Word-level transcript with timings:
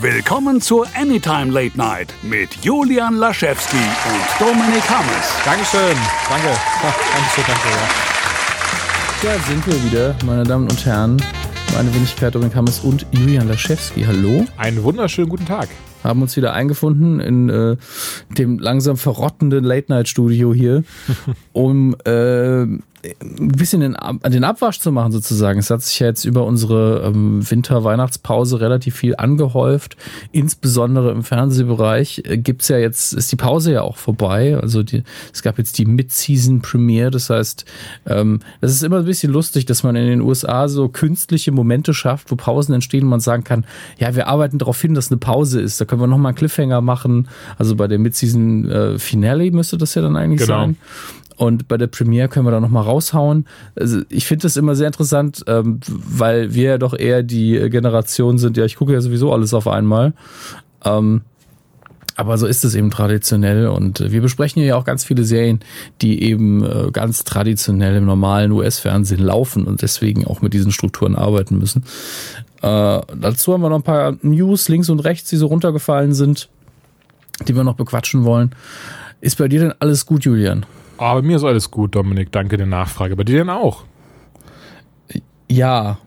Willkommen 0.00 0.60
zur 0.60 0.86
Anytime 0.96 1.52
Late 1.52 1.78
Night 1.78 2.12
mit 2.22 2.48
Julian 2.62 3.14
Laschewski 3.14 3.76
und 3.76 4.40
Dominik 4.40 4.82
Hammes. 4.90 5.36
Dankeschön. 5.44 5.96
Danke. 6.28 6.48
Dankeschön, 7.14 7.44
danke. 7.46 7.68
Ja. 9.22 9.36
Da 9.36 9.38
sind 9.44 9.66
wir 9.66 9.84
wieder, 9.84 10.16
meine 10.26 10.42
Damen 10.42 10.68
und 10.68 10.84
Herren. 10.84 11.22
Meine 11.74 11.94
Wenigkeit 11.94 12.34
Dominik 12.34 12.56
Hammes 12.56 12.80
und 12.80 13.06
Julian 13.12 13.48
Laschewski. 13.48 14.02
Hallo. 14.02 14.44
Einen 14.56 14.82
wunderschönen 14.82 15.28
guten 15.28 15.46
Tag. 15.46 15.68
Haben 16.02 16.22
uns 16.22 16.36
wieder 16.36 16.52
eingefunden 16.52 17.20
in 17.20 17.48
äh, 17.48 17.76
dem 18.36 18.58
langsam 18.58 18.96
verrottenden 18.96 19.64
Late-Night-Studio 19.64 20.52
hier, 20.52 20.82
um 21.52 21.94
äh, 22.04 22.66
ein 23.20 23.48
bisschen 23.48 23.80
den, 23.80 23.96
den 24.26 24.44
Abwasch 24.44 24.78
zu 24.78 24.92
machen 24.92 25.12
sozusagen. 25.12 25.58
Es 25.58 25.70
hat 25.70 25.82
sich 25.82 25.98
ja 25.98 26.06
jetzt 26.06 26.24
über 26.24 26.44
unsere 26.44 27.02
ähm, 27.04 27.48
Winter-Weihnachtspause 27.48 28.60
relativ 28.60 28.96
viel 28.96 29.14
angehäuft. 29.16 29.96
Insbesondere 30.32 31.10
im 31.12 31.22
Fernsehbereich 31.22 32.22
äh, 32.24 32.38
gibt's 32.38 32.68
ja 32.68 32.78
jetzt, 32.78 33.12
ist 33.12 33.30
die 33.32 33.36
Pause 33.36 33.72
ja 33.72 33.82
auch 33.82 33.96
vorbei. 33.96 34.56
Also 34.60 34.82
die, 34.82 35.02
es 35.32 35.42
gab 35.42 35.58
jetzt 35.58 35.78
die 35.78 35.86
Mid-Season 35.86 36.62
Premiere. 36.62 37.10
Das 37.10 37.30
heißt, 37.30 37.64
ähm, 38.06 38.40
das 38.60 38.72
ist 38.72 38.82
immer 38.82 38.98
ein 38.98 39.04
bisschen 39.04 39.32
lustig, 39.32 39.66
dass 39.66 39.82
man 39.82 39.96
in 39.96 40.06
den 40.06 40.20
USA 40.20 40.68
so 40.68 40.88
künstliche 40.88 41.52
Momente 41.52 41.94
schafft, 41.94 42.30
wo 42.30 42.36
Pausen 42.36 42.74
entstehen 42.74 43.04
und 43.04 43.10
man 43.10 43.20
sagen 43.20 43.44
kann, 43.44 43.64
ja, 43.98 44.14
wir 44.14 44.28
arbeiten 44.28 44.58
darauf 44.58 44.80
hin, 44.80 44.94
dass 44.94 45.10
eine 45.10 45.18
Pause 45.18 45.60
ist. 45.60 45.80
Da 45.80 45.84
können 45.84 46.00
wir 46.00 46.06
nochmal 46.06 46.30
einen 46.30 46.38
Cliffhanger 46.38 46.80
machen. 46.80 47.28
Also 47.58 47.76
bei 47.76 47.86
der 47.86 47.98
Mid-Season 47.98 48.70
äh, 48.70 48.98
Finale 48.98 49.50
müsste 49.50 49.76
das 49.78 49.94
ja 49.94 50.02
dann 50.02 50.16
eigentlich 50.16 50.40
genau. 50.40 50.60
sein. 50.60 50.76
Und 51.36 51.68
bei 51.68 51.76
der 51.76 51.88
Premiere 51.88 52.28
können 52.28 52.46
wir 52.46 52.52
da 52.52 52.60
nochmal 52.60 52.84
raushauen. 52.84 53.46
Also 53.74 54.02
ich 54.08 54.26
finde 54.26 54.42
das 54.42 54.56
immer 54.56 54.74
sehr 54.76 54.86
interessant, 54.86 55.44
ähm, 55.46 55.80
weil 55.88 56.54
wir 56.54 56.70
ja 56.70 56.78
doch 56.78 56.94
eher 56.96 57.22
die 57.22 57.68
Generation 57.70 58.38
sind, 58.38 58.56
ja, 58.56 58.64
ich 58.64 58.76
gucke 58.76 58.92
ja 58.92 59.00
sowieso 59.00 59.32
alles 59.32 59.52
auf 59.52 59.66
einmal. 59.66 60.12
Ähm, 60.84 61.22
aber 62.16 62.38
so 62.38 62.46
ist 62.46 62.64
es 62.64 62.74
eben 62.74 62.90
traditionell 62.90 63.66
und 63.66 64.12
wir 64.12 64.20
besprechen 64.20 64.62
ja 64.62 64.76
auch 64.76 64.84
ganz 64.84 65.04
viele 65.04 65.24
Serien, 65.24 65.60
die 66.00 66.22
eben 66.22 66.64
äh, 66.64 66.90
ganz 66.92 67.24
traditionell 67.24 67.96
im 67.96 68.04
normalen 68.04 68.52
US-Fernsehen 68.52 69.20
laufen 69.20 69.66
und 69.66 69.82
deswegen 69.82 70.24
auch 70.24 70.40
mit 70.40 70.52
diesen 70.52 70.70
Strukturen 70.70 71.16
arbeiten 71.16 71.58
müssen. 71.58 71.84
Äh, 72.62 73.00
dazu 73.16 73.52
haben 73.52 73.62
wir 73.62 73.68
noch 73.68 73.78
ein 73.78 73.82
paar 73.82 74.16
News 74.22 74.68
links 74.68 74.88
und 74.90 75.00
rechts, 75.00 75.28
die 75.30 75.36
so 75.36 75.46
runtergefallen 75.46 76.14
sind, 76.14 76.48
die 77.48 77.56
wir 77.56 77.64
noch 77.64 77.74
bequatschen 77.74 78.24
wollen. 78.24 78.52
Ist 79.20 79.38
bei 79.38 79.48
dir 79.48 79.60
denn 79.60 79.74
alles 79.80 80.06
gut, 80.06 80.24
Julian? 80.24 80.64
Aber 80.96 81.22
mir 81.22 81.36
ist 81.36 81.44
alles 81.44 81.70
gut, 81.70 81.94
Dominik. 81.94 82.32
Danke 82.32 82.56
der 82.56 82.66
Nachfrage. 82.66 83.16
Bei 83.16 83.24
dir 83.24 83.38
denn 83.38 83.50
auch? 83.50 83.84
Ja. 85.50 85.98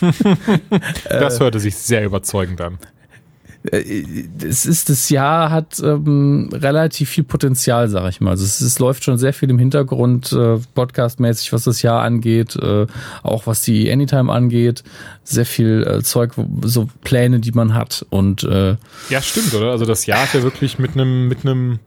das 1.08 1.40
hörte 1.40 1.60
sich 1.60 1.76
sehr 1.76 2.04
überzeugend 2.04 2.60
an. 2.60 2.78
Äh, 3.70 4.04
es 4.42 4.66
ist 4.66 4.88
das 4.88 5.08
Jahr 5.08 5.50
hat 5.50 5.80
ähm, 5.80 6.50
relativ 6.52 7.10
viel 7.10 7.24
Potenzial, 7.24 7.88
sag 7.88 8.08
ich 8.08 8.20
mal. 8.20 8.30
Also 8.30 8.44
es, 8.44 8.60
es 8.60 8.78
läuft 8.78 9.04
schon 9.04 9.18
sehr 9.18 9.32
viel 9.32 9.50
im 9.50 9.58
Hintergrund, 9.58 10.32
äh, 10.32 10.58
podcastmäßig, 10.74 11.52
was 11.52 11.64
das 11.64 11.82
Jahr 11.82 12.02
angeht, 12.02 12.56
äh, 12.56 12.86
auch 13.22 13.46
was 13.46 13.62
die 13.62 13.90
Anytime 13.90 14.32
angeht, 14.32 14.82
sehr 15.22 15.46
viel 15.46 15.86
äh, 15.86 16.02
Zeug, 16.02 16.32
so 16.62 16.88
Pläne, 17.04 17.40
die 17.40 17.52
man 17.52 17.74
hat 17.74 18.04
und 18.10 18.42
äh, 18.42 18.76
ja, 19.08 19.22
stimmt, 19.22 19.54
oder? 19.54 19.70
Also 19.70 19.84
das 19.84 20.06
Jahr 20.06 20.22
hat 20.22 20.34
ja 20.34 20.42
wirklich 20.42 20.78
mit 20.78 20.92
einem 20.94 21.28
mit 21.28 21.46
einem 21.46 21.78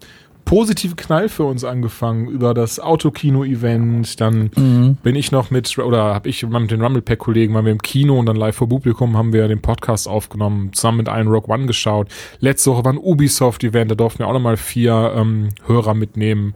positive 0.45 0.95
Knall 0.95 1.27
für 1.27 1.43
uns 1.43 1.63
angefangen 1.63 2.27
über 2.27 2.53
das 2.53 2.79
Autokino-Event. 2.79 4.21
Dann 4.21 4.51
mhm. 4.55 4.97
bin 5.03 5.15
ich 5.15 5.31
noch 5.31 5.51
mit, 5.51 5.77
oder 5.77 6.13
habe 6.13 6.29
ich 6.29 6.45
mit 6.47 6.71
den 6.71 6.81
Rumblepack-Kollegen, 6.81 7.53
waren 7.53 7.65
wir 7.65 7.71
im 7.71 7.81
Kino 7.81 8.17
und 8.17 8.27
dann 8.27 8.35
live 8.35 8.55
vor 8.55 8.69
Publikum 8.69 9.17
haben 9.17 9.33
wir 9.33 9.47
den 9.47 9.61
Podcast 9.61 10.07
aufgenommen, 10.07 10.71
zusammen 10.73 10.99
mit 10.99 11.09
allen 11.09 11.27
Rock 11.27 11.49
One 11.49 11.65
geschaut. 11.65 12.07
Letzte 12.39 12.71
Woche 12.71 12.85
war 12.85 12.93
ein 12.93 12.99
Ubisoft-Event, 12.99 13.91
da 13.91 13.95
durften 13.95 14.19
wir 14.19 14.27
auch 14.27 14.33
nochmal 14.33 14.57
vier 14.57 15.13
ähm, 15.15 15.49
Hörer 15.65 15.95
mitnehmen. 15.95 16.53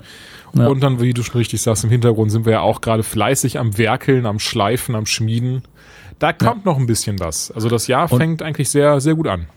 Ja. 0.53 0.67
Und 0.67 0.81
dann, 0.81 1.01
wie 1.01 1.13
du 1.13 1.23
schon 1.23 1.37
richtig 1.37 1.61
sagst, 1.61 1.83
im 1.83 1.89
Hintergrund 1.89 2.31
sind 2.31 2.45
wir 2.45 2.53
ja 2.53 2.61
auch 2.61 2.81
gerade 2.81 3.03
fleißig 3.03 3.59
am 3.59 3.77
Werkeln, 3.77 4.25
am 4.25 4.39
Schleifen, 4.39 4.95
am 4.95 5.05
Schmieden. 5.05 5.63
Da 6.19 6.33
kommt 6.33 6.65
ja. 6.65 6.71
noch 6.71 6.77
ein 6.77 6.85
bisschen 6.85 7.19
was. 7.19 7.51
Also 7.51 7.69
das 7.69 7.87
Jahr 7.87 8.07
fängt 8.07 8.41
und 8.41 8.47
eigentlich 8.47 8.69
sehr, 8.69 8.99
sehr 8.99 9.15
gut 9.15 9.27
an. 9.27 9.47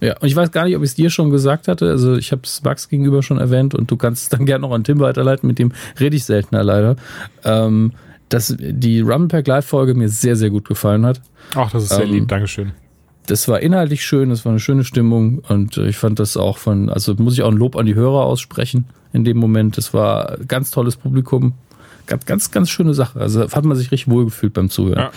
Ja, 0.00 0.16
und 0.18 0.28
ich 0.28 0.36
weiß 0.36 0.50
gar 0.50 0.64
nicht, 0.64 0.76
ob 0.76 0.82
ich 0.82 0.90
es 0.90 0.94
dir 0.94 1.10
schon 1.10 1.30
gesagt 1.30 1.68
hatte. 1.68 1.90
Also 1.90 2.16
ich 2.16 2.32
habe 2.32 2.42
es 2.44 2.62
Max 2.62 2.88
gegenüber 2.88 3.22
schon 3.22 3.38
erwähnt 3.38 3.74
und 3.74 3.90
du 3.90 3.96
kannst 3.96 4.24
es 4.24 4.28
dann 4.28 4.46
gerne 4.46 4.62
noch 4.62 4.72
an 4.72 4.84
Tim 4.84 5.00
weiterleiten, 5.00 5.46
mit 5.46 5.58
dem 5.58 5.72
rede 5.98 6.16
ich 6.16 6.24
seltener 6.24 6.62
leider. 6.62 6.96
Ähm, 7.44 7.92
dass 8.28 8.54
die 8.58 9.00
Rumblepack 9.00 9.46
Live-Folge 9.46 9.94
mir 9.94 10.08
sehr, 10.10 10.36
sehr 10.36 10.50
gut 10.50 10.68
gefallen 10.68 11.06
hat. 11.06 11.22
Ach, 11.54 11.70
das 11.70 11.84
ist 11.84 11.94
sehr 11.94 12.04
ähm, 12.04 12.12
lieb, 12.12 12.28
Dankeschön. 12.28 12.72
Das 13.26 13.48
war 13.48 13.60
inhaltlich 13.60 14.04
schön, 14.04 14.30
das 14.30 14.44
war 14.44 14.52
eine 14.52 14.60
schöne 14.60 14.84
Stimmung 14.84 15.40
und 15.48 15.76
ich 15.76 15.96
fand 15.96 16.18
das 16.18 16.36
auch 16.36 16.58
von, 16.58 16.88
also 16.88 17.14
muss 17.14 17.34
ich 17.34 17.42
auch 17.42 17.50
ein 17.50 17.56
Lob 17.56 17.76
an 17.76 17.86
die 17.86 17.94
Hörer 17.94 18.24
aussprechen 18.24 18.86
in 19.12 19.24
dem 19.24 19.36
Moment. 19.38 19.76
Das 19.76 19.92
war 19.94 20.38
ein 20.38 20.48
ganz 20.48 20.70
tolles 20.70 20.96
Publikum. 20.96 21.54
Ganz, 22.06 22.24
ganz, 22.24 22.50
ganz 22.50 22.70
schöne 22.70 22.94
Sache. 22.94 23.20
Also 23.20 23.50
hat 23.50 23.64
man 23.66 23.76
sich 23.76 23.92
richtig 23.92 24.10
wohlgefühlt 24.10 24.54
beim 24.54 24.70
Zuhören. 24.70 24.98
Ja. 24.98 25.10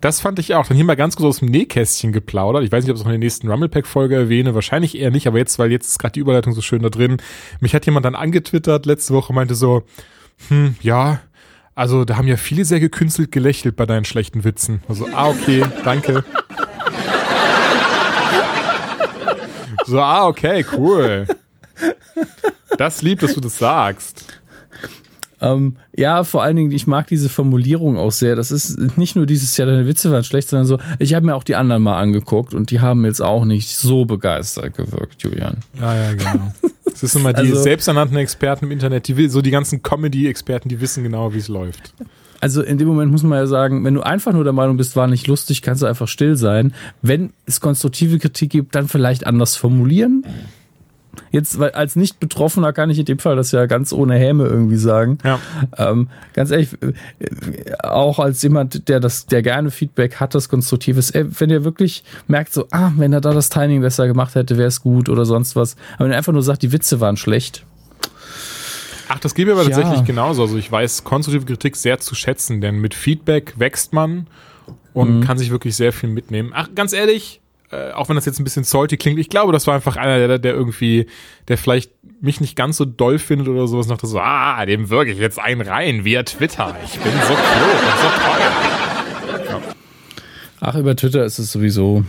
Das 0.00 0.20
fand 0.20 0.38
ich 0.38 0.54
auch. 0.54 0.66
Dann 0.66 0.76
hier 0.76 0.84
mal 0.84 0.96
ganz 0.96 1.16
kurz 1.16 1.26
aus 1.26 1.38
dem 1.40 1.48
Nähkästchen 1.48 2.12
geplaudert. 2.12 2.64
Ich 2.64 2.72
weiß 2.72 2.84
nicht, 2.84 2.90
ob 2.90 2.96
ich 2.96 3.00
es 3.00 3.04
noch 3.04 3.12
in 3.12 3.20
der 3.20 3.26
nächsten 3.26 3.50
Rumblepack-Folge 3.50 4.14
erwähne. 4.14 4.54
Wahrscheinlich 4.54 4.96
eher 4.98 5.10
nicht, 5.10 5.26
aber 5.26 5.38
jetzt, 5.38 5.58
weil 5.58 5.72
jetzt 5.72 5.88
ist 5.88 5.98
gerade 5.98 6.12
die 6.12 6.20
Überleitung 6.20 6.52
so 6.52 6.60
schön 6.60 6.82
da 6.82 6.90
drin. 6.90 7.16
Mich 7.60 7.74
hat 7.74 7.86
jemand 7.86 8.04
dann 8.04 8.14
angetwittert 8.14 8.86
letzte 8.86 9.14
Woche, 9.14 9.32
meinte 9.32 9.54
so, 9.54 9.84
hm, 10.48 10.76
ja, 10.80 11.20
also 11.74 12.04
da 12.04 12.16
haben 12.16 12.28
ja 12.28 12.36
viele 12.36 12.64
sehr 12.64 12.80
gekünstelt 12.80 13.32
gelächelt 13.32 13.76
bei 13.76 13.86
deinen 13.86 14.04
schlechten 14.04 14.44
Witzen. 14.44 14.82
Also, 14.88 15.06
ah, 15.12 15.28
okay, 15.28 15.64
danke. 15.84 16.24
So, 19.86 20.00
ah, 20.00 20.26
okay, 20.26 20.64
cool. 20.76 21.26
Das 22.76 23.02
liebt, 23.02 23.22
dass 23.22 23.34
du 23.34 23.40
das 23.40 23.58
sagst. 23.58 24.40
Ähm, 25.40 25.76
ja, 25.94 26.24
vor 26.24 26.42
allen 26.42 26.56
Dingen, 26.56 26.72
ich 26.72 26.86
mag 26.86 27.06
diese 27.08 27.28
Formulierung 27.28 27.98
auch 27.98 28.12
sehr. 28.12 28.36
Das 28.36 28.50
ist 28.50 28.96
nicht 28.96 29.16
nur 29.16 29.26
dieses 29.26 29.56
Jahr, 29.56 29.66
deine 29.66 29.86
Witze 29.86 30.10
waren 30.10 30.24
schlecht, 30.24 30.48
sondern 30.48 30.66
so, 30.66 30.78
ich 30.98 31.14
habe 31.14 31.26
mir 31.26 31.34
auch 31.34 31.44
die 31.44 31.56
anderen 31.56 31.82
mal 31.82 31.98
angeguckt 31.98 32.54
und 32.54 32.70
die 32.70 32.80
haben 32.80 33.04
jetzt 33.04 33.20
auch 33.20 33.44
nicht 33.44 33.76
so 33.76 34.04
begeistert 34.06 34.76
gewirkt, 34.76 35.22
Julian. 35.22 35.58
Ja, 35.78 35.94
ja, 35.94 36.12
genau. 36.14 36.52
Das 36.84 37.02
ist 37.02 37.14
immer 37.14 37.34
die 37.34 37.40
also, 37.40 37.62
selbsternannten 37.62 38.16
Experten 38.16 38.64
im 38.66 38.70
Internet, 38.70 39.08
die 39.08 39.28
so 39.28 39.42
die 39.42 39.50
ganzen 39.50 39.82
Comedy-Experten, 39.82 40.70
die 40.70 40.80
wissen 40.80 41.02
genau, 41.02 41.34
wie 41.34 41.38
es 41.38 41.48
läuft. 41.48 41.92
Also 42.40 42.62
in 42.62 42.78
dem 42.78 42.88
Moment 42.88 43.12
muss 43.12 43.22
man 43.22 43.38
ja 43.38 43.46
sagen, 43.46 43.84
wenn 43.84 43.94
du 43.94 44.02
einfach 44.02 44.32
nur 44.32 44.44
der 44.44 44.52
Meinung 44.52 44.76
bist, 44.76 44.96
war 44.96 45.06
nicht 45.06 45.26
lustig, 45.26 45.62
kannst 45.62 45.82
du 45.82 45.86
einfach 45.86 46.08
still 46.08 46.36
sein. 46.36 46.72
Wenn 47.02 47.32
es 47.46 47.60
konstruktive 47.60 48.18
Kritik 48.18 48.50
gibt, 48.50 48.74
dann 48.74 48.88
vielleicht 48.88 49.26
anders 49.26 49.56
formulieren. 49.56 50.24
Jetzt, 51.30 51.58
weil 51.58 51.70
als 51.70 51.96
Nicht-Betroffener 51.96 52.72
kann 52.72 52.90
ich 52.90 52.98
in 52.98 53.04
dem 53.04 53.18
Fall 53.18 53.36
das 53.36 53.52
ja 53.52 53.66
ganz 53.66 53.92
ohne 53.92 54.14
Häme 54.14 54.44
irgendwie 54.44 54.76
sagen. 54.76 55.18
Ja. 55.24 55.38
Ähm, 55.76 56.08
ganz 56.32 56.50
ehrlich, 56.50 56.70
äh, 56.82 56.92
auch 57.82 58.18
als 58.18 58.42
jemand, 58.42 58.88
der 58.88 59.00
das, 59.00 59.26
der 59.26 59.42
gerne 59.42 59.70
Feedback 59.70 60.16
hat, 60.16 60.34
das 60.34 60.48
Konstruktives, 60.48 61.10
ey, 61.10 61.26
wenn 61.40 61.50
ihr 61.50 61.64
wirklich 61.64 62.04
merkt, 62.26 62.52
so, 62.52 62.66
ah, 62.70 62.92
wenn 62.96 63.12
er 63.12 63.20
da 63.20 63.32
das 63.32 63.48
Timing 63.48 63.80
besser 63.80 64.06
gemacht 64.06 64.34
hätte, 64.34 64.56
wäre 64.56 64.68
es 64.68 64.80
gut 64.80 65.08
oder 65.08 65.24
sonst 65.24 65.56
was. 65.56 65.76
Aber 65.94 66.06
wenn 66.06 66.12
er 66.12 66.18
einfach 66.18 66.32
nur 66.32 66.42
sagt, 66.42 66.62
die 66.62 66.72
Witze 66.72 67.00
waren 67.00 67.16
schlecht. 67.16 67.64
Ach, 69.08 69.18
das 69.18 69.34
geht 69.34 69.46
mir 69.46 69.52
aber 69.52 69.62
ja. 69.62 69.70
tatsächlich 69.70 70.04
genauso. 70.04 70.42
Also 70.42 70.56
ich 70.56 70.70
weiß 70.70 71.04
konstruktive 71.04 71.46
Kritik 71.46 71.76
sehr 71.76 71.98
zu 71.98 72.14
schätzen, 72.14 72.60
denn 72.60 72.76
mit 72.76 72.94
Feedback 72.94 73.54
wächst 73.56 73.92
man 73.92 74.26
und 74.94 75.18
mhm. 75.18 75.20
kann 75.22 75.38
sich 75.38 75.50
wirklich 75.50 75.76
sehr 75.76 75.92
viel 75.92 76.08
mitnehmen. 76.08 76.52
Ach, 76.54 76.68
ganz 76.74 76.92
ehrlich, 76.92 77.40
äh, 77.72 77.92
auch 77.92 78.08
wenn 78.08 78.16
das 78.16 78.26
jetzt 78.26 78.38
ein 78.38 78.44
bisschen 78.44 78.64
salty 78.64 78.96
klingt, 78.96 79.18
ich 79.18 79.28
glaube, 79.28 79.52
das 79.52 79.66
war 79.66 79.74
einfach 79.74 79.96
einer, 79.96 80.26
der, 80.26 80.38
der 80.38 80.54
irgendwie, 80.54 81.06
der 81.48 81.58
vielleicht 81.58 81.90
mich 82.20 82.40
nicht 82.40 82.56
ganz 82.56 82.76
so 82.76 82.84
doll 82.84 83.18
findet 83.18 83.48
oder 83.48 83.66
sowas, 83.66 83.88
dachte 83.88 84.06
so, 84.06 84.20
ah, 84.20 84.64
dem 84.66 84.90
wirke 84.90 85.10
ich 85.10 85.18
jetzt 85.18 85.38
einen 85.38 85.60
rein 85.60 86.04
via 86.04 86.22
Twitter. 86.22 86.76
Ich 86.84 86.98
bin 86.98 87.12
so 87.12 87.34
klug 87.34 87.82
und 87.82 88.00
so 88.00 88.08
toll. 88.22 89.46
Ja. 89.48 89.60
Ach, 90.60 90.74
über 90.74 90.96
Twitter 90.96 91.24
ist 91.24 91.38
es 91.38 91.52
sowieso. 91.52 92.04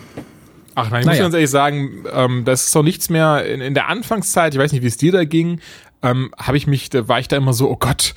Ach 0.76 0.92
nein, 0.92 1.02
ich 1.02 1.06
naja. 1.08 1.18
muss 1.18 1.26
ganz 1.26 1.34
ehrlich 1.34 1.50
sagen, 1.50 2.04
ähm, 2.14 2.46
das 2.46 2.68
ist 2.68 2.76
doch 2.76 2.84
nichts 2.84 3.10
mehr 3.10 3.46
in, 3.46 3.62
in 3.62 3.74
der 3.74 3.90
Anfangszeit, 3.90 4.54
ich 4.54 4.60
weiß 4.60 4.72
nicht, 4.72 4.84
wie 4.84 4.88
es 4.88 4.98
dir 4.98 5.12
da 5.12 5.24
ging, 5.26 5.60
ähm, 6.04 6.32
habe 6.38 6.58
ich 6.58 6.68
mich, 6.68 6.90
da 6.90 7.08
war 7.08 7.20
ich 7.20 7.28
da 7.28 7.38
immer 7.38 7.54
so, 7.54 7.70
oh 7.70 7.76
Gott, 7.76 8.14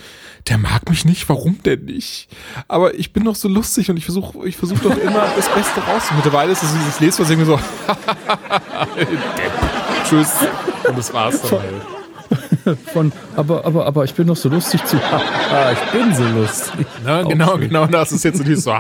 der 0.49 0.59
mag 0.59 0.89
mich 0.89 1.05
nicht, 1.05 1.29
warum 1.29 1.63
denn 1.63 1.85
nicht? 1.85 2.29
Aber 2.69 2.95
ich 2.95 3.13
bin 3.13 3.25
doch 3.25 3.35
so 3.35 3.49
lustig 3.49 3.91
und 3.91 3.97
ich 3.97 4.05
versuche 4.05 4.47
ich 4.47 4.57
versuch 4.57 4.79
doch 4.81 4.97
immer 4.97 5.27
das 5.37 5.49
Beste 5.49 5.81
raus. 5.81 6.05
mittlerweile 6.15 6.53
ist 6.53 6.63
es 6.63 6.99
dieses 6.99 7.19
was 7.19 7.31
irgendwie 7.31 7.47
so 7.47 7.59
Tschüss. 10.09 10.33
Und 10.89 10.99
das 10.99 11.13
war's 11.13 11.43
dann 11.43 11.61
halt. 11.61 11.83
Von, 12.93 13.13
aber, 13.37 13.65
aber, 13.65 13.87
aber 13.87 14.05
ich 14.05 14.15
bin 14.15 14.27
doch 14.27 14.37
so 14.37 14.49
lustig 14.49 14.85
zu. 14.85 14.97
ich 15.73 15.93
bin 15.93 16.15
so 16.15 16.25
lustig. 16.25 16.87
Na, 17.05 17.23
genau, 17.23 17.57
genau 17.57 17.87
das 17.87 18.13
ist 18.13 18.25
jetzt 18.25 18.39
so 18.39 18.45
dieses 18.45 18.65
so. 18.65 18.75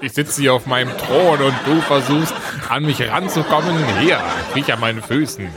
ich 0.00 0.12
sitze 0.12 0.40
hier 0.40 0.54
auf 0.54 0.66
meinem 0.66 0.90
Thron 0.96 1.40
und 1.40 1.54
du 1.66 1.80
versuchst 1.82 2.34
an 2.68 2.84
mich 2.84 3.00
ranzukommen. 3.02 3.76
Hier, 4.00 4.20
kriech 4.52 4.72
an 4.72 4.80
meinen 4.80 5.02
Füßen. 5.02 5.48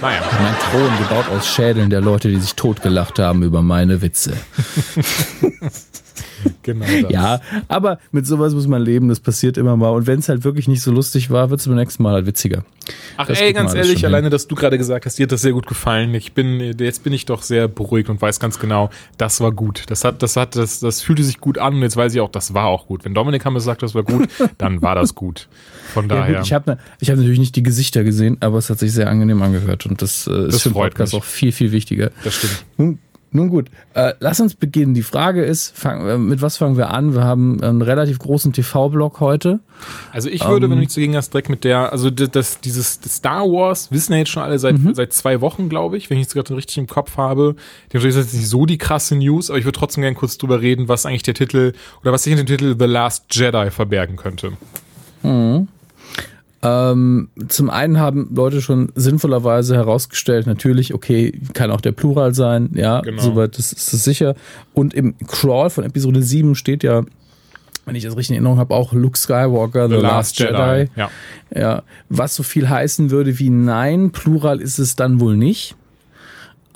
Naja. 0.00 0.20
Mein 0.40 0.54
Thron 0.70 0.98
gebaut 0.98 1.28
aus 1.30 1.48
Schädeln 1.48 1.90
der 1.90 2.00
Leute, 2.00 2.28
die 2.28 2.38
sich 2.38 2.54
totgelacht 2.54 3.18
haben 3.18 3.42
über 3.42 3.62
meine 3.62 4.00
Witze. 4.00 4.36
genau 6.62 6.86
das. 7.02 7.10
Ja, 7.10 7.40
aber 7.68 7.98
mit 8.12 8.26
sowas 8.26 8.54
muss 8.54 8.66
man 8.66 8.82
leben, 8.82 9.08
das 9.08 9.20
passiert 9.20 9.56
immer 9.56 9.76
mal. 9.76 9.90
Und 9.90 10.06
wenn 10.06 10.20
es 10.20 10.28
halt 10.28 10.44
wirklich 10.44 10.68
nicht 10.68 10.82
so 10.82 10.92
lustig 10.92 11.30
war, 11.30 11.50
wird 11.50 11.60
es 11.60 11.66
beim 11.66 11.76
nächsten 11.76 12.02
Mal 12.02 12.14
halt 12.14 12.26
witziger. 12.26 12.64
Ach 13.16 13.26
das 13.26 13.40
ey, 13.40 13.52
ganz 13.52 13.74
ehrlich, 13.74 14.04
alleine, 14.04 14.30
dass 14.30 14.46
du 14.46 14.54
gerade 14.54 14.78
gesagt 14.78 15.06
hast, 15.06 15.18
dir 15.18 15.24
hat 15.24 15.32
das 15.32 15.42
sehr 15.42 15.52
gut 15.52 15.66
gefallen. 15.66 16.14
Ich 16.14 16.32
bin, 16.32 16.60
jetzt 16.78 17.04
bin 17.04 17.12
ich 17.12 17.26
doch 17.26 17.42
sehr 17.42 17.68
beruhigt 17.68 18.08
und 18.08 18.20
weiß 18.20 18.40
ganz 18.40 18.58
genau, 18.58 18.90
das 19.16 19.40
war 19.40 19.52
gut. 19.52 19.84
Das 19.88 20.04
hat, 20.04 20.22
das 20.22 20.36
hat, 20.36 20.56
das, 20.56 20.80
das 20.80 21.02
fühlte 21.02 21.22
sich 21.22 21.38
gut 21.40 21.58
an 21.58 21.74
und 21.74 21.82
jetzt 21.82 21.96
weiß 21.96 22.14
ich 22.14 22.20
auch, 22.20 22.30
das 22.30 22.54
war 22.54 22.66
auch 22.66 22.86
gut. 22.86 23.04
Wenn 23.04 23.14
Dominik 23.14 23.44
Hammer 23.44 23.60
sagt, 23.60 23.82
das 23.82 23.94
war 23.94 24.02
gut, 24.02 24.28
dann 24.58 24.82
war 24.82 24.94
das 24.94 25.14
gut. 25.14 25.48
Von 25.92 26.08
daher. 26.08 26.32
Ja, 26.32 26.38
gut, 26.38 26.46
ich 26.46 26.52
habe 26.52 26.78
ich 27.00 27.10
hab 27.10 27.16
natürlich 27.16 27.38
nicht 27.38 27.56
die 27.56 27.62
Gesichter 27.62 28.04
gesehen, 28.04 28.38
aber 28.40 28.58
es 28.58 28.70
hat 28.70 28.78
sich 28.78 28.92
sehr 28.92 29.08
angenehm 29.08 29.42
angehört 29.42 29.86
und 29.86 30.00
das, 30.02 30.26
äh, 30.26 30.46
ist 30.46 30.54
das 30.54 30.62
für 30.62 30.68
den 30.70 30.74
Podcast 30.74 31.12
mich. 31.12 31.22
auch 31.22 31.24
viel, 31.24 31.52
viel 31.52 31.72
wichtiger. 31.72 32.10
Das 32.24 32.34
stimmt. 32.34 32.64
Nun, 32.76 32.98
nun 33.30 33.50
gut, 33.50 33.68
äh, 33.94 34.14
lass 34.20 34.40
uns 34.40 34.54
beginnen. 34.54 34.94
Die 34.94 35.02
Frage 35.02 35.44
ist, 35.44 35.76
fang, 35.76 36.08
äh, 36.08 36.16
mit 36.16 36.40
was 36.40 36.56
fangen 36.56 36.78
wir 36.78 36.90
an? 36.90 37.14
Wir 37.14 37.24
haben 37.24 37.62
einen 37.62 37.82
relativ 37.82 38.18
großen 38.18 38.54
TV-Blog 38.54 39.20
heute. 39.20 39.60
Also 40.12 40.30
ich 40.30 40.44
würde, 40.44 40.64
ähm, 40.66 40.70
wenn 40.72 40.78
du 40.78 40.80
nichts 40.80 40.94
dagegen 40.94 41.14
hast, 41.14 41.34
direkt 41.34 41.50
mit 41.50 41.64
der, 41.64 41.92
also 41.92 42.10
das, 42.10 42.60
dieses 42.60 43.00
das 43.00 43.16
Star 43.16 43.42
Wars 43.44 43.92
wissen 43.92 44.12
ja 44.12 44.20
jetzt 44.20 44.30
schon 44.30 44.42
alle 44.42 44.58
seit, 44.58 44.78
mhm. 44.78 44.94
seit 44.94 45.12
zwei 45.12 45.42
Wochen, 45.42 45.68
glaube 45.68 45.98
ich, 45.98 46.08
wenn 46.08 46.18
ich 46.18 46.28
es 46.28 46.32
gerade 46.32 46.56
richtig 46.56 46.78
im 46.78 46.86
Kopf 46.86 47.18
habe. 47.18 47.54
Die 47.92 47.96
natürlich 47.96 48.16
ist 48.16 48.24
jetzt 48.24 48.34
nicht 48.34 48.48
so 48.48 48.64
die 48.64 48.78
krasse 48.78 49.14
News, 49.14 49.50
aber 49.50 49.58
ich 49.58 49.66
würde 49.66 49.78
trotzdem 49.78 50.02
gerne 50.02 50.16
kurz 50.16 50.38
drüber 50.38 50.62
reden, 50.62 50.88
was 50.88 51.04
eigentlich 51.04 51.22
der 51.22 51.34
Titel 51.34 51.74
oder 52.00 52.12
was 52.12 52.22
sich 52.22 52.32
in 52.32 52.38
dem 52.38 52.46
Titel 52.46 52.76
The 52.78 52.86
Last 52.86 53.26
Jedi 53.30 53.70
verbergen 53.70 54.16
könnte. 54.16 54.52
Mhm. 55.22 55.68
Ähm, 56.60 57.28
zum 57.46 57.70
einen 57.70 57.98
haben 57.98 58.28
Leute 58.34 58.60
schon 58.60 58.90
sinnvollerweise 58.96 59.76
herausgestellt, 59.76 60.46
natürlich, 60.46 60.92
okay, 60.92 61.40
kann 61.54 61.70
auch 61.70 61.80
der 61.80 61.92
Plural 61.92 62.34
sein, 62.34 62.70
ja, 62.74 63.00
genau. 63.00 63.22
soweit 63.22 63.58
ist, 63.58 63.72
ist 63.72 63.92
das 63.92 64.02
sicher. 64.02 64.34
Und 64.74 64.92
im 64.92 65.16
Crawl 65.26 65.70
von 65.70 65.84
Episode 65.84 66.20
7 66.20 66.56
steht 66.56 66.82
ja, 66.82 67.04
wenn 67.88 67.94
ich 67.94 68.04
das 68.04 68.16
richtig 68.16 68.30
in 68.30 68.34
Erinnerung 68.36 68.58
habe, 68.58 68.74
auch 68.74 68.92
Luke 68.92 69.16
Skywalker, 69.16 69.88
The, 69.88 69.94
The 69.94 70.00
Last, 70.02 70.38
Last, 70.38 70.40
Jedi. 70.40 70.78
Jedi. 70.80 70.90
Ja. 70.96 71.10
ja. 71.54 71.82
Was 72.10 72.34
so 72.34 72.42
viel 72.42 72.68
heißen 72.68 73.10
würde 73.10 73.38
wie 73.38 73.48
nein, 73.48 74.10
Plural 74.10 74.60
ist 74.60 74.78
es 74.78 74.94
dann 74.94 75.20
wohl 75.20 75.36
nicht. 75.36 75.74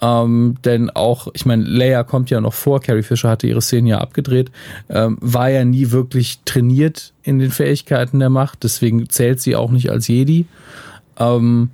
Ähm, 0.02 0.56
denn 0.64 0.90
auch, 0.90 1.28
ich 1.32 1.46
meine, 1.46 1.62
Leia 1.62 2.02
kommt 2.02 2.28
ja 2.28 2.40
noch 2.40 2.54
vor, 2.54 2.80
Carrie 2.80 3.04
Fisher 3.04 3.30
hatte 3.30 3.46
ihre 3.46 3.62
Szenen 3.62 3.86
ja 3.86 3.98
abgedreht, 3.98 4.50
ähm, 4.90 5.16
war 5.20 5.48
ja 5.48 5.64
nie 5.64 5.92
wirklich 5.92 6.40
trainiert 6.44 7.12
in 7.22 7.38
den 7.38 7.52
Fähigkeiten 7.52 8.18
der 8.18 8.28
Macht, 8.28 8.64
deswegen 8.64 9.08
zählt 9.08 9.40
sie 9.40 9.54
auch 9.54 9.70
nicht 9.70 9.90
als 9.90 10.08
Jedi. 10.08 10.46
Ähm, 11.18 11.70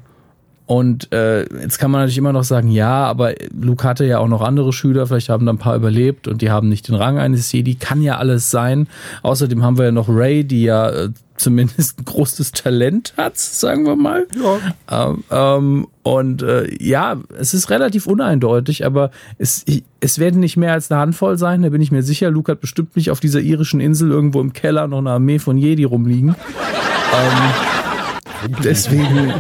und 0.69 1.11
äh, 1.15 1.47
jetzt 1.63 1.79
kann 1.79 1.91
man 1.91 2.03
natürlich 2.03 2.19
immer 2.19 2.35
noch 2.35 2.45
sagen, 2.45 2.71
ja, 2.71 3.07
aber 3.07 3.33
Luke 3.59 3.89
hatte 3.89 4.05
ja 4.05 4.19
auch 4.19 4.29
noch 4.29 4.43
andere 4.43 4.75
Schüler, 4.75 5.07
vielleicht 5.07 5.31
haben 5.31 5.47
da 5.47 5.53
ein 5.55 5.57
paar 5.57 5.75
überlebt 5.75 6.29
und 6.29 6.43
die 6.43 6.51
haben 6.51 6.69
nicht 6.69 6.89
den 6.89 6.95
Rang 6.95 7.19
eines 7.19 7.51
Jedi, 7.51 7.77
kann 7.77 8.03
ja 8.03 8.19
alles 8.19 8.51
sein. 8.51 8.87
Außerdem 9.23 9.63
haben 9.63 9.79
wir 9.79 9.87
ja 9.87 9.93
noch 9.93 10.11
Ray, 10.11 10.45
die 10.45 10.65
ja 10.65 10.91
äh, 10.91 11.09
zumindest 11.37 12.01
ein 12.01 12.05
großes 12.05 12.53
Talent 12.53 13.15
hat, 13.17 13.39
sagen 13.39 13.87
wir 13.87 13.97
mal. 13.97 14.27
Ja. 14.91 15.09
Ähm, 15.09 15.25
ähm, 15.31 15.87
und 16.03 16.43
äh, 16.43 16.69
ja, 16.85 17.17
es 17.39 17.55
ist 17.55 17.71
relativ 17.71 18.07
uneindeutig, 18.07 18.85
aber 18.85 19.11
es, 19.39 19.65
es 20.01 20.19
werden 20.19 20.39
nicht 20.39 20.59
mehr 20.59 20.75
als 20.75 20.91
eine 20.91 21.01
Handvoll 21.01 21.39
sein, 21.39 21.63
da 21.63 21.71
bin 21.71 21.81
ich 21.81 21.93
mir 21.93 22.03
sicher. 22.03 22.31
Luke 22.31 22.53
hat 22.53 22.61
bestimmt 22.61 22.95
nicht 22.95 23.11
auf 23.11 23.21
dieser 23.21 23.41
irischen 23.41 23.81
Insel 23.81 24.11
irgendwo 24.11 24.43
im 24.43 24.53
Keller 24.53 24.87
noch 24.87 24.99
eine 24.99 25.13
Armee 25.13 25.39
von 25.39 25.57
Jedi 25.57 25.85
rumliegen. 25.85 26.29
ähm, 28.45 28.55
deswegen 28.63 29.33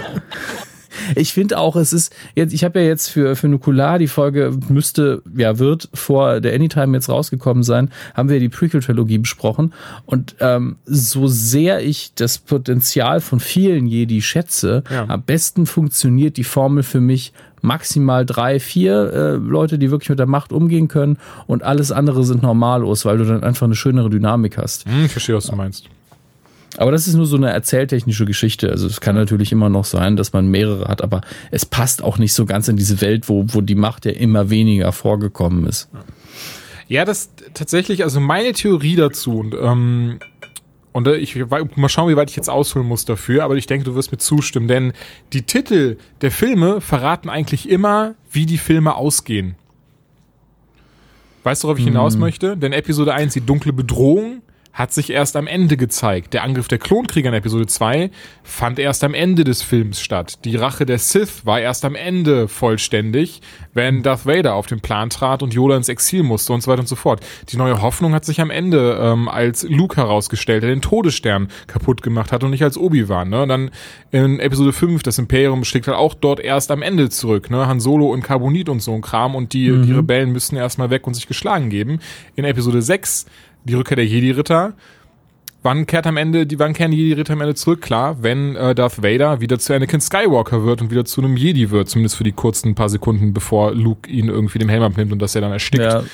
ich 1.14 1.32
finde 1.32 1.58
auch, 1.58 1.76
es 1.76 1.92
ist 1.92 2.14
jetzt, 2.34 2.52
ich 2.52 2.64
habe 2.64 2.80
ja 2.80 2.86
jetzt 2.86 3.08
für, 3.08 3.36
für 3.36 3.48
Nukular, 3.48 3.98
die 3.98 4.08
Folge 4.08 4.56
müsste, 4.68 5.22
ja, 5.36 5.58
wird 5.58 5.88
vor 5.94 6.40
der 6.40 6.54
Anytime 6.54 6.96
jetzt 6.96 7.08
rausgekommen 7.08 7.62
sein, 7.62 7.90
haben 8.14 8.28
wir 8.28 8.40
die 8.40 8.48
Prequel-Trilogie 8.48 9.18
besprochen. 9.18 9.72
Und 10.06 10.36
ähm, 10.40 10.76
so 10.84 11.28
sehr 11.28 11.82
ich 11.84 12.12
das 12.14 12.38
Potenzial 12.38 13.20
von 13.20 13.40
vielen 13.40 13.86
Jedi 13.86 14.22
schätze, 14.22 14.82
ja. 14.90 15.06
am 15.08 15.22
besten 15.22 15.66
funktioniert 15.66 16.36
die 16.36 16.44
Formel 16.44 16.82
für 16.82 17.00
mich 17.00 17.32
maximal 17.60 18.24
drei, 18.24 18.60
vier 18.60 19.12
äh, 19.12 19.32
Leute, 19.32 19.78
die 19.78 19.90
wirklich 19.90 20.10
mit 20.10 20.18
der 20.18 20.26
Macht 20.26 20.52
umgehen 20.52 20.88
können 20.88 21.18
und 21.46 21.62
alles 21.62 21.90
andere 21.92 22.24
sind 22.24 22.42
normalos, 22.42 23.04
weil 23.04 23.18
du 23.18 23.24
dann 23.24 23.42
einfach 23.42 23.66
eine 23.66 23.74
schönere 23.74 24.10
Dynamik 24.10 24.58
hast. 24.58 24.84
Hm, 24.86 25.06
ich 25.06 25.12
verstehe, 25.12 25.36
was 25.36 25.46
du 25.46 25.56
meinst. 25.56 25.88
Aber 26.78 26.92
das 26.92 27.08
ist 27.08 27.14
nur 27.14 27.26
so 27.26 27.36
eine 27.36 27.50
erzähltechnische 27.50 28.24
Geschichte. 28.24 28.70
Also 28.70 28.86
es 28.86 29.00
kann 29.00 29.16
natürlich 29.16 29.50
immer 29.50 29.68
noch 29.68 29.84
sein, 29.84 30.14
dass 30.14 30.32
man 30.32 30.46
mehrere 30.46 30.86
hat, 30.86 31.02
aber 31.02 31.22
es 31.50 31.66
passt 31.66 32.04
auch 32.04 32.18
nicht 32.18 32.32
so 32.32 32.46
ganz 32.46 32.68
in 32.68 32.76
diese 32.76 33.00
Welt, 33.00 33.28
wo, 33.28 33.44
wo 33.48 33.60
die 33.60 33.74
Macht 33.74 34.04
ja 34.04 34.12
immer 34.12 34.48
weniger 34.48 34.92
vorgekommen 34.92 35.66
ist. 35.66 35.88
Ja, 36.86 37.04
das 37.04 37.30
tatsächlich, 37.52 38.04
also 38.04 38.20
meine 38.20 38.52
Theorie 38.52 38.94
dazu 38.94 39.40
und 39.40 39.56
ähm, 39.60 40.20
und 40.92 41.08
äh, 41.08 41.16
ich 41.16 41.36
mal 41.74 41.88
schauen, 41.88 42.10
wie 42.10 42.16
weit 42.16 42.30
ich 42.30 42.36
jetzt 42.36 42.48
ausholen 42.48 42.86
muss 42.86 43.04
dafür, 43.04 43.42
aber 43.42 43.56
ich 43.56 43.66
denke, 43.66 43.84
du 43.84 43.96
wirst 43.96 44.12
mir 44.12 44.18
zustimmen, 44.18 44.68
denn 44.68 44.92
die 45.32 45.42
Titel 45.42 45.96
der 46.20 46.30
Filme 46.30 46.80
verraten 46.80 47.28
eigentlich 47.28 47.68
immer, 47.68 48.14
wie 48.30 48.46
die 48.46 48.56
Filme 48.56 48.94
ausgehen. 48.94 49.56
Weißt 51.42 51.62
du, 51.62 51.68
worauf 51.68 51.78
ich 51.78 51.84
hinaus 51.84 52.14
hm. 52.14 52.20
möchte? 52.20 52.56
Denn 52.56 52.72
Episode 52.72 53.14
1, 53.14 53.32
die 53.32 53.40
dunkle 53.40 53.72
Bedrohung, 53.72 54.42
hat 54.78 54.92
sich 54.92 55.10
erst 55.10 55.34
am 55.34 55.48
Ende 55.48 55.76
gezeigt. 55.76 56.34
Der 56.34 56.44
Angriff 56.44 56.68
der 56.68 56.78
Klonkrieger 56.78 57.30
in 57.30 57.34
Episode 57.34 57.66
2 57.66 58.10
fand 58.44 58.78
erst 58.78 59.02
am 59.02 59.12
Ende 59.12 59.42
des 59.42 59.60
Films 59.60 60.00
statt. 60.00 60.44
Die 60.44 60.54
Rache 60.54 60.86
der 60.86 60.98
Sith 60.98 61.44
war 61.44 61.60
erst 61.60 61.84
am 61.84 61.96
Ende 61.96 62.46
vollständig, 62.46 63.42
wenn 63.74 64.04
Darth 64.04 64.24
Vader 64.24 64.54
auf 64.54 64.68
den 64.68 64.80
Plan 64.80 65.10
trat 65.10 65.42
und 65.42 65.52
Yoda 65.52 65.76
ins 65.76 65.88
Exil 65.88 66.22
musste 66.22 66.52
und 66.52 66.62
so 66.62 66.70
weiter 66.70 66.80
und 66.80 66.86
so 66.86 66.94
fort. 66.94 67.26
Die 67.48 67.56
neue 67.56 67.82
Hoffnung 67.82 68.14
hat 68.14 68.24
sich 68.24 68.40
am 68.40 68.50
Ende 68.50 69.00
ähm, 69.02 69.28
als 69.28 69.64
Luke 69.64 69.96
herausgestellt, 69.96 70.62
der 70.62 70.70
den 70.70 70.80
Todesstern 70.80 71.48
kaputt 71.66 72.00
gemacht 72.00 72.30
hat 72.30 72.44
und 72.44 72.50
nicht 72.50 72.62
als 72.62 72.78
Obi-Wan. 72.78 73.30
Ne? 73.30 73.42
Und 73.42 73.48
dann 73.48 73.70
in 74.12 74.38
Episode 74.38 74.72
5, 74.72 75.02
das 75.02 75.18
Imperium 75.18 75.64
schlägt 75.64 75.88
halt 75.88 75.96
auch 75.96 76.14
dort 76.14 76.38
erst 76.38 76.70
am 76.70 76.82
Ende 76.82 77.08
zurück. 77.08 77.50
Ne? 77.50 77.66
Han 77.66 77.80
Solo 77.80 78.12
und 78.12 78.22
Carbonit 78.22 78.68
und 78.68 78.78
so 78.78 78.94
ein 78.94 79.00
Kram 79.00 79.34
und 79.34 79.54
die, 79.54 79.70
mhm. 79.70 79.86
die 79.86 79.92
Rebellen 79.92 80.30
müssen 80.30 80.56
erstmal 80.56 80.90
weg 80.90 81.04
und 81.08 81.14
sich 81.14 81.26
geschlagen 81.26 81.68
geben. 81.68 81.98
In 82.36 82.44
Episode 82.44 82.80
6 82.80 83.26
die 83.68 83.74
Rückkehr 83.74 83.96
der 83.96 84.06
Jedi-Ritter. 84.06 84.74
Wann 85.62 85.86
kehrt 85.86 86.06
am 86.06 86.16
Ende, 86.16 86.46
die, 86.46 86.58
wann 86.58 86.72
kehren 86.72 86.92
die 86.92 86.98
Jedi-Ritter 86.98 87.32
am 87.32 87.40
Ende 87.40 87.54
zurück? 87.54 87.80
Klar, 87.80 88.22
wenn 88.22 88.54
äh, 88.54 88.74
Darth 88.74 89.02
Vader 89.02 89.40
wieder 89.40 89.58
zu 89.58 89.74
Anakin 89.74 90.00
Skywalker 90.00 90.64
wird 90.64 90.80
und 90.80 90.90
wieder 90.90 91.04
zu 91.04 91.20
einem 91.20 91.36
Jedi 91.36 91.70
wird, 91.70 91.88
zumindest 91.88 92.16
für 92.16 92.24
die 92.24 92.32
kurzen 92.32 92.74
paar 92.74 92.88
Sekunden, 92.88 93.34
bevor 93.34 93.74
Luke 93.74 94.08
ihn 94.08 94.28
irgendwie 94.28 94.58
dem 94.58 94.68
Helm 94.68 94.82
abnimmt 94.82 95.12
und 95.12 95.20
dass 95.20 95.34
er 95.34 95.40
dann 95.40 95.52
erstickt. 95.52 95.82
Ja, 95.82 96.04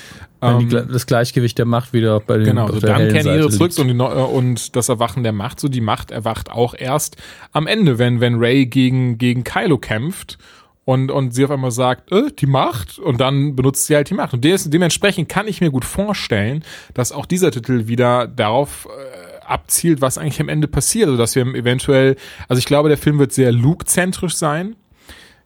ähm, 0.41 0.67
die, 0.67 0.75
das 0.75 1.05
Gleichgewicht 1.05 1.57
der 1.59 1.65
Macht 1.65 1.93
wieder 1.93 2.19
bei 2.19 2.37
den 2.37 2.45
Genau, 2.45 2.71
so 2.71 2.79
dann 2.79 3.09
kehren 3.09 3.27
Jedi 3.27 3.49
zurück 3.49 3.71
und, 3.77 3.87
die, 3.87 3.93
und 3.93 4.75
das 4.75 4.89
Erwachen 4.89 5.23
der 5.23 5.31
Macht, 5.31 5.59
so 5.59 5.67
die 5.67 5.81
Macht 5.81 6.09
erwacht 6.09 6.51
auch 6.51 6.73
erst 6.75 7.17
am 7.51 7.67
Ende, 7.67 7.99
wenn, 7.99 8.21
wenn 8.21 8.35
Ray 8.35 8.65
gegen, 8.65 9.19
gegen 9.19 9.43
Kylo 9.43 9.77
kämpft 9.77 10.39
und, 10.85 11.09
und 11.11 11.33
sie 11.33 11.43
auf 11.43 11.51
einmal 11.51 11.71
sagt, 11.71 12.11
äh, 12.11 12.31
die 12.31 12.45
Macht 12.45 12.99
und 12.99 13.19
dann 13.19 13.55
benutzt 13.55 13.87
sie 13.87 13.95
halt 13.95 14.09
die 14.09 14.13
Macht. 14.13 14.33
Und 14.33 14.45
des, 14.45 14.69
dementsprechend 14.69 15.27
kann 15.27 15.47
ich 15.47 15.59
mir 15.59 15.71
gut 15.71 15.83
vorstellen, 15.83 16.63
dass 16.93 17.11
auch 17.11 17.25
dieser 17.25 17.51
Titel 17.51 17.87
wieder 17.87 18.27
darauf 18.27 18.87
äh, 18.87 19.45
abzielt, 19.45 20.01
was 20.01 20.17
eigentlich 20.17 20.39
am 20.39 20.49
Ende 20.49 20.67
passiert. 20.67 21.07
Also 21.07 21.17
dass 21.17 21.35
wir 21.35 21.43
eventuell, 21.55 22.15
also 22.47 22.59
ich 22.59 22.65
glaube, 22.65 22.89
der 22.89 22.99
Film 22.99 23.17
wird 23.17 23.33
sehr 23.33 23.51
Luke-zentrisch 23.51 24.35
sein. 24.35 24.75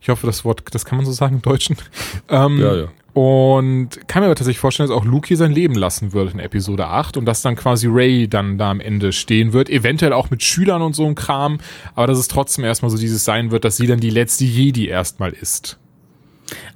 Ich 0.02 0.10
hoffe, 0.10 0.28
das 0.28 0.46
Wort, 0.46 0.64
das 0.72 0.86
kann 0.86 0.98
man 0.98 1.06
so 1.06 1.12
sagen 1.12 1.36
im 1.36 1.42
Deutschen. 1.42 1.78
Ähm, 2.32 2.60
ja, 2.60 2.76
ja. 2.76 2.88
Und 3.14 4.08
kann 4.08 4.22
mir 4.22 4.28
aber 4.28 4.36
tatsächlich 4.36 4.60
vorstellen, 4.60 4.90
dass 4.90 4.98
auch 4.98 5.06
Luke 5.06 5.28
hier 5.28 5.38
sein 5.38 5.52
Leben 5.52 5.76
lassen 5.76 6.14
wird 6.14 6.34
in 6.34 6.40
Episode 6.40 6.88
8 6.88 7.18
und 7.18 7.26
dass 7.26 7.42
dann 7.42 7.56
quasi 7.56 7.88
Ray 7.90 8.28
dann 8.28 8.58
da 8.58 8.70
am 8.70 8.80
Ende 8.80 9.12
stehen 9.12 9.52
wird, 9.52 9.70
eventuell 9.70 10.14
auch 10.14 10.30
mit 10.30 10.44
Schülern 10.44 10.82
und 10.82 10.96
so 10.96 11.06
ein 11.06 11.16
Kram, 11.16 11.60
aber 11.96 12.08
dass 12.08 12.20
es 12.20 12.28
trotzdem 12.28 12.64
erstmal 12.66 12.92
so 12.92 12.98
dieses 12.98 13.26
sein 13.26 13.52
wird, 13.52 13.66
dass 13.66 13.78
sie 13.78 13.88
dann 13.88 14.00
die 14.00 14.12
letzte 14.12 14.46
Jedi 14.46 14.88
erstmal 14.88 15.32
ist. 15.32 15.80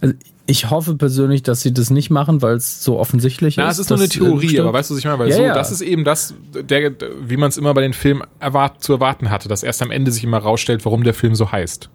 Also 0.01 0.15
ich 0.45 0.69
hoffe 0.69 0.95
persönlich, 0.95 1.41
dass 1.43 1.61
sie 1.61 1.73
das 1.73 1.89
nicht 1.89 2.09
machen, 2.09 2.41
weil 2.41 2.55
es 2.55 2.83
so 2.83 2.99
offensichtlich 2.99 3.55
Na, 3.55 3.63
ist. 3.63 3.67
Ja, 3.67 3.71
es 3.71 3.79
ist 3.79 3.89
nur 3.89 3.99
eine 3.99 4.09
Theorie, 4.09 4.59
aber 4.59 4.73
weißt 4.73 4.89
du, 4.89 4.95
was 4.95 4.99
ich 4.99 5.05
meine? 5.05 5.19
Weil 5.19 5.29
ja, 5.29 5.35
so, 5.35 5.41
ja. 5.43 5.53
das 5.53 5.71
ist 5.71 5.81
eben 5.81 6.03
das, 6.03 6.33
der, 6.53 6.91
wie 7.21 7.37
man 7.37 7.49
es 7.49 7.57
immer 7.57 7.73
bei 7.73 7.81
den 7.81 7.93
Filmen 7.93 8.23
erwart, 8.39 8.83
zu 8.83 8.93
erwarten 8.93 9.29
hatte, 9.29 9.47
dass 9.47 9.63
erst 9.63 9.81
am 9.81 9.91
Ende 9.91 10.11
sich 10.11 10.23
immer 10.23 10.39
rausstellt, 10.39 10.83
warum 10.83 11.03
der 11.03 11.13
Film 11.13 11.35
so 11.35 11.51
heißt. 11.51 11.89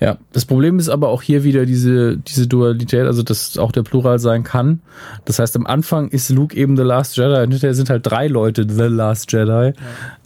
Ja, 0.00 0.18
das 0.32 0.44
Problem 0.44 0.78
ist 0.78 0.88
aber 0.88 1.08
auch 1.08 1.22
hier 1.22 1.44
wieder 1.44 1.66
diese, 1.66 2.16
diese 2.16 2.46
Dualität, 2.46 3.04
also 3.04 3.22
dass 3.22 3.58
auch 3.58 3.72
der 3.72 3.82
Plural 3.82 4.18
sein 4.18 4.42
kann. 4.42 4.80
Das 5.24 5.38
heißt, 5.38 5.56
am 5.56 5.66
Anfang 5.66 6.08
ist 6.08 6.30
Luke 6.30 6.56
eben 6.56 6.76
The 6.76 6.82
Last 6.82 7.16
Jedi 7.16 7.42
und 7.42 7.50
hinterher 7.50 7.74
sind 7.74 7.90
halt 7.90 8.06
drei 8.06 8.28
Leute 8.28 8.66
The 8.68 8.84
Last 8.84 9.32
Jedi. 9.32 9.72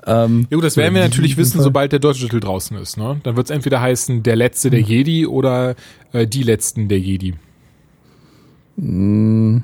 Ja, 0.07 0.25
ähm, 0.25 0.47
ja 0.51 0.57
gut, 0.57 0.65
das 0.65 0.77
werden 0.77 0.95
wir 0.95 1.03
natürlich 1.03 1.37
wissen, 1.37 1.61
sobald 1.61 1.93
der 1.93 1.99
deutsche 1.99 2.23
Titel 2.23 2.41
draußen 2.41 2.77
ist. 2.79 2.97
Ne? 2.97 3.21
Dann 3.23 3.37
wird 3.37 3.47
es 3.47 3.51
entweder 3.51 3.81
heißen 3.81 4.23
Der 4.23 4.37
Letzte 4.37 4.71
der 4.71 4.81
Jedi 4.81 5.27
oder 5.27 5.75
äh, 6.13 6.27
Die 6.27 6.43
Letzten 6.43 6.89
der 6.89 6.99
Jedi. 6.99 7.35
Mm. 8.77 9.59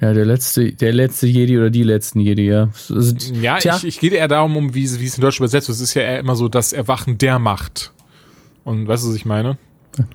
Ja, 0.00 0.12
der 0.12 0.24
letzte, 0.24 0.72
der 0.72 0.92
letzte 0.92 1.28
Jedi 1.28 1.56
oder 1.56 1.70
die 1.70 1.84
letzten 1.84 2.18
Jedi, 2.18 2.46
ja. 2.46 2.70
Also, 2.90 3.14
ja, 3.40 3.58
tja. 3.58 3.76
ich, 3.76 3.84
ich 3.84 4.00
gehe 4.00 4.10
eher 4.10 4.26
darum, 4.26 4.56
um 4.56 4.74
wie, 4.74 5.00
wie 5.00 5.06
es 5.06 5.16
in 5.16 5.20
Deutsch 5.20 5.38
übersetzt 5.38 5.68
wird. 5.68 5.76
Es 5.76 5.80
ist 5.80 5.94
ja 5.94 6.02
eher 6.02 6.18
immer 6.18 6.34
so 6.34 6.48
das 6.48 6.72
Erwachen 6.72 7.18
der 7.18 7.38
Macht. 7.38 7.92
Und 8.64 8.86
weißt 8.86 9.04
du, 9.04 9.08
was 9.08 9.16
ich 9.16 9.24
meine? 9.24 9.58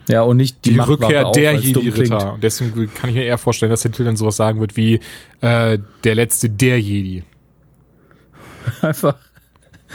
Ja, 0.07 0.23
und 0.23 0.37
nicht 0.37 0.65
die, 0.65 0.73
Die 0.73 0.79
Rückkehr 0.79 1.27
auch, 1.27 1.31
der. 1.33 1.53
Jedi-Ritter. 1.53 2.33
Und 2.33 2.43
deswegen 2.43 2.91
kann 2.93 3.09
ich 3.09 3.15
mir 3.15 3.25
eher 3.25 3.37
vorstellen, 3.37 3.69
dass 3.69 3.81
der 3.81 3.91
Titel 3.91 4.05
dann 4.05 4.17
sowas 4.17 4.35
sagen 4.35 4.59
wird 4.59 4.75
wie 4.75 4.99
äh, 5.41 5.77
der 6.03 6.15
letzte 6.15 6.49
der 6.49 6.79
Jedi. 6.79 7.23
Einfach, 8.81 9.15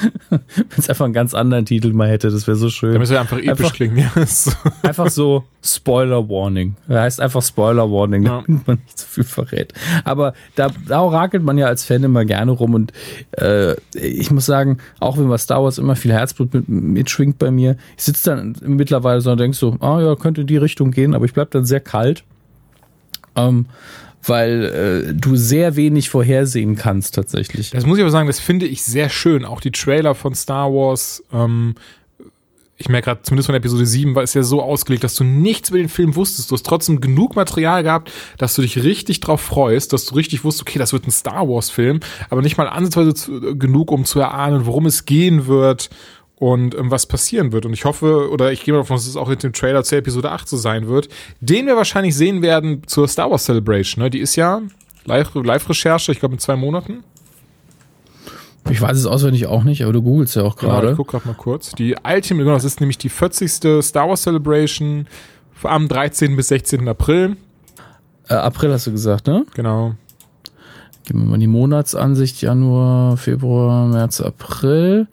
wenn 0.31 0.41
es 0.77 0.89
einfach 0.89 1.05
einen 1.05 1.15
ganz 1.15 1.35
anderen 1.35 1.67
Titel 1.67 1.93
mal 1.93 2.09
hätte, 2.09 2.31
das 2.31 2.47
wäre 2.47 2.57
so 2.57 2.71
schön. 2.71 2.93
Damit 2.95 3.09
es 3.11 3.17
einfach 3.17 3.39
episch 3.39 3.49
Einfach- 3.51 3.73
klingen. 3.75 3.99
Ja, 3.99 4.11
so. 4.27 4.51
Einfach 4.83 5.09
so 5.11 5.45
Spoiler 5.65 6.29
Warning. 6.29 6.75
Er 6.89 7.03
heißt 7.03 7.21
einfach 7.21 7.43
Spoiler 7.43 7.91
Warning, 7.91 8.25
Ja. 8.25 8.43
damit 8.47 8.67
man 8.67 8.79
nicht 8.85 8.99
zu 8.99 9.07
viel 9.07 9.25
verrät. 9.25 9.73
Aber 10.05 10.35
da, 10.57 10.71
da 10.89 11.01
orakelt 11.03 11.43
man 11.43 11.59
ja 11.59 11.67
als 11.67 11.85
Fan 11.85 12.03
immer 12.03 12.25
gerne 12.25 12.51
rum 12.53 12.75
und 12.75 12.93
äh, 13.33 13.75
ich 13.95 14.31
muss 14.31 14.47
sagen, 14.47 14.79
auch 15.01 15.19
wenn 15.19 15.29
bei 15.29 15.39
Star 15.39 15.63
Wars 15.63 15.79
immer 15.79 15.95
viel 15.97 16.13
Herzblut 16.13 16.53
mit, 16.55 16.69
mitschwingt 16.69 17.39
bei 17.39 17.51
mir, 17.51 17.77
ich 17.97 18.05
sitze 18.05 18.31
dann 18.31 18.57
mittlerweile 18.65 19.21
so 19.21 19.31
und 19.31 19.39
denke 19.41 19.57
so, 19.57 19.77
ah 19.81 20.01
ja, 20.01 20.17
könnte 20.17 20.41
in 20.41 20.47
die 20.47 20.57
Richtung 20.57 20.91
gehen, 20.91 21.15
aber 21.15 21.25
ich 21.27 21.33
bleib 21.35 21.51
dann 21.53 21.65
sehr 21.65 21.81
kalt. 21.81 22.25
Ähm, 23.37 23.67
weil 24.25 25.11
äh, 25.11 25.15
du 25.15 25.37
sehr 25.37 25.77
wenig 25.77 26.11
vorhersehen 26.11 26.77
kannst 26.77 27.15
tatsächlich. 27.15 27.71
Das 27.71 27.87
muss 27.87 27.99
ich 27.99 28.03
aber 28.03 28.11
sagen, 28.11 28.27
das 28.27 28.41
finde 28.41 28.67
ich 28.67 28.83
sehr 28.83 29.09
schön. 29.09 29.45
Auch 29.45 29.61
die 29.61 29.73
Trailer 29.73 30.15
von 30.15 30.35
Star 30.35 30.73
Wars, 30.73 31.25
ähm, 31.33 31.75
ich 32.83 32.89
merke 32.89 33.07
gerade, 33.07 33.23
zumindest 33.23 33.47
von 33.47 33.55
Episode 33.55 33.87
7 33.87 34.15
war 34.15 34.23
es 34.23 34.35
ja 34.35 34.43
so 34.43 34.61
ausgelegt, 34.61 35.05
dass 35.05 35.15
du 35.15 35.25
nichts 35.25 35.71
über 35.71 35.79
den 35.79 35.89
Film 35.89 36.17
wusstest. 36.17 36.51
Du 36.51 36.55
hast 36.55 36.67
trotzdem 36.67 37.01
genug 37.01 37.37
Material 37.37 37.83
gehabt, 37.83 38.11
dass 38.39 38.55
du 38.55 38.63
dich 38.63 38.83
richtig 38.83 39.21
drauf 39.21 39.41
freust, 39.41 39.93
dass 39.93 40.07
du 40.07 40.15
richtig 40.17 40.43
wusstest, 40.43 40.69
okay, 40.69 40.79
das 40.79 40.93
wird 40.93 41.07
ein 41.07 41.13
Star 41.13 41.49
Wars-Film, 41.49 42.01
aber 42.29 42.43
nicht 42.43 42.57
mal 42.57 42.69
ansatzweise 42.69 43.15
zu, 43.15 43.57
genug, 43.57 43.93
um 43.93 44.05
zu 44.05 44.19
erahnen, 44.19 44.67
worum 44.67 44.87
es 44.87 45.05
gehen 45.05 45.47
wird 45.47 45.91
und 46.43 46.75
ähm, 46.75 46.91
was 46.91 47.07
passieren 47.07 47.53
wird. 47.53 47.67
Und 47.67 47.73
ich 47.73 47.85
hoffe, 47.85 48.29
oder 48.31 48.51
ich 48.51 48.65
gehe 48.65 48.75
mal 48.75 48.81
davon 48.81 48.97
aus, 48.97 49.03
dass 49.03 49.11
es 49.11 49.17
auch 49.17 49.31
in 49.31 49.39
dem 49.39 49.53
Trailer 49.53 49.85
zur 49.85 49.99
Episode 49.99 50.33
8 50.33 50.49
so 50.49 50.57
sein 50.57 50.89
wird, 50.89 51.09
den 51.41 51.67
wir 51.67 51.77
wahrscheinlich 51.77 52.17
sehen 52.17 52.43
werden 52.43 52.83
zur 52.87 53.07
Star 53.07 53.31
Wars 53.31 53.45
Celebration. 53.45 54.03
Ne? 54.03 54.11
Die 54.11 54.19
ist 54.19 54.35
ja 54.35 54.61
Live- 55.05 55.35
Live-Recherche, 55.37 56.11
ich 56.11 56.19
glaube 56.19 56.35
in 56.35 56.39
zwei 56.41 56.57
Monaten. 56.57 57.05
Ich 58.71 58.81
weiß 58.81 58.97
es 58.97 59.07
auswendig 59.07 59.47
auch 59.47 59.63
nicht, 59.63 59.83
aber 59.85 59.93
du 59.93 60.03
googelst 60.03 60.35
ja 60.35 60.43
auch 60.43 60.57
Genau, 60.57 60.73
gerade. 60.73 60.91
ich 60.91 60.97
guck 60.97 61.09
gerade 61.09 61.29
mal 61.29 61.35
kurz. 61.35 61.71
Die 61.73 61.95
Ultimate, 62.05 62.45
genau, 62.45 62.55
das 62.57 62.65
ist 62.65 62.81
nämlich 62.81 62.99
die 62.99 63.09
40. 63.09 63.83
Star 63.83 64.09
Wars 64.09 64.23
Celebration 64.23 65.07
am 65.63 65.87
13. 65.87 66.35
bis 66.35 66.49
16. 66.49 66.89
April. 66.89 67.37
Äh, 68.29 68.35
April 68.35 68.73
hast 68.73 68.89
du 68.89 68.91
gesagt, 68.93 69.29
ne? 69.29 69.47
Genau. 69.55 69.95
Geben 71.05 71.21
wir 71.25 71.31
mal 71.31 71.39
die 71.39 71.47
Monatsansicht, 71.49 72.41
Januar, 72.43 73.17
Februar, 73.17 73.87
März, 73.87 74.21
April. 74.21 75.07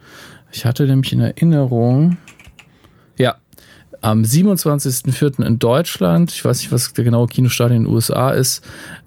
Ich 0.52 0.66
hatte 0.66 0.86
nämlich 0.86 1.14
in 1.14 1.22
Erinnerung, 1.22 2.18
ja, 3.18 3.36
am 4.02 4.22
27.04. 4.24 5.44
in 5.46 5.60
Deutschland, 5.60 6.32
ich 6.32 6.44
weiß 6.46 6.60
nicht, 6.60 6.72
was 6.72 6.94
der 6.94 7.04
genaue 7.04 7.28
Kinostart 7.28 7.72
in 7.72 7.84
den 7.84 7.94
USA 7.94 8.32
ist, 8.32 8.64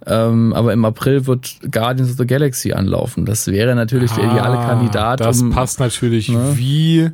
ähm, 0.06 0.52
aber 0.52 0.72
im 0.72 0.84
April 0.84 1.26
wird 1.26 1.58
Guardians 1.70 2.10
of 2.12 2.18
the 2.18 2.26
Galaxy 2.26 2.72
anlaufen. 2.72 3.24
Das 3.24 3.46
wäre 3.48 3.74
natürlich 3.74 4.12
der 4.12 4.24
ideale 4.24 4.58
Ah, 4.58 4.66
Kandidat. 4.68 5.20
Das 5.20 5.40
um, 5.40 5.50
passt 5.50 5.80
natürlich 5.80 6.28
Ne? 6.28 6.52
wie. 6.56 7.10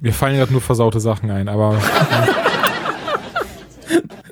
Mir 0.00 0.14
fallen 0.14 0.36
gerade 0.38 0.52
nur 0.52 0.62
versaute 0.62 0.98
Sachen 1.00 1.30
ein, 1.30 1.48
aber 1.48 1.78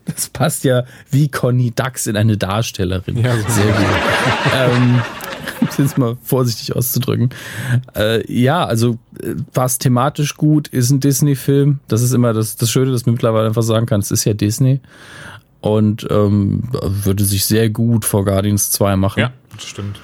Das 0.07 0.29
passt 0.31 0.65
ja 0.65 0.85
wie 1.11 1.29
Conny 1.29 1.71
Dax 1.75 2.07
in 2.07 2.17
eine 2.17 2.37
Darstellerin. 2.37 3.19
Ja, 3.19 3.37
so. 3.37 3.43
Sehr 3.49 3.67
gut. 3.73 3.87
ähm, 4.57 5.01
um 5.69 5.85
es 5.85 5.91
jetzt 5.91 5.99
mal 5.99 6.17
vorsichtig 6.23 6.75
auszudrücken. 6.75 7.31
Äh, 7.95 8.31
ja, 8.33 8.65
also 8.65 8.99
äh, 9.23 9.35
war 9.55 9.67
es 9.67 9.79
thematisch 9.79 10.37
gut, 10.37 10.69
ist 10.69 10.91
ein 10.91 11.01
Disney-Film. 11.01 11.81
Das 11.89 12.03
ist 12.03 12.13
immer 12.13 12.33
das, 12.33 12.57
das 12.57 12.71
Schöne, 12.71 12.93
dass 12.93 13.07
man 13.07 13.15
mittlerweile 13.15 13.47
einfach 13.47 13.63
sagen 13.63 13.87
kann, 13.87 14.01
es 14.01 14.11
ist 14.11 14.25
ja 14.25 14.35
Disney. 14.35 14.81
Und 15.61 16.07
ähm, 16.11 16.63
würde 16.73 17.25
sich 17.25 17.45
sehr 17.45 17.69
gut 17.69 18.05
vor 18.05 18.25
Guardians 18.25 18.71
2 18.71 18.97
machen. 18.97 19.21
ja, 19.21 19.33
das 19.55 19.65
stimmt. 19.65 20.01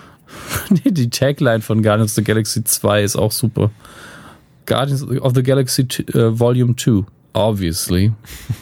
Die 0.85 1.11
Tagline 1.11 1.61
von 1.61 1.83
Guardians 1.83 2.13
of 2.13 2.17
the 2.17 2.25
Galaxy 2.25 2.65
2 2.65 3.03
ist 3.03 3.17
auch 3.17 3.33
super. 3.33 3.71
Guardians 4.67 5.03
of 5.03 5.33
the 5.35 5.43
Galaxy 5.43 5.83
äh, 6.13 6.39
Volume 6.39 6.75
2, 6.77 7.05
obviously. 7.35 8.13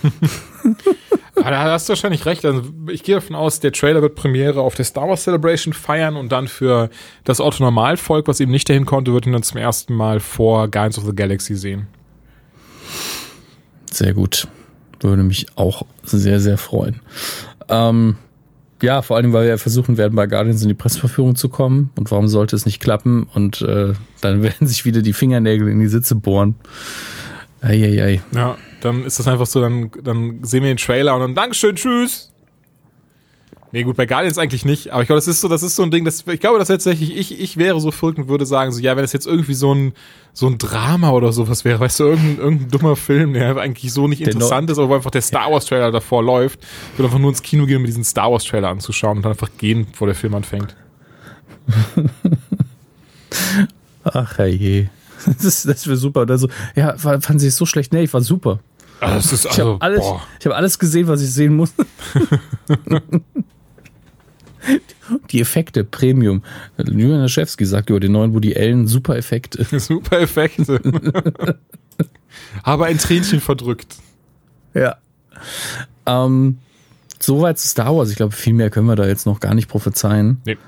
Aber 1.42 1.50
da 1.50 1.72
hast 1.72 1.88
du 1.88 1.90
wahrscheinlich 1.90 2.24
recht. 2.26 2.44
Also 2.44 2.62
ich 2.90 3.02
gehe 3.02 3.16
davon 3.16 3.36
aus, 3.36 3.60
der 3.60 3.72
Trailer 3.72 4.02
wird 4.02 4.14
Premiere 4.14 4.60
auf 4.60 4.74
der 4.74 4.84
Star 4.84 5.08
Wars 5.08 5.24
Celebration 5.24 5.72
feiern 5.74 6.16
und 6.16 6.30
dann 6.30 6.48
für 6.48 6.90
das 7.24 7.40
Otto-Normalvolk, 7.40 8.28
was 8.28 8.40
eben 8.40 8.52
nicht 8.52 8.68
dahin 8.68 8.86
konnte, 8.86 9.12
wird 9.12 9.26
ihn 9.26 9.32
dann 9.32 9.42
zum 9.42 9.58
ersten 9.58 9.94
Mal 9.94 10.20
vor 10.20 10.68
Guardians 10.68 10.98
of 10.98 11.04
the 11.04 11.14
Galaxy 11.14 11.56
sehen. 11.56 11.88
Sehr 13.90 14.14
gut. 14.14 14.48
Würde 15.00 15.22
mich 15.22 15.46
auch 15.56 15.84
sehr, 16.04 16.38
sehr 16.40 16.58
freuen. 16.58 17.00
Ähm, 17.68 18.16
ja, 18.82 19.02
vor 19.02 19.16
allem, 19.16 19.32
weil 19.32 19.44
wir 19.44 19.50
ja 19.50 19.56
versuchen 19.56 19.96
werden, 19.96 20.14
bei 20.14 20.26
Guardians 20.26 20.62
in 20.62 20.68
die 20.68 20.74
Presseverführung 20.74 21.36
zu 21.36 21.48
kommen. 21.48 21.90
Und 21.96 22.10
warum 22.10 22.28
sollte 22.28 22.56
es 22.56 22.66
nicht 22.66 22.80
klappen? 22.80 23.28
Und 23.34 23.62
äh, 23.62 23.94
dann 24.20 24.42
werden 24.44 24.66
sich 24.66 24.84
wieder 24.84 25.02
die 25.02 25.12
Fingernägel 25.12 25.68
in 25.68 25.80
die 25.80 25.88
Sitze 25.88 26.14
bohren. 26.14 26.54
Eieiei. 27.60 28.20
Ja, 28.32 28.56
dann 28.84 29.04
ist 29.04 29.18
das 29.18 29.28
einfach 29.28 29.46
so, 29.46 29.60
dann, 29.60 29.90
dann 30.02 30.42
sehen 30.44 30.62
wir 30.62 30.70
den 30.70 30.76
Trailer 30.76 31.14
und 31.14 31.20
dann 31.20 31.34
Dankeschön, 31.34 31.76
tschüss. 31.76 32.28
Nee, 33.74 33.84
gut, 33.84 33.96
bei 33.96 34.04
Guardians 34.04 34.36
eigentlich 34.36 34.66
nicht, 34.66 34.90
aber 34.90 35.00
ich 35.00 35.06
glaube, 35.06 35.16
das 35.16 35.28
ist 35.28 35.40
so, 35.40 35.48
das 35.48 35.62
ist 35.62 35.76
so 35.76 35.82
ein 35.82 35.90
Ding, 35.90 36.04
das, 36.04 36.26
ich 36.26 36.40
glaube, 36.40 36.58
dass 36.58 36.68
tatsächlich 36.68 37.16
ich, 37.16 37.40
ich 37.40 37.56
wäre 37.56 37.80
so 37.80 37.90
verrückt 37.90 38.18
und 38.18 38.28
würde 38.28 38.44
sagen, 38.44 38.70
so, 38.70 38.78
ja, 38.80 38.96
wenn 38.96 39.02
das 39.02 39.14
jetzt 39.14 39.26
irgendwie 39.26 39.54
so 39.54 39.74
ein, 39.74 39.94
so 40.34 40.46
ein 40.46 40.58
Drama 40.58 41.12
oder 41.12 41.32
sowas 41.32 41.64
wäre, 41.64 41.80
weißt 41.80 42.00
du, 42.00 42.04
irgendein, 42.04 42.36
irgendein 42.38 42.68
dummer 42.68 42.96
Film, 42.96 43.32
der 43.32 43.56
eigentlich 43.56 43.90
so 43.94 44.08
nicht 44.08 44.20
Der 44.20 44.32
interessant 44.32 44.68
ist, 44.68 44.76
aber 44.78 44.90
wo 44.90 44.94
einfach 44.94 45.10
der 45.10 45.22
Star 45.22 45.50
Wars 45.50 45.64
Trailer 45.64 45.90
davor 45.90 46.22
läuft, 46.22 46.60
würde 46.96 47.06
einfach 47.08 47.18
nur 47.18 47.30
ins 47.30 47.40
Kino 47.40 47.64
gehen, 47.64 47.78
um 47.78 47.86
diesen 47.86 48.04
Star 48.04 48.30
Wars 48.30 48.44
Trailer 48.44 48.68
anzuschauen 48.68 49.16
und 49.16 49.22
dann 49.22 49.32
einfach 49.32 49.48
gehen, 49.56 49.86
bevor 49.90 50.06
der 50.06 50.16
Film 50.16 50.34
anfängt. 50.34 50.76
Ach 54.04 54.38
je. 54.38 54.88
Das, 55.40 55.62
das 55.62 55.86
wäre 55.86 55.96
super. 55.96 56.22
Oder 56.22 56.36
so, 56.36 56.48
ja, 56.74 56.98
fa- 56.98 57.20
fanden 57.20 57.38
Sie 57.38 57.46
es 57.46 57.56
so 57.56 57.64
schlecht? 57.64 57.92
Nee, 57.92 58.02
ich 58.02 58.12
war 58.12 58.20
super. 58.22 58.58
Also, 59.02 59.16
das 59.16 59.32
ist, 59.32 59.44
Ich 59.44 59.50
also, 59.50 59.72
habe 59.74 59.82
alles, 59.82 60.04
hab 60.44 60.52
alles 60.52 60.78
gesehen, 60.78 61.08
was 61.08 61.20
ich 61.22 61.32
sehen 61.32 61.56
muss. 61.56 61.74
Die 65.30 65.40
Effekte, 65.40 65.82
Premium. 65.82 66.42
Julian 66.78 67.20
Laschewski 67.20 67.64
sagt 67.66 67.90
über 67.90 67.98
den 67.98 68.12
neuen 68.12 68.32
Woody 68.32 68.56
Allen, 68.56 68.86
super 68.86 69.16
Effekte. 69.16 69.64
Super 69.80 70.20
Effekte. 70.20 70.80
aber 72.62 72.86
ein 72.86 72.98
Tränchen 72.98 73.40
verdrückt. 73.40 73.96
Ja. 74.72 74.98
Ähm, 76.06 76.58
soweit 77.18 77.58
zu 77.58 77.66
Star 77.66 77.96
Wars. 77.96 78.10
Ich 78.10 78.16
glaube, 78.16 78.32
viel 78.32 78.54
mehr 78.54 78.70
können 78.70 78.86
wir 78.86 78.94
da 78.94 79.06
jetzt 79.06 79.26
noch 79.26 79.40
gar 79.40 79.54
nicht 79.54 79.68
prophezeien. 79.68 80.40
Nee. 80.46 80.58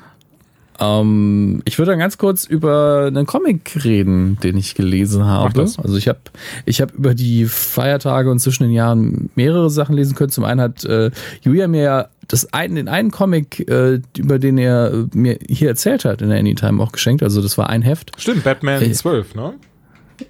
Ähm, 0.80 1.62
ich 1.64 1.78
würde 1.78 1.92
dann 1.92 1.98
ganz 1.98 2.18
kurz 2.18 2.44
über 2.44 3.06
einen 3.06 3.26
Comic 3.26 3.84
reden, 3.84 4.38
den 4.42 4.56
ich 4.56 4.74
gelesen 4.74 5.24
habe. 5.24 5.60
Also 5.60 5.96
ich 5.96 6.08
habe 6.08 6.20
ich 6.64 6.80
hab 6.80 6.92
über 6.92 7.14
die 7.14 7.46
Feiertage 7.46 8.30
und 8.30 8.38
zwischen 8.40 8.64
den 8.64 8.72
Jahren 8.72 9.30
mehrere 9.34 9.70
Sachen 9.70 9.94
lesen 9.94 10.14
können. 10.14 10.30
Zum 10.30 10.44
einen 10.44 10.60
hat 10.60 10.84
äh, 10.84 11.10
Julia 11.42 11.68
mir 11.68 11.82
ja 11.82 12.08
das 12.28 12.52
einen, 12.52 12.76
den 12.76 12.88
einen 12.88 13.10
Comic, 13.10 13.68
äh, 13.68 14.00
über 14.16 14.38
den 14.38 14.58
er 14.58 14.92
äh, 14.92 15.06
mir 15.14 15.38
hier 15.48 15.68
erzählt 15.68 16.04
hat, 16.04 16.22
in 16.22 16.30
der 16.30 16.38
Anytime 16.38 16.82
auch 16.82 16.92
geschenkt. 16.92 17.22
Also 17.22 17.42
das 17.42 17.58
war 17.58 17.68
ein 17.70 17.82
Heft. 17.82 18.12
Stimmt, 18.16 18.44
Batman 18.44 18.82
Ey. 18.82 18.92
12, 18.92 19.34
ne? 19.34 19.54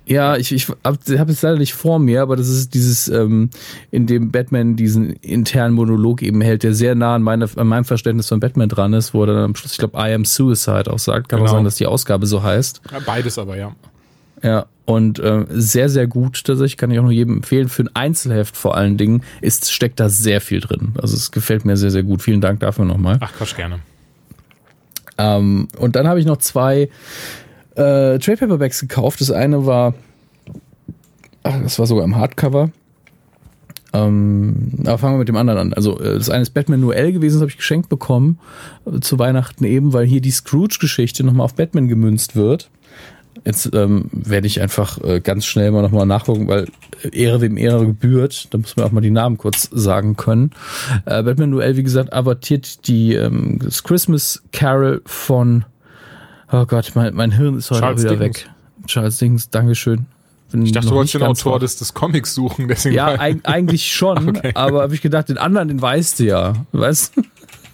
Ja, 0.07 0.37
ich, 0.37 0.51
ich 0.53 0.69
habe 0.69 0.99
hab 1.19 1.29
es 1.29 1.43
leider 1.43 1.59
nicht 1.59 1.75
vor 1.75 1.99
mir, 1.99 2.23
aber 2.23 2.37
das 2.37 2.49
ist 2.49 2.73
dieses, 2.75 3.09
ähm, 3.09 3.51
in 3.91 4.07
dem 4.07 4.31
Batman 4.31 4.77
diesen 4.77 5.11
internen 5.17 5.75
Monolog 5.75 6.23
eben 6.23 6.41
hält, 6.41 6.63
der 6.63 6.73
sehr 6.75 6.95
nah 6.95 7.15
an, 7.17 7.23
meine, 7.23 7.49
an 7.57 7.67
meinem 7.67 7.85
Verständnis 7.85 8.29
von 8.29 8.41
Batman 8.41 8.69
dran 8.69 8.93
ist, 8.95 9.13
wo 9.13 9.23
er 9.25 9.27
dann 9.27 9.37
am 9.45 9.55
Schluss, 9.55 9.73
ich 9.73 9.79
glaube, 9.79 9.99
I 9.99 10.15
am 10.15 10.25
Suicide 10.25 10.91
auch 10.93 10.99
sagt. 10.99 11.29
Kann 11.29 11.41
auch 11.41 11.45
Genau. 11.45 11.57
sein, 11.57 11.65
dass 11.65 11.77
die 11.77 11.87
Ausgabe 11.87 12.27
so 12.27 12.43
heißt. 12.43 12.81
Ja, 12.91 12.99
beides 13.05 13.39
aber, 13.39 13.57
ja. 13.57 13.75
Ja, 14.43 14.67
und 14.85 15.19
äh, 15.21 15.47
sehr, 15.51 15.89
sehr 15.89 16.07
gut 16.07 16.45
tatsächlich, 16.45 16.77
kann 16.77 16.91
ich 16.91 16.99
auch 16.99 17.03
nur 17.05 17.13
jedem 17.13 17.37
empfehlen. 17.37 17.69
Für 17.69 17.83
ein 17.85 17.91
Einzelheft 17.95 18.57
vor 18.57 18.77
allen 18.77 18.97
Dingen 18.99 19.23
ist, 19.41 19.73
steckt 19.73 20.01
da 20.01 20.09
sehr 20.11 20.41
viel 20.43 20.61
drin. 20.61 20.93
Also 21.01 21.17
es 21.17 21.31
gefällt 21.31 21.65
mir 21.65 21.77
sehr, 21.79 21.91
sehr 21.91 22.03
gut. 22.03 22.21
Vielen 22.23 22.41
Dank 22.43 22.61
dafür 22.61 22.85
nochmal. 22.85 23.17
Ach, 23.21 23.33
Quatsch, 23.33 23.57
gerne. 23.57 23.81
Ähm, 25.17 25.69
und 25.79 25.97
dann 25.97 26.09
habe 26.09 26.21
ich 26.21 26.27
noch 26.27 26.39
zwei 26.39 26.89
äh, 27.77 28.19
Trade 28.19 28.37
Paperbacks 28.39 28.81
gekauft. 28.81 29.21
Das 29.21 29.31
eine 29.31 29.67
war, 29.67 29.95
ach, 31.43 31.61
das 31.63 31.79
war 31.79 31.87
sogar 31.87 32.05
im 32.05 32.17
Hardcover. 32.17 32.71
Ähm, 33.95 34.73
aber 34.85 34.99
fangen 34.99 35.15
wir 35.15 35.19
mit 35.21 35.29
dem 35.29 35.37
anderen 35.37 35.61
an. 35.61 35.73
Also 35.73 35.99
äh, 36.01 36.19
das 36.19 36.29
eine 36.29 36.43
ist 36.43 36.51
Batman 36.51 36.81
Noel 36.81 37.13
gewesen, 37.13 37.37
das 37.37 37.43
habe 37.43 37.51
ich 37.51 37.57
geschenkt 37.57 37.89
bekommen 37.89 38.41
äh, 38.87 38.99
zu 38.99 39.21
Weihnachten 39.21 39.65
eben, 39.65 39.93
weil 39.93 40.05
hier 40.05 40.21
die 40.21 40.33
Scrooge-Geschichte 40.33 41.23
nochmal 41.23 41.45
auf 41.45 41.55
Batman 41.55 41.87
gemünzt 41.87 42.35
wird. 42.35 42.71
Jetzt 43.45 43.71
ähm, 43.73 44.11
werde 44.13 44.47
ich 44.47 44.61
einfach 44.61 44.99
äh, 45.03 45.21
ganz 45.21 45.45
schnell 45.45 45.71
mal 45.71 45.83
nochmal 45.83 46.07
nachgucken, 46.07 46.49
weil 46.49 46.67
Ehre 47.13 47.41
wem 47.41 47.57
Ehre 47.57 47.87
gebührt. 47.87 48.49
Da 48.51 48.59
muss 48.59 48.77
man 48.77 48.87
auch 48.87 48.93
mal 48.93 49.01
die 49.01 49.11
Namen 49.11 49.39
kurz 49.39 49.69
sagen 49.71 50.17
können. 50.17 50.51
Äh, 51.05 51.23
Batman 51.23 51.51
Noel, 51.51 51.77
wie 51.77 51.83
gesagt, 51.83 52.13
abortiert 52.13 52.89
die 52.89 53.15
ähm, 53.15 53.61
das 53.63 53.85
Christmas 53.85 54.43
Carol 54.53 55.03
von 55.05 55.65
Oh 56.57 56.67
Gott, 56.67 56.93
mein, 56.95 57.15
mein 57.15 57.33
Hirn 57.33 57.59
ist 57.59 57.71
heute 57.71 57.81
Charles 57.81 58.03
wieder 58.05 58.17
Dickens. 58.17 58.45
weg. 58.45 58.51
Charles 58.87 59.19
Dickens, 59.19 59.51
Dankeschön. 59.51 60.07
bin 60.53 60.65
Ich 60.65 60.73
dachte, 60.73 60.89
du 60.89 60.95
wolltest 60.95 61.15
den 61.15 61.23
Autor 61.23 61.59
des, 61.59 61.77
des 61.77 61.95
Comics 61.95 62.35
suchen, 62.35 62.69
deswegen 62.69 62.95
Ja, 62.95 63.19
eig 63.19 63.41
eigentlich 63.45 63.91
schon, 63.93 64.29
Okay. 64.37 64.53
aber 64.55 64.83
habe 64.83 64.95
ich 64.95 65.03
gedacht, 65.03 65.29
den 65.29 65.39
anderen, 65.39 65.69
den 65.69 65.83
weißt 65.83 66.21
du 66.21 66.25
ja. 66.25 66.53
Weißt? 66.73 67.15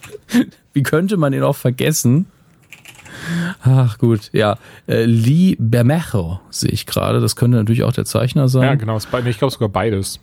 Wie 0.73 0.83
könnte 0.83 1.17
man 1.17 1.33
ihn 1.33 1.43
auch 1.43 1.57
vergessen? 1.57 2.27
Ach 3.63 3.99
gut, 3.99 4.31
ja. 4.33 4.57
Äh, 4.87 5.05
Lee 5.05 5.57
Bermejo 5.59 6.41
sehe 6.51 6.71
ich 6.71 6.87
gerade. 6.87 7.21
Das 7.21 7.37
könnte 7.37 7.59
natürlich 7.59 7.83
auch 7.83 7.93
der 7.93 8.05
Zeichner 8.07 8.49
sein. 8.49 8.63
ja, 8.63 8.75
genau. 8.77 8.97
Ich 8.97 9.39
glaube 9.39 9.53
sogar 9.53 9.69
beides. 9.69 10.21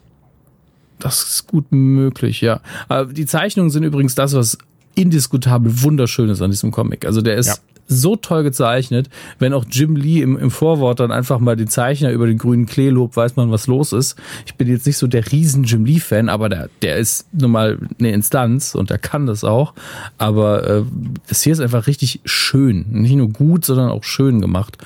Das 1.00 1.22
ist 1.22 1.48
gut 1.48 1.72
möglich, 1.72 2.42
ja. 2.42 2.62
Aber 2.88 3.06
die 3.14 3.26
Zeichnungen 3.28 3.70
sind 3.70 3.84
übrigens 3.84 4.16
das, 4.16 4.34
was 4.34 4.58
indiskutabel 4.96 5.84
wunderschön 5.84 6.30
ist 6.30 6.42
an 6.42 6.50
diesem 6.50 6.72
Comic. 6.72 7.06
Also 7.06 7.22
der 7.22 7.36
ist 7.36 7.48
Ja. 7.48 7.54
So 7.88 8.16
toll 8.16 8.44
gezeichnet. 8.44 9.10
Wenn 9.40 9.54
auch 9.54 9.66
Jim 9.70 9.96
Lee 9.96 10.22
im, 10.22 10.38
im 10.38 10.52
Vorwort 10.52 11.00
dann 11.00 11.12
einfach 11.12 11.40
mal 11.40 11.56
den 11.56 11.68
Zeichner 11.68 12.12
über 12.12 12.28
den 12.28 12.38
grünen 12.38 12.66
Klee 12.66 12.90
lobt, 12.90 13.16
weiß 13.16 13.36
man, 13.36 13.52
was 13.52 13.68
los 13.68 13.94
ist. 13.94 14.16
Ich 14.46 14.56
bin 14.56 14.68
jetzt 14.68 14.86
nicht 14.86 14.98
so 14.98 15.08
der 15.08 15.32
riesen 15.32 15.64
Jim 15.64 15.86
Lee-Fan, 15.86 16.30
aber 16.30 16.50
der, 16.50 16.70
der 16.82 16.98
ist 16.98 17.28
nun 17.34 17.52
mal 17.52 17.78
eine 18.00 18.12
Instanz 18.12 18.76
und 18.76 18.90
der 18.90 18.98
kann 18.98 19.26
das 19.26 19.44
auch. 19.44 19.74
Aber 20.18 20.68
äh, 20.68 20.84
das 21.28 21.42
hier 21.42 21.54
ist 21.54 21.60
einfach 21.60 21.88
richtig 21.88 22.20
schön. 22.26 22.86
Nicht 22.90 23.16
nur 23.16 23.30
gut, 23.30 23.66
sondern 23.66 23.90
auch 23.90 24.04
schön 24.04 24.42
gemacht. 24.42 24.78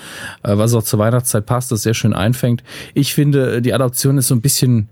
Äh, 0.44 0.58
was 0.58 0.74
auch 0.74 0.84
zur 0.84 1.00
Weihnachtszeit 1.00 1.46
passt, 1.46 1.72
das 1.72 1.84
sehr 1.84 1.94
schön 1.94 2.14
einfängt. 2.14 2.64
Ich 2.94 3.14
finde, 3.14 3.62
die 3.62 3.74
Adaption 3.74 4.18
ist 4.18 4.28
so 4.28 4.36
ein 4.36 4.42
bisschen 4.42 4.90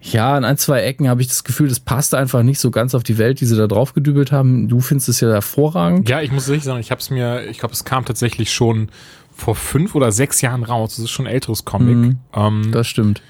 ja, 0.00 0.34
an 0.34 0.44
ein, 0.44 0.56
zwei 0.58 0.82
Ecken 0.82 1.08
habe 1.08 1.20
ich 1.22 1.28
das 1.28 1.42
Gefühl, 1.44 1.68
das 1.68 1.80
passt 1.80 2.14
einfach 2.14 2.42
nicht 2.42 2.60
so 2.60 2.70
ganz 2.70 2.94
auf 2.94 3.02
die 3.02 3.18
Welt, 3.18 3.40
die 3.40 3.46
sie 3.46 3.56
da 3.56 3.66
drauf 3.66 3.94
gedübelt 3.94 4.30
haben. 4.32 4.68
Du 4.68 4.80
findest 4.80 5.08
es 5.08 5.20
ja 5.20 5.28
hervorragend. 5.30 6.08
Ja, 6.08 6.20
ich 6.20 6.30
muss 6.30 6.48
ehrlich 6.48 6.64
sagen, 6.64 6.80
ich 6.80 6.90
habe 6.90 7.00
es 7.00 7.10
mir, 7.10 7.44
ich 7.48 7.58
glaube, 7.58 7.74
es 7.74 7.84
kam 7.84 8.04
tatsächlich 8.04 8.52
schon 8.52 8.90
vor 9.34 9.54
fünf 9.56 9.94
oder 9.94 10.12
sechs 10.12 10.40
Jahren 10.40 10.62
raus. 10.62 10.96
Das 10.96 11.04
ist 11.04 11.10
schon 11.10 11.26
ein 11.26 11.32
älteres 11.32 11.64
Comic. 11.64 12.16
Ähm, 12.34 12.68
Das 12.72 12.86
stimmt. 12.86 13.22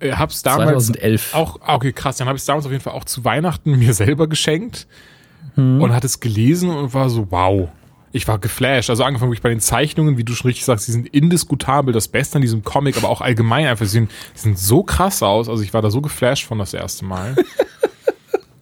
äh, 0.00 0.12
hab's 0.12 0.42
damals 0.42 0.86
2011. 0.86 1.34
auch, 1.34 1.58
ah, 1.62 1.74
okay, 1.74 1.92
krass, 1.92 2.16
dann 2.18 2.28
habe 2.28 2.36
ich 2.36 2.42
es 2.42 2.46
damals 2.46 2.66
auf 2.66 2.72
jeden 2.72 2.82
Fall 2.84 2.92
auch 2.94 3.04
zu 3.04 3.24
Weihnachten 3.24 3.72
mir 3.78 3.94
selber 3.94 4.26
geschenkt 4.28 4.86
Mhm. 5.56 5.80
und 5.82 5.92
hatte 5.94 6.06
es 6.06 6.20
gelesen 6.20 6.70
und 6.70 6.92
war 6.94 7.08
so, 7.10 7.26
wow. 7.30 7.70
Ich 8.12 8.26
war 8.26 8.38
geflasht. 8.38 8.90
Also 8.90 9.04
angefangen 9.04 9.30
wirklich 9.30 9.42
bei 9.42 9.50
den 9.50 9.60
Zeichnungen, 9.60 10.16
wie 10.16 10.24
du 10.24 10.34
schon 10.34 10.48
richtig 10.48 10.64
sagst, 10.64 10.88
die 10.88 10.92
sind 10.92 11.08
indiskutabel 11.08 11.92
das 11.92 12.08
Beste 12.08 12.36
an 12.36 12.42
diesem 12.42 12.64
Comic, 12.64 12.96
aber 12.96 13.08
auch 13.08 13.20
allgemein 13.20 13.66
einfach, 13.66 13.86
sie 13.86 14.08
sie 14.34 14.42
sind 14.42 14.58
so 14.58 14.82
krass 14.82 15.22
aus. 15.22 15.48
Also 15.48 15.62
ich 15.62 15.72
war 15.72 15.82
da 15.82 15.90
so 15.90 16.00
geflasht 16.00 16.46
von 16.46 16.58
das 16.58 16.74
erste 16.74 17.04
Mal. 17.04 17.36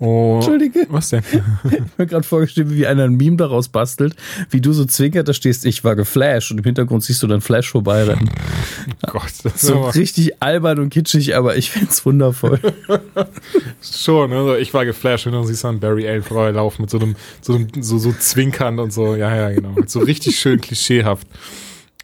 Oh, 0.01 0.37
Entschuldige. 0.37 0.87
Was 0.91 1.11
denn? 1.11 1.23
Ich 1.65 1.73
habe 1.73 1.85
mir 1.99 2.07
gerade 2.07 2.23
vorgestellt, 2.23 2.71
wie 2.71 2.87
einer 2.87 3.05
ein 3.05 3.17
Meme 3.17 3.37
daraus 3.37 3.69
bastelt, 3.69 4.15
wie 4.51 4.61
du 4.61 4.73
so 4.73 4.85
zwinkert, 4.85 5.27
da 5.27 5.33
stehst, 5.33 5.67
ich 5.67 5.83
war 5.83 5.97
geflasht 5.97 6.53
und 6.53 6.59
im 6.59 6.65
Hintergrund 6.65 7.03
siehst 7.03 7.23
du 7.23 7.27
dann 7.27 7.41
Flash 7.41 7.71
vorbeirennen. 7.71 8.31
Gott, 9.07 9.33
das 9.43 9.55
ist 9.57 9.61
So 9.63 9.77
aber 9.77 9.95
richtig 9.95 10.41
albern 10.41 10.79
und 10.79 10.91
kitschig, 10.91 11.35
aber 11.35 11.57
ich 11.57 11.71
find's 11.73 12.07
wundervoll. 12.07 12.61
schon. 13.83 14.33
Also 14.33 14.55
ich 14.57 14.73
war 14.73 14.85
geflasht, 14.85 15.27
wenn 15.27 15.33
du 15.33 15.43
siehst 15.45 15.65
dann 15.65 15.81
Barry 15.81 16.09
Allen 16.09 16.23
vorbeilaufen 16.23 16.83
mit 16.83 16.91
so 16.91 16.99
einem, 17.01 17.17
so 17.41 17.55
einem, 17.55 17.69
so, 17.81 17.99
so 17.99 18.13
zwinkernd 18.13 18.79
und 18.79 18.93
so. 18.93 19.17
Ja, 19.17 19.35
ja, 19.35 19.51
genau. 19.51 19.75
So 19.87 19.99
richtig 20.01 20.39
schön 20.39 20.61
klischeehaft. 20.61 21.27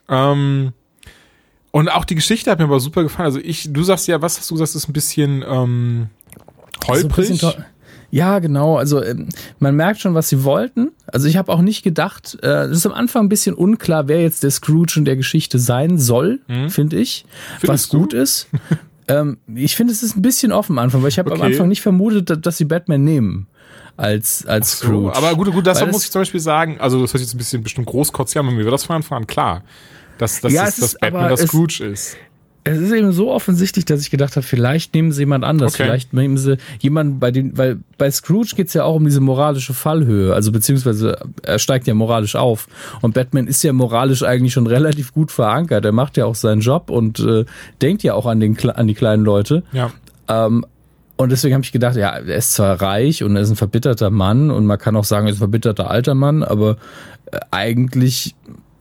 Ähm, 0.08 0.72
und 1.70 1.88
auch 1.88 2.04
die 2.04 2.14
Geschichte 2.14 2.50
hat 2.50 2.58
mir 2.58 2.64
aber 2.66 2.80
super 2.80 3.02
gefallen. 3.02 3.26
Also 3.26 3.40
ich, 3.40 3.72
du 3.72 3.82
sagst 3.82 4.06
ja, 4.08 4.20
was 4.22 4.38
hast 4.38 4.50
du 4.50 4.54
gesagt, 4.54 4.74
ist 4.74 4.88
ein 4.88 4.92
bisschen 4.92 5.44
ähm, 5.48 6.08
So 6.86 6.92
ein 6.92 7.02
holprig. 7.02 7.28
bisschen 7.30 7.64
Ja, 8.14 8.38
genau. 8.38 8.76
Also 8.76 9.02
ähm, 9.02 9.28
man 9.58 9.74
merkt 9.74 10.00
schon, 10.00 10.14
was 10.14 10.28
sie 10.28 10.44
wollten. 10.44 10.92
Also 11.08 11.26
ich 11.26 11.36
habe 11.36 11.50
auch 11.52 11.60
nicht 11.60 11.82
gedacht, 11.82 12.38
äh, 12.42 12.66
es 12.66 12.78
ist 12.78 12.86
am 12.86 12.92
Anfang 12.92 13.24
ein 13.24 13.28
bisschen 13.28 13.54
unklar, 13.56 14.06
wer 14.06 14.22
jetzt 14.22 14.44
der 14.44 14.52
Scrooge 14.52 14.94
in 14.98 15.04
der 15.04 15.16
Geschichte 15.16 15.58
sein 15.58 15.98
soll, 15.98 16.38
finde 16.68 16.96
ich. 16.98 17.24
was 17.26 17.62
Mhm. 17.62 17.66
Findest 17.66 17.92
du? 17.92 17.98
gut 17.98 18.12
ist. 18.12 18.46
ähm, 19.08 19.38
ich 19.54 19.74
finde, 19.74 19.92
es 19.92 20.02
ist 20.04 20.16
ein 20.16 20.22
bisschen 20.22 20.52
offen 20.52 20.78
am 20.78 20.84
Anfang, 20.84 21.02
weil 21.02 21.08
ich 21.08 21.18
habe 21.18 21.32
am 21.32 21.38
Okay. 21.40 21.46
Anfang 21.52 21.66
nicht 21.68 21.82
vermutet, 21.82 22.30
dass, 22.30 22.40
dass 22.40 22.56
sie 22.56 22.66
Batman 22.66 23.02
nehmen 23.02 23.48
als, 23.96 24.46
als 24.46 24.78
so, 24.78 24.86
Scrooge. 24.86 25.16
aber 25.16 25.34
gut, 25.34 25.50
gut, 25.52 25.66
das 25.66 25.84
muss 25.86 26.04
ich 26.04 26.10
zum 26.12 26.20
Beispiel 26.20 26.40
sagen. 26.40 26.76
Also 26.78 27.00
das 27.00 27.12
hört 27.14 27.20
jetzt 27.20 27.34
ein 27.34 27.38
bisschen 27.38 27.62
bestimmt 27.64 27.86
großkotzig 27.88 28.38
an, 28.38 28.46
aber 28.46 28.54
mir 28.54 28.64
war 28.64 28.70
das 28.72 28.84
von 28.84 28.96
Anfang 28.96 29.18
an 29.18 29.26
klar. 29.26 29.62
Dass, 30.18 30.40
dass, 30.40 30.52
Ja, 30.52 30.66
es 30.68 30.76
dass 30.76 30.94
Batman 30.98 31.28
das 31.30 31.40
Scrooge 31.42 31.84
ist. 31.84 32.16
Es 32.66 32.78
ist 32.78 32.92
eben 32.92 33.12
so 33.12 33.30
offensichtlich, 33.30 33.84
dass 33.84 34.00
ich 34.00 34.10
gedacht 34.10 34.36
habe, 34.36 34.46
vielleicht 34.46 34.94
nehmen 34.94 35.12
sie 35.12 35.22
jemand 35.22 35.44
anders. 35.44 35.74
Okay. 35.74 35.84
Vielleicht 35.84 36.14
nehmen 36.14 36.38
sie 36.38 36.56
jemanden, 36.80 37.18
bei 37.18 37.30
dem, 37.30 37.56
weil 37.58 37.78
bei 37.98 38.10
Scrooge 38.10 38.54
geht's 38.56 38.72
ja 38.72 38.84
auch 38.84 38.94
um 38.94 39.04
diese 39.04 39.20
moralische 39.20 39.74
Fallhöhe. 39.74 40.34
Also 40.34 40.50
beziehungsweise 40.50 41.18
er 41.42 41.58
steigt 41.58 41.86
ja 41.86 41.92
moralisch 41.92 42.36
auf. 42.36 42.66
Und 43.02 43.12
Batman 43.12 43.48
ist 43.48 43.62
ja 43.64 43.74
moralisch 43.74 44.22
eigentlich 44.22 44.54
schon 44.54 44.66
relativ 44.66 45.12
gut 45.12 45.30
verankert. 45.30 45.84
Er 45.84 45.92
macht 45.92 46.16
ja 46.16 46.24
auch 46.24 46.34
seinen 46.34 46.62
Job 46.62 46.88
und 46.88 47.20
äh, 47.20 47.44
denkt 47.82 48.02
ja 48.02 48.14
auch 48.14 48.24
an, 48.24 48.40
den, 48.40 48.58
an 48.70 48.86
die 48.86 48.94
kleinen 48.94 49.24
Leute. 49.24 49.62
Ja. 49.72 49.92
Ähm, 50.28 50.64
und 51.16 51.30
deswegen 51.30 51.54
habe 51.54 51.64
ich 51.64 51.72
gedacht, 51.72 51.96
ja, 51.96 52.16
er 52.16 52.36
ist 52.36 52.54
zwar 52.54 52.80
reich 52.80 53.22
und 53.22 53.36
er 53.36 53.42
ist 53.42 53.50
ein 53.50 53.56
verbitterter 53.56 54.10
Mann 54.10 54.50
und 54.50 54.66
man 54.66 54.78
kann 54.78 54.96
auch 54.96 55.04
sagen, 55.04 55.26
er 55.26 55.30
ist 55.30 55.36
ein 55.36 55.40
verbitterter 55.40 55.90
alter 55.90 56.14
Mann, 56.14 56.42
aber 56.42 56.78
äh, 57.30 57.38
eigentlich 57.50 58.34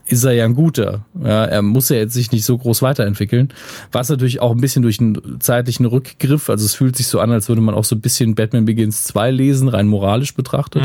ist 0.08 0.24
er 0.24 0.34
ja 0.34 0.46
ein 0.46 0.54
guter. 0.54 1.06
Ja, 1.22 1.46
er 1.46 1.62
muss 1.62 1.90
ja 1.90 1.96
jetzt 1.96 2.14
sich 2.14 2.32
nicht 2.32 2.46
so 2.46 2.58
groß 2.58 2.82
weiterentwickeln. 2.82 3.50
Was 3.92 4.10
natürlich 4.10 4.42
auch 4.42 4.52
ein 4.52 4.62
bisschen 4.62 4.82
durch 4.82 5.00
einen 5.00 5.40
zeitlichen 5.40 5.86
Rückgriff, 5.86 6.50
also 6.50 6.66
es 6.66 6.76
fühlt 6.76 6.96
sich 6.96 7.08
so 7.08 7.20
an, 7.20 7.32
als 7.32 7.48
würde 7.48 7.62
man 7.62 7.76
auch 7.76 7.86
so 7.86 7.96
ein 7.96 8.02
bisschen 8.02 8.36
Batman 8.36 8.66
Begins 8.66 9.04
2 9.06 9.32
lesen, 9.32 9.70
rein 9.70 9.88
moralisch 9.88 10.36
betrachtet, 10.36 10.84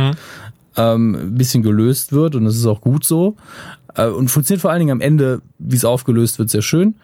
ähm, 0.77 1.15
ein 1.15 1.35
bisschen 1.35 1.63
gelöst 1.63 2.13
wird 2.13 2.37
und 2.37 2.45
das 2.45 2.57
ist 2.57 2.67
auch 2.67 2.81
gut 2.81 3.05
so. 3.05 3.37
Äh, 3.97 4.07
und 4.07 4.31
funktioniert 4.31 4.63
vor 4.63 4.71
allen 4.71 4.81
Dingen 4.81 4.93
am 4.93 5.01
Ende, 5.01 5.43
wie 5.59 5.77
es 5.77 5.85
aufgelöst 5.85 6.39
wird, 6.39 6.51
sehr 6.51 6.63
schön. 6.63 6.95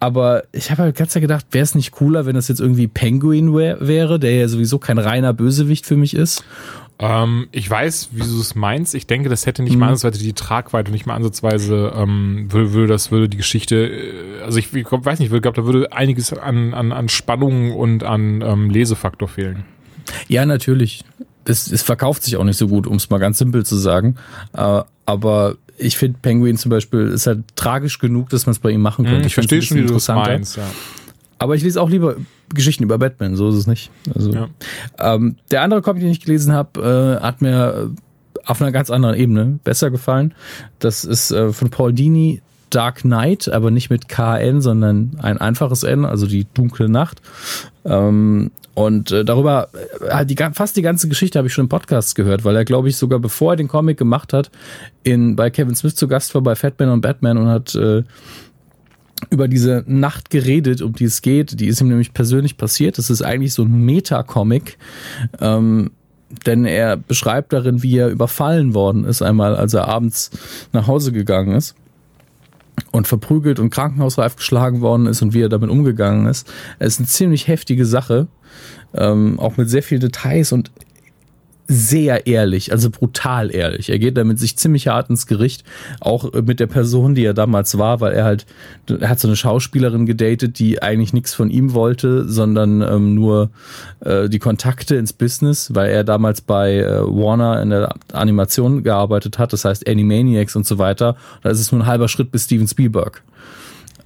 Aber 0.00 0.44
ich 0.52 0.70
habe 0.70 0.82
halt 0.82 0.96
ganz 0.96 1.14
gedacht, 1.14 1.46
wäre 1.50 1.64
es 1.64 1.74
nicht 1.74 1.90
cooler, 1.90 2.24
wenn 2.24 2.36
das 2.36 2.46
jetzt 2.46 2.60
irgendwie 2.60 2.86
Penguin 2.86 3.54
wär, 3.56 3.84
wäre, 3.86 4.20
der 4.20 4.36
ja 4.36 4.46
sowieso 4.48 4.78
kein 4.78 4.98
reiner 4.98 5.32
Bösewicht 5.32 5.86
für 5.86 5.96
mich 5.96 6.14
ist. 6.14 6.44
Ähm, 7.00 7.46
ich 7.52 7.70
weiß, 7.70 8.08
wie 8.12 8.20
du 8.22 8.40
es 8.40 8.54
meinst. 8.56 8.94
Ich 8.94 9.06
denke, 9.06 9.28
das 9.28 9.46
hätte 9.46 9.62
nicht 9.62 9.74
Mhm. 9.74 9.80
mal 9.80 9.88
ansatzweise 9.90 10.22
die 10.24 10.32
Tragweite, 10.32 10.90
nicht 10.90 11.06
mal 11.06 11.14
ansatzweise 11.14 11.92
ähm, 11.96 12.46
würde, 12.50 12.72
würde 12.72 12.92
das 12.92 13.10
würde 13.12 13.28
die 13.28 13.36
Geschichte. 13.36 13.76
äh, 13.76 14.42
Also 14.44 14.58
ich, 14.58 14.72
ich 14.74 14.84
glaub, 14.84 15.04
weiß 15.04 15.18
nicht, 15.20 15.32
ich 15.32 15.42
glaube, 15.42 15.56
da 15.60 15.64
würde 15.64 15.92
einiges 15.92 16.32
an, 16.32 16.74
an, 16.74 16.90
an 16.92 17.08
Spannung 17.08 17.72
und 17.76 18.02
an 18.02 18.42
ähm, 18.42 18.70
Lesefaktor 18.70 19.28
fehlen. 19.28 19.64
Ja, 20.26 20.44
natürlich. 20.46 21.04
Es, 21.44 21.70
es 21.70 21.82
verkauft 21.82 22.24
sich 22.24 22.36
auch 22.36 22.44
nicht 22.44 22.56
so 22.58 22.66
gut, 22.68 22.86
um 22.86 22.96
es 22.96 23.08
mal 23.10 23.18
ganz 23.18 23.38
simpel 23.38 23.64
zu 23.64 23.76
sagen. 23.76 24.16
Äh, 24.54 24.82
aber 25.06 25.56
ich 25.78 25.96
finde, 25.96 26.18
Penguin 26.20 26.56
zum 26.56 26.70
Beispiel 26.70 27.06
ist 27.06 27.26
halt 27.28 27.44
tragisch 27.54 28.00
genug, 28.00 28.28
dass 28.30 28.46
man 28.46 28.52
es 28.52 28.58
bei 28.58 28.70
ihm 28.70 28.80
machen 28.80 29.04
könnte. 29.04 29.20
Hm, 29.20 29.26
ich 29.26 29.34
find's 29.34 29.48
verstehe 29.50 29.62
schon, 29.62 29.76
wie 29.76 29.80
du 29.82 29.86
interessanter. 29.88 30.30
meinst. 30.32 30.56
Ja. 30.56 30.64
Aber 31.38 31.54
ich 31.54 31.62
lese 31.62 31.80
auch 31.80 31.88
lieber 31.90 32.16
Geschichten 32.52 32.82
über 32.82 32.98
Batman, 32.98 33.36
so 33.36 33.48
ist 33.48 33.54
es 33.56 33.66
nicht. 33.66 33.90
Also, 34.14 34.32
Ja. 34.32 34.48
ähm, 34.98 35.36
der 35.50 35.62
andere 35.62 35.82
Comic, 35.82 36.02
den 36.02 36.10
ich 36.10 36.20
gelesen 36.20 36.52
habe, 36.52 37.18
äh, 37.20 37.22
hat 37.22 37.40
mir 37.42 37.90
äh, 37.94 38.40
auf 38.44 38.60
einer 38.60 38.72
ganz 38.72 38.90
anderen 38.90 39.14
Ebene 39.16 39.58
besser 39.64 39.90
gefallen. 39.90 40.34
Das 40.78 41.04
ist 41.04 41.30
äh, 41.30 41.52
von 41.52 41.70
Paul 41.70 41.92
Dini 41.92 42.40
Dark 42.70 43.00
Knight, 43.02 43.48
aber 43.48 43.70
nicht 43.70 43.88
mit 43.90 44.08
KN, 44.08 44.60
sondern 44.60 45.12
ein 45.22 45.38
einfaches 45.38 45.82
N, 45.84 46.04
also 46.04 46.26
die 46.26 46.46
dunkle 46.54 46.88
Nacht. 46.88 47.22
Ähm, 47.84 48.50
und 48.74 49.10
äh, 49.10 49.24
darüber, 49.24 49.68
äh, 50.08 50.24
die, 50.26 50.36
fast 50.52 50.76
die 50.76 50.82
ganze 50.82 51.08
Geschichte 51.08 51.38
habe 51.38 51.48
ich 51.48 51.54
schon 51.54 51.64
im 51.64 51.68
Podcast 51.68 52.14
gehört, 52.14 52.44
weil 52.44 52.54
er, 52.56 52.64
glaube 52.64 52.88
ich, 52.88 52.96
sogar 52.96 53.18
bevor 53.18 53.54
er 53.54 53.56
den 53.56 53.68
Comic 53.68 53.96
gemacht 53.98 54.32
hat, 54.32 54.50
in, 55.02 55.34
bei 55.34 55.50
Kevin 55.50 55.74
Smith 55.74 55.94
zu 55.96 56.08
Gast 56.08 56.34
war 56.34 56.42
bei 56.42 56.54
Fatman 56.54 56.90
und 56.90 57.00
Batman 57.00 57.38
und 57.38 57.48
hat 57.48 57.74
äh, 57.74 58.02
über 59.30 59.48
diese 59.48 59.84
Nacht 59.86 60.30
geredet, 60.30 60.82
um 60.82 60.92
die 60.92 61.04
es 61.04 61.22
geht. 61.22 61.60
Die 61.60 61.66
ist 61.66 61.80
ihm 61.80 61.88
nämlich 61.88 62.14
persönlich 62.14 62.56
passiert. 62.56 62.98
Das 62.98 63.10
ist 63.10 63.22
eigentlich 63.22 63.52
so 63.52 63.62
ein 63.62 63.84
Meta-Comic. 63.84 64.78
Ähm, 65.40 65.90
denn 66.46 66.64
er 66.64 66.96
beschreibt 66.96 67.52
darin, 67.52 67.82
wie 67.82 67.96
er 67.96 68.08
überfallen 68.08 68.74
worden 68.74 69.04
ist, 69.04 69.22
einmal 69.22 69.56
als 69.56 69.74
er 69.74 69.88
abends 69.88 70.30
nach 70.72 70.86
Hause 70.86 71.12
gegangen 71.12 71.54
ist 71.54 71.74
und 72.92 73.06
verprügelt 73.06 73.58
und 73.58 73.70
krankenhausreif 73.70 74.36
geschlagen 74.36 74.80
worden 74.80 75.06
ist 75.06 75.22
und 75.22 75.34
wie 75.34 75.42
er 75.42 75.48
damit 75.48 75.70
umgegangen 75.70 76.26
ist. 76.26 76.50
Es 76.78 76.94
ist 76.94 77.00
eine 77.00 77.08
ziemlich 77.08 77.48
heftige 77.48 77.86
Sache, 77.86 78.28
ähm, 78.94 79.38
auch 79.40 79.56
mit 79.56 79.70
sehr 79.70 79.82
vielen 79.82 80.00
Details 80.00 80.52
und 80.52 80.70
sehr 81.68 82.26
ehrlich, 82.26 82.72
also 82.72 82.88
brutal 82.90 83.54
ehrlich. 83.54 83.90
Er 83.90 83.98
geht 83.98 84.16
damit 84.16 84.38
sich 84.38 84.56
ziemlich 84.56 84.88
hart 84.88 85.10
ins 85.10 85.26
Gericht, 85.26 85.64
auch 86.00 86.32
mit 86.32 86.60
der 86.60 86.66
Person, 86.66 87.14
die 87.14 87.24
er 87.24 87.34
damals 87.34 87.76
war, 87.76 88.00
weil 88.00 88.14
er 88.14 88.24
halt, 88.24 88.46
er 88.88 89.10
hat 89.10 89.20
so 89.20 89.28
eine 89.28 89.36
Schauspielerin 89.36 90.06
gedatet, 90.06 90.58
die 90.58 90.82
eigentlich 90.82 91.12
nichts 91.12 91.34
von 91.34 91.50
ihm 91.50 91.74
wollte, 91.74 92.26
sondern 92.26 92.80
ähm, 92.80 93.14
nur 93.14 93.50
äh, 94.00 94.30
die 94.30 94.38
Kontakte 94.38 94.96
ins 94.96 95.12
Business, 95.12 95.74
weil 95.74 95.90
er 95.90 96.04
damals 96.04 96.40
bei 96.40 96.78
äh, 96.78 97.02
Warner 97.02 97.60
in 97.60 97.70
der 97.70 97.94
Animation 98.12 98.82
gearbeitet 98.82 99.38
hat, 99.38 99.52
das 99.52 99.66
heißt 99.66 99.86
Animaniacs 99.86 100.56
und 100.56 100.66
so 100.66 100.78
weiter. 100.78 101.16
Da 101.42 101.50
ist 101.50 101.60
es 101.60 101.70
nur 101.70 101.82
ein 101.82 101.86
halber 101.86 102.08
Schritt 102.08 102.32
bis 102.32 102.44
Steven 102.44 102.66
Spielberg. 102.66 103.22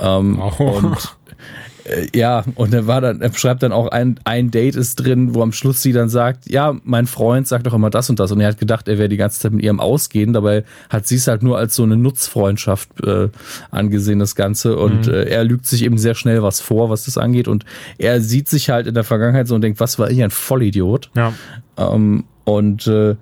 Ähm, 0.00 0.40
Oh. 0.40 0.64
Und 0.64 0.96
Äh, 0.96 1.71
ja, 2.14 2.44
und 2.54 2.72
er 2.72 2.86
war 2.86 3.00
dann, 3.00 3.20
er 3.20 3.32
schreibt 3.34 3.62
dann 3.62 3.72
auch 3.72 3.88
ein, 3.88 4.20
ein 4.24 4.50
Date 4.50 4.76
ist 4.76 4.96
drin, 4.96 5.34
wo 5.34 5.42
am 5.42 5.52
Schluss 5.52 5.82
sie 5.82 5.92
dann 5.92 6.08
sagt, 6.08 6.48
ja, 6.48 6.76
mein 6.84 7.06
Freund 7.06 7.48
sagt 7.48 7.66
doch 7.66 7.74
immer 7.74 7.90
das 7.90 8.08
und 8.08 8.20
das. 8.20 8.30
Und 8.30 8.40
er 8.40 8.48
hat 8.48 8.58
gedacht, 8.58 8.88
er 8.88 8.98
wäre 8.98 9.08
die 9.08 9.16
ganze 9.16 9.40
Zeit 9.40 9.52
mit 9.52 9.64
ihrem 9.64 9.80
Ausgehen. 9.80 10.32
Dabei 10.32 10.64
hat 10.90 11.06
sie 11.06 11.16
es 11.16 11.26
halt 11.26 11.42
nur 11.42 11.58
als 11.58 11.74
so 11.74 11.82
eine 11.82 11.96
Nutzfreundschaft 11.96 12.88
äh, 13.04 13.28
angesehen, 13.70 14.18
das 14.20 14.34
Ganze. 14.36 14.76
Und 14.76 15.06
mhm. 15.06 15.14
äh, 15.14 15.24
er 15.24 15.44
lügt 15.44 15.66
sich 15.66 15.84
eben 15.84 15.98
sehr 15.98 16.14
schnell 16.14 16.42
was 16.42 16.60
vor, 16.60 16.88
was 16.90 17.04
das 17.04 17.18
angeht. 17.18 17.48
Und 17.48 17.64
er 17.98 18.20
sieht 18.20 18.48
sich 18.48 18.70
halt 18.70 18.86
in 18.86 18.94
der 18.94 19.04
Vergangenheit 19.04 19.48
so 19.48 19.54
und 19.54 19.62
denkt, 19.62 19.80
was 19.80 19.98
war 19.98 20.10
ich 20.10 20.22
ein 20.22 20.30
Vollidiot. 20.30 21.10
Ja. 21.16 21.32
Ähm, 21.76 22.24
und 22.44 22.86
äh, 22.86 23.16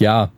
ja, 0.00 0.30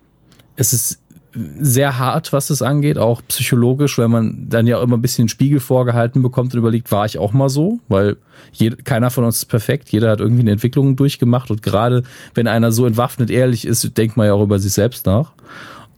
es 0.56 0.72
ist 0.72 1.01
sehr 1.34 1.98
hart, 1.98 2.32
was 2.32 2.48
das 2.48 2.62
angeht, 2.62 2.98
auch 2.98 3.22
psychologisch, 3.28 3.98
weil 3.98 4.08
man 4.08 4.48
dann 4.48 4.66
ja 4.66 4.82
immer 4.82 4.96
ein 4.96 5.02
bisschen 5.02 5.28
Spiegel 5.28 5.60
vorgehalten 5.60 6.22
bekommt 6.22 6.52
und 6.54 6.58
überlegt, 6.58 6.92
war 6.92 7.06
ich 7.06 7.18
auch 7.18 7.32
mal 7.32 7.48
so? 7.48 7.78
Weil 7.88 8.16
jeder, 8.52 8.76
keiner 8.76 9.10
von 9.10 9.24
uns 9.24 9.38
ist 9.38 9.44
perfekt, 9.46 9.90
jeder 9.90 10.10
hat 10.10 10.20
irgendwie 10.20 10.42
eine 10.42 10.52
Entwicklung 10.52 10.96
durchgemacht 10.96 11.50
und 11.50 11.62
gerade 11.62 12.02
wenn 12.34 12.46
einer 12.46 12.72
so 12.72 12.86
entwaffnet 12.86 13.30
ehrlich 13.30 13.66
ist, 13.66 13.96
denkt 13.96 14.16
man 14.16 14.26
ja 14.26 14.34
auch 14.34 14.42
über 14.42 14.58
sich 14.58 14.72
selbst 14.72 15.06
nach. 15.06 15.32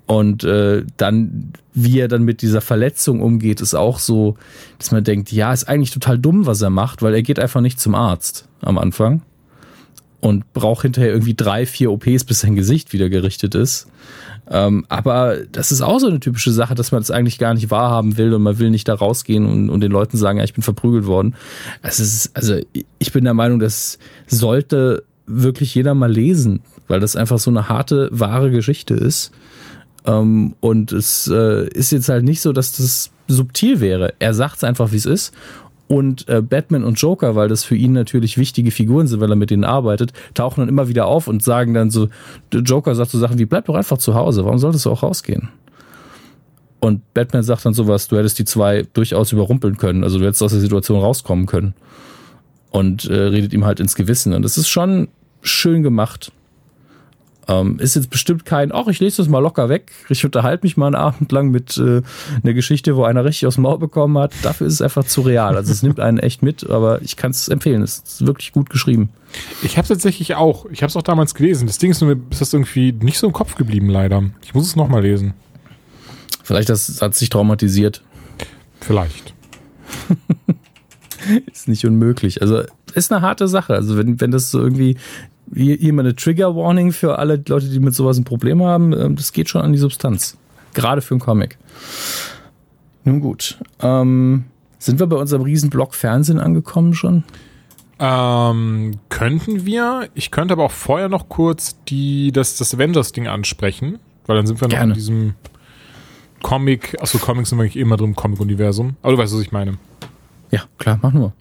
Und 0.06 0.44
äh, 0.44 0.84
dann, 0.98 1.52
wie 1.72 1.98
er 1.98 2.08
dann 2.08 2.24
mit 2.24 2.42
dieser 2.42 2.60
Verletzung 2.60 3.22
umgeht, 3.22 3.62
ist 3.62 3.74
auch 3.74 3.98
so, 3.98 4.36
dass 4.78 4.92
man 4.92 5.02
denkt, 5.02 5.32
ja, 5.32 5.52
ist 5.52 5.64
eigentlich 5.64 5.92
total 5.92 6.18
dumm, 6.18 6.46
was 6.46 6.60
er 6.60 6.70
macht, 6.70 7.00
weil 7.00 7.14
er 7.14 7.22
geht 7.22 7.38
einfach 7.38 7.62
nicht 7.62 7.80
zum 7.80 7.94
Arzt 7.94 8.46
am 8.60 8.76
Anfang 8.76 9.22
und 10.24 10.54
braucht 10.54 10.82
hinterher 10.82 11.10
irgendwie 11.12 11.34
drei, 11.34 11.66
vier 11.66 11.92
OPs, 11.92 12.24
bis 12.24 12.40
sein 12.40 12.56
Gesicht 12.56 12.94
wieder 12.94 13.10
gerichtet 13.10 13.54
ist. 13.54 13.88
Ähm, 14.50 14.86
aber 14.88 15.36
das 15.52 15.70
ist 15.70 15.82
auch 15.82 15.98
so 16.00 16.06
eine 16.06 16.18
typische 16.18 16.50
Sache, 16.50 16.74
dass 16.74 16.92
man 16.92 17.02
das 17.02 17.10
eigentlich 17.10 17.38
gar 17.38 17.52
nicht 17.52 17.70
wahrhaben 17.70 18.16
will 18.16 18.32
und 18.32 18.42
man 18.42 18.58
will 18.58 18.70
nicht 18.70 18.88
da 18.88 18.94
rausgehen 18.94 19.44
und, 19.44 19.68
und 19.68 19.82
den 19.82 19.92
Leuten 19.92 20.16
sagen, 20.16 20.38
ja, 20.38 20.44
ich 20.44 20.54
bin 20.54 20.62
verprügelt 20.62 21.04
worden. 21.04 21.34
Es 21.82 22.00
ist, 22.00 22.34
also 22.34 22.58
ich 22.98 23.12
bin 23.12 23.24
der 23.24 23.34
Meinung, 23.34 23.58
das 23.58 23.98
sollte 24.26 25.04
wirklich 25.26 25.74
jeder 25.74 25.92
mal 25.92 26.10
lesen, 26.10 26.62
weil 26.88 27.00
das 27.00 27.16
einfach 27.16 27.38
so 27.38 27.50
eine 27.50 27.68
harte, 27.68 28.08
wahre 28.10 28.50
Geschichte 28.50 28.94
ist. 28.94 29.30
Ähm, 30.06 30.54
und 30.60 30.90
es 30.92 31.28
äh, 31.28 31.68
ist 31.68 31.92
jetzt 31.92 32.08
halt 32.08 32.24
nicht 32.24 32.40
so, 32.40 32.54
dass 32.54 32.72
das 32.72 33.10
subtil 33.28 33.80
wäre. 33.80 34.14
Er 34.20 34.32
sagt 34.32 34.56
es 34.56 34.64
einfach, 34.64 34.90
wie 34.90 34.96
es 34.96 35.06
ist 35.06 35.34
und 35.86 36.28
äh, 36.28 36.40
Batman 36.40 36.84
und 36.84 37.00
Joker, 37.00 37.34
weil 37.36 37.48
das 37.48 37.64
für 37.64 37.76
ihn 37.76 37.92
natürlich 37.92 38.38
wichtige 38.38 38.70
Figuren 38.70 39.06
sind, 39.06 39.20
weil 39.20 39.30
er 39.30 39.36
mit 39.36 39.50
denen 39.50 39.64
arbeitet, 39.64 40.12
tauchen 40.34 40.60
dann 40.60 40.68
immer 40.68 40.88
wieder 40.88 41.06
auf 41.06 41.28
und 41.28 41.42
sagen 41.42 41.74
dann 41.74 41.90
so, 41.90 42.08
der 42.52 42.62
Joker 42.62 42.94
sagt 42.94 43.10
so 43.10 43.18
Sachen 43.18 43.38
wie, 43.38 43.44
bleib 43.44 43.66
doch 43.66 43.74
einfach 43.74 43.98
zu 43.98 44.14
Hause, 44.14 44.44
warum 44.44 44.58
solltest 44.58 44.86
du 44.86 44.90
auch 44.90 45.02
rausgehen? 45.02 45.50
Und 46.80 47.14
Batman 47.14 47.42
sagt 47.42 47.64
dann 47.64 47.74
sowas, 47.74 48.08
du 48.08 48.16
hättest 48.16 48.38
die 48.38 48.44
zwei 48.44 48.86
durchaus 48.92 49.32
überrumpeln 49.32 49.78
können, 49.78 50.04
also 50.04 50.18
du 50.18 50.24
hättest 50.26 50.42
aus 50.42 50.52
der 50.52 50.60
Situation 50.60 51.00
rauskommen 51.00 51.46
können. 51.46 51.74
Und 52.70 53.04
äh, 53.04 53.14
redet 53.14 53.52
ihm 53.52 53.64
halt 53.64 53.78
ins 53.78 53.94
Gewissen. 53.94 54.34
Und 54.34 54.42
das 54.42 54.58
ist 54.58 54.68
schon 54.68 55.08
schön 55.42 55.84
gemacht. 55.84 56.32
Ähm, 57.46 57.78
ist 57.78 57.94
jetzt 57.94 58.10
bestimmt 58.10 58.44
kein, 58.44 58.72
ach, 58.72 58.86
ich 58.86 59.00
lese 59.00 59.18
das 59.18 59.28
mal 59.28 59.40
locker 59.40 59.68
weg. 59.68 59.92
Ich 60.08 60.24
unterhalte 60.24 60.64
mich 60.64 60.76
mal 60.76 60.86
einen 60.86 60.94
Abend 60.94 61.30
lang 61.30 61.50
mit 61.50 61.76
äh, 61.76 62.02
einer 62.42 62.54
Geschichte, 62.54 62.96
wo 62.96 63.04
einer 63.04 63.24
richtig 63.24 63.46
aus 63.46 63.54
dem 63.54 63.62
Maul 63.62 63.78
bekommen 63.78 64.16
hat. 64.18 64.32
Dafür 64.42 64.66
ist 64.66 64.74
es 64.74 64.82
einfach 64.82 65.04
zu 65.04 65.20
real. 65.20 65.56
Also 65.56 65.72
es 65.72 65.82
nimmt 65.82 66.00
einen 66.00 66.18
echt 66.18 66.42
mit, 66.42 66.68
aber 66.70 67.02
ich 67.02 67.16
kann 67.16 67.32
es 67.32 67.48
empfehlen. 67.48 67.82
Es 67.82 67.98
ist 67.98 68.26
wirklich 68.26 68.52
gut 68.52 68.70
geschrieben. 68.70 69.10
Ich 69.62 69.76
habe 69.76 69.86
tatsächlich 69.86 70.34
auch. 70.36 70.66
Ich 70.70 70.82
habe 70.82 70.90
es 70.90 70.96
auch 70.96 71.02
damals 71.02 71.34
gelesen. 71.34 71.66
Das 71.66 71.78
Ding 71.78 71.90
ist 71.90 72.00
nur, 72.00 72.16
ist 72.30 72.40
das 72.40 72.52
irgendwie 72.52 72.92
nicht 72.92 73.18
so 73.18 73.26
im 73.26 73.32
Kopf 73.32 73.56
geblieben, 73.56 73.88
leider. 73.88 74.22
Ich 74.42 74.54
muss 74.54 74.66
es 74.66 74.76
nochmal 74.76 75.02
lesen. 75.02 75.34
Vielleicht 76.42 76.68
das 76.68 77.00
hat 77.02 77.14
sich 77.14 77.28
traumatisiert. 77.28 78.02
Vielleicht. 78.80 79.34
ist 81.52 81.68
nicht 81.68 81.84
unmöglich. 81.84 82.42
Also 82.42 82.62
ist 82.94 83.12
eine 83.12 83.22
harte 83.22 83.48
Sache. 83.48 83.74
Also 83.74 83.96
wenn, 83.96 84.20
wenn 84.20 84.30
das 84.30 84.50
so 84.50 84.60
irgendwie 84.60 84.96
hier 85.54 85.92
mal 85.92 86.02
eine 86.02 86.14
Trigger 86.14 86.56
Warning 86.56 86.92
für 86.92 87.18
alle 87.18 87.42
Leute, 87.46 87.68
die 87.68 87.80
mit 87.80 87.94
sowas 87.94 88.18
ein 88.18 88.24
Problem 88.24 88.62
haben. 88.62 88.92
Ähm, 88.92 89.16
das 89.16 89.32
geht 89.32 89.48
schon 89.48 89.62
an 89.62 89.72
die 89.72 89.78
Substanz. 89.78 90.36
Gerade 90.72 91.02
für 91.02 91.14
einen 91.14 91.20
Comic. 91.20 91.58
Nun 93.04 93.20
gut. 93.20 93.58
Ähm, 93.80 94.44
sind 94.78 94.98
wir 94.98 95.06
bei 95.06 95.16
unserem 95.16 95.42
Riesenblock 95.42 95.94
Fernsehen 95.94 96.40
angekommen 96.40 96.94
schon? 96.94 97.24
Ähm, 97.98 98.98
könnten 99.08 99.66
wir. 99.66 100.08
Ich 100.14 100.30
könnte 100.30 100.52
aber 100.52 100.64
auch 100.64 100.72
vorher 100.72 101.08
noch 101.08 101.28
kurz 101.28 101.76
die, 101.84 102.32
das, 102.32 102.56
das 102.56 102.74
Avengers-Ding 102.74 103.28
ansprechen, 103.28 103.98
weil 104.26 104.36
dann 104.36 104.46
sind 104.46 104.60
wir 104.60 104.68
noch 104.68 104.74
Gerne. 104.74 104.92
in 104.92 104.94
diesem 104.94 105.34
Comic, 106.42 106.96
achso, 107.00 107.18
Comics 107.18 107.50
sind 107.50 107.58
wir 107.58 107.62
eigentlich 107.62 107.76
immer 107.76 107.96
drin 107.96 108.08
im 108.08 108.16
Comic-Universum. 108.16 108.96
Aber 109.02 109.12
du 109.12 109.18
weißt, 109.18 109.34
was 109.34 109.40
ich 109.40 109.52
meine. 109.52 109.78
Ja, 110.50 110.62
klar, 110.78 110.98
mach 111.00 111.12
nur. 111.12 111.32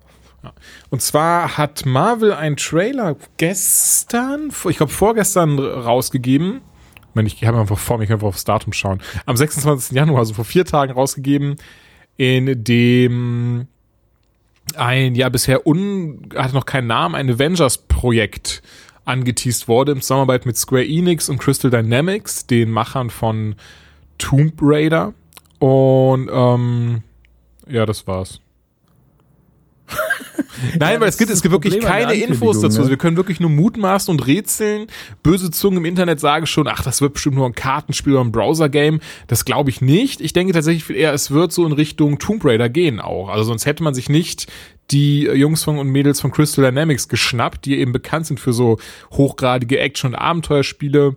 Und 0.90 1.02
zwar 1.02 1.58
hat 1.58 1.86
Marvel 1.86 2.34
einen 2.34 2.58
Trailer 2.58 3.16
gestern, 3.38 4.52
ich 4.70 4.78
glaube 4.78 4.92
vorgestern 4.92 5.60
rausgegeben. 5.60 6.62
Ich, 7.10 7.16
meine, 7.16 7.28
ich 7.28 7.44
habe 7.46 7.60
einfach 7.60 7.78
vor 7.78 7.98
mir, 7.98 8.04
ich 8.04 8.10
kann 8.10 8.16
einfach 8.16 8.28
aufs 8.28 8.44
Datum 8.44 8.74
schauen. 8.74 9.02
Am 9.26 9.38
26. 9.38 9.96
Januar, 9.96 10.20
also 10.20 10.34
vor 10.34 10.46
vier 10.46 10.66
Tagen 10.66 10.94
rausgegeben, 10.94 11.56
in 12.18 12.64
dem 12.64 13.68
ein 14.76 15.14
ja 15.16 15.30
bisher 15.30 15.68
un 15.68 16.30
hatte 16.36 16.56
noch 16.56 16.66
keinen 16.66 16.88
Namen, 16.88 17.16
ein 17.16 17.30
Avengers-Projekt 17.30 18.62
angeteased 19.06 19.68
wurde 19.68 19.92
im 19.92 20.02
Zusammenarbeit 20.02 20.46
mit 20.46 20.58
Square 20.58 20.86
Enix 20.86 21.30
und 21.30 21.38
Crystal 21.38 21.70
Dynamics, 21.70 22.48
den 22.48 22.72
Machern 22.72 23.10
von 23.10 23.56
Tomb 24.18 24.54
Raider. 24.62 25.14
Und 25.60 26.30
ähm, 26.32 27.04
ja, 27.68 27.86
das 27.86 28.08
war's. 28.08 28.40
Nein, 30.80 30.94
ja, 30.94 31.02
weil 31.02 31.10
es 31.10 31.18
gibt, 31.18 31.30
es 31.30 31.42
gibt 31.42 31.52
wirklich 31.52 31.80
keine 31.80 32.14
Infos 32.14 32.62
dazu. 32.62 32.82
Ne? 32.82 32.90
wir 32.90 32.98
können 32.98 33.18
wirklich 33.18 33.40
nur 33.40 33.50
mutmaßen 33.50 34.12
und 34.12 34.26
rätseln. 34.26 34.88
Böse 35.22 35.52
Zungen 35.52 35.80
im 35.80 35.86
Internet 35.86 36.20
sagen 36.20 36.46
schon, 36.46 36.68
ach, 36.68 36.84
das 36.84 37.02
wird 37.02 37.14
bestimmt 37.14 37.36
nur 37.36 37.46
ein 37.46 37.54
Kartenspiel 37.54 38.14
oder 38.14 38.24
ein 38.24 38.32
Browser-Game. 38.32 39.00
Das 39.28 39.46
glaube 39.46 39.70
ich 39.70 39.82
nicht. 39.82 40.22
Ich 40.22 40.34
denke 40.34 40.54
tatsächlich 40.54 40.96
eher, 40.96 41.14
es 41.14 41.32
wird 41.32 41.52
so 41.52 41.66
in 41.66 41.74
Richtung 41.74 42.20
Tomb 42.20 42.46
Raider 42.46 42.70
gehen 42.70 43.00
auch. 43.00 43.30
Also 43.30 43.44
sonst 43.44 43.66
hätte 43.66 43.84
man 43.84 43.94
sich 43.94 44.10
nicht 44.10 44.48
die 44.92 45.24
Jungs 45.24 45.64
von 45.64 45.78
und 45.78 45.88
Mädels 45.88 46.22
von 46.22 46.32
Crystal 46.32 46.66
Dynamics 46.66 47.08
geschnappt, 47.08 47.66
die 47.66 47.80
eben 47.80 47.94
bekannt 47.94 48.28
sind 48.28 48.40
für 48.40 48.54
so 48.54 48.78
hochgradige 49.12 49.80
Action- 49.80 50.12
und 50.12 50.16
Abenteuerspiele 50.16 51.16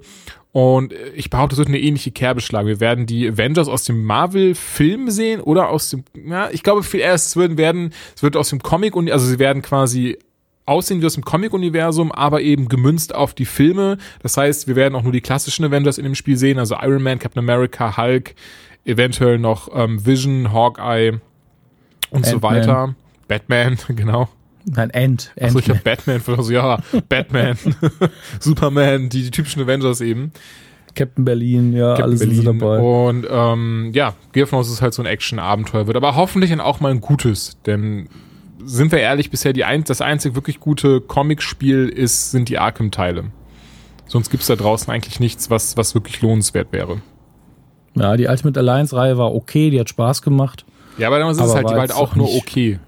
und 0.56 0.94
ich 1.14 1.28
behaupte, 1.28 1.52
es 1.52 1.58
wird 1.58 1.68
eine 1.68 1.78
ähnliche 1.78 2.12
Kerbe 2.12 2.40
schlagen. 2.40 2.66
Wir 2.66 2.80
werden 2.80 3.04
die 3.04 3.28
Avengers 3.28 3.68
aus 3.68 3.84
dem 3.84 4.02
Marvel-Film 4.04 5.10
sehen 5.10 5.42
oder 5.42 5.68
aus 5.68 5.90
dem, 5.90 6.04
ja, 6.14 6.48
ich 6.50 6.62
glaube 6.62 6.82
viel 6.82 7.00
erst, 7.00 7.26
es 7.26 7.36
wird 7.36 7.58
werden, 7.58 7.92
es 8.14 8.22
wird 8.22 8.38
aus 8.38 8.48
dem 8.48 8.62
Comic 8.62 8.96
und 8.96 9.10
also 9.10 9.26
sie 9.26 9.38
werden 9.38 9.60
quasi 9.60 10.16
aussehen 10.64 11.02
wie 11.02 11.04
aus 11.04 11.12
dem 11.12 11.26
Comic-Universum, 11.26 12.10
aber 12.10 12.40
eben 12.40 12.70
gemünzt 12.70 13.14
auf 13.14 13.34
die 13.34 13.44
Filme. 13.44 13.98
Das 14.22 14.38
heißt, 14.38 14.66
wir 14.66 14.76
werden 14.76 14.94
auch 14.94 15.02
nur 15.02 15.12
die 15.12 15.20
klassischen 15.20 15.62
Avengers 15.62 15.98
in 15.98 16.04
dem 16.04 16.14
Spiel 16.14 16.38
sehen, 16.38 16.58
also 16.58 16.74
Iron 16.80 17.02
Man, 17.02 17.18
Captain 17.18 17.40
America, 17.40 17.98
Hulk, 17.98 18.34
eventuell 18.86 19.38
noch 19.38 19.68
ähm, 19.74 20.06
Vision, 20.06 20.54
Hawkeye 20.54 21.20
und 22.08 22.24
so 22.24 22.40
weiter. 22.40 22.94
Batman, 23.28 23.76
genau. 23.88 24.30
Nein, 24.68 24.90
End. 24.90 25.32
Achso, 25.40 25.60
ich 25.60 25.70
hab 25.70 25.84
Batman, 25.84 26.20
also 26.26 26.52
ja, 26.52 26.78
Batman, 27.08 27.56
Superman, 28.40 29.08
die, 29.08 29.22
die 29.22 29.30
typischen 29.30 29.62
Avengers 29.62 30.00
eben. 30.00 30.32
Captain 30.96 31.24
Berlin, 31.24 31.72
ja, 31.72 31.90
Captain 31.90 32.04
alles 32.04 32.20
Berlin. 32.20 32.42
sind 32.42 32.60
dabei. 32.60 32.78
Und 32.80 33.26
ähm, 33.30 33.90
ja, 33.94 34.14
gehe 34.32 34.42
davon 34.42 34.58
aus, 34.58 34.66
dass 34.66 34.76
es 34.76 34.82
halt 34.82 34.94
so 34.94 35.02
ein 35.02 35.06
Action-Abenteuer 35.06 35.86
wird. 35.86 35.96
Aber 35.96 36.16
hoffentlich 36.16 36.50
dann 36.50 36.60
auch 36.60 36.80
mal 36.80 36.90
ein 36.90 37.00
gutes. 37.00 37.58
Denn 37.64 38.08
sind 38.64 38.90
wir 38.90 38.98
ehrlich, 38.98 39.30
bisher 39.30 39.52
die 39.52 39.64
ein, 39.64 39.84
das 39.84 40.00
einzig 40.00 40.34
wirklich 40.34 40.58
gute 40.58 41.00
Comic-Spiel 41.00 41.88
ist, 41.88 42.32
sind 42.32 42.48
die 42.48 42.58
Arkham-Teile. 42.58 43.26
Sonst 44.06 44.30
gibt's 44.30 44.46
da 44.46 44.56
draußen 44.56 44.92
eigentlich 44.92 45.20
nichts, 45.20 45.50
was, 45.50 45.76
was 45.76 45.94
wirklich 45.94 46.22
lohnenswert 46.22 46.72
wäre. 46.72 47.02
Ja, 47.94 48.16
die 48.16 48.26
Ultimate 48.26 48.58
Alliance-Reihe 48.58 49.18
war 49.18 49.34
okay, 49.34 49.70
die 49.70 49.78
hat 49.78 49.88
Spaß 49.88 50.22
gemacht. 50.22 50.64
Ja, 50.98 51.08
aber 51.08 51.18
damals 51.18 51.38
ist 51.38 51.44
es 51.44 51.54
halt, 51.54 51.68
die 51.68 51.72
war 51.72 51.80
halt 51.80 51.94
auch 51.94 52.16
nur 52.16 52.34
okay. 52.34 52.78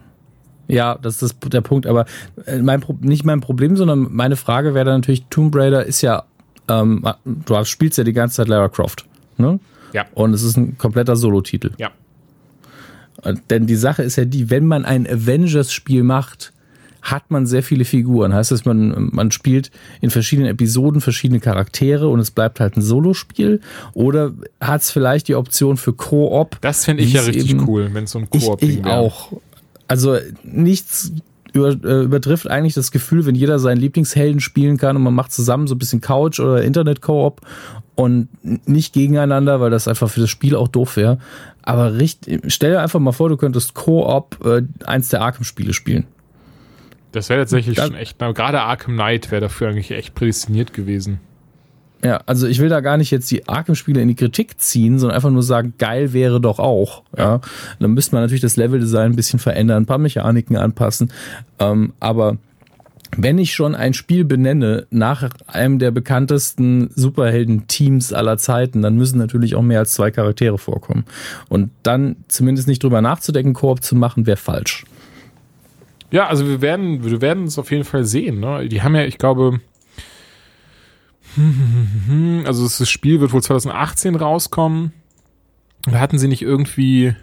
Ja, 0.68 0.98
das 1.00 1.22
ist 1.22 1.36
der 1.52 1.62
Punkt. 1.62 1.86
Aber 1.86 2.04
äh, 2.46 2.58
mein 2.58 2.84
nicht 3.00 3.24
mein 3.24 3.40
Problem, 3.40 3.76
sondern 3.76 4.08
meine 4.10 4.36
Frage 4.36 4.74
wäre 4.74 4.84
dann 4.84 5.00
natürlich, 5.00 5.24
Tomb 5.30 5.54
Raider 5.56 5.84
ist 5.84 6.02
ja, 6.02 6.24
ähm, 6.68 7.04
du 7.24 7.64
spielst 7.64 7.98
ja 7.98 8.04
die 8.04 8.12
ganze 8.12 8.36
Zeit 8.36 8.48
Lara 8.48 8.68
Croft. 8.68 9.06
Ne? 9.38 9.58
Ja. 9.92 10.04
Und 10.14 10.34
es 10.34 10.42
ist 10.42 10.56
ein 10.56 10.76
kompletter 10.76 11.16
Solo-Titel. 11.16 11.72
Ja. 11.78 11.90
Denn 13.50 13.66
die 13.66 13.76
Sache 13.76 14.02
ist 14.02 14.16
ja 14.16 14.24
die, 14.24 14.50
wenn 14.50 14.66
man 14.66 14.84
ein 14.84 15.06
Avengers-Spiel 15.06 16.04
macht, 16.04 16.52
hat 17.02 17.30
man 17.30 17.46
sehr 17.46 17.62
viele 17.62 17.84
Figuren. 17.84 18.34
Heißt 18.34 18.50
das, 18.50 18.64
man, 18.64 19.10
man 19.12 19.30
spielt 19.30 19.70
in 20.00 20.10
verschiedenen 20.10 20.50
Episoden 20.50 21.00
verschiedene 21.00 21.40
Charaktere 21.40 22.08
und 22.08 22.20
es 22.20 22.30
bleibt 22.30 22.60
halt 22.60 22.76
ein 22.76 22.82
Solospiel? 22.82 23.60
Oder 23.94 24.32
hat 24.60 24.82
es 24.82 24.90
vielleicht 24.90 25.28
die 25.28 25.34
Option 25.34 25.76
für 25.76 25.92
Koop? 25.92 26.58
Das 26.60 26.84
fände 26.84 27.02
ich 27.02 27.12
ja 27.12 27.22
richtig 27.22 27.66
cool, 27.66 27.90
wenn 27.92 28.04
es 28.04 28.10
so 28.10 28.18
ein 28.18 28.28
Koop 28.28 28.62
Ich, 28.62 28.78
ich 28.78 28.84
auch 28.84 29.32
also 29.88 30.16
nichts 30.44 31.12
über, 31.52 31.70
äh, 31.70 32.04
übertrifft 32.04 32.48
eigentlich 32.48 32.74
das 32.74 32.90
Gefühl, 32.90 33.26
wenn 33.26 33.34
jeder 33.34 33.58
seinen 33.58 33.78
Lieblingshelden 33.78 34.40
spielen 34.40 34.76
kann 34.76 34.96
und 34.96 35.02
man 35.02 35.14
macht 35.14 35.32
zusammen 35.32 35.66
so 35.66 35.74
ein 35.74 35.78
bisschen 35.78 36.00
Couch 36.00 36.40
oder 36.40 36.62
Internet-Koop 36.62 37.40
und 37.94 38.28
nicht 38.68 38.92
gegeneinander, 38.92 39.60
weil 39.60 39.70
das 39.70 39.88
einfach 39.88 40.08
für 40.08 40.20
das 40.20 40.30
Spiel 40.30 40.54
auch 40.54 40.68
doof 40.68 40.96
wäre. 40.96 41.18
Aber 41.62 41.98
richt, 41.98 42.28
stell 42.46 42.72
dir 42.72 42.80
einfach 42.80 43.00
mal 43.00 43.12
vor, 43.12 43.28
du 43.28 43.36
könntest 43.36 43.74
Koop 43.74 44.38
äh, 44.44 44.62
eins 44.84 45.08
der 45.08 45.22
Arkham-Spiele 45.22 45.72
spielen. 45.72 46.06
Das 47.12 47.28
wäre 47.30 47.40
tatsächlich 47.40 47.76
das, 47.76 47.86
schon 47.86 47.96
echt, 47.96 48.18
gerade 48.18 48.60
Arkham 48.60 48.94
Knight 48.94 49.30
wäre 49.30 49.40
dafür 49.40 49.68
eigentlich 49.68 49.90
echt 49.90 50.14
prädestiniert 50.14 50.74
gewesen. 50.74 51.20
Ja, 52.04 52.20
also 52.26 52.46
ich 52.46 52.60
will 52.60 52.68
da 52.68 52.80
gar 52.80 52.96
nicht 52.96 53.10
jetzt 53.10 53.30
die 53.30 53.48
Arkham-Spiele 53.48 54.00
in 54.00 54.08
die 54.08 54.14
Kritik 54.14 54.60
ziehen, 54.60 54.98
sondern 54.98 55.16
einfach 55.16 55.30
nur 55.30 55.42
sagen, 55.42 55.74
geil 55.78 56.12
wäre 56.12 56.40
doch 56.40 56.60
auch. 56.60 57.02
Ja, 57.16 57.40
dann 57.80 57.92
müsste 57.92 58.14
man 58.14 58.22
natürlich 58.22 58.40
das 58.40 58.56
Level-Design 58.56 59.12
ein 59.12 59.16
bisschen 59.16 59.40
verändern, 59.40 59.82
ein 59.82 59.86
paar 59.86 59.98
Mechaniken 59.98 60.56
anpassen. 60.56 61.10
Ähm, 61.58 61.92
aber 61.98 62.36
wenn 63.16 63.38
ich 63.38 63.52
schon 63.52 63.74
ein 63.74 63.94
Spiel 63.94 64.24
benenne 64.24 64.86
nach 64.90 65.30
einem 65.46 65.78
der 65.78 65.90
bekanntesten 65.90 66.90
Superhelden-Teams 66.94 68.12
aller 68.12 68.38
Zeiten, 68.38 68.82
dann 68.82 68.96
müssen 68.96 69.18
natürlich 69.18 69.54
auch 69.54 69.62
mehr 69.62 69.80
als 69.80 69.94
zwei 69.94 70.10
Charaktere 70.10 70.58
vorkommen. 70.58 71.04
Und 71.48 71.70
dann 71.82 72.16
zumindest 72.28 72.68
nicht 72.68 72.82
drüber 72.82 73.00
nachzudenken, 73.00 73.54
Koop 73.54 73.82
zu 73.82 73.96
machen, 73.96 74.26
wäre 74.26 74.36
falsch. 74.36 74.84
Ja, 76.10 76.28
also 76.28 76.46
wir 76.46 76.60
werden, 76.60 77.04
wir 77.04 77.20
werden 77.20 77.44
es 77.44 77.58
auf 77.58 77.70
jeden 77.70 77.84
Fall 77.84 78.04
sehen. 78.04 78.40
Ne? 78.40 78.68
Die 78.68 78.82
haben 78.82 78.94
ja, 78.94 79.04
ich 79.04 79.18
glaube, 79.18 79.60
also 82.44 82.64
das 82.64 82.88
Spiel 82.88 83.20
wird 83.20 83.32
wohl 83.32 83.42
2018 83.42 84.14
rauskommen. 84.14 84.92
Hatten 85.90 86.18
sie 86.18 86.28
nicht 86.28 86.42
irgendwie 86.42 87.14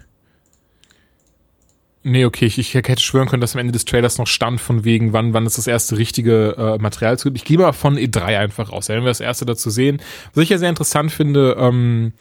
Nee, 2.08 2.24
okay, 2.24 2.46
ich, 2.46 2.56
ich 2.56 2.72
hätte 2.72 3.02
schwören 3.02 3.26
können, 3.26 3.40
dass 3.40 3.56
am 3.56 3.58
Ende 3.58 3.72
des 3.72 3.84
Trailers 3.84 4.16
noch 4.16 4.28
stand, 4.28 4.60
von 4.60 4.84
wegen, 4.84 5.12
wann, 5.12 5.34
wann 5.34 5.44
ist 5.44 5.58
das 5.58 5.66
erste 5.66 5.98
richtige 5.98 6.54
äh, 6.56 6.80
Material 6.80 7.18
zu. 7.18 7.32
Ich 7.34 7.44
gehe 7.44 7.58
mal 7.58 7.72
von 7.72 7.96
E3 7.98 8.38
einfach 8.38 8.70
aus, 8.70 8.88
wenn 8.88 9.02
wir 9.02 9.08
das 9.08 9.18
erste 9.18 9.44
dazu 9.44 9.70
sehen. 9.70 10.00
Was 10.32 10.44
ich 10.44 10.50
ja 10.50 10.58
sehr 10.58 10.68
interessant 10.68 11.10
finde, 11.10 11.56
ähm, 11.58 12.12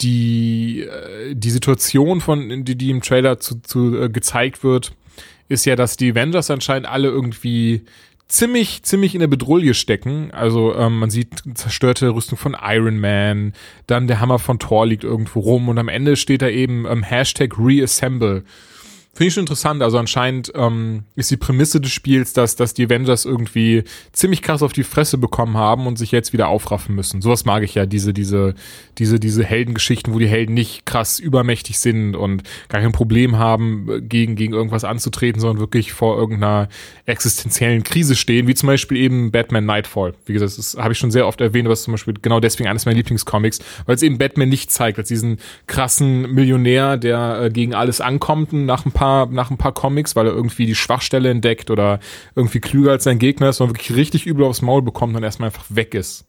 die, 0.00 0.82
äh, 0.82 1.34
die 1.34 1.50
Situation, 1.50 2.20
von, 2.20 2.64
die, 2.64 2.78
die 2.78 2.90
im 2.90 3.02
Trailer 3.02 3.40
zu, 3.40 3.60
zu 3.60 4.02
äh, 4.02 4.08
gezeigt 4.08 4.62
wird, 4.62 4.92
ist 5.48 5.64
ja, 5.64 5.74
dass 5.74 5.96
die 5.96 6.12
Avengers 6.12 6.48
anscheinend 6.52 6.88
alle 6.88 7.08
irgendwie 7.08 7.86
ziemlich, 8.28 8.82
ziemlich 8.82 9.14
in 9.14 9.20
der 9.20 9.26
Bedrulle 9.26 9.74
stecken. 9.74 10.30
Also 10.32 10.74
ähm, 10.74 10.98
man 10.98 11.10
sieht 11.10 11.42
zerstörte 11.54 12.10
Rüstung 12.10 12.38
von 12.38 12.56
Iron 12.62 13.00
Man, 13.00 13.54
dann 13.86 14.06
der 14.06 14.20
Hammer 14.20 14.38
von 14.38 14.58
Thor 14.58 14.86
liegt 14.86 15.04
irgendwo 15.04 15.40
rum 15.40 15.68
und 15.68 15.78
am 15.78 15.88
Ende 15.88 16.16
steht 16.16 16.42
da 16.42 16.48
eben 16.48 16.86
ähm, 16.86 17.02
Hashtag 17.02 17.58
Reassemble. 17.58 18.44
Finde 19.18 19.28
ich 19.28 19.34
schon 19.34 19.42
interessant. 19.42 19.82
Also 19.82 19.98
anscheinend 19.98 20.52
ähm, 20.54 21.02
ist 21.16 21.28
die 21.32 21.36
Prämisse 21.36 21.80
des 21.80 21.90
Spiels, 21.90 22.34
dass, 22.34 22.54
dass 22.54 22.72
die 22.72 22.84
Avengers 22.84 23.24
irgendwie 23.24 23.82
ziemlich 24.12 24.42
krass 24.42 24.62
auf 24.62 24.72
die 24.72 24.84
Fresse 24.84 25.18
bekommen 25.18 25.56
haben 25.56 25.88
und 25.88 25.98
sich 25.98 26.12
jetzt 26.12 26.32
wieder 26.32 26.46
aufraffen 26.46 26.94
müssen. 26.94 27.20
Sowas 27.20 27.44
mag 27.44 27.64
ich 27.64 27.74
ja, 27.74 27.84
diese, 27.84 28.14
diese, 28.14 28.54
diese, 28.98 29.18
diese 29.18 29.42
Heldengeschichten, 29.42 30.14
wo 30.14 30.20
die 30.20 30.28
Helden 30.28 30.54
nicht 30.54 30.86
krass 30.86 31.18
übermächtig 31.18 31.80
sind 31.80 32.14
und 32.14 32.44
gar 32.68 32.80
kein 32.80 32.92
Problem 32.92 33.38
haben, 33.38 34.08
gegen, 34.08 34.36
gegen 34.36 34.52
irgendwas 34.52 34.84
anzutreten, 34.84 35.40
sondern 35.40 35.58
wirklich 35.58 35.92
vor 35.92 36.16
irgendeiner 36.16 36.68
existenziellen 37.04 37.82
Krise 37.82 38.14
stehen, 38.14 38.46
wie 38.46 38.54
zum 38.54 38.68
Beispiel 38.68 38.98
eben 38.98 39.32
Batman 39.32 39.66
Nightfall. 39.66 40.14
Wie 40.26 40.32
gesagt, 40.34 40.56
das 40.58 40.76
habe 40.78 40.92
ich 40.92 40.98
schon 40.98 41.10
sehr 41.10 41.26
oft 41.26 41.40
erwähnt, 41.40 41.68
was 41.68 41.82
zum 41.82 41.92
Beispiel 41.92 42.14
genau 42.22 42.38
deswegen 42.38 42.68
eines 42.68 42.86
meiner 42.86 42.98
Lieblingscomics, 42.98 43.58
weil 43.86 43.96
es 43.96 44.02
eben 44.04 44.18
Batman 44.18 44.48
nicht 44.48 44.70
zeigt, 44.70 44.96
als 44.96 45.08
diesen 45.08 45.38
krassen 45.66 46.32
Millionär, 46.32 46.96
der 46.96 47.40
äh, 47.42 47.50
gegen 47.50 47.74
alles 47.74 48.00
ankommt 48.00 48.52
und 48.52 48.64
nach 48.64 48.86
ein 48.86 48.92
paar 48.92 49.07
paar, 49.08 49.26
nach 49.26 49.50
ein 49.50 49.56
paar 49.56 49.72
Comics, 49.72 50.16
weil 50.16 50.26
er 50.26 50.32
irgendwie 50.32 50.66
die 50.66 50.74
Schwachstelle 50.74 51.30
entdeckt 51.30 51.70
oder 51.70 51.98
irgendwie 52.34 52.60
klüger 52.60 52.92
als 52.92 53.04
sein 53.04 53.18
Gegner 53.18 53.48
ist 53.48 53.60
und 53.60 53.70
wirklich 53.70 53.96
richtig 53.96 54.26
übel 54.26 54.44
aufs 54.44 54.62
Maul 54.62 54.82
bekommt 54.82 55.16
und 55.16 55.22
erstmal 55.22 55.48
einfach 55.48 55.64
weg 55.68 55.94
ist. 55.94 56.24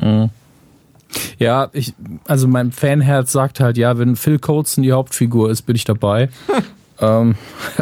Mhm. 0.00 0.30
Ja, 1.38 1.68
ich, 1.72 1.94
also 2.26 2.48
mein 2.48 2.72
Fanherz 2.72 3.32
sagt 3.32 3.60
halt, 3.60 3.76
ja, 3.76 3.98
wenn 3.98 4.16
Phil 4.16 4.38
Coulson 4.38 4.82
die 4.82 4.92
Hauptfigur 4.92 5.50
ist, 5.50 5.62
bin 5.62 5.76
ich 5.76 5.84
dabei. 5.84 6.30
ähm, 7.00 7.36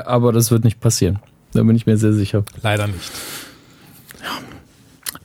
aber 0.04 0.32
das 0.32 0.50
wird 0.50 0.64
nicht 0.64 0.80
passieren. 0.80 1.20
Da 1.52 1.62
bin 1.62 1.76
ich 1.76 1.86
mir 1.86 1.96
sehr 1.96 2.12
sicher. 2.12 2.44
Leider 2.62 2.86
nicht. 2.88 3.10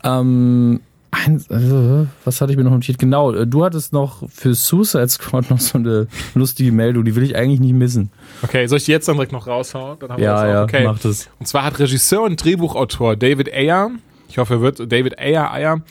Ja. 0.04 0.19
Ähm, 0.19 0.82
Eins, 1.15 1.49
also, 1.49 2.08
was 2.25 2.41
hatte 2.41 2.51
ich 2.51 2.58
mir 2.58 2.63
noch 2.63 2.71
notiert? 2.71 2.99
Genau, 2.99 3.32
äh, 3.34 3.47
du 3.47 3.63
hattest 3.63 3.93
noch 3.93 4.30
für 4.30 4.54
Suicide 4.54 5.08
Squad 5.08 5.49
noch 5.49 5.60
so 5.60 5.78
eine 5.78 6.08
lustige 6.34 6.71
Meldung, 6.71 7.06
die 7.06 7.15
will 7.15 7.23
ich 7.23 7.36
eigentlich 7.36 7.60
nicht 7.60 7.73
missen. 7.73 8.12
Okay, 8.41 8.67
soll 8.67 8.80
ich 8.80 8.86
die 8.86 8.91
jetzt 8.91 9.08
dann 9.08 9.15
direkt 9.15 9.32
noch 9.32 9.47
raushauen? 9.47 9.97
Dann 9.99 10.12
haben 10.12 10.21
ja, 10.21 10.45
wir 10.45 10.60
auch. 10.60 10.63
okay. 10.63 10.84
ja, 10.84 10.91
mach 10.91 10.99
das. 10.99 11.30
Und 11.39 11.47
zwar 11.47 11.63
hat 11.63 11.80
Regisseur 11.80 12.23
und 12.23 12.43
Drehbuchautor 12.43 13.15
David 13.15 13.54
Ayer, 13.54 13.91
ich 14.28 14.38
hoffe, 14.38 14.56
er 14.56 14.62
wird 14.62 14.91
David 14.91 15.17
Ayer, 15.19 15.51
Ayer 15.51 15.82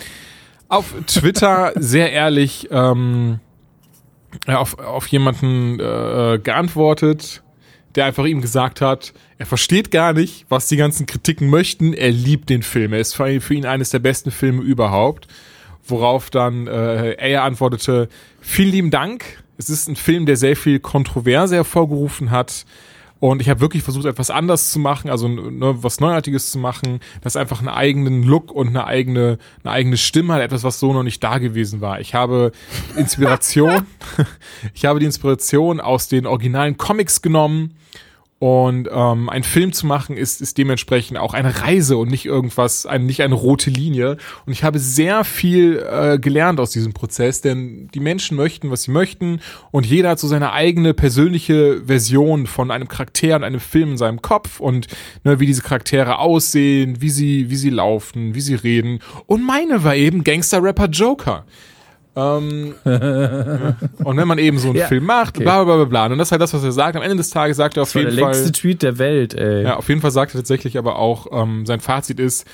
auf 0.69 0.95
Twitter 1.07 1.73
sehr 1.77 2.13
ehrlich 2.13 2.69
ähm, 2.71 3.39
auf, 4.47 4.79
auf 4.79 5.07
jemanden 5.07 5.79
äh, 5.79 6.39
geantwortet, 6.43 7.43
der 7.95 8.07
einfach 8.07 8.25
ihm 8.25 8.41
gesagt 8.41 8.81
hat, 8.81 9.13
er 9.39 9.47
versteht 9.47 9.91
gar 9.91 10.13
nicht, 10.13 10.47
was 10.49 10.69
die 10.69 10.77
ganzen 10.77 11.07
Kritiken 11.07 11.49
möchten. 11.49 11.93
Er 11.93 12.11
liebt 12.11 12.51
den 12.51 12.63
Film. 12.63 12.93
Er 12.93 13.01
ist 13.01 13.15
für 13.15 13.55
ihn 13.55 13.67
eines 13.67 13.91
der 13.91 13.99
besten 14.01 14.31
Filme 14.31 14.63
überhaupt. 14.63 15.29
Worauf 15.87 16.31
dann 16.31 16.67
äh, 16.67 17.13
er 17.13 17.43
antwortete, 17.43 18.09
vielen 18.41 18.71
lieben 18.71 18.91
Dank. 18.91 19.43
Es 19.59 19.71
ist 19.71 19.89
ein 19.89 19.97
Film, 19.97 20.27
der 20.27 20.37
sehr 20.37 20.57
viel 20.57 20.81
Kontroverse 20.81 21.57
hervorgerufen 21.57 22.31
hat. 22.31 22.65
Und 23.25 23.41
ich 23.41 23.49
habe 23.49 23.61
wirklich 23.61 23.83
versucht, 23.83 24.05
etwas 24.05 24.29
anders 24.29 24.71
zu 24.71 24.79
machen, 24.79 25.09
also 25.09 25.29
ne, 25.29 25.83
was 25.83 25.99
Neuartiges 25.99 26.51
zu 26.51 26.59
machen, 26.59 27.01
das 27.23 27.37
einfach 27.37 27.61
einen 27.61 27.71
eigenen 27.71 28.23
Look 28.23 28.53
und 28.53 28.69
eine 28.69 28.87
eigene, 28.87 29.39
eine 29.63 29.73
eigene 29.73 29.97
Stimme 29.97 30.35
hat, 30.35 30.43
etwas, 30.43 30.63
was 30.63 30.79
so 30.79 30.93
noch 30.93 31.05
nicht 31.05 31.25
da 31.25 31.39
gewesen 31.39 31.81
war. 31.81 32.01
Ich 32.01 32.15
habe 32.15 32.53
Inspiration, 32.99 33.87
ich 34.75 34.85
habe 34.85 35.01
die 35.01 35.07
Inspiration 35.07 35.81
aus 35.81 36.09
den 36.09 36.27
originalen 36.27 36.77
Comics 36.77 37.23
genommen 37.23 37.75
und 38.45 38.91
ähm, 38.93 39.31
ein 39.31 39.43
Film 39.43 39.73
zu 39.73 39.87
machen 39.87 40.19
ist, 40.19 40.43
ist 40.43 40.59
dementsprechend 40.59 41.17
auch 41.17 41.33
eine 41.33 41.63
Reise 41.63 41.97
und 41.97 42.11
nicht 42.11 42.27
irgendwas, 42.27 42.85
ein, 42.85 43.07
nicht 43.07 43.23
eine 43.23 43.37
rote 43.37 43.71
Linie. 43.71 44.19
Und 44.45 44.53
ich 44.53 44.63
habe 44.65 44.79
sehr 44.79 45.25
viel 45.25 45.83
äh, 45.91 46.19
gelernt 46.19 46.61
aus 46.61 46.71
diesem 46.71 46.93
Prozess, 46.93 47.41
denn 47.41 47.89
die 47.95 48.01
Menschen 48.01 48.37
möchten, 48.37 48.71
was 48.71 48.83
sie 48.83 48.91
möchten, 48.91 49.41
und 49.71 49.87
jeder 49.87 50.11
hat 50.11 50.19
so 50.19 50.29
seine 50.29 50.53
eigene 50.53 50.93
persönliche 50.93 51.87
Version 51.87 52.47
von 52.47 52.71
einem 52.71 52.87
Charakter 52.87 53.37
und 53.37 53.45
einem 53.45 53.61
Film 53.61 53.93
in 53.93 53.97
seinem 53.97 54.21
Kopf 54.21 54.61
und 54.61 54.89
ne, 55.23 55.41
wie 55.41 55.47
diese 55.47 55.63
Charaktere 55.63 56.19
aussehen, 56.19 57.01
wie 57.01 57.09
sie, 57.09 57.49
wie 57.49 57.57
sie 57.57 57.71
laufen, 57.71 58.35
wie 58.35 58.43
sie 58.43 58.57
reden. 58.57 58.99
Und 59.25 59.43
meine 59.43 59.85
war 59.85 59.97
eben 59.97 60.23
Gangster-Rapper 60.23 60.89
Joker. 60.89 61.47
Ähm, 62.17 62.75
und 64.05 64.17
wenn 64.17 64.29
man 64.29 64.39
eben 64.39 64.59
so 64.59 64.69
einen 64.69 64.79
ja, 64.79 64.87
Film 64.87 65.05
macht, 65.05 65.37
okay. 65.37 65.45
bla 65.45 65.65
bla 65.65 65.77
bla 65.77 65.85
bla. 65.85 66.07
Und 66.07 66.19
das 66.19 66.29
ist 66.29 66.33
halt 66.33 66.43
das, 66.43 66.55
was 66.55 66.63
er 66.63 66.73
sagt. 66.73 66.97
Am 66.97 67.03
Ende 67.03 67.17
des 67.17 67.31
Tages 67.31 67.57
sagt 67.57 67.77
er 67.77 67.83
auf 67.83 67.93
das 67.93 67.95
jeden 67.95 68.11
Fall. 68.11 68.17
Der 68.17 68.27
längste 68.27 68.53
Tweet 68.53 68.83
der 68.83 68.99
Welt, 68.99 69.35
ey. 69.35 69.65
Ja, 69.65 69.77
auf 69.77 69.89
jeden 69.89 70.01
Fall 70.01 70.13
sagt 70.13 70.35
er 70.35 70.39
tatsächlich 70.39 70.79
aber 70.79 70.99
auch, 70.99 71.27
ähm, 71.33 71.67
sein 71.67 71.81
Fazit 71.81 72.21
ist, 72.21 72.47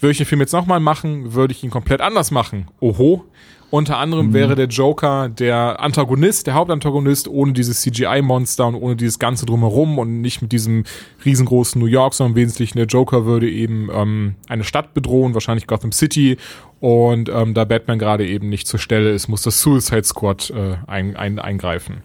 würde 0.00 0.12
ich 0.12 0.18
den 0.18 0.26
Film 0.26 0.40
jetzt 0.40 0.52
nochmal 0.52 0.80
machen, 0.80 1.34
würde 1.34 1.52
ich 1.52 1.62
ihn 1.62 1.70
komplett 1.70 2.00
anders 2.00 2.30
machen. 2.30 2.68
Oho. 2.80 3.24
Unter 3.70 3.98
anderem 3.98 4.28
mhm. 4.28 4.34
wäre 4.34 4.54
der 4.54 4.68
Joker 4.68 5.28
der 5.28 5.80
Antagonist, 5.80 6.46
der 6.46 6.54
Hauptantagonist, 6.54 7.26
ohne 7.26 7.52
dieses 7.52 7.80
CGI-Monster 7.80 8.68
und 8.68 8.76
ohne 8.76 8.94
dieses 8.94 9.18
Ganze 9.18 9.46
drumherum 9.46 9.98
und 9.98 10.20
nicht 10.20 10.42
mit 10.42 10.52
diesem 10.52 10.84
riesengroßen 11.24 11.80
New 11.80 11.88
York, 11.88 12.14
sondern 12.14 12.36
im 12.36 12.36
Wesentlichen 12.36 12.78
der 12.78 12.86
Joker 12.86 13.26
würde 13.26 13.50
eben 13.50 13.88
ähm, 13.92 14.36
eine 14.48 14.62
Stadt 14.62 14.94
bedrohen, 14.94 15.34
wahrscheinlich 15.34 15.66
Gotham 15.66 15.90
City. 15.90 16.36
Und 16.84 17.30
ähm, 17.30 17.54
da 17.54 17.64
Batman 17.64 17.98
gerade 17.98 18.26
eben 18.26 18.50
nicht 18.50 18.68
zur 18.68 18.78
Stelle 18.78 19.10
ist, 19.10 19.26
muss 19.26 19.40
das 19.40 19.58
Suicide 19.62 20.04
Squad 20.04 20.50
äh, 20.50 20.76
ein, 20.86 21.16
ein, 21.16 21.38
eingreifen. 21.38 22.02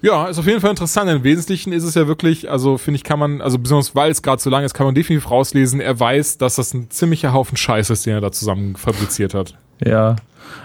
Ja, 0.00 0.28
ist 0.28 0.38
auf 0.38 0.46
jeden 0.46 0.60
Fall 0.60 0.70
interessant. 0.70 1.10
Im 1.10 1.24
Wesentlichen 1.24 1.72
ist 1.72 1.82
es 1.82 1.96
ja 1.96 2.06
wirklich, 2.06 2.48
also 2.48 2.78
finde 2.78 2.98
ich, 2.98 3.02
kann 3.02 3.18
man, 3.18 3.40
also 3.40 3.58
besonders 3.58 3.96
weil 3.96 4.12
es 4.12 4.22
gerade 4.22 4.40
so 4.40 4.48
lang 4.48 4.62
ist, 4.62 4.74
kann 4.74 4.86
man 4.86 4.94
definitiv 4.94 5.28
rauslesen, 5.28 5.80
er 5.80 5.98
weiß, 5.98 6.38
dass 6.38 6.54
das 6.54 6.72
ein 6.72 6.88
ziemlicher 6.90 7.32
Haufen 7.32 7.56
Scheiß 7.56 7.90
ist, 7.90 8.06
den 8.06 8.14
er 8.14 8.20
da 8.20 8.30
zusammen 8.30 8.76
fabriziert 8.76 9.34
hat. 9.34 9.58
Ja, 9.84 10.14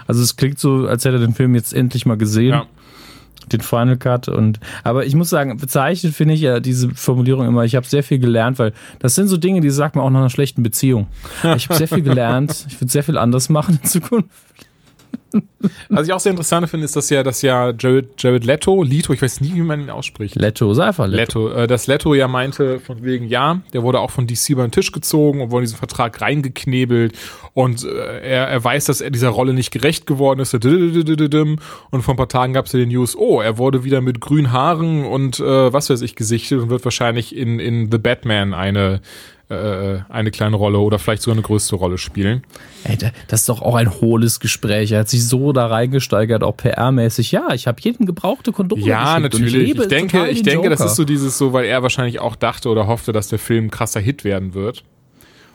also 0.06 0.22
es 0.22 0.36
klingt 0.36 0.60
so, 0.60 0.86
als 0.86 1.04
hätte 1.04 1.16
er 1.16 1.20
den 1.20 1.34
Film 1.34 1.56
jetzt 1.56 1.74
endlich 1.74 2.06
mal 2.06 2.16
gesehen. 2.16 2.50
Ja. 2.50 2.66
Den 3.52 3.60
Final 3.60 3.96
Cut 3.96 4.28
und 4.28 4.60
aber 4.84 5.06
ich 5.06 5.14
muss 5.14 5.30
sagen, 5.30 5.56
bezeichnet 5.56 6.14
finde 6.14 6.34
ich 6.34 6.40
ja 6.40 6.60
diese 6.60 6.90
Formulierung 6.90 7.46
immer. 7.46 7.64
Ich 7.64 7.74
habe 7.74 7.86
sehr 7.86 8.02
viel 8.02 8.18
gelernt, 8.18 8.58
weil 8.58 8.72
das 8.98 9.14
sind 9.14 9.28
so 9.28 9.36
Dinge, 9.36 9.60
die 9.60 9.70
sagt 9.70 9.96
man 9.96 10.04
auch 10.04 10.10
nach 10.10 10.20
einer 10.20 10.30
schlechten 10.30 10.62
Beziehung. 10.62 11.08
Ich 11.56 11.68
habe 11.68 11.78
sehr 11.78 11.88
viel 11.88 12.02
gelernt. 12.02 12.66
Ich 12.68 12.80
würde 12.80 12.90
sehr 12.90 13.02
viel 13.02 13.18
anders 13.18 13.48
machen 13.48 13.78
in 13.82 13.88
Zukunft. 13.88 14.30
Was 15.88 16.06
ich 16.06 16.12
auch 16.12 16.20
sehr 16.20 16.30
interessant 16.30 16.68
finde, 16.68 16.84
ist, 16.84 16.96
dass 16.96 17.10
ja, 17.10 17.22
dass 17.22 17.42
ja 17.42 17.72
Jared, 17.78 18.10
Jared 18.18 18.44
Leto, 18.44 18.82
Leto, 18.82 19.12
ich 19.12 19.22
weiß 19.22 19.40
nie, 19.40 19.54
wie 19.54 19.62
man 19.62 19.80
ihn 19.80 19.90
ausspricht. 19.90 20.34
Leto, 20.34 20.72
sei 20.74 20.86
einfach 20.86 21.06
Leto. 21.06 21.48
Leto, 21.48 21.60
äh, 21.62 21.66
dass 21.66 21.86
Leto 21.86 22.14
ja 22.14 22.28
meinte, 22.28 22.80
von 22.80 23.04
wegen, 23.04 23.28
ja, 23.28 23.60
der 23.72 23.82
wurde 23.82 24.00
auch 24.00 24.10
von 24.10 24.26
DC 24.26 24.50
über 24.50 24.66
den 24.66 24.72
Tisch 24.72 24.92
gezogen 24.92 25.40
und 25.40 25.50
wurde 25.50 25.62
in 25.62 25.66
diesen 25.66 25.78
Vertrag 25.78 26.20
reingeknebelt 26.20 27.16
und 27.54 27.84
äh, 27.84 28.20
er, 28.20 28.48
er 28.48 28.64
weiß, 28.64 28.86
dass 28.86 29.00
er 29.00 29.10
dieser 29.10 29.28
Rolle 29.28 29.52
nicht 29.52 29.70
gerecht 29.70 30.06
geworden 30.06 30.40
ist. 30.40 30.54
Und 30.54 32.02
vor 32.02 32.14
ein 32.14 32.16
paar 32.16 32.28
Tagen 32.28 32.52
gab 32.52 32.66
es 32.66 32.72
ja 32.72 32.80
die 32.80 32.86
News, 32.86 33.16
oh, 33.16 33.40
er 33.40 33.58
wurde 33.58 33.84
wieder 33.84 34.00
mit 34.00 34.20
grünen 34.20 34.52
Haaren 34.52 35.04
und 35.04 35.40
äh, 35.40 35.72
was 35.72 35.90
weiß 35.90 36.00
ich 36.02 36.16
gesichtet 36.16 36.60
und 36.60 36.70
wird 36.70 36.84
wahrscheinlich 36.84 37.36
in, 37.36 37.60
in 37.60 37.90
The 37.90 37.98
Batman 37.98 38.54
eine 38.54 39.00
äh, 39.50 40.02
eine 40.08 40.30
kleine 40.30 40.56
Rolle 40.56 40.78
oder 40.78 40.98
vielleicht 40.98 41.22
sogar 41.22 41.34
eine 41.34 41.42
größte 41.42 41.76
Rolle 41.76 41.98
spielen. 41.98 42.44
Ey, 42.84 42.96
das 43.26 43.40
ist 43.40 43.48
doch 43.48 43.62
auch 43.62 43.74
ein 43.74 43.90
hohles 44.00 44.38
Gespräch. 44.38 44.92
Er 44.92 45.00
hat 45.00 45.08
sich 45.08 45.26
so 45.26 45.52
da 45.52 45.66
reingesteigert, 45.66 46.42
auch 46.44 46.56
PR-mäßig. 46.56 47.32
Ja, 47.32 47.52
ich 47.52 47.66
habe 47.66 47.80
jeden 47.80 48.06
gebrauchte 48.06 48.52
Kondom. 48.52 48.78
Ja, 48.80 49.18
natürlich. 49.18 49.54
Ich, 49.54 49.78
ich, 49.78 49.88
denke, 49.88 50.28
ich 50.28 50.42
denke, 50.42 50.70
das 50.70 50.80
ist 50.80 50.96
so 50.96 51.04
dieses 51.04 51.36
so, 51.36 51.52
weil 51.52 51.64
er 51.64 51.82
wahrscheinlich 51.82 52.20
auch 52.20 52.36
dachte 52.36 52.68
oder 52.68 52.86
hoffte, 52.86 53.12
dass 53.12 53.28
der 53.28 53.38
Film 53.38 53.66
ein 53.66 53.70
krasser 53.70 54.00
Hit 54.00 54.24
werden 54.24 54.54
wird. 54.54 54.84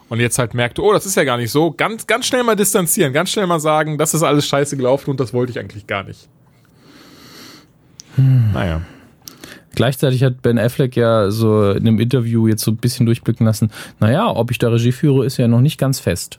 Und 0.07 0.19
jetzt 0.19 0.37
halt 0.37 0.53
merkte, 0.53 0.83
oh, 0.83 0.93
das 0.93 1.05
ist 1.05 1.15
ja 1.15 1.23
gar 1.23 1.37
nicht 1.37 1.51
so. 1.51 1.71
Ganz, 1.71 2.05
ganz 2.05 2.27
schnell 2.27 2.43
mal 2.43 2.55
distanzieren, 2.55 3.11
ganz 3.11 3.31
schnell 3.31 3.47
mal 3.47 3.59
sagen, 3.59 3.97
das 3.97 4.13
ist 4.13 4.21
alles 4.21 4.45
scheiße 4.45 4.77
gelaufen 4.77 5.09
und 5.09 5.19
das 5.19 5.33
wollte 5.33 5.51
ich 5.51 5.59
eigentlich 5.59 5.87
gar 5.87 6.03
nicht. 6.03 6.27
Hm. 8.15 8.51
Naja. 8.53 8.81
Gleichzeitig 9.75 10.23
hat 10.23 10.41
Ben 10.41 10.57
Affleck 10.57 10.95
ja 10.95 11.29
so 11.29 11.71
in 11.71 11.87
einem 11.87 11.99
Interview 11.99 12.47
jetzt 12.47 12.63
so 12.63 12.71
ein 12.71 12.77
bisschen 12.77 13.05
durchblicken 13.05 13.45
lassen, 13.45 13.71
naja, 13.99 14.29
ob 14.33 14.51
ich 14.51 14.57
da 14.57 14.69
Regie 14.69 14.91
führe, 14.91 15.25
ist 15.25 15.37
ja 15.37 15.47
noch 15.47 15.61
nicht 15.61 15.77
ganz 15.77 15.99
fest. 15.99 16.37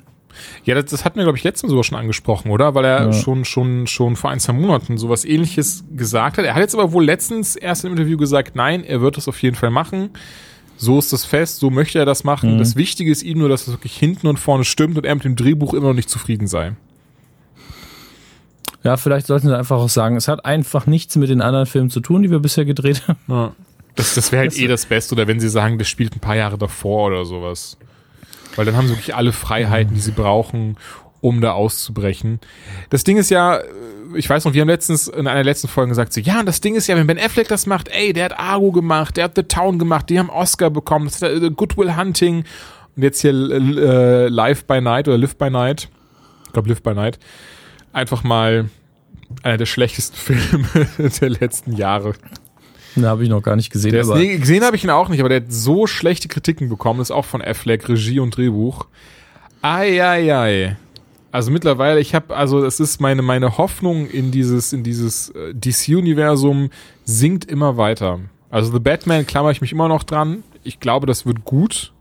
Ja, 0.64 0.74
das, 0.74 0.86
das 0.86 1.04
hatten 1.04 1.16
wir, 1.16 1.24
glaube 1.24 1.38
ich, 1.38 1.44
letztens 1.44 1.70
sogar 1.70 1.84
schon 1.84 1.98
angesprochen, 1.98 2.50
oder? 2.50 2.74
Weil 2.74 2.84
er 2.84 3.06
ja. 3.06 3.12
schon, 3.12 3.44
schon, 3.44 3.86
schon 3.86 4.16
vor 4.16 4.30
ein, 4.30 4.40
zwei 4.40 4.52
Monaten 4.52 4.98
sowas 4.98 5.24
ähnliches 5.24 5.84
gesagt 5.94 6.38
hat. 6.38 6.44
Er 6.44 6.54
hat 6.54 6.60
jetzt 6.60 6.74
aber 6.74 6.92
wohl 6.92 7.04
letztens 7.04 7.56
erst 7.56 7.84
im 7.84 7.92
Interview 7.92 8.16
gesagt, 8.16 8.56
nein, 8.56 8.84
er 8.84 9.00
wird 9.00 9.16
das 9.16 9.28
auf 9.28 9.40
jeden 9.42 9.56
Fall 9.56 9.70
machen. 9.70 10.10
So 10.76 10.98
ist 10.98 11.12
das 11.12 11.24
fest, 11.24 11.58
so 11.58 11.70
möchte 11.70 11.98
er 11.98 12.04
das 12.04 12.24
machen. 12.24 12.54
Mhm. 12.54 12.58
Das 12.58 12.76
Wichtige 12.76 13.10
ist 13.10 13.22
ihm 13.22 13.38
nur, 13.38 13.48
dass 13.48 13.62
es 13.62 13.72
wirklich 13.72 13.96
hinten 13.96 14.26
und 14.26 14.38
vorne 14.38 14.64
stimmt 14.64 14.98
und 14.98 15.06
er 15.06 15.14
mit 15.14 15.24
dem 15.24 15.36
Drehbuch 15.36 15.72
immer 15.72 15.88
noch 15.88 15.94
nicht 15.94 16.10
zufrieden 16.10 16.46
sei. 16.46 16.72
Ja, 18.86 18.96
vielleicht 18.96 19.26
sollten 19.26 19.48
sie 19.48 19.56
einfach 19.56 19.78
auch 19.78 19.88
sagen, 19.88 20.16
es 20.16 20.28
hat 20.28 20.44
einfach 20.44 20.86
nichts 20.86 21.16
mit 21.16 21.28
den 21.28 21.42
anderen 21.42 21.66
Filmen 21.66 21.90
zu 21.90 22.00
tun, 22.00 22.22
die 22.22 22.30
wir 22.30 22.38
bisher 22.38 22.64
gedreht 22.64 23.02
haben. 23.08 23.18
Ja. 23.26 23.52
Das, 23.96 24.14
das 24.14 24.30
wäre 24.30 24.42
halt 24.42 24.52
das 24.52 24.58
eh 24.58 24.68
das 24.68 24.86
Beste, 24.86 25.14
oder 25.14 25.26
wenn 25.26 25.40
sie 25.40 25.48
sagen, 25.48 25.78
das 25.78 25.88
spielt 25.88 26.14
ein 26.14 26.20
paar 26.20 26.36
Jahre 26.36 26.56
davor 26.56 27.08
oder 27.08 27.24
sowas. 27.24 27.78
Weil 28.54 28.64
dann 28.64 28.76
haben 28.76 28.86
sie 28.86 28.94
wirklich 28.94 29.14
alle 29.14 29.32
Freiheiten, 29.32 29.94
die 29.94 30.00
sie 30.00 30.12
brauchen, 30.12 30.76
um 31.20 31.40
da 31.40 31.52
auszubrechen. 31.52 32.38
Das 32.90 33.02
Ding 33.04 33.16
ist 33.16 33.30
ja, 33.30 33.60
ich 34.14 34.30
weiß 34.30 34.44
noch, 34.44 34.54
wir 34.54 34.60
haben 34.60 34.68
letztens 34.68 35.08
in 35.08 35.26
einer 35.26 35.42
letzten 35.42 35.66
Folge 35.66 35.88
gesagt, 35.88 36.12
so, 36.12 36.20
ja, 36.20 36.38
und 36.38 36.46
das 36.46 36.60
Ding 36.60 36.76
ist 36.76 36.86
ja, 36.86 36.96
wenn 36.96 37.08
Ben 37.08 37.18
Affleck 37.18 37.48
das 37.48 37.66
macht, 37.66 37.88
ey, 37.88 38.12
der 38.12 38.26
hat 38.26 38.38
Argo 38.38 38.70
gemacht, 38.70 39.16
der 39.16 39.24
hat 39.24 39.32
The 39.34 39.42
Town 39.42 39.78
gemacht, 39.78 40.08
die 40.10 40.18
haben 40.18 40.30
Oscar 40.30 40.70
bekommen, 40.70 41.10
äh, 41.22 41.50
Goodwill 41.50 41.96
Hunting 41.96 42.44
und 42.94 43.02
jetzt 43.02 43.20
hier 43.20 43.32
äh, 43.32 44.28
Live 44.28 44.64
by 44.66 44.80
Night 44.80 45.08
oder 45.08 45.18
Live 45.18 45.36
by 45.36 45.50
Night, 45.50 45.88
ich 46.46 46.52
glaube 46.52 46.68
Live 46.68 46.82
by 46.82 46.94
Night, 46.94 47.18
einfach 47.92 48.22
mal 48.22 48.68
einer 49.42 49.56
der 49.56 49.66
schlechtesten 49.66 50.16
Filme 50.16 50.88
der 51.20 51.30
letzten 51.30 51.72
Jahre. 51.72 52.14
Da 52.96 53.10
habe 53.10 53.24
ich 53.24 53.28
noch 53.28 53.42
gar 53.42 53.56
nicht 53.56 53.70
gesehen. 53.70 53.94
Ist, 53.94 54.08
nee, 54.08 54.38
gesehen 54.38 54.64
habe 54.64 54.76
ich 54.76 54.84
ihn 54.84 54.90
auch 54.90 55.08
nicht, 55.08 55.20
aber 55.20 55.28
der 55.28 55.42
hat 55.42 55.52
so 55.52 55.86
schlechte 55.86 56.28
Kritiken 56.28 56.68
bekommen, 56.68 56.98
das 56.98 57.10
ist 57.10 57.16
auch 57.16 57.26
von 57.26 57.42
Affleck, 57.42 57.88
Regie 57.88 58.20
und 58.20 58.36
Drehbuch. 58.36 58.86
Eieiei. 59.60 60.76
Also 61.30 61.50
mittlerweile, 61.50 62.00
ich 62.00 62.14
habe, 62.14 62.34
also 62.34 62.64
es 62.64 62.80
ist 62.80 63.00
meine, 63.00 63.20
meine 63.20 63.58
Hoffnung 63.58 64.08
in 64.08 64.30
dieses, 64.30 64.72
in 64.72 64.82
dieses 64.82 65.28
äh, 65.30 65.52
DC-Universum 65.52 66.70
sinkt 67.04 67.44
immer 67.44 67.76
weiter. 67.76 68.20
Also 68.48 68.72
The 68.72 68.78
Batman 68.78 69.26
klammer 69.26 69.50
ich 69.50 69.60
mich 69.60 69.72
immer 69.72 69.88
noch 69.88 70.02
dran. 70.02 70.44
Ich 70.64 70.80
glaube, 70.80 71.06
das 71.06 71.26
wird 71.26 71.44
gut. 71.44 71.92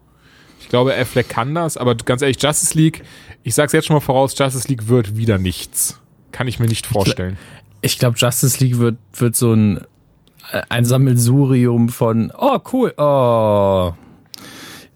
Ich 0.62 0.70
glaube, 0.70 0.96
Affleck 0.96 1.28
kann 1.28 1.54
das, 1.54 1.76
aber 1.76 1.96
ganz 1.96 2.22
ehrlich, 2.22 2.42
Justice 2.42 2.78
League, 2.78 3.04
ich 3.44 3.54
sag's 3.54 3.74
jetzt 3.74 3.88
schon 3.88 3.96
mal 3.96 4.00
voraus, 4.00 4.34
Justice 4.38 4.68
League 4.68 4.88
wird 4.88 5.18
wieder 5.18 5.38
nichts. 5.38 6.00
Kann 6.36 6.50
ich 6.50 6.60
mir 6.60 6.67
nicht 6.67 6.86
vorstellen. 6.86 7.38
Ich 7.80 7.98
glaube, 7.98 8.17
Justice 8.17 8.62
League 8.62 8.78
wird, 8.78 8.98
wird 9.13 9.38
so 9.38 9.54
ein, 9.54 9.80
ein 10.67 10.84
Sammelsurium 10.84 11.88
von, 11.88 12.30
oh 12.38 12.60
cool, 12.74 12.93
oh, 12.98 13.93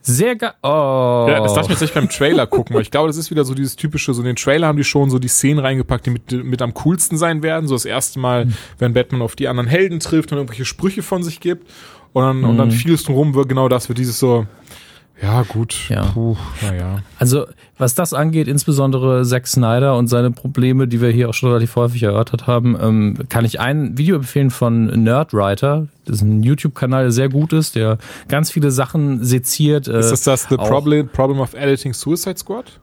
sehr 0.02 0.36
geil. 0.36 0.52
Oh. 0.64 1.28
Ja, 1.30 1.40
das 1.40 1.54
darf 1.54 1.64
ich 1.64 1.70
jetzt 1.70 1.80
nicht 1.80 1.94
beim 1.94 2.10
Trailer 2.10 2.46
gucken, 2.46 2.76
weil 2.76 2.82
ich 2.82 2.92
glaube, 2.92 3.08
das 3.08 3.16
ist 3.16 3.32
wieder 3.32 3.46
so 3.46 3.54
dieses 3.54 3.78
typische, 3.78 4.14
so 4.14 4.22
in 4.22 4.26
den 4.26 4.36
Trailer 4.36 4.68
haben 4.68 4.76
die 4.76 4.84
schon 4.84 5.10
so 5.10 5.18
die 5.18 5.30
Szenen 5.30 5.60
reingepackt, 5.60 6.08
die 6.08 6.10
mit, 6.10 6.30
mit 6.44 6.62
am 6.62 6.74
coolsten 6.74 7.18
sein 7.18 7.42
werden. 7.42 7.70
So 7.70 7.76
das 7.76 7.86
erste 7.86 8.20
Mal, 8.20 8.48
mhm. 8.48 8.54
wenn 8.78 8.92
Batman 8.92 9.22
auf 9.22 9.38
die 9.38 9.48
anderen 9.48 9.70
Helden 9.70 10.02
trifft 10.02 10.34
und 10.34 10.40
irgendwelche 10.40 10.66
Sprüche 10.66 11.04
von 11.04 11.24
sich 11.24 11.40
gibt. 11.40 11.72
Und 12.12 12.24
dann, 12.24 12.40
mhm. 12.40 12.50
und 12.50 12.58
dann 12.58 12.68
mhm. 12.68 12.74
vieles 12.74 13.04
drumherum 13.04 13.34
wird 13.34 13.48
genau 13.48 13.70
das, 13.70 13.88
wird 13.88 13.98
dieses 13.98 14.20
so, 14.20 14.46
ja, 15.22 15.44
gut. 15.44 15.90
Ja. 15.90 16.06
Puh, 16.14 16.38
naja. 16.62 17.00
Also, 17.18 17.46
was 17.78 17.96
das 17.96 18.14
angeht, 18.14 18.48
insbesondere 18.48 19.26
Zack 19.26 19.48
Snyder 19.48 19.98
und 19.98 20.08
seine 20.08 20.32
Probleme, 20.32 20.88
die 20.88 21.02
wir 21.02 21.10
hier 21.10 21.30
auch 21.30 21.34
schon 21.34 21.50
relativ 21.50 21.76
häufig 21.76 22.04
erörtert 22.04 22.48
haben, 22.48 22.78
ähm, 22.82 23.18
kann 23.30 23.46
ich 23.46 23.60
ein 23.60 23.98
Video 23.98 24.16
empfehlen 24.16 24.50
von 24.50 24.86
Nerdwriter. 24.86 25.88
Das 26.06 26.18
ist 26.18 26.22
ein 26.22 26.44
YouTube-Kanal, 26.44 27.04
der 27.04 27.12
sehr 27.12 27.30
gut 27.30 27.54
ist, 27.54 27.76
der 27.76 27.98
ganz 28.28 28.52
viele 28.52 28.72
Sachen 28.72 29.24
seziert. 29.24 29.88
Äh, 29.88 30.00
ist 30.00 30.12
das 30.12 30.24
das 30.24 30.48
The 30.50 30.58
Problem, 30.58 31.10
Problem 31.10 31.40
of 31.40 31.54
Editing 31.54 31.94
Suicide 31.94 32.38
Squad? 32.38 32.80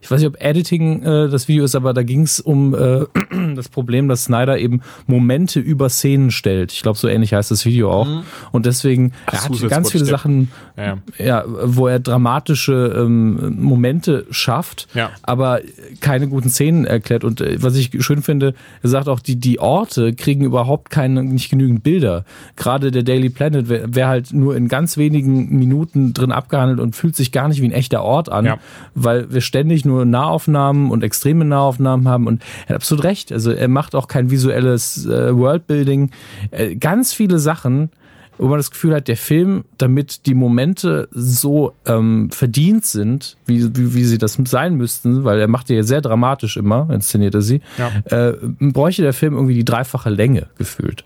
Ich 0.00 0.10
weiß 0.10 0.20
nicht, 0.20 0.28
ob 0.28 0.40
Editing 0.40 1.02
äh, 1.02 1.28
das 1.28 1.48
Video 1.48 1.64
ist, 1.64 1.74
aber 1.74 1.92
da 1.94 2.02
ging 2.02 2.22
es 2.22 2.40
um 2.40 2.74
äh, 2.74 3.04
das 3.54 3.68
Problem, 3.68 4.08
dass 4.08 4.24
Snyder 4.24 4.58
eben 4.58 4.82
Momente 5.06 5.60
über 5.60 5.88
Szenen 5.88 6.30
stellt. 6.30 6.72
Ich 6.72 6.82
glaube, 6.82 6.98
so 6.98 7.08
ähnlich 7.08 7.34
heißt 7.34 7.50
das 7.50 7.64
Video 7.64 7.90
auch. 7.90 8.06
Mhm. 8.06 8.22
Und 8.52 8.66
deswegen, 8.66 9.12
Ach, 9.26 9.34
er 9.34 9.44
hat 9.44 9.68
ganz 9.68 9.92
viele 9.92 10.04
Sachen, 10.04 10.50
ja. 10.76 10.98
ja. 11.18 11.44
wo 11.46 11.86
er 11.86 11.98
dramatische 11.98 12.94
ähm, 12.96 13.56
Momente 13.60 14.26
schafft, 14.30 14.88
ja. 14.94 15.10
aber 15.22 15.60
keine 16.00 16.28
guten 16.28 16.50
Szenen 16.50 16.84
erklärt. 16.84 17.24
Und 17.24 17.40
äh, 17.40 17.62
was 17.62 17.76
ich 17.76 17.90
schön 18.00 18.22
finde, 18.22 18.54
er 18.82 18.88
sagt 18.88 19.08
auch, 19.08 19.20
die, 19.20 19.36
die 19.36 19.58
Orte 19.58 20.14
kriegen 20.14 20.44
überhaupt 20.44 20.90
keine, 20.90 21.24
nicht 21.24 21.50
genügend 21.50 21.82
Bilder. 21.82 22.24
Gerade 22.56 22.90
der 22.90 23.02
Daily 23.02 23.30
Planet 23.30 23.68
wäre 23.68 23.94
wär 23.94 24.08
halt 24.08 24.32
nur 24.32 24.56
in 24.56 24.68
ganz 24.68 24.96
wenigen 24.96 25.56
Minuten 25.58 26.14
drin 26.14 26.32
abgehandelt 26.32 26.80
und 26.80 26.94
fühlt 26.94 27.16
sich 27.16 27.32
gar 27.32 27.48
nicht 27.48 27.60
wie 27.60 27.66
ein 27.66 27.72
echter 27.72 28.02
Ort 28.02 28.30
an, 28.30 28.44
ja. 28.44 28.58
weil 28.94 29.32
wir 29.32 29.40
ständig 29.40 29.84
nur 29.88 30.04
Nahaufnahmen 30.04 30.90
und 30.90 31.02
extreme 31.02 31.44
Nahaufnahmen 31.44 32.08
haben 32.08 32.26
und 32.26 32.42
er 32.66 32.74
hat 32.74 32.76
absolut 32.76 33.04
recht. 33.04 33.32
Also 33.32 33.50
er 33.50 33.68
macht 33.68 33.94
auch 33.94 34.08
kein 34.08 34.30
visuelles 34.30 35.06
äh, 35.06 35.36
Worldbuilding. 35.36 36.10
Äh, 36.50 36.76
ganz 36.76 37.12
viele 37.12 37.38
Sachen, 37.38 37.90
wo 38.38 38.46
man 38.46 38.58
das 38.58 38.70
Gefühl 38.70 38.94
hat, 38.94 39.08
der 39.08 39.16
Film, 39.16 39.64
damit 39.78 40.26
die 40.26 40.34
Momente 40.34 41.08
so 41.10 41.74
ähm, 41.86 42.30
verdient 42.30 42.86
sind, 42.86 43.36
wie, 43.46 43.76
wie, 43.76 43.94
wie 43.94 44.04
sie 44.04 44.18
das 44.18 44.38
sein 44.44 44.76
müssten, 44.76 45.24
weil 45.24 45.40
er 45.40 45.48
macht 45.48 45.68
die 45.68 45.74
ja 45.74 45.82
sehr 45.82 46.00
dramatisch 46.00 46.56
immer, 46.56 46.88
inszeniert 46.90 47.34
er 47.34 47.42
sie, 47.42 47.60
ja. 47.76 48.28
äh, 48.28 48.34
bräuchte 48.60 49.02
der 49.02 49.12
Film 49.12 49.34
irgendwie 49.34 49.54
die 49.54 49.64
dreifache 49.64 50.10
Länge 50.10 50.46
gefühlt. 50.56 51.04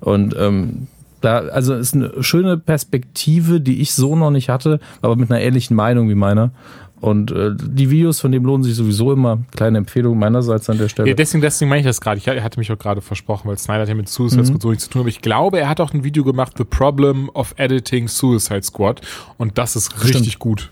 Und 0.00 0.36
ähm, 0.38 0.88
da, 1.22 1.38
also 1.38 1.74
ist 1.74 1.94
eine 1.94 2.22
schöne 2.22 2.58
Perspektive, 2.58 3.60
die 3.60 3.80
ich 3.80 3.94
so 3.94 4.14
noch 4.14 4.30
nicht 4.30 4.50
hatte, 4.50 4.78
aber 5.00 5.16
mit 5.16 5.30
einer 5.30 5.40
ähnlichen 5.40 5.74
Meinung 5.74 6.10
wie 6.10 6.14
meiner. 6.14 6.50
Und 7.04 7.32
äh, 7.32 7.50
die 7.54 7.90
Videos 7.90 8.22
von 8.22 8.32
dem 8.32 8.46
lohnen 8.46 8.62
sich 8.62 8.74
sowieso 8.74 9.12
immer. 9.12 9.40
Kleine 9.54 9.76
Empfehlung 9.76 10.18
meinerseits 10.18 10.70
an 10.70 10.78
der 10.78 10.88
Stelle. 10.88 11.06
Ja, 11.06 11.14
deswegen, 11.14 11.42
deswegen 11.42 11.68
meine 11.68 11.80
ich 11.80 11.86
das 11.86 12.00
gerade. 12.00 12.16
Ich 12.16 12.26
hatte 12.26 12.58
mich 12.58 12.72
auch 12.72 12.78
gerade 12.78 13.02
versprochen, 13.02 13.46
weil 13.46 13.58
Snyder 13.58 13.82
hat 13.82 13.90
ja 13.90 13.94
mit 13.94 14.08
Suicide 14.08 14.46
Squad 14.46 14.56
mhm. 14.56 14.60
so 14.62 14.70
nichts 14.70 14.84
zu 14.84 14.90
tun. 14.90 15.00
Aber 15.00 15.10
ich 15.10 15.20
glaube, 15.20 15.60
er 15.60 15.68
hat 15.68 15.82
auch 15.82 15.92
ein 15.92 16.02
Video 16.02 16.24
gemacht, 16.24 16.54
The 16.56 16.64
Problem 16.64 17.28
of 17.34 17.52
Editing 17.58 18.08
Suicide 18.08 18.62
Squad. 18.62 19.02
Und 19.36 19.58
das 19.58 19.76
ist 19.76 19.92
Stimmt. 19.92 20.14
richtig 20.14 20.38
gut. 20.38 20.70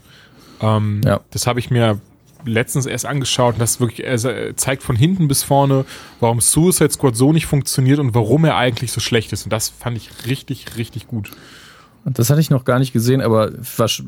Ähm, 0.62 1.02
ja. 1.04 1.20
Das 1.32 1.46
habe 1.46 1.60
ich 1.60 1.70
mir 1.70 2.00
letztens 2.46 2.86
erst 2.86 3.04
angeschaut 3.04 3.56
und 3.56 3.60
das 3.60 3.78
wirklich, 3.78 4.06
er 4.06 4.56
zeigt 4.56 4.82
von 4.82 4.96
hinten 4.96 5.28
bis 5.28 5.42
vorne, 5.42 5.84
warum 6.18 6.40
Suicide 6.40 6.92
Squad 6.92 7.14
so 7.14 7.34
nicht 7.34 7.44
funktioniert 7.44 7.98
und 7.98 8.14
warum 8.14 8.46
er 8.46 8.56
eigentlich 8.56 8.90
so 8.90 9.02
schlecht 9.02 9.34
ist. 9.34 9.44
Und 9.44 9.52
das 9.52 9.68
fand 9.68 9.98
ich 9.98 10.08
richtig, 10.26 10.78
richtig 10.78 11.08
gut. 11.08 11.30
Das 12.04 12.30
hatte 12.30 12.40
ich 12.40 12.50
noch 12.50 12.64
gar 12.64 12.78
nicht 12.78 12.92
gesehen, 12.92 13.20
aber 13.20 13.52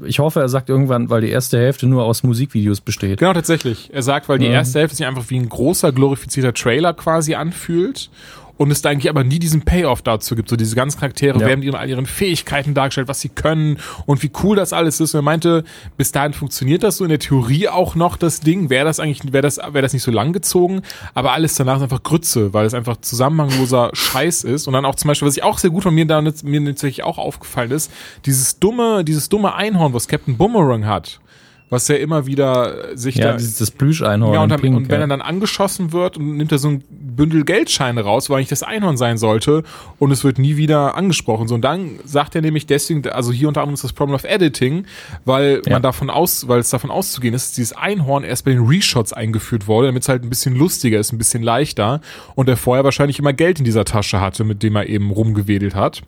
ich 0.05 0.19
hoffe, 0.19 0.41
er 0.41 0.49
sagt 0.49 0.69
irgendwann, 0.69 1.11
weil 1.11 1.21
die 1.21 1.29
erste 1.29 1.59
Hälfte 1.59 1.87
nur 1.87 2.05
aus 2.05 2.25
Musikvideos 2.25 2.81
besteht. 2.81 3.21
Genau, 3.21 3.33
tatsächlich. 3.33 3.91
Er 3.93 4.03
sagt, 4.03 4.29
weil 4.29 4.39
die 4.39 4.47
erste 4.47 4.81
Hälfte 4.81 4.97
sich 4.97 5.07
einfach 5.07 5.31
wie 5.31 5.39
ein 5.39 5.49
großer, 5.49 5.93
glorifizierter 5.93 6.53
Trailer 6.55 6.93
quasi 6.93 7.35
anfühlt 7.35 8.11
und 8.57 8.71
es 8.71 8.83
da 8.83 8.91
eigentlich 8.91 9.11
aber 9.11 9.25
nie 9.25 9.39
diesen 9.39 9.63
Payoff 9.63 10.03
dazu 10.03 10.37
gibt. 10.37 10.49
So 10.49 10.57
diese 10.57 10.77
ganzen 10.77 11.01
Charaktere 11.01 11.41
ja. 11.41 11.47
werden 11.47 11.65
mit 11.65 11.75
all 11.75 11.89
ihren 11.89 12.07
Fähigkeiten 12.07 12.75
dargestellt, 12.75 13.09
was 13.09 13.21
sie 13.21 13.29
können 13.29 13.79
und 14.07 14.23
wie 14.23 14.31
cool 14.43 14.57
das 14.57 14.73
alles 14.73 15.01
ist. 15.01 15.15
Und 15.15 15.21
er 15.21 15.23
meinte, 15.23 15.65
bis 15.97 16.13
dahin 16.13 16.33
funktioniert 16.33 16.83
das 16.83 16.99
so 16.99 17.05
in 17.05 17.11
der 17.11 17.19
Theorie 17.19 17.69
auch 17.69 17.95
noch 17.95 18.17
das 18.17 18.41
Ding. 18.41 18.71
Wäre 18.71 18.85
das 18.85 19.01
eigentlich, 19.01 19.33
wäre 19.33 19.43
das, 19.43 19.59
wäre 19.59 19.83
das 19.83 19.93
nicht 19.93 20.03
so 20.03 20.11
lang 20.11 20.33
gezogen, 20.33 20.83
aber 21.15 21.33
alles 21.33 21.55
danach 21.55 21.77
ist 21.77 21.83
einfach 21.83 22.03
Grütze, 22.03 22.53
weil 22.53 22.67
es 22.67 22.75
einfach 22.75 22.97
zusammenhangloser 22.99 23.91
Scheiß 23.95 24.45
ist. 24.45 24.67
Und 24.67 24.75
dann 24.75 24.85
auch 24.85 24.95
zum 24.95 25.09
Beispiel, 25.09 25.27
was 25.27 25.37
ich 25.37 25.43
auch 25.43 25.59
sehr 25.59 25.71
gut 25.71 25.83
von 25.83 25.95
mir 25.95 26.07
da 26.07 26.21
mir 26.21 26.65
tatsächlich 26.65 27.05
auch 27.05 27.19
aufgefallen 27.19 27.71
ist, 27.71 27.91
dieses 28.25 28.59
dumme, 28.59 29.05
dieses 29.05 29.29
dumme 29.29 29.55
Einhorn, 29.55 29.93
was 29.93 30.09
Captain 30.09 30.37
Boomerang 30.37 30.87
hat 30.87 31.21
was 31.71 31.89
ja 31.89 31.97
immer 31.97 32.27
wieder 32.27 32.97
sich 32.97 33.17
Ja, 33.17 33.33
da 33.33 33.37
dieses 33.37 33.57
das 33.59 33.71
Plüscheinhorn. 33.71 34.35
ja, 34.35 34.43
und, 34.43 34.49
dann, 34.51 34.61
Pink, 34.61 34.77
und 34.77 34.89
wenn 34.89 34.97
ja. 35.01 35.07
er 35.07 35.09
dann 35.09 35.21
angeschossen 35.23 35.93
wird 35.93 36.17
und 36.19 36.37
nimmt 36.37 36.53
er 36.53 36.59
so 36.59 36.69
ein 36.69 36.85
Bündel 36.91 37.45
Geldscheine 37.45 38.03
raus, 38.03 38.29
weil 38.31 38.37
eigentlich 38.39 38.49
das 38.49 38.63
Einhorn 38.63 38.97
sein 38.97 39.19
sollte 39.19 39.63
und 39.99 40.11
es 40.11 40.25
wird 40.25 40.39
nie 40.39 40.57
wieder 40.57 40.97
angesprochen. 40.97 41.49
So, 41.49 41.55
und 41.55 41.63
dann 41.63 41.99
sagt 42.05 42.35
er 42.35 42.43
nämlich 42.43 42.67
deswegen, 42.67 43.09
also 43.09 43.33
hier 43.33 43.49
unter 43.49 43.61
anderem 43.63 43.75
ist 43.75 43.85
das 43.85 43.93
Problem 43.93 44.15
of 44.15 44.25
Editing, 44.25 44.85
weil 45.25 45.63
Ja. 45.67 45.73
man 45.73 45.83
davon 45.83 46.11
aus, 46.11 46.47
weil 46.49 46.59
es 46.61 46.71
davon 46.71 46.91
auszugehen 46.91 47.35
ist, 47.35 47.49
dass 47.49 47.53
dieses 47.55 47.73
Einhorn 47.73 48.25
erst 48.25 48.45
bei 48.45 48.51
den 48.53 48.67
Reshots 48.67 49.13
eingeführt 49.13 49.67
wurde, 49.67 49.89
damit 49.89 50.03
es 50.03 50.09
halt 50.09 50.23
ein 50.23 50.29
bisschen 50.29 50.55
lustiger 50.57 50.99
ist, 50.99 51.13
ein 51.13 51.19
bisschen 51.19 51.43
leichter 51.43 52.01
und 52.35 52.49
er 52.49 52.57
vorher 52.57 52.85
wahrscheinlich 52.85 53.19
immer 53.19 53.33
Geld 53.33 53.59
in 53.59 53.65
dieser 53.65 53.85
Tasche 53.85 54.21
hatte, 54.21 54.45
mit 54.45 54.63
dem 54.63 54.77
er 54.77 54.89
eben 54.89 55.11
rumgewedelt 55.11 55.75
hat. 55.75 56.03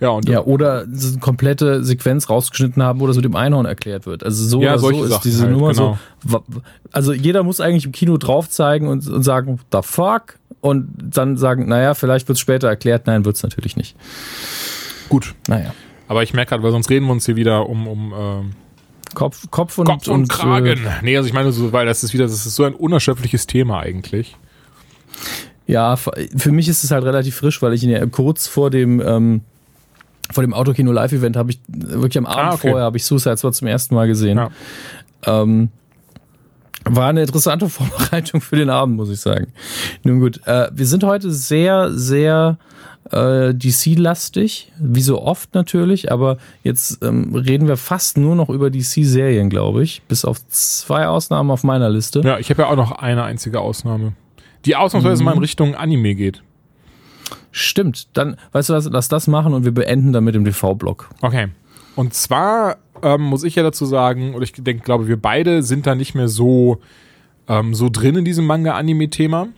Ja, 0.00 0.10
und 0.10 0.28
Ja, 0.28 0.42
oder 0.44 0.86
so 0.92 1.08
eine 1.08 1.18
komplette 1.18 1.82
Sequenz 1.84 2.30
rausgeschnitten 2.30 2.82
haben, 2.82 3.00
wo 3.00 3.06
das 3.06 3.16
mit 3.16 3.24
dem 3.24 3.34
Einhorn 3.36 3.66
erklärt 3.66 4.06
wird. 4.06 4.22
Also 4.22 4.44
so 4.44 4.62
Ja, 4.62 4.74
oder 4.74 4.78
so 4.78 5.04
ist 5.04 5.10
Sachen 5.10 5.22
diese 5.24 5.42
halt, 5.42 5.52
Nummer 5.52 5.72
genau. 5.72 5.98
so. 6.24 6.42
Also 6.92 7.12
jeder 7.12 7.42
muss 7.42 7.60
eigentlich 7.60 7.84
im 7.84 7.92
Kino 7.92 8.16
drauf 8.16 8.48
zeigen 8.48 8.88
und, 8.88 9.06
und 9.08 9.22
sagen, 9.22 9.60
the 9.72 9.80
fuck? 9.82 10.38
Und 10.60 10.88
dann 10.96 11.36
sagen, 11.36 11.68
naja, 11.68 11.94
vielleicht 11.94 12.28
wird 12.28 12.36
es 12.36 12.40
später 12.40 12.68
erklärt. 12.68 13.06
Nein, 13.06 13.24
wird 13.24 13.36
es 13.36 13.42
natürlich 13.42 13.76
nicht. 13.76 13.96
gut. 15.08 15.34
Naja. 15.48 15.72
Aber 16.08 16.22
ich 16.22 16.32
merke 16.32 16.50
gerade, 16.50 16.62
weil 16.62 16.72
sonst 16.72 16.90
reden 16.90 17.06
wir 17.06 17.12
uns 17.12 17.26
hier 17.26 17.36
wieder 17.36 17.68
um, 17.68 17.86
um 17.86 18.14
ähm, 18.16 18.50
Kopf, 19.14 19.50
Kopf 19.50 19.78
und, 19.78 19.86
Kopf 19.86 20.08
und, 20.08 20.28
Kragen. 20.28 20.66
Äh, 20.66 21.02
nee, 21.02 21.16
also 21.16 21.26
ich 21.26 21.34
meine 21.34 21.52
so, 21.52 21.72
weil 21.72 21.86
das 21.86 22.02
ist 22.02 22.12
wieder, 22.14 22.24
das 22.24 22.46
ist 22.46 22.54
so 22.54 22.64
ein 22.64 22.74
unerschöpfliches 22.74 23.46
Thema 23.46 23.80
eigentlich. 23.80 24.36
ja, 25.66 25.96
für 25.96 26.12
für 26.36 26.52
mich 26.52 26.68
ist 26.68 26.82
es 26.84 26.90
halt 26.90 27.04
relativ 27.04 27.36
frisch, 27.36 27.60
weil 27.62 27.72
ich 27.74 27.82
ihn 27.82 27.90
ja 27.90 28.04
kurz 28.06 28.46
vor 28.46 28.70
dem 28.70 29.00
ähm, 29.00 29.42
vor 30.30 30.42
dem 30.42 30.54
Autokino 30.54 30.92
Live 30.92 31.12
Event 31.12 31.36
habe 31.36 31.50
ich 31.50 31.60
wirklich 31.68 32.18
am 32.18 32.26
Abend 32.26 32.42
Ah, 32.42 32.54
okay. 32.54 32.68
vorher 32.68 32.84
habe 32.84 32.96
ich 32.96 33.04
Suicide 33.04 33.36
Squad 33.36 33.54
zum 33.54 33.66
ersten 33.68 33.94
Mal 33.94 34.06
gesehen. 34.06 34.38
Ja. 34.38 34.50
Ähm, 35.26 35.70
war 36.84 37.08
eine 37.08 37.20
interessante 37.22 37.68
Vorbereitung 37.68 38.40
für 38.40 38.56
den 38.56 38.70
Abend, 38.70 38.96
muss 38.96 39.10
ich 39.10 39.20
sagen. 39.20 39.48
Nun 40.04 40.20
gut, 40.20 40.40
äh, 40.46 40.68
wir 40.72 40.86
sind 40.86 41.04
heute 41.04 41.30
sehr, 41.30 41.90
sehr 41.92 42.58
äh, 43.10 43.54
DC-lastig, 43.54 44.72
wie 44.78 45.00
so 45.00 45.22
oft 45.22 45.54
natürlich, 45.54 46.12
aber 46.12 46.36
jetzt 46.62 47.02
ähm, 47.02 47.34
reden 47.34 47.66
wir 47.68 47.76
fast 47.76 48.18
nur 48.18 48.34
noch 48.36 48.50
über 48.50 48.70
DC-Serien, 48.70 49.48
glaube 49.48 49.82
ich, 49.82 50.02
bis 50.08 50.24
auf 50.24 50.46
zwei 50.48 51.06
Ausnahmen 51.06 51.50
auf 51.50 51.64
meiner 51.64 51.88
Liste. 51.88 52.20
Ja, 52.20 52.38
ich 52.38 52.50
habe 52.50 52.62
ja 52.62 52.68
auch 52.68 52.76
noch 52.76 52.92
eine 52.92 53.24
einzige 53.24 53.60
Ausnahme. 53.60 54.12
Die 54.64 54.76
ausnahmsweise 54.76 55.22
mal 55.22 55.32
in 55.32 55.38
Richtung 55.38 55.74
Anime 55.74 56.14
geht. 56.14 56.42
Stimmt, 57.50 58.16
dann, 58.16 58.36
weißt 58.52 58.68
du 58.68 58.74
was, 58.74 58.88
lass 58.90 59.08
das 59.08 59.26
machen 59.26 59.54
und 59.54 59.64
wir 59.64 59.72
beenden 59.72 60.12
dann 60.12 60.24
mit 60.24 60.34
dem 60.34 60.44
TV-Block. 60.44 61.08
Okay. 61.22 61.48
Und 61.96 62.14
zwar 62.14 62.76
ähm, 63.02 63.22
muss 63.22 63.44
ich 63.44 63.54
ja 63.54 63.62
dazu 63.62 63.86
sagen, 63.86 64.34
oder 64.34 64.44
ich 64.44 64.52
denke, 64.52 64.82
glaube, 64.84 65.08
wir 65.08 65.20
beide 65.20 65.62
sind 65.62 65.86
da 65.86 65.94
nicht 65.94 66.14
mehr 66.14 66.28
so, 66.28 66.80
ähm, 67.48 67.74
so 67.74 67.88
drin 67.88 68.16
in 68.16 68.24
diesem 68.24 68.46
Manga-Anime-Thema. 68.46 69.48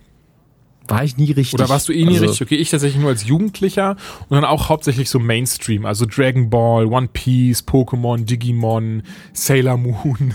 War 0.91 1.05
ich 1.05 1.17
nie 1.17 1.31
richtig. 1.33 1.55
Oder 1.55 1.69
warst 1.69 1.89
du 1.89 1.93
eh 1.93 2.05
nie 2.05 2.15
Also, 2.15 2.25
richtig? 2.27 2.43
Okay, 2.43 2.57
ich 2.57 2.69
tatsächlich 2.71 3.01
nur 3.01 3.11
als 3.11 3.25
Jugendlicher 3.27 3.97
und 4.29 4.35
dann 4.35 4.45
auch 4.45 4.69
hauptsächlich 4.69 5.09
so 5.09 5.19
Mainstream, 5.21 5.87
also 5.87 6.05
Dragon 6.05 6.51
Ball, 6.51 6.85
One 6.87 7.09
Piece, 7.13 7.63
Pokémon, 7.67 8.25
Digimon, 8.25 9.03
Sailor 9.33 9.77
Moon, 9.77 10.35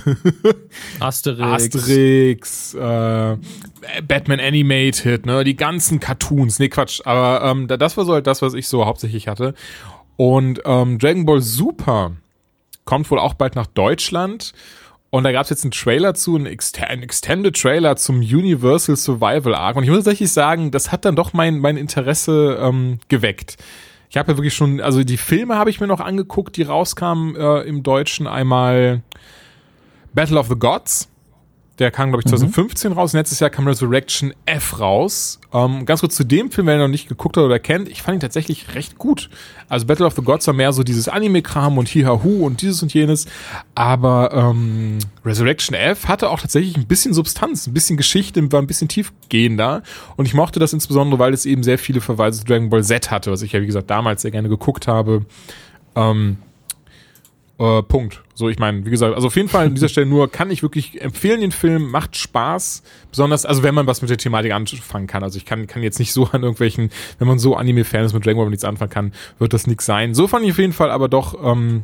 Asterix. 1.00 1.76
Asterix, 1.76 2.74
äh, 2.74 3.38
Batman 4.08 4.40
Animated, 4.40 5.26
ne, 5.26 5.44
die 5.44 5.56
ganzen 5.56 6.00
Cartoons, 6.00 6.60
nee 6.60 6.70
Quatsch, 6.70 7.02
aber 7.06 7.44
ähm, 7.50 7.68
da- 7.68 7.78
das 7.78 7.98
war 7.98 8.06
so 8.06 8.14
halt 8.14 8.28
das, 8.28 8.42
was 8.42 8.54
ich 8.54 8.68
so 8.68 8.86
hauptsächlich 8.86 9.28
hatte. 9.28 9.54
Und 10.18 10.62
ähm, 10.66 10.98
Dragon 11.00 11.26
Ball 11.26 11.42
Super 11.42 12.14
kommt 12.86 13.10
wohl 13.12 13.20
auch 13.20 13.34
bald 13.34 13.56
nach 13.56 13.68
Deutschland. 13.68 14.54
Und 15.16 15.24
da 15.24 15.32
gab 15.32 15.44
es 15.44 15.50
jetzt 15.50 15.64
einen 15.64 15.72
Trailer 15.72 16.14
zu, 16.14 16.36
einen, 16.36 16.46
Ext 16.46 16.78
einen 16.84 17.02
Extended 17.02 17.56
Trailer 17.56 17.96
zum 17.96 18.18
Universal 18.18 18.98
Survival 18.98 19.56
Arc. 19.56 19.78
Und 19.78 19.84
ich 19.84 19.90
muss 19.90 20.00
tatsächlich 20.00 20.30
sagen, 20.30 20.72
das 20.72 20.92
hat 20.92 21.06
dann 21.06 21.16
doch 21.16 21.32
mein, 21.32 21.60
mein 21.60 21.78
Interesse 21.78 22.60
ähm, 22.60 23.00
geweckt. 23.08 23.56
Ich 24.10 24.18
habe 24.18 24.34
ja 24.34 24.38
wirklich 24.38 24.54
schon, 24.54 24.82
also 24.82 25.06
die 25.06 25.16
Filme 25.16 25.56
habe 25.56 25.70
ich 25.70 25.80
mir 25.80 25.88
noch 25.88 26.02
angeguckt, 26.02 26.58
die 26.58 26.64
rauskamen 26.64 27.34
äh, 27.38 27.62
im 27.62 27.82
Deutschen. 27.82 28.28
Einmal 28.28 29.04
Battle 30.14 30.38
of 30.38 30.50
the 30.50 30.56
Gods. 30.60 31.08
Der 31.80 31.92
kam, 31.92 32.10
glaube 32.10 32.22
ich, 32.22 32.30
2015 32.30 32.94
raus. 32.94 33.14
Und 33.14 33.18
letztes 33.18 33.42
Jahr 33.42 33.50
kam 33.50 33.68
Resurrection 33.68 34.34
F 34.46 34.80
raus. 34.80 35.40
Ähm, 35.52 35.86
ganz 35.86 36.00
kurz 36.00 36.16
zu 36.16 36.24
dem 36.24 36.50
Film, 36.50 36.68
wer 36.68 36.76
ihn 36.76 36.80
noch 36.80 36.88
nicht 36.88 37.10
geguckt 37.10 37.36
hat 37.36 37.44
oder 37.44 37.60
kennt, 37.60 37.90
ich 37.90 38.02
fand 38.02 38.16
ihn 38.16 38.22
tatsächlich 38.22 38.76
recht 38.76 38.98
gut. 38.98 39.30
Also 39.68 39.86
Battle 39.86 40.06
of 40.06 40.16
the 40.16 40.22
Gods 40.22 40.48
war 40.48 40.54
mehr 40.54 40.72
so 40.72 40.84
dieses 40.84 41.10
Anime-Kram 41.10 41.78
und 41.78 41.90
Hihahu 41.90 42.46
und 42.46 42.62
dieses 42.62 42.82
und 42.82 42.94
jenes. 42.94 43.26
Aber 43.74 44.32
ähm, 44.34 45.00
Resurrection 45.26 45.76
F 45.76 46.08
hatte 46.08 46.30
auch 46.30 46.40
tatsächlich 46.40 46.78
ein 46.78 46.88
bisschen 46.88 47.14
Substanz, 47.14 47.68
ein 47.68 47.74
bisschen 47.74 47.98
Geschichte, 47.98 48.52
war 48.54 48.62
ein 48.62 48.68
bisschen 48.68 48.88
tiefgehender. 48.88 49.84
Und 50.16 50.28
ich 50.28 50.34
mochte 50.34 50.60
das 50.60 50.72
insbesondere, 50.72 51.20
weil 51.20 51.34
es 51.34 51.46
eben 51.46 51.64
sehr 51.64 51.78
viele 51.78 52.00
Verweise 52.00 52.40
zu 52.40 52.46
Dragon 52.46 52.70
Ball 52.70 52.84
Z 52.84 53.12
hatte, 53.12 53.32
was 53.32 53.42
ich 53.42 53.52
ja, 53.52 53.62
wie 53.62 53.66
gesagt, 53.66 53.90
damals 53.90 54.22
sehr 54.22 54.32
gerne 54.32 54.48
geguckt 54.48 54.88
habe. 54.88 55.26
Ähm, 55.96 56.38
äh, 57.58 57.82
Punkt. 57.84 58.22
So, 58.34 58.50
ich 58.50 58.60
meine, 58.60 58.86
wie 58.86 58.90
gesagt, 58.90 59.16
also 59.16 59.28
auf 59.28 59.36
jeden 59.36 59.48
Fall 59.48 59.68
an 59.68 59.76
dieser 59.76 59.88
Stelle 59.90 60.06
nur 60.06 60.30
kann 60.30 60.52
ich 60.52 60.62
wirklich 60.62 61.02
empfehlen 61.02 61.42
den 61.42 61.52
Film, 61.52 61.90
macht 61.90 62.18
Spaß, 62.18 62.84
besonders, 63.10 63.46
also 63.46 63.64
wenn 63.64 63.74
man 63.74 63.88
was 63.88 64.02
mit 64.02 64.10
der 64.10 64.18
Thematik 64.18 64.52
anfangen 64.52 65.08
kann. 65.08 65.24
Also 65.24 65.38
ich 65.38 65.46
kann, 65.46 65.68
kann 65.68 65.82
jetzt 65.82 66.00
nicht 66.00 66.12
so 66.12 66.26
an 66.26 66.42
irgendwelchen, 66.42 66.90
wenn 67.20 67.28
man 67.28 67.40
so 67.40 67.56
Anime-Fan 67.56 68.04
ist 68.04 68.14
mit 68.14 68.26
Dragon 68.26 68.40
Ball 68.40 68.50
nichts 68.50 68.66
anfangen 68.66 68.92
kann, 68.92 69.14
wird 69.40 69.54
das 69.54 69.68
nix 69.68 69.86
sein. 69.86 70.14
So 70.14 70.28
fand 70.28 70.46
ich 70.46 70.52
auf 70.52 70.58
jeden 70.58 70.74
Fall 70.74 70.92
aber 70.92 71.08
doch 71.08 71.38
ähm, 71.44 71.84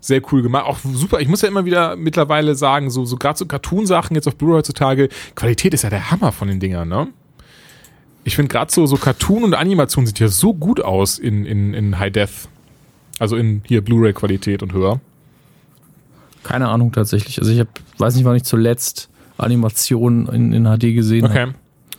sehr 0.00 0.22
cool 0.32 0.42
gemacht. 0.42 0.66
Auch 0.66 0.78
super, 0.78 1.20
ich 1.20 1.28
muss 1.28 1.42
ja 1.42 1.48
immer 1.48 1.64
wieder 1.64 1.96
mittlerweile 1.96 2.54
sagen, 2.54 2.90
so, 2.90 3.04
so 3.04 3.16
gerade 3.16 3.38
so 3.38 3.46
Cartoon-Sachen 3.46 4.14
jetzt 4.14 4.28
auf 4.28 4.36
Blu-ray 4.36 4.58
heutzutage, 4.58 5.08
Qualität 5.34 5.74
ist 5.74 5.82
ja 5.82 5.90
der 5.90 6.10
Hammer 6.10 6.30
von 6.30 6.48
den 6.48 6.60
Dingern, 6.60 6.88
ne? 6.88 7.08
Ich 8.24 8.36
finde 8.36 8.52
gerade 8.52 8.70
so, 8.70 8.84
so 8.84 8.96
Cartoon 8.96 9.42
und 9.42 9.54
Animation 9.54 10.06
sieht 10.06 10.18
ja 10.18 10.28
so 10.28 10.52
gut 10.52 10.80
aus 10.82 11.18
in, 11.18 11.46
in, 11.46 11.72
in 11.72 11.98
High 11.98 12.12
Def. 12.12 12.48
Also 13.18 13.36
in 13.36 13.62
hier 13.66 13.82
Blu-ray-Qualität 13.82 14.62
und 14.62 14.72
höher. 14.74 15.00
Keine 16.48 16.68
Ahnung 16.68 16.92
tatsächlich. 16.92 17.38
Also 17.38 17.52
ich 17.52 17.60
hab, 17.60 17.68
weiß 17.98 18.14
nicht, 18.14 18.24
wann 18.24 18.36
ich 18.36 18.44
zuletzt 18.44 19.08
Animationen 19.36 20.26
in, 20.28 20.52
in 20.52 20.64
HD 20.64 20.94
gesehen 20.94 21.28
habe. 21.28 21.40
Okay. 21.40 21.52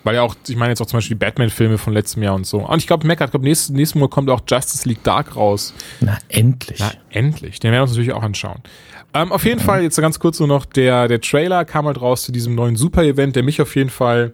Weil 0.04 0.16
ja 0.16 0.22
auch, 0.22 0.36
ich 0.48 0.56
meine 0.56 0.72
jetzt 0.72 0.82
auch 0.82 0.86
zum 0.86 0.98
Beispiel 0.98 1.16
die 1.16 1.26
Batman-Filme 1.26 1.78
von 1.78 1.94
letztem 1.94 2.24
Jahr 2.24 2.34
und 2.34 2.46
so. 2.46 2.60
Und 2.60 2.78
ich 2.80 2.88
glaube, 2.88 3.06
Mecker, 3.06 3.26
ich 3.26 3.32
glaube, 3.32 3.46
nächstes, 3.46 3.70
nächstes 3.70 4.00
Mal 4.00 4.08
kommt 4.08 4.30
auch 4.30 4.42
Justice 4.48 4.88
League 4.88 5.04
Dark 5.04 5.36
raus. 5.36 5.74
Na, 6.00 6.18
endlich. 6.30 6.80
Na, 6.80 6.92
endlich. 7.10 7.60
Den 7.60 7.72
werden 7.72 7.80
wir 7.80 7.84
uns 7.84 7.92
natürlich 7.92 8.14
auch 8.14 8.24
anschauen. 8.24 8.60
Ähm, 9.14 9.32
auf 9.32 9.44
jeden 9.44 9.60
Fall, 9.60 9.84
jetzt 9.84 10.00
ganz 10.00 10.20
kurz 10.20 10.40
nur 10.40 10.48
noch, 10.48 10.66
der, 10.66 11.08
der 11.08 11.20
Trailer 11.20 11.66
kam 11.66 11.86
halt 11.86 12.00
raus 12.00 12.24
zu 12.24 12.32
diesem 12.32 12.56
neuen 12.56 12.76
Super-Event, 12.76 13.36
der 13.36 13.44
mich 13.44 13.62
auf 13.62 13.76
jeden 13.76 13.90
Fall 13.90 14.34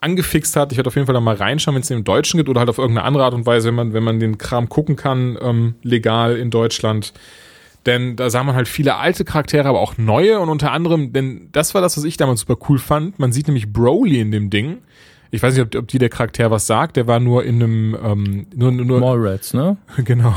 angefixt 0.00 0.56
hat. 0.56 0.72
Ich 0.72 0.78
werde 0.78 0.88
auf 0.88 0.94
jeden 0.94 1.06
Fall 1.06 1.14
da 1.14 1.20
mal 1.20 1.36
reinschauen, 1.36 1.74
wenn 1.74 1.82
es 1.82 1.88
den 1.88 1.98
im 1.98 2.04
Deutschen 2.04 2.38
gibt 2.38 2.48
oder 2.48 2.60
halt 2.60 2.68
auf 2.68 2.78
irgendeine 2.78 3.06
andere 3.06 3.24
Art 3.24 3.34
und 3.34 3.46
Weise, 3.46 3.68
wenn 3.68 3.74
man, 3.74 3.92
wenn 3.92 4.04
man 4.04 4.18
den 4.18 4.38
Kram 4.38 4.68
gucken 4.68 4.96
kann, 4.96 5.38
ähm, 5.40 5.74
legal 5.82 6.36
in 6.36 6.50
Deutschland. 6.50 7.12
Denn 7.86 8.16
da 8.16 8.30
sah 8.30 8.42
man 8.42 8.56
halt 8.56 8.66
viele 8.66 8.96
alte 8.96 9.24
Charaktere, 9.24 9.68
aber 9.68 9.80
auch 9.80 9.96
neue 9.96 10.40
und 10.40 10.48
unter 10.48 10.72
anderem, 10.72 11.12
denn 11.12 11.48
das 11.52 11.72
war 11.74 11.80
das, 11.80 11.96
was 11.96 12.04
ich 12.04 12.16
damals 12.16 12.40
super 12.40 12.56
cool 12.68 12.78
fand. 12.78 13.18
Man 13.18 13.32
sieht 13.32 13.46
nämlich 13.46 13.72
Broly 13.72 14.20
in 14.20 14.32
dem 14.32 14.50
Ding. 14.50 14.78
Ich 15.30 15.42
weiß 15.42 15.54
nicht, 15.54 15.62
ob, 15.62 15.82
ob 15.82 15.88
dir 15.88 16.00
der 16.00 16.08
Charakter 16.08 16.50
was 16.50 16.66
sagt. 16.66 16.96
Der 16.96 17.06
war 17.06 17.20
nur 17.20 17.44
in 17.44 17.62
einem, 17.62 17.96
ähm, 18.02 18.46
nur, 18.54 18.72
nur, 18.72 19.00
Mallrats, 19.00 19.54
ne? 19.54 19.76
Genau. 20.04 20.36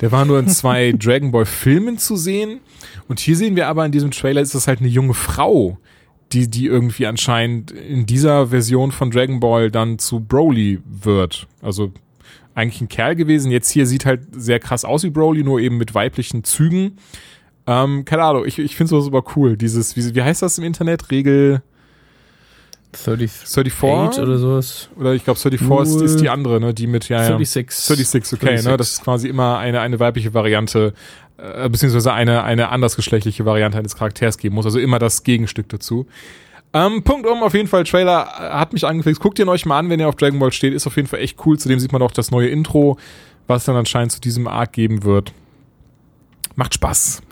Der 0.00 0.12
war 0.12 0.24
nur 0.24 0.38
in 0.38 0.48
zwei 0.48 0.92
Dragon 0.98 1.32
Ball 1.32 1.46
Filmen 1.46 1.98
zu 1.98 2.16
sehen. 2.16 2.60
Und 3.08 3.20
hier 3.20 3.36
sehen 3.36 3.56
wir 3.56 3.68
aber 3.68 3.84
in 3.84 3.92
diesem 3.92 4.10
Trailer 4.10 4.40
ist 4.40 4.54
das 4.54 4.66
halt 4.66 4.80
eine 4.80 4.88
junge 4.88 5.14
Frau, 5.14 5.78
die, 6.32 6.48
die 6.48 6.66
irgendwie 6.66 7.06
anscheinend 7.06 7.70
in 7.70 8.06
dieser 8.06 8.48
Version 8.48 8.92
von 8.92 9.10
Dragon 9.10 9.40
Ball 9.40 9.70
dann 9.70 9.98
zu 9.98 10.20
Broly 10.20 10.80
wird. 10.84 11.46
Also 11.62 11.92
eigentlich 12.56 12.80
ein 12.80 12.88
Kerl 12.88 13.14
gewesen. 13.14 13.50
Jetzt 13.52 13.70
hier 13.70 13.86
sieht 13.86 14.06
halt 14.06 14.22
sehr 14.32 14.58
krass 14.58 14.84
aus 14.84 15.04
wie 15.04 15.10
Broly, 15.10 15.44
nur 15.44 15.60
eben 15.60 15.76
mit 15.76 15.94
weiblichen 15.94 16.42
Zügen. 16.42 16.96
Ähm, 17.66 18.04
keine 18.04 18.24
Ahnung, 18.24 18.44
ich, 18.46 18.58
ich 18.58 18.76
finde 18.76 18.96
es 18.96 19.04
super 19.04 19.22
cool. 19.36 19.56
Dieses, 19.56 19.96
wie, 19.96 20.14
wie 20.14 20.22
heißt 20.22 20.42
das 20.42 20.56
im 20.58 20.64
Internet? 20.64 21.10
Regel 21.10 21.62
34 22.94 23.72
34? 23.72 24.22
oder 24.22 24.38
sowas. 24.38 24.88
Oder 24.96 25.12
ich 25.12 25.24
glaube 25.24 25.38
34 25.38 25.96
ist, 25.96 26.02
ist 26.02 26.20
die 26.20 26.30
andere, 26.30 26.58
ne? 26.60 26.72
Die 26.72 26.86
mit, 26.86 27.08
ja, 27.10 27.18
ja. 27.18 27.38
36. 27.38 28.08
36, 28.08 28.38
okay, 28.38 28.56
36. 28.56 28.70
ne? 28.70 28.76
Das 28.78 28.92
ist 28.92 29.04
quasi 29.04 29.28
immer 29.28 29.58
eine, 29.58 29.80
eine 29.80 30.00
weibliche 30.00 30.32
Variante, 30.32 30.94
äh, 31.36 31.68
beziehungsweise 31.68 32.14
eine, 32.14 32.42
eine 32.44 32.70
andersgeschlechtliche 32.70 33.44
Variante 33.44 33.76
eines 33.78 33.96
Charakters 33.96 34.38
geben 34.38 34.54
muss. 34.54 34.64
Also 34.64 34.78
immer 34.78 34.98
das 34.98 35.24
Gegenstück 35.24 35.68
dazu. 35.68 36.06
Ähm, 36.72 37.02
Punkt 37.04 37.26
um, 37.26 37.42
auf 37.42 37.54
jeden 37.54 37.68
Fall, 37.68 37.84
Trailer 37.84 38.26
äh, 38.38 38.50
hat 38.54 38.72
mich 38.72 38.84
angefixt. 38.84 39.20
Guckt 39.20 39.38
ihn 39.38 39.48
euch 39.48 39.64
mal 39.64 39.78
an, 39.78 39.88
wenn 39.88 40.00
ihr 40.00 40.08
auf 40.08 40.16
Dragon 40.16 40.38
Ball 40.38 40.52
steht. 40.52 40.74
Ist 40.74 40.86
auf 40.86 40.96
jeden 40.96 41.08
Fall 41.08 41.20
echt 41.20 41.38
cool. 41.46 41.58
Zudem 41.58 41.78
sieht 41.80 41.92
man 41.92 42.02
auch 42.02 42.10
das 42.10 42.30
neue 42.30 42.48
Intro, 42.48 42.98
was 43.46 43.64
dann 43.64 43.76
anscheinend 43.76 44.12
zu 44.12 44.20
diesem 44.20 44.46
Arc 44.46 44.72
geben 44.72 45.02
wird. 45.04 45.32
Macht 46.54 46.74
Spaß. 46.74 47.22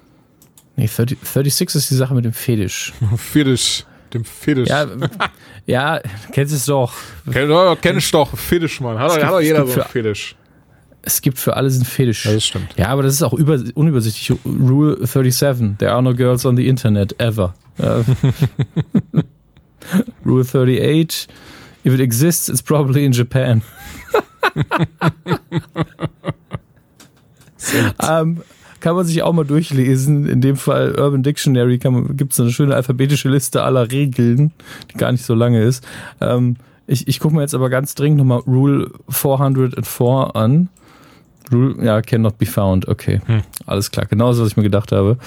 Nee, 0.76 0.86
30, 0.86 1.18
36 1.22 1.74
ist 1.76 1.90
die 1.90 1.94
Sache 1.94 2.14
mit 2.14 2.24
dem 2.24 2.32
Fetisch. 2.32 2.92
Fetisch. 3.16 3.84
Dem 4.12 4.24
Fetisch. 4.24 4.68
Ja, 4.68 4.86
ja, 5.66 6.00
kennst 6.32 6.52
du 6.52 6.56
es 6.56 6.66
doch. 6.66 6.92
Kenn, 7.30 7.50
oh, 7.50 7.76
kenn 7.76 7.98
ich 7.98 8.10
doch. 8.10 8.36
Fetisch, 8.36 8.80
Mann. 8.80 8.98
Hat, 8.98 9.12
gibt- 9.12 9.24
hat 9.24 9.32
doch 9.32 9.40
jeder 9.40 9.66
so 9.66 9.80
einen 9.80 9.88
Fetisch. 9.90 10.36
Es 11.02 11.20
gibt 11.20 11.38
für 11.38 11.54
alles 11.56 11.74
einen 11.74 11.84
Fetisch. 11.84 12.24
Ja, 12.24 12.32
das 12.32 12.46
stimmt. 12.46 12.74
Ja, 12.78 12.88
aber 12.88 13.02
das 13.02 13.12
ist 13.14 13.22
auch 13.22 13.34
über, 13.34 13.60
unübersichtlich. 13.74 14.38
Rule 14.46 14.96
37. 15.06 15.76
There 15.78 15.92
are 15.92 16.02
no 16.02 16.14
girls 16.14 16.46
on 16.46 16.56
the 16.56 16.66
internet 16.66 17.20
ever. 17.20 17.54
Ja. 17.78 18.04
Rule 20.24 20.44
38. 20.44 21.28
If 21.84 21.92
it 21.92 22.00
exists, 22.00 22.48
it's 22.48 22.62
probably 22.62 23.04
in 23.04 23.12
Japan. 23.12 23.62
ähm, 28.02 28.42
kann 28.80 28.96
man 28.96 29.06
sich 29.06 29.22
auch 29.22 29.32
mal 29.32 29.44
durchlesen. 29.44 30.26
In 30.26 30.40
dem 30.40 30.56
Fall 30.56 30.94
Urban 30.98 31.22
Dictionary 31.22 31.78
gibt 31.78 32.32
es 32.32 32.40
eine 32.40 32.50
schöne 32.50 32.74
alphabetische 32.74 33.28
Liste 33.28 33.62
aller 33.62 33.90
Regeln, 33.90 34.52
die 34.90 34.98
gar 34.98 35.12
nicht 35.12 35.24
so 35.24 35.34
lange 35.34 35.62
ist. 35.62 35.86
Ähm, 36.20 36.56
ich 36.86 37.08
ich 37.08 37.18
gucke 37.20 37.34
mir 37.34 37.40
jetzt 37.40 37.54
aber 37.54 37.70
ganz 37.70 37.94
dringend 37.94 38.18
nochmal 38.18 38.40
Rule 38.40 38.90
404 39.08 40.36
an. 40.36 40.68
Rule, 41.52 41.82
ja, 41.84 42.02
cannot 42.02 42.38
be 42.38 42.46
found. 42.46 42.88
Okay, 42.88 43.20
hm. 43.26 43.42
alles 43.66 43.90
klar. 43.90 44.06
Genauso, 44.06 44.42
was 44.42 44.50
ich 44.50 44.56
mir 44.56 44.62
gedacht 44.62 44.92
habe. 44.92 45.18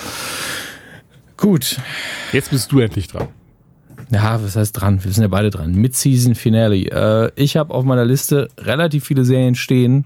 Gut. 1.38 1.78
Jetzt 2.34 2.52
bist 2.52 2.72
du 2.72 2.80
endlich 2.80 3.08
dran. 3.08 3.28
Ja, 4.10 4.42
was 4.42 4.56
heißt 4.56 4.80
dran? 4.80 5.04
Wir 5.04 5.12
sind 5.12 5.24
ja 5.24 5.28
beide 5.28 5.50
dran. 5.50 5.74
Mid-Season 5.74 6.34
Finale. 6.36 6.78
Äh, 6.78 7.32
ich 7.36 7.58
habe 7.58 7.74
auf 7.74 7.84
meiner 7.84 8.06
Liste 8.06 8.48
relativ 8.58 9.06
viele 9.06 9.26
Serien 9.26 9.56
stehen. 9.56 10.06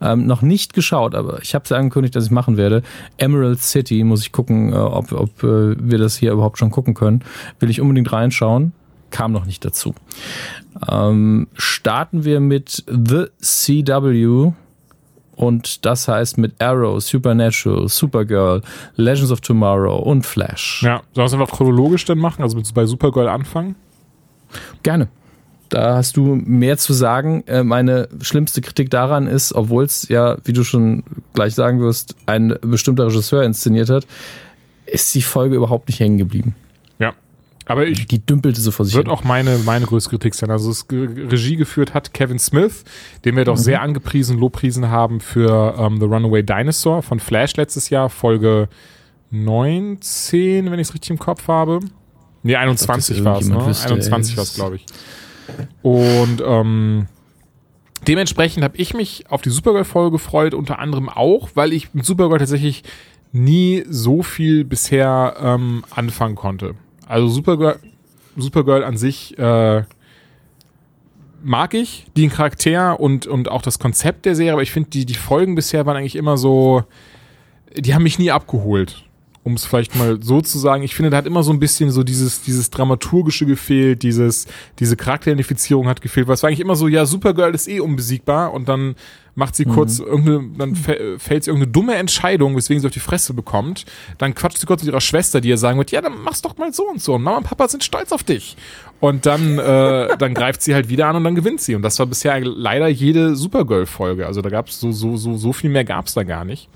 Ähm, 0.00 0.26
noch 0.26 0.42
nicht 0.42 0.74
geschaut, 0.74 1.14
aber 1.14 1.42
ich 1.42 1.54
habe 1.54 1.64
es 1.64 1.72
angekündigt, 1.72 2.14
dass 2.14 2.26
ich 2.26 2.30
machen 2.30 2.56
werde. 2.56 2.82
Emerald 3.18 3.60
City 3.60 4.04
muss 4.04 4.22
ich 4.22 4.32
gucken, 4.32 4.72
äh, 4.72 4.76
ob, 4.76 5.12
ob 5.12 5.42
äh, 5.42 5.76
wir 5.78 5.98
das 5.98 6.16
hier 6.16 6.32
überhaupt 6.32 6.58
schon 6.58 6.70
gucken 6.70 6.94
können. 6.94 7.24
Will 7.58 7.70
ich 7.70 7.80
unbedingt 7.80 8.12
reinschauen. 8.12 8.72
Kam 9.10 9.32
noch 9.32 9.44
nicht 9.44 9.64
dazu. 9.64 9.94
Ähm, 10.88 11.48
starten 11.54 12.24
wir 12.24 12.40
mit 12.40 12.84
The 12.86 13.26
CW. 13.40 14.52
Und 15.42 15.84
das 15.84 16.06
heißt 16.06 16.38
mit 16.38 16.62
Arrow, 16.62 17.02
Supernatural, 17.02 17.88
Supergirl, 17.88 18.62
Legends 18.94 19.32
of 19.32 19.40
Tomorrow 19.40 19.96
und 19.98 20.24
Flash. 20.24 20.84
Ja, 20.84 21.02
sollen 21.14 21.16
wir 21.16 21.24
es 21.24 21.32
einfach 21.32 21.50
chronologisch 21.50 22.04
dann 22.04 22.18
machen? 22.18 22.42
Also 22.42 22.62
bei 22.72 22.86
Supergirl 22.86 23.26
anfangen? 23.26 23.74
Gerne. 24.84 25.08
Da 25.68 25.96
hast 25.96 26.16
du 26.16 26.36
mehr 26.36 26.78
zu 26.78 26.92
sagen. 26.92 27.42
Äh, 27.48 27.64
meine 27.64 28.08
schlimmste 28.20 28.60
Kritik 28.60 28.88
daran 28.90 29.26
ist, 29.26 29.52
obwohl 29.52 29.82
es 29.82 30.08
ja, 30.08 30.36
wie 30.44 30.52
du 30.52 30.62
schon 30.62 31.02
gleich 31.34 31.56
sagen 31.56 31.80
wirst, 31.80 32.14
ein 32.26 32.56
bestimmter 32.60 33.06
Regisseur 33.06 33.42
inszeniert 33.42 33.90
hat, 33.90 34.06
ist 34.86 35.12
die 35.12 35.22
Folge 35.22 35.56
überhaupt 35.56 35.88
nicht 35.88 35.98
hängen 35.98 36.18
geblieben. 36.18 36.54
Aber 37.66 37.86
ich 37.86 38.06
die 38.06 38.24
dümpelte 38.24 38.60
so 38.60 38.70
vor 38.70 38.84
sich 38.84 38.94
Wird 38.94 39.06
hin. 39.06 39.14
auch 39.14 39.24
meine, 39.24 39.58
meine 39.58 39.86
größte 39.86 40.10
Kritik 40.10 40.34
sein. 40.34 40.50
Also 40.50 40.70
es 40.70 40.86
Regie 40.90 41.56
geführt 41.56 41.94
hat 41.94 42.12
Kevin 42.12 42.38
Smith, 42.38 42.84
den 43.24 43.36
wir 43.36 43.44
doch 43.44 43.56
mhm. 43.56 43.62
sehr 43.62 43.82
angepriesen, 43.82 44.38
lobpriesen 44.38 44.90
haben 44.90 45.20
für 45.20 45.78
um, 45.78 45.94
ähm, 45.94 46.00
The 46.00 46.06
Runaway 46.06 46.42
Dinosaur 46.42 47.02
von 47.02 47.20
Flash 47.20 47.56
letztes 47.56 47.90
Jahr, 47.90 48.10
Folge 48.10 48.68
19, 49.30 50.70
wenn 50.70 50.78
ich 50.78 50.88
es 50.88 50.94
richtig 50.94 51.10
im 51.10 51.18
Kopf 51.18 51.48
habe. 51.48 51.80
Nee, 52.42 52.56
21 52.56 53.24
war 53.24 53.38
es, 53.38 53.48
ne? 53.48 53.58
21 53.58 54.36
war 54.36 54.42
es, 54.42 54.54
glaube 54.54 54.76
ich. 54.76 54.86
Und 55.82 56.42
ähm, 56.44 57.06
dementsprechend 58.06 58.64
habe 58.64 58.76
ich 58.76 58.94
mich 58.94 59.30
auf 59.30 59.42
die 59.42 59.50
Supergirl-Folge 59.50 60.12
gefreut, 60.12 60.54
unter 60.54 60.78
anderem 60.78 61.08
auch, 61.08 61.50
weil 61.54 61.72
ich 61.72 61.94
mit 61.94 62.04
Supergirl 62.04 62.38
tatsächlich 62.38 62.82
nie 63.32 63.84
so 63.88 64.22
viel 64.22 64.64
bisher 64.64 65.36
ähm, 65.40 65.84
anfangen 65.90 66.34
konnte. 66.34 66.74
Also 67.06 67.28
Supergirl, 67.28 67.78
Supergirl 68.36 68.84
an 68.84 68.96
sich 68.96 69.38
äh, 69.38 69.82
mag 71.42 71.74
ich, 71.74 72.06
den 72.16 72.30
Charakter 72.30 73.00
und, 73.00 73.26
und 73.26 73.50
auch 73.50 73.62
das 73.62 73.78
Konzept 73.78 74.26
der 74.26 74.34
Serie, 74.34 74.52
aber 74.52 74.62
ich 74.62 74.72
finde, 74.72 74.90
die, 74.90 75.06
die 75.06 75.14
Folgen 75.14 75.54
bisher 75.54 75.86
waren 75.86 75.96
eigentlich 75.96 76.16
immer 76.16 76.36
so, 76.36 76.84
die 77.76 77.94
haben 77.94 78.02
mich 78.02 78.18
nie 78.18 78.30
abgeholt. 78.30 79.04
Um 79.44 79.54
es 79.54 79.64
vielleicht 79.64 79.96
mal 79.96 80.22
so 80.22 80.40
zu 80.40 80.58
sagen, 80.58 80.84
ich 80.84 80.94
finde, 80.94 81.10
da 81.10 81.16
hat 81.16 81.26
immer 81.26 81.42
so 81.42 81.52
ein 81.52 81.58
bisschen 81.58 81.90
so 81.90 82.04
dieses, 82.04 82.42
dieses 82.42 82.70
Dramaturgische 82.70 83.44
gefehlt, 83.44 84.04
dieses, 84.04 84.46
diese 84.78 84.96
Charakteridentifizierung 84.96 85.88
hat 85.88 86.00
gefehlt, 86.00 86.28
weil 86.28 86.34
es 86.34 86.42
war 86.42 86.48
eigentlich 86.48 86.60
immer 86.60 86.76
so, 86.76 86.86
ja, 86.86 87.06
Supergirl 87.06 87.54
ist 87.54 87.68
eh 87.68 87.80
unbesiegbar 87.80 88.52
und 88.52 88.68
dann 88.68 88.94
macht 89.34 89.56
sie 89.56 89.66
mhm. 89.66 89.72
kurz 89.72 89.98
irgendeine, 89.98 90.50
dann 90.58 90.74
fällt 90.74 91.44
sie 91.44 91.50
irgendeine 91.50 91.72
dumme 91.72 91.94
Entscheidung, 91.94 92.56
weswegen 92.56 92.80
sie 92.80 92.86
auf 92.86 92.92
die 92.92 93.00
Fresse 93.00 93.34
bekommt. 93.34 93.84
Dann 94.18 94.34
quatscht 94.34 94.58
sie 94.58 94.66
kurz 94.66 94.82
mit 94.82 94.92
ihrer 94.92 95.00
Schwester, 95.00 95.40
die 95.40 95.48
ihr 95.48 95.58
sagen 95.58 95.78
wird, 95.78 95.90
ja, 95.90 96.00
dann 96.00 96.22
mach's 96.22 96.42
doch 96.42 96.56
mal 96.58 96.72
so 96.72 96.88
und 96.88 97.00
so. 97.00 97.14
Und 97.14 97.22
Mama 97.22 97.38
und 97.38 97.44
Papa 97.44 97.68
sind 97.68 97.82
stolz 97.82 98.12
auf 98.12 98.24
dich. 98.24 98.56
Und 99.00 99.26
dann, 99.26 99.58
äh, 99.58 100.16
dann 100.18 100.34
greift 100.34 100.62
sie 100.62 100.74
halt 100.74 100.88
wieder 100.88 101.08
an 101.08 101.16
und 101.16 101.24
dann 101.24 101.34
gewinnt 101.34 101.60
sie. 101.60 101.74
Und 101.74 101.82
das 101.82 101.98
war 101.98 102.06
bisher 102.06 102.38
leider 102.40 102.88
jede 102.88 103.34
Supergirl-Folge. 103.34 104.26
Also 104.26 104.42
da 104.42 104.50
gab's 104.50 104.78
so, 104.78 104.92
so, 104.92 105.16
so, 105.16 105.36
so 105.36 105.52
viel 105.52 105.70
mehr 105.70 105.84
gab's 105.84 106.14
da 106.14 106.22
gar 106.24 106.44
nicht. 106.44 106.68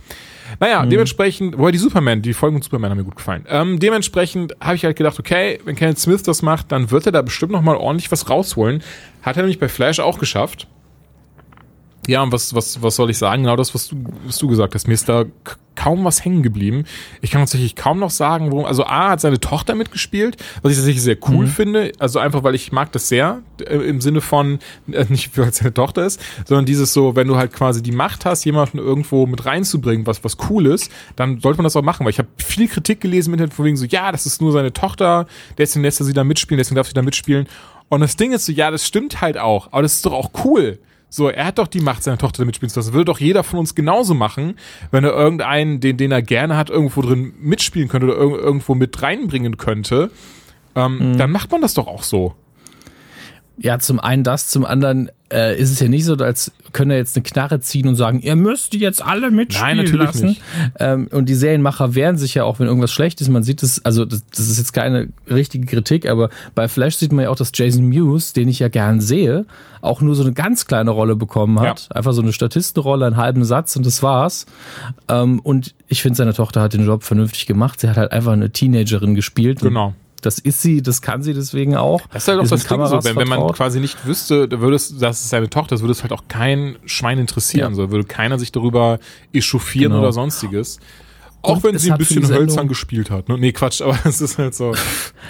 Naja, 0.61 0.82
mhm. 0.82 0.90
dementsprechend, 0.90 1.59
wobei 1.59 1.72
die 1.72 1.78
Superman, 1.78 2.22
die 2.22 2.34
Folgen 2.34 2.55
mit 2.57 2.64
Superman 2.64 2.90
haben 2.90 2.99
mir 2.99 3.05
gut 3.05 3.16
gefallen. 3.16 3.44
Ähm, 3.49 3.78
dementsprechend 3.78 4.55
habe 4.61 4.76
ich 4.76 4.84
halt 4.84 4.97
gedacht, 4.97 5.18
okay, 5.18 5.61
wenn 5.64 5.76
Kenneth 5.76 5.99
Smith 5.99 6.22
das 6.22 6.42
macht, 6.42 6.72
dann 6.72 6.90
wird 6.90 7.07
er 7.07 7.12
da 7.12 7.22
bestimmt 7.22 7.53
noch 7.53 7.62
mal 7.62 7.76
ordentlich 7.76 8.11
was 8.11 8.28
rausholen. 8.30 8.82
Hat 9.22 9.36
er 9.36 9.42
nämlich 9.42 9.59
bei 9.59 9.68
Flash 9.68 10.01
auch 10.01 10.18
geschafft. 10.18 10.66
Ja, 12.07 12.22
und 12.22 12.32
was, 12.32 12.54
was, 12.54 12.82
was 12.82 12.96
soll 12.96 13.11
ich 13.11 13.18
sagen? 13.18 13.42
Genau 13.42 13.57
das, 13.57 13.74
was 13.74 13.88
du, 13.88 13.96
was 14.24 14.38
du 14.38 14.48
gesagt 14.48 14.74
hast. 14.74 14.86
Mir 14.86 14.94
ist 14.94 15.09
da 15.09 15.24
kaum 15.76 16.04
was 16.04 16.24
hängen 16.24 16.42
geblieben. 16.42 16.84
Ich 17.20 17.30
kann 17.30 17.42
tatsächlich 17.42 17.76
kaum 17.76 18.00
noch 18.00 18.11
sagen, 18.11 18.50
worum. 18.50 18.64
Also 18.64 18.84
A 18.84 19.11
hat 19.11 19.20
seine 19.20 19.38
Tochter 19.38 19.74
mitgespielt, 19.74 20.36
was 20.62 20.72
ich 20.72 20.78
tatsächlich 20.78 21.02
sehr 21.02 21.18
cool 21.28 21.46
mhm. 21.46 21.50
finde. 21.50 21.92
Also 21.98 22.18
einfach, 22.18 22.42
weil 22.42 22.54
ich 22.54 22.72
mag 22.72 22.90
das 22.92 23.09
sehr 23.09 23.42
äh, 23.61 23.76
im 23.76 24.00
Sinne 24.00 24.20
von 24.20 24.59
äh, 24.90 25.04
nicht 25.09 25.36
weil 25.38 25.48
es 25.48 25.57
seine 25.57 25.74
Tochter 25.74 26.07
ist, 26.07 26.20
sondern 26.46 26.66
dieses 26.66 26.92
so, 26.92 27.14
wenn 27.14 27.28
du 27.28 27.36
halt 27.36 27.52
quasi 27.52 27.82
die 27.82 27.92
Macht 27.92 28.24
hast, 28.24 28.44
jemanden 28.44 28.78
irgendwo 28.78 29.26
mit 29.26 29.44
reinzubringen, 29.44 30.07
was 30.07 30.24
was 30.24 30.38
cool 30.50 30.66
ist, 30.66 30.90
dann 31.14 31.40
sollte 31.40 31.59
man 31.59 31.64
das 31.64 31.76
auch 31.76 31.82
machen. 31.82 32.04
Weil 32.04 32.11
ich 32.11 32.18
habe 32.18 32.28
viel 32.38 32.68
Kritik 32.68 33.00
gelesen 33.00 33.30
mit 33.30 33.52
von 33.52 33.64
wegen 33.64 33.76
so, 33.76 33.84
ja, 33.84 34.11
das 34.11 34.26
ist 34.26 34.40
nur 34.40 34.52
seine 34.52 34.72
Tochter, 34.72 35.26
deswegen 35.59 35.84
lässt 35.84 36.00
er 36.00 36.07
sie 36.07 36.14
da 36.14 36.24
mitspielen, 36.24 36.59
deswegen 36.59 36.76
darf 36.76 36.88
sie 36.88 36.94
da 36.94 37.02
mitspielen. 37.02 37.46
Und 37.88 38.00
das 38.00 38.16
Ding 38.16 38.32
ist 38.32 38.46
so, 38.46 38.52
ja, 38.52 38.70
das 38.70 38.86
stimmt 38.86 39.20
halt 39.20 39.38
auch, 39.38 39.68
aber 39.72 39.82
das 39.82 39.92
ist 39.94 40.07
doch 40.07 40.12
auch 40.12 40.30
cool. 40.44 40.78
So, 41.09 41.28
er 41.28 41.46
hat 41.46 41.59
doch 41.59 41.68
die 41.68 41.80
Macht, 41.80 42.02
seine 42.02 42.18
Tochter 42.18 42.44
mitspielen 42.44 42.70
zu 42.70 42.78
lassen. 42.80 42.90
Das 42.90 42.94
würde 42.94 43.07
doch 43.07 43.20
jeder 43.20 43.44
von 43.44 43.59
uns 43.59 43.74
genauso 43.74 44.14
machen, 44.14 44.59
wenn 44.90 45.04
er 45.04 45.12
irgendeinen, 45.12 45.80
den, 45.80 45.96
den 45.96 46.12
er 46.12 46.22
gerne 46.22 46.57
hat, 46.57 46.68
irgendwo 46.68 47.00
drin 47.00 47.34
mitspielen 47.40 47.88
könnte 47.88 48.07
oder 48.07 48.16
irg 48.16 48.32
irgendwo 48.32 48.74
mit 48.74 49.00
reinbringen 49.02 49.57
könnte. 49.57 50.11
Ähm, 50.74 51.12
mhm. 51.12 51.18
Dann 51.18 51.30
macht 51.30 51.52
man 51.52 51.62
das 51.62 51.74
doch 51.74 51.86
auch 51.86 52.02
so. 52.02 52.34
Ja, 53.59 53.78
zum 53.78 54.00
einen 54.00 54.22
das, 54.22 54.48
zum 54.48 54.66
anderen 54.66 55.11
äh, 55.32 55.59
ist 55.59 55.70
es 55.70 55.80
ja 55.80 55.88
nicht 55.88 56.04
so, 56.04 56.14
als 56.14 56.52
können 56.72 56.90
er 56.90 56.98
jetzt 56.98 57.16
eine 57.16 57.22
Knarre 57.22 57.61
ziehen 57.61 57.88
und 57.88 57.96
sagen, 57.96 58.20
ihr 58.20 58.36
müsst 58.36 58.74
die 58.74 58.78
jetzt 58.78 59.02
alle 59.02 59.30
mitspielen 59.30 59.76
Nein, 59.76 59.84
natürlich 59.84 60.07
lassen. 60.07 60.26
Nicht. 60.26 60.42
Ähm, 60.78 61.09
und 61.11 61.28
die 61.28 61.34
Serienmacher 61.34 61.94
wehren 61.94 62.18
sich 62.18 62.34
ja 62.34 62.44
auch, 62.44 62.59
wenn 62.59 62.66
irgendwas 62.66 62.92
schlecht 62.92 63.20
ist. 63.22 63.28
Man 63.28 63.42
sieht 63.42 63.62
es, 63.62 63.82
also 63.84 64.04
das, 64.04 64.24
das, 64.26 64.48
ist 64.48 64.59
jetzt 64.59 64.72
keine 64.72 65.09
richtige 65.28 65.66
Kritik, 65.66 66.07
aber 66.07 66.28
bei 66.54 66.68
Flash 66.68 66.96
sieht 66.96 67.12
man 67.12 67.24
ja 67.24 67.30
auch, 67.30 67.36
dass 67.36 67.50
Jason 67.54 67.86
Mewes, 67.86 68.34
den 68.34 68.48
ich 68.48 68.59
ja 68.59 68.68
gern 68.68 69.00
sehe, 69.00 69.46
auch 69.80 70.02
nur 70.02 70.14
so 70.14 70.22
eine 70.22 70.32
ganz 70.32 70.66
kleine 70.66 70.90
Rolle 70.90 71.16
bekommen 71.16 71.59
hat. 71.61 71.88
Ja. 71.88 71.96
Einfach 71.96 72.12
so 72.12 72.20
eine 72.20 72.34
Statistenrolle, 72.34 73.07
einen 73.07 73.16
halben 73.16 73.44
Satz 73.44 73.74
und 73.76 73.86
das 73.86 74.02
war's. 74.02 74.44
Ähm, 75.09 75.40
und 75.40 75.74
ich 75.88 76.02
finde, 76.02 76.16
seine 76.18 76.34
Tochter 76.34 76.61
hat 76.61 76.74
den 76.74 76.84
Job 76.84 77.04
vernünftig 77.04 77.46
gemacht. 77.46 77.80
Sie 77.80 77.88
hat 77.88 77.96
halt 77.96 78.12
einfach 78.12 78.32
eine 78.32 78.50
Teenagerin 78.50 79.14
gespielt. 79.14 79.61
Genau 79.61 79.94
das 80.22 80.38
ist 80.38 80.62
sie, 80.62 80.82
das 80.82 81.02
kann 81.02 81.22
sie 81.22 81.34
deswegen 81.34 81.76
auch. 81.76 82.00
Das 82.12 82.24
ist 82.24 82.28
halt 82.28 82.40
auch 82.40 82.48
das 82.48 82.66
Ding 82.66 82.86
so, 82.86 83.04
wenn, 83.04 83.16
wenn, 83.16 83.28
man 83.28 83.52
quasi 83.52 83.80
nicht 83.80 84.06
wüsste, 84.06 84.50
würde 84.60 84.76
es, 84.76 84.98
das 84.98 85.20
ist 85.20 85.30
seine 85.30 85.50
Tochter, 85.50 85.74
das 85.74 85.82
würde 85.82 85.92
es 85.92 86.02
halt 86.02 86.12
auch 86.12 86.24
kein 86.28 86.76
Schwein 86.86 87.18
interessieren. 87.18 87.72
Ja. 87.72 87.76
So 87.76 87.90
würde 87.90 88.04
keiner 88.04 88.38
sich 88.38 88.52
darüber 88.52 88.98
echauffieren 89.32 89.92
genau. 89.92 90.02
oder 90.02 90.12
sonstiges. 90.12 90.78
Auch 91.42 91.56
Und 91.56 91.64
wenn 91.64 91.78
sie 91.78 91.92
ein 91.92 91.98
bisschen 91.98 92.26
hölzern 92.28 92.66
gespielt 92.66 93.10
hat. 93.10 93.28
Ne? 93.28 93.38
Nee, 93.38 93.52
Quatsch, 93.52 93.80
aber 93.82 93.98
es 94.04 94.20
ist 94.20 94.38
halt 94.38 94.54
so. 94.54 94.74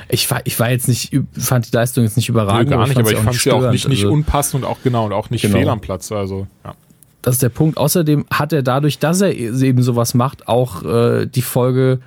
Ich 0.08 0.30
war, 0.30 0.40
ich 0.44 0.58
war 0.58 0.70
jetzt 0.70 0.88
nicht, 0.88 1.14
fand 1.36 1.70
die 1.70 1.76
Leistung 1.76 2.04
jetzt 2.04 2.16
nicht 2.16 2.28
überragend. 2.28 2.70
Nee, 2.70 2.76
gar 2.76 2.86
nicht, 2.86 2.98
aber 2.98 3.12
ich 3.12 3.18
fand 3.18 3.36
sie 3.36 3.52
auch 3.52 3.70
nicht, 3.70 3.88
nicht 3.88 4.04
also, 4.04 4.12
unpassend 4.12 4.64
und 4.64 4.70
auch 4.70 4.78
genau 4.82 5.06
und 5.06 5.12
auch 5.12 5.30
nicht 5.30 5.42
genau. 5.42 5.58
fehl 5.58 5.68
am 5.68 5.80
Platz. 5.80 6.10
Also, 6.12 6.46
ja. 6.64 6.74
Das 7.22 7.34
ist 7.34 7.42
der 7.42 7.48
Punkt. 7.48 7.76
Außerdem 7.76 8.24
hat 8.30 8.52
er 8.52 8.62
dadurch, 8.62 9.00
dass 9.00 9.20
er 9.20 9.34
eben 9.34 9.82
sowas 9.82 10.14
macht, 10.14 10.46
auch 10.46 10.84
äh, 10.84 11.26
die 11.26 11.42
Folge 11.42 11.98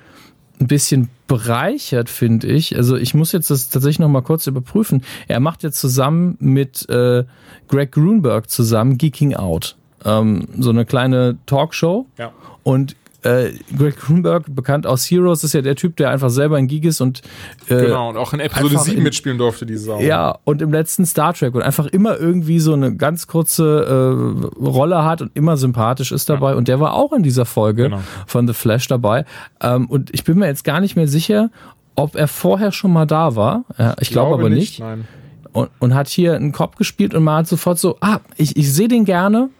ein 0.60 0.66
bisschen 0.66 1.08
bereichert, 1.26 2.10
finde 2.10 2.46
ich. 2.48 2.76
Also 2.76 2.96
ich 2.96 3.14
muss 3.14 3.32
jetzt 3.32 3.50
das 3.50 3.70
tatsächlich 3.70 3.98
noch 3.98 4.08
mal 4.08 4.22
kurz 4.22 4.46
überprüfen. 4.46 5.02
Er 5.26 5.40
macht 5.40 5.62
jetzt 5.62 5.80
zusammen 5.80 6.36
mit 6.38 6.88
äh, 6.88 7.24
Greg 7.68 7.92
Grunberg 7.92 8.50
zusammen 8.50 8.98
Geeking 8.98 9.34
Out. 9.34 9.76
Ähm, 10.04 10.48
so 10.58 10.70
eine 10.70 10.84
kleine 10.84 11.38
Talkshow. 11.46 12.06
Ja. 12.18 12.32
Und 12.62 12.96
äh, 13.22 13.50
Greg 13.76 13.98
Grunberg, 13.98 14.44
bekannt 14.48 14.86
aus 14.86 15.04
Heroes, 15.10 15.44
ist 15.44 15.52
ja 15.52 15.62
der 15.62 15.76
Typ, 15.76 15.96
der 15.96 16.10
einfach 16.10 16.30
selber 16.30 16.58
in 16.58 16.66
Geek 16.66 16.84
ist 16.84 17.00
und 17.00 17.22
äh, 17.68 17.86
genau 17.86 18.08
und 18.08 18.16
auch 18.16 18.32
in 18.32 18.40
Episode 18.40 18.78
7 18.78 18.98
in, 18.98 19.02
mitspielen 19.02 19.38
durfte, 19.38 19.66
die 19.66 19.76
Sau. 19.76 20.00
Ja, 20.00 20.38
und 20.44 20.62
im 20.62 20.72
letzten 20.72 21.04
Star 21.06 21.34
Trek 21.34 21.54
und 21.54 21.62
einfach 21.62 21.86
immer 21.86 22.18
irgendwie 22.18 22.60
so 22.60 22.72
eine 22.72 22.94
ganz 22.96 23.26
kurze 23.26 24.46
äh, 24.60 24.64
Rolle 24.64 25.04
hat 25.04 25.22
und 25.22 25.30
immer 25.34 25.56
sympathisch 25.56 26.12
ist 26.12 26.28
dabei. 26.28 26.52
Ja. 26.52 26.56
Und 26.56 26.68
der 26.68 26.80
war 26.80 26.94
auch 26.94 27.12
in 27.12 27.22
dieser 27.22 27.44
Folge 27.44 27.84
genau. 27.84 28.00
von 28.26 28.46
The 28.46 28.54
Flash 28.54 28.88
dabei. 28.88 29.24
Ähm, 29.60 29.86
und 29.86 30.10
ich 30.14 30.24
bin 30.24 30.38
mir 30.38 30.46
jetzt 30.46 30.64
gar 30.64 30.80
nicht 30.80 30.96
mehr 30.96 31.08
sicher, 31.08 31.50
ob 31.96 32.16
er 32.16 32.28
vorher 32.28 32.72
schon 32.72 32.92
mal 32.92 33.06
da 33.06 33.36
war. 33.36 33.64
Ja, 33.78 33.92
ich, 33.94 34.02
ich 34.02 34.10
glaube 34.10 34.34
aber 34.34 34.48
nicht. 34.48 34.80
nicht. 34.80 35.04
Und, 35.52 35.70
und 35.80 35.94
hat 35.94 36.08
hier 36.08 36.36
einen 36.36 36.52
Kopf 36.52 36.76
gespielt 36.76 37.12
und 37.12 37.24
man 37.24 37.38
hat 37.38 37.48
sofort 37.48 37.78
so, 37.78 37.96
ah, 38.00 38.20
ich, 38.36 38.56
ich 38.56 38.72
sehe 38.72 38.88
den 38.88 39.04
gerne 39.04 39.50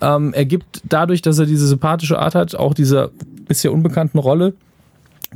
Ähm, 0.00 0.32
er 0.32 0.44
gibt 0.44 0.82
dadurch, 0.84 1.22
dass 1.22 1.38
er 1.38 1.46
diese 1.46 1.66
sympathische 1.66 2.18
Art 2.18 2.34
hat, 2.34 2.54
auch 2.54 2.74
dieser 2.74 3.10
bisher 3.46 3.72
unbekannten 3.72 4.18
Rolle 4.18 4.54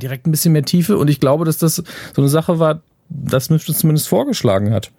direkt 0.01 0.27
ein 0.27 0.31
bisschen 0.31 0.53
mehr 0.53 0.63
Tiefe. 0.63 0.97
Und 0.97 1.09
ich 1.09 1.19
glaube, 1.19 1.45
dass 1.45 1.57
das 1.57 1.75
so 1.75 1.83
eine 2.21 2.29
Sache 2.29 2.59
war, 2.59 2.81
das 3.09 3.45
Smith 3.45 3.65
zumindest 3.65 4.07
vorgeschlagen 4.07 4.71
hat. 4.71 4.91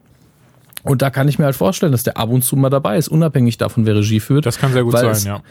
Und 0.83 1.01
da 1.01 1.09
kann 1.09 1.29
ich 1.29 1.39
mir 1.39 1.47
halt 1.47 1.57
vorstellen, 1.57 1.93
dass 1.93 2.03
der 2.03 2.19
ab 2.19 2.29
und 2.29 2.43
zu 2.43 2.57
mal 2.57 2.69
dabei 2.69 2.99
ist, 2.99 3.09
unabhängig 3.09 3.57
davon, 3.57 3.87
wer 3.87 3.97
Regie 3.97 4.21
führt. 4.21 4.45
Das 4.45 4.59
kann 4.59 4.73
sehr 4.75 4.85
gut 4.85 4.93
sein, 4.93 5.07
es, 5.07 5.25
ja. 5.25 5.43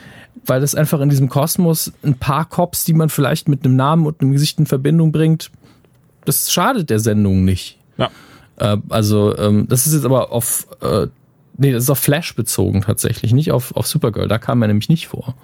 Weil 0.46 0.62
das 0.62 0.76
einfach 0.76 1.02
in 1.02 1.10
diesem 1.10 1.28
Kosmos 1.28 1.92
ein 2.04 2.14
paar 2.14 2.46
Cops, 2.46 2.86
die 2.86 2.94
man 2.94 3.10
vielleicht 3.10 3.50
mit 3.50 3.66
einem 3.66 3.76
Namen 3.76 4.06
und 4.06 4.22
einem 4.22 4.32
Gesicht 4.32 4.60
in 4.60 4.68
Verbindung 4.68 5.12
bringt, 5.12 5.50
das 6.26 6.52
schadet 6.52 6.92
der 6.92 7.00
Sendung 7.00 7.44
nicht. 7.44 7.80
Ja. 7.98 8.12
Äh, 8.58 8.78
also, 8.90 9.36
ähm, 9.36 9.68
das 9.68 9.88
ist 9.88 9.94
jetzt 9.94 10.06
aber 10.06 10.32
auf, 10.32 10.68
äh, 10.82 11.08
nee, 11.58 11.72
das 11.72 11.84
ist 11.84 11.90
auf 11.90 12.00
Flash 12.00 12.36
bezogen 12.36 12.82
tatsächlich, 12.82 13.34
nicht 13.34 13.52
auf, 13.52 13.76
auf 13.76 13.88
Supergirl. 13.88 14.28
Da 14.28 14.38
kam 14.38 14.62
er 14.62 14.68
nämlich 14.68 14.90
nicht 14.90 15.08
vor. 15.08 15.36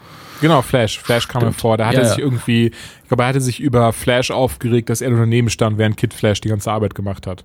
Genau, 0.42 0.62
Flash. 0.62 1.00
Flash 1.00 1.28
kam 1.28 1.44
mir 1.44 1.54
vor. 1.54 1.78
Da 1.78 1.88
hat 1.88 1.94
Ja, 1.94 2.00
er 2.00 2.06
ja. 2.06 2.10
sich 2.14 2.20
irgendwie, 2.20 2.68
ich 2.68 3.08
glaube, 3.08 3.24
er 3.24 3.30
hatte 3.30 3.42
sich 3.42 3.60
über 3.60 3.92
Flash 3.94 4.32
aufgeregt, 4.32 4.90
dass 4.90 5.02
er 5.02 5.10
nur 5.10 5.20
daneben 5.20 5.50
stand, 5.50 5.78
während 5.78 5.98
Kid 5.98 6.14
Flash 6.14 6.42
die 6.42 6.50
ganze 6.50 6.72
Arbeit 6.72 6.96
gemacht 6.96 7.28
hat. 7.28 7.44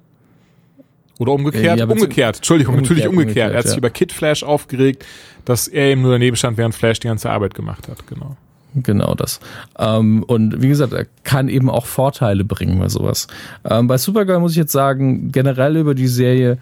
Oder 1.19 1.33
umgekehrt? 1.33 1.79
Ja, 1.79 1.87
umgekehrt. 1.87 2.37
Entschuldigung, 2.37 2.77
natürlich 2.77 3.07
Umgekehrt, 3.07 3.27
umgekehrt. 3.27 3.53
Er 3.53 3.59
hat 3.59 3.65
umgekehrt, 3.65 3.67
sich 3.67 3.75
ja. 3.75 3.79
über 3.79 3.91
Kid 3.91 4.13
Flash 4.13 4.43
aufgeregt, 4.43 5.05
dass 5.45 5.69
er 5.69 5.87
eben 5.87 6.03
nur 6.03 6.13
daneben 6.13 6.37
stand, 6.37 6.57
während 6.57 6.75
Flash 6.75 7.01
die 7.01 7.09
ganze 7.09 7.31
Arbeit 7.31 7.55
gemacht 7.55 7.89
hat. 7.89 8.07
Genau. 8.07 8.37
Genau 8.77 9.15
das. 9.15 9.39
Ähm, 9.79 10.25
und 10.25 10.61
wie 10.61 10.69
gesagt, 10.69 10.93
er 10.93 11.07
kann 11.23 11.49
eben 11.49 11.71
auch 11.71 11.87
Vorteile 11.87 12.45
bringen 12.45 12.81
bei 12.81 12.89
sowas. 12.89 13.29
Ähm, 13.65 13.87
bei 13.87 13.99
Supergirl 13.99 14.41
muss 14.41 14.53
ich 14.53 14.57
jetzt 14.57 14.73
sagen, 14.73 15.31
generell 15.31 15.77
über 15.77 15.95
die 15.95 16.09
Serie, 16.09 16.59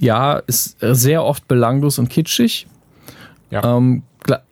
ja, 0.00 0.38
ist 0.46 0.76
sehr 0.80 1.24
oft 1.24 1.46
belanglos 1.48 1.98
und 1.98 2.08
kitschig. 2.08 2.66
Ja. 3.50 3.76
Ähm, 3.76 4.02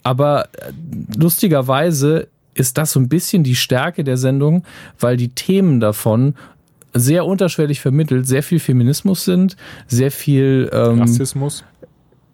aber 0.03 0.45
äh, 0.53 0.73
lustigerweise 1.17 2.29
ist 2.55 2.77
das 2.79 2.93
so 2.93 3.01
ein 3.01 3.09
bisschen 3.09 3.43
die 3.45 3.55
Stärke 3.57 4.05
der 4.05 4.17
Sendung, 4.19 4.65
weil 5.01 5.17
die 5.17 5.31
Themen 5.31 5.81
davon 5.81 6.35
sehr 6.95 7.25
unterschwellig 7.25 7.81
vermittelt, 7.81 8.27
sehr 8.27 8.43
viel 8.43 8.59
Feminismus 8.59 9.25
sind, 9.25 9.57
sehr 9.87 10.11
viel 10.11 10.69
ähm, 10.75 11.01
Rassismus. 11.01 11.65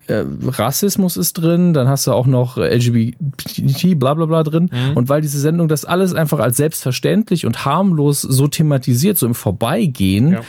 äh, 0.09 0.25
Rassismus 0.45 1.17
ist 1.17 1.35
drin, 1.35 1.73
dann 1.75 1.87
hast 1.89 2.09
du 2.09 2.13
auch 2.13 2.27
noch 2.27 2.59
äh, 2.59 2.75
LGBT, 2.75 3.97
bla 3.97 4.15
bla 4.15 4.27
bla 4.27 4.43
drin. 4.43 4.69
Und 4.97 5.09
weil 5.09 5.21
diese 5.21 5.39
Sendung 5.39 5.69
das 5.69 5.85
alles 5.85 6.13
einfach 6.13 6.41
als 6.41 6.57
selbstverständlich 6.57 7.47
und 7.47 7.65
harmlos 7.65 8.21
so 8.23 8.49
thematisiert, 8.49 9.17
so 9.17 9.27
im 9.27 9.37
Vorbeigehen, 9.37 10.33
Ja. 10.33 10.41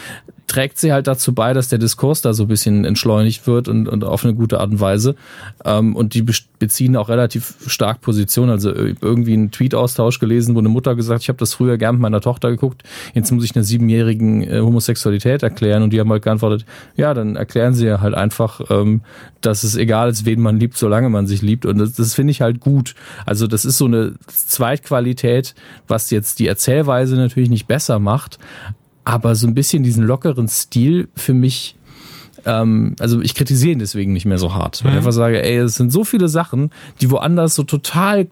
Trägt 0.49 0.79
sie 0.79 0.91
halt 0.91 1.07
dazu 1.07 1.33
bei, 1.33 1.53
dass 1.53 1.69
der 1.69 1.79
Diskurs 1.79 2.21
da 2.21 2.33
so 2.33 2.43
ein 2.43 2.47
bisschen 2.47 2.83
entschleunigt 2.83 3.45
wird 3.45 3.67
und, 3.67 3.87
und 3.87 4.03
auf 4.03 4.25
eine 4.25 4.33
gute 4.33 4.59
Art 4.59 4.71
und 4.71 4.79
Weise. 4.79 5.15
Ähm, 5.63 5.95
und 5.95 6.15
die 6.15 6.25
beziehen 6.57 6.97
auch 6.97 7.07
relativ 7.07 7.53
stark 7.67 8.01
Position. 8.01 8.49
Also 8.49 8.71
äh, 8.71 8.95
irgendwie 8.99 9.33
einen 9.33 9.51
Tweet-Austausch 9.51 10.19
gelesen, 10.19 10.55
wo 10.55 10.59
eine 10.59 10.69
Mutter 10.69 10.95
gesagt, 10.95 11.21
ich 11.21 11.29
habe 11.29 11.37
das 11.37 11.53
früher 11.53 11.77
gern 11.77 11.95
mit 11.95 12.01
meiner 12.01 12.19
Tochter 12.19 12.49
geguckt, 12.49 12.83
jetzt 13.13 13.31
muss 13.31 13.43
ich 13.43 13.55
einer 13.55 13.63
siebenjährigen 13.63 14.41
äh, 14.41 14.59
Homosexualität 14.59 15.43
erklären. 15.43 15.83
Und 15.83 15.93
die 15.93 15.99
haben 15.99 16.09
halt 16.09 16.23
geantwortet, 16.23 16.65
ja, 16.95 17.13
dann 17.13 17.35
erklären 17.35 17.75
sie 17.75 17.85
ja 17.85 18.01
halt 18.01 18.15
einfach, 18.15 18.59
ähm, 18.71 19.01
dass 19.41 19.63
es 19.63 19.75
egal 19.75 20.09
ist, 20.09 20.25
wen 20.25 20.41
man 20.41 20.59
liebt, 20.59 20.77
solange 20.77 21.09
man 21.09 21.27
sich 21.27 21.43
liebt. 21.43 21.67
Und 21.67 21.77
das, 21.77 21.93
das 21.93 22.15
finde 22.15 22.31
ich 22.31 22.41
halt 22.41 22.59
gut. 22.59 22.95
Also 23.27 23.45
das 23.45 23.65
ist 23.65 23.77
so 23.77 23.85
eine 23.85 24.15
Zweitqualität, 24.25 25.53
was 25.87 26.09
jetzt 26.09 26.39
die 26.39 26.47
Erzählweise 26.47 27.15
natürlich 27.15 27.51
nicht 27.51 27.67
besser 27.67 27.99
macht, 27.99 28.39
aber 29.09 29.33
so 29.33 29.47
ein 29.47 29.55
bisschen 29.55 29.81
diesen 29.81 30.03
lockeren 30.03 30.47
Stil 30.47 31.07
für 31.15 31.33
mich, 31.33 31.75
ähm, 32.45 32.95
also 32.99 33.21
ich 33.21 33.33
kritisiere 33.33 33.71
ihn 33.71 33.79
deswegen 33.79 34.13
nicht 34.13 34.25
mehr 34.25 34.37
so 34.37 34.53
hart. 34.53 34.83
Weil 34.83 34.91
ich 34.91 34.97
einfach 34.97 35.11
sage, 35.11 35.41
ey, 35.41 35.57
es 35.57 35.75
sind 35.75 35.91
so 35.91 36.03
viele 36.03 36.27
Sachen, 36.27 36.69
die 37.01 37.09
woanders 37.09 37.55
so 37.55 37.63
total 37.63 38.27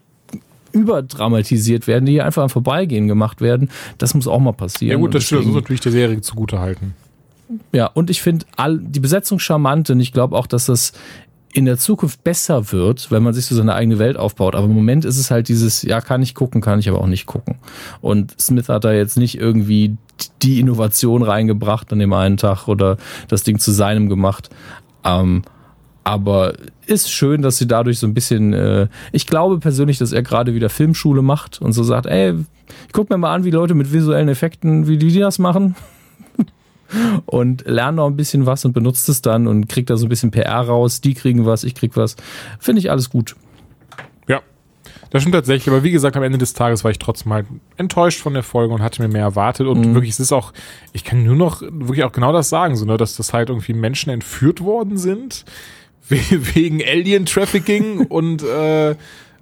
überdramatisiert 0.73 1.87
werden, 1.87 2.05
die 2.05 2.11
hier 2.11 2.25
einfach 2.25 2.43
am 2.43 2.49
Vorbeigehen 2.49 3.07
gemacht 3.07 3.41
werden. 3.41 3.71
Das 3.97 4.13
muss 4.13 4.27
auch 4.27 4.39
mal 4.39 4.51
passieren. 4.51 4.91
Ja 4.91 4.97
gut, 4.97 5.15
das 5.15 5.23
stimmt. 5.23 5.41
Das 5.41 5.47
muss 5.47 5.55
natürlich 5.55 5.81
der 5.81 5.93
Serie 5.93 6.21
zugute 6.21 6.59
halten. 6.59 6.93
ja, 7.71 7.87
und 7.87 8.11
ich 8.11 8.21
finde 8.21 8.45
die 8.79 8.99
Besetzung 8.99 9.39
charmant 9.39 9.89
und 9.89 9.99
ich 9.99 10.13
glaube 10.13 10.37
auch, 10.37 10.45
dass 10.45 10.67
das 10.67 10.93
in 11.57 11.65
der 11.65 11.79
Zukunft 11.79 12.23
besser 12.23 12.71
wird, 12.71 13.09
wenn 13.09 13.23
man 13.23 13.33
sich 13.33 13.47
so 13.47 13.55
seine 13.55 13.73
eigene 13.73 13.97
Welt 13.97 14.15
aufbaut. 14.15 14.53
Aber 14.53 14.65
im 14.67 14.75
Moment 14.75 15.05
ist 15.05 15.17
es 15.17 15.31
halt 15.31 15.47
dieses, 15.47 15.81
ja, 15.81 16.01
kann 16.01 16.21
ich 16.21 16.35
gucken, 16.35 16.61
kann 16.61 16.77
ich 16.77 16.87
aber 16.87 17.01
auch 17.01 17.07
nicht 17.07 17.25
gucken. 17.25 17.55
Und 17.99 18.39
Smith 18.39 18.69
hat 18.69 18.83
da 18.83 18.93
jetzt 18.93 19.17
nicht 19.17 19.39
irgendwie 19.39 19.97
die 20.43 20.59
Innovation 20.59 21.23
reingebracht 21.23 21.91
an 21.91 21.97
dem 21.97 22.13
einen 22.13 22.37
Tag 22.37 22.67
oder 22.67 22.97
das 23.27 23.41
Ding 23.41 23.57
zu 23.57 23.71
seinem 23.71 24.07
gemacht. 24.07 24.51
Ähm, 25.03 25.41
aber 26.03 26.53
ist 26.85 27.11
schön, 27.11 27.41
dass 27.41 27.57
sie 27.57 27.65
dadurch 27.65 27.97
so 27.97 28.05
ein 28.05 28.13
bisschen, 28.13 28.53
äh, 28.53 28.87
ich 29.11 29.25
glaube 29.25 29.57
persönlich, 29.57 29.97
dass 29.97 30.11
er 30.11 30.21
gerade 30.21 30.53
wieder 30.53 30.69
Filmschule 30.69 31.23
macht 31.23 31.59
und 31.59 31.73
so 31.73 31.81
sagt, 31.81 32.05
ey, 32.05 32.35
ich 32.85 32.93
guck 32.93 33.09
mir 33.09 33.17
mal 33.17 33.33
an, 33.33 33.45
wie 33.45 33.51
Leute 33.51 33.73
mit 33.73 33.91
visuellen 33.91 34.29
Effekten, 34.29 34.87
wie 34.87 34.97
die, 34.99 35.07
die 35.07 35.19
das 35.19 35.39
machen 35.39 35.75
und 37.25 37.65
lerne 37.65 37.97
noch 37.97 38.07
ein 38.07 38.15
bisschen 38.15 38.45
was 38.45 38.65
und 38.65 38.73
benutzt 38.73 39.09
es 39.09 39.21
dann 39.21 39.47
und 39.47 39.67
kriegt 39.67 39.89
da 39.89 39.97
so 39.97 40.05
ein 40.05 40.09
bisschen 40.09 40.31
PR 40.31 40.61
raus. 40.61 41.01
Die 41.01 41.13
kriegen 41.13 41.45
was, 41.45 41.63
ich 41.63 41.75
krieg 41.75 41.95
was. 41.95 42.15
Finde 42.59 42.79
ich 42.79 42.91
alles 42.91 43.09
gut. 43.09 43.35
Ja, 44.27 44.41
das 45.09 45.21
stimmt 45.21 45.35
tatsächlich. 45.35 45.67
Aber 45.67 45.83
wie 45.83 45.91
gesagt, 45.91 46.17
am 46.17 46.23
Ende 46.23 46.37
des 46.37 46.53
Tages 46.53 46.83
war 46.83 46.91
ich 46.91 46.99
trotzdem 46.99 47.33
halt 47.33 47.47
enttäuscht 47.77 48.21
von 48.21 48.33
der 48.33 48.43
Folge 48.43 48.73
und 48.73 48.81
hatte 48.81 49.01
mir 49.01 49.07
mehr 49.07 49.23
erwartet. 49.23 49.67
Und 49.67 49.93
wirklich, 49.93 50.11
es 50.11 50.19
ist 50.19 50.31
auch, 50.31 50.53
ich 50.93 51.03
kann 51.03 51.23
nur 51.23 51.35
noch 51.35 51.61
wirklich 51.61 52.03
auch 52.03 52.11
genau 52.11 52.31
das 52.31 52.49
sagen, 52.49 52.75
so, 52.75 52.85
ne, 52.85 52.97
dass 52.97 53.15
das 53.15 53.33
halt 53.33 53.49
irgendwie 53.49 53.73
Menschen 53.73 54.09
entführt 54.09 54.61
worden 54.61 54.97
sind 54.97 55.45
we 56.09 56.19
wegen 56.55 56.81
Alien-Trafficking 56.81 58.05
und, 58.09 58.43
äh, 58.43 58.95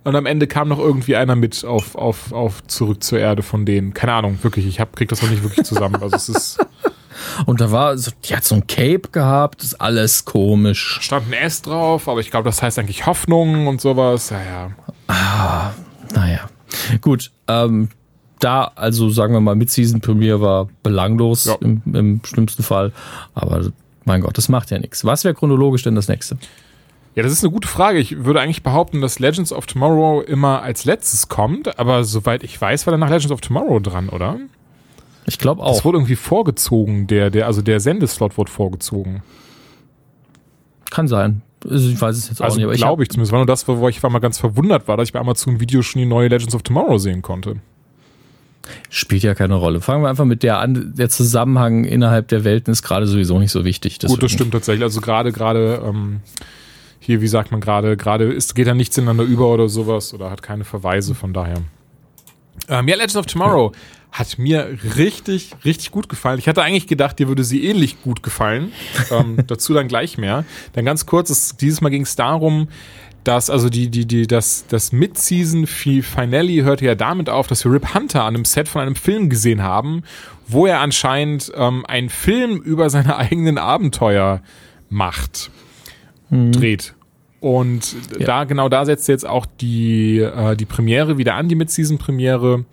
und 0.04 0.16
am 0.16 0.26
Ende 0.26 0.48
kam 0.48 0.68
noch 0.68 0.80
irgendwie 0.80 1.16
einer 1.16 1.36
mit 1.36 1.66
auf, 1.66 1.96
auf, 1.96 2.32
auf 2.32 2.66
zurück 2.68 3.04
zur 3.04 3.20
Erde 3.20 3.43
von 3.43 3.66
denen. 3.66 3.93
Keine 3.93 4.14
Ahnung, 4.14 4.39
wirklich, 4.41 4.66
ich 4.66 4.80
hab, 4.80 4.96
krieg 4.96 5.10
das 5.10 5.22
noch 5.22 5.30
nicht 5.30 5.43
wirklich 5.43 5.66
zusammen. 5.66 5.96
Also 5.96 6.16
es 6.16 6.30
ist, 6.30 6.66
Und 7.46 7.62
da 7.62 7.72
war, 7.72 7.98
so, 7.98 8.12
die 8.26 8.36
hat 8.36 8.44
so 8.44 8.56
ein 8.56 8.68
Cape 8.68 9.10
gehabt, 9.12 9.64
ist 9.64 9.80
alles 9.82 10.26
komisch. 10.26 11.00
stand 11.02 11.28
ein 11.28 11.34
S 11.34 11.62
drauf, 11.62 12.08
aber 12.08 12.20
ich 12.20 12.32
glaube, 12.32 12.48
das 12.50 12.62
heißt 12.62 12.80
eigentlich 12.80 13.06
Hoffnung 13.06 13.68
und 13.68 13.82
sowas. 13.82 14.30
Ja, 14.30 14.42
ja. 14.44 15.74
Naja, 16.14 16.50
gut. 17.02 17.32
Ähm, 17.48 17.90
da, 18.40 18.72
also 18.76 19.10
sagen 19.10 19.34
wir 19.34 19.40
mal, 19.42 19.56
Mid-Season 19.56 20.02
Premiere 20.02 20.42
war 20.42 20.68
belanglos 20.84 21.46
Ja. 21.46 21.56
im, 21.62 21.82
im 21.94 22.22
schlimmsten 22.24 22.64
Fall. 22.64 22.92
Aber 23.34 23.70
mein 24.04 24.22
Gott, 24.22 24.38
das 24.38 24.50
macht 24.50 24.72
ja 24.72 24.78
nichts. 24.80 25.04
Was 25.06 25.24
wäre 25.24 25.34
chronologisch 25.34 25.84
denn 25.84 25.96
das 25.96 26.08
nächste? 26.08 26.38
Ja, 27.16 27.24
das 27.24 27.32
ist 27.32 27.44
eine 27.44 27.52
gute 27.54 27.68
Frage. 27.68 27.98
Ich 27.98 28.26
würde 28.26 28.42
eigentlich 28.42 28.62
behaupten, 28.62 29.00
dass 29.02 29.20
Legends 29.20 29.54
of 29.54 29.66
Tomorrow 29.68 30.22
immer 30.22 30.62
als 30.62 30.84
letztes 30.84 31.30
kommt, 31.30 31.80
aber 31.80 32.04
soweit 32.04 32.44
ich 32.44 32.60
weiß, 32.60 32.86
war 32.86 32.92
danach 32.92 33.10
Legends 33.10 33.32
of 33.32 33.40
Tomorrow 33.42 33.80
dran, 33.80 34.10
oder? 34.10 34.38
Ich 35.28 35.40
glaube 35.40 35.64
auch. 35.64 35.84
wurde 35.86 35.98
irgendwie 35.98 36.16
vorgezogen, 36.16 37.08
der, 37.08 37.30
der, 37.30 37.48
also 37.48 37.62
der 37.62 37.80
Sendeslot 37.80 38.38
wurde 38.38 38.52
vorgezogen. 38.52 39.24
Kann 40.92 41.08
sein. 41.08 41.42
Also 41.68 41.90
ich 41.90 42.00
weiß 42.00 42.16
es 42.16 42.30
jetzt 42.30 42.42
auch 42.42 42.46
Also 42.46 42.58
nicht. 42.58 42.66
Aber 42.66 42.76
glaube 42.76 43.04
ich 43.04 43.10
zumindest. 43.10 43.32
War 43.32 43.40
nur 43.40 43.48
das, 43.48 43.68
wo 43.68 43.90
ich 43.90 44.04
war 44.04 44.10
mal 44.10 44.20
ganz 44.20 44.38
verwundert 44.38 44.88
war, 44.88 44.98
dass 44.98 45.08
ich 45.10 45.14
bei 45.14 45.20
Amazon 45.20 45.60
Video 45.60 45.82
schon 45.82 46.00
die 46.00 46.06
neue 46.06 46.28
Legends 46.28 46.54
of 46.54 46.62
Tomorrow 46.62 46.98
sehen 47.00 47.22
konnte. 47.22 47.56
Spielt 48.90 49.24
ja 49.24 49.34
keine 49.36 49.56
Rolle. 49.56 49.82
Fangen 49.82 50.04
wir 50.04 50.10
einfach 50.10 50.26
mit 50.26 50.44
der 50.44 50.60
an. 50.60 50.94
Der 50.96 51.10
Zusammenhang 51.10 51.86
innerhalb 51.86 52.28
der 52.28 52.44
Welten 52.44 52.72
ist 52.72 52.84
gerade 52.84 53.08
sowieso 53.08 53.40
nicht 53.40 53.52
so 53.52 53.64
wichtig. 53.66 53.94
Gut, 53.96 54.04
das 54.04 54.12
Deswegen- 54.12 54.30
stimmt 54.30 54.52
tatsächlich. 54.54 54.84
Also 54.84 55.02
gerade, 55.02 55.32
gerade, 55.32 55.82
ähm, 55.86 56.22
hier, 57.00 57.22
wie 57.22 57.28
sagt 57.28 57.52
man 57.52 57.62
gerade, 57.62 57.98
gerade 57.98 58.26
ist, 58.26 58.56
geht 58.56 58.68
da 58.68 58.74
nichts 58.74 58.98
ineinander 58.98 59.24
über 59.24 59.48
oder 59.52 59.70
sowas 59.70 60.14
oder 60.14 60.32
hat 60.32 60.42
keine 60.42 60.64
Verweise, 60.64 61.14
von 61.14 61.34
daher. 61.34 61.58
Ähm, 62.68 62.88
ja, 62.88 62.96
Legends 62.96 63.16
of 63.18 63.26
Tomorrow 63.28 63.72
hat 64.18 64.38
mir 64.38 64.78
richtig, 64.95 65.51
richtig 65.66 65.91
gut 65.91 66.07
gefallen. 66.07 66.39
Ich 66.39 66.47
hatte 66.47 66.63
eigentlich 66.63 66.88
gedacht, 66.88 67.20
dir 67.20 67.28
würde 67.28 67.43
sie 67.43 67.66
ähnlich 67.66 68.01
gut 68.01 68.24
gefallen. 68.24 68.72
ähm, 69.11 69.38
dazu 69.47 69.74
dann 69.74 69.88
gleich 69.89 70.18
mehr. 70.18 70.45
Denn 70.76 70.86
ganz 70.86 71.05
kurz, 71.05 71.30
es, 71.30 71.57
dieses 71.57 71.82
Mal 71.82 71.89
ging 71.89 72.03
es 72.03 72.16
darum, 72.16 72.70
dass, 73.26 73.49
also 73.49 73.70
die, 73.70 73.89
die, 73.89 74.05
die, 74.05 74.26
das, 74.28 74.66
das 74.70 74.91
Mid-Season 74.91 75.68
Finale 75.68 76.63
hörte 76.63 76.86
ja 76.86 76.95
damit 76.95 77.30
auf, 77.30 77.47
dass 77.47 77.66
wir 77.66 77.72
Rip 77.74 77.93
Hunter 77.93 78.22
an 78.24 78.36
einem 78.36 78.45
Set 78.45 78.70
von 78.70 78.82
einem 78.82 78.95
Film 78.95 79.30
gesehen 79.30 79.63
haben, 79.63 80.03
wo 80.47 80.66
er 80.66 80.80
anscheinend 80.80 81.51
ähm, 81.55 81.86
einen 81.86 82.09
Film 82.09 82.57
über 82.61 82.89
seine 82.89 83.18
eigenen 83.18 83.57
Abenteuer 83.57 84.41
macht, 84.89 85.49
dreht. 86.30 86.93
Und 87.41 87.95
Ja. 88.18 88.26
da, 88.26 88.43
genau 88.45 88.70
da 88.70 88.86
setzt 88.86 89.07
jetzt 89.07 89.26
auch 89.28 89.45
die, 89.59 90.20
äh, 90.20 90.55
die 90.55 90.66
Premiere 90.66 91.18
wieder 91.18 91.36
an, 91.36 91.49
die 91.49 91.55
Mid-Season-Premiere. 91.55 92.63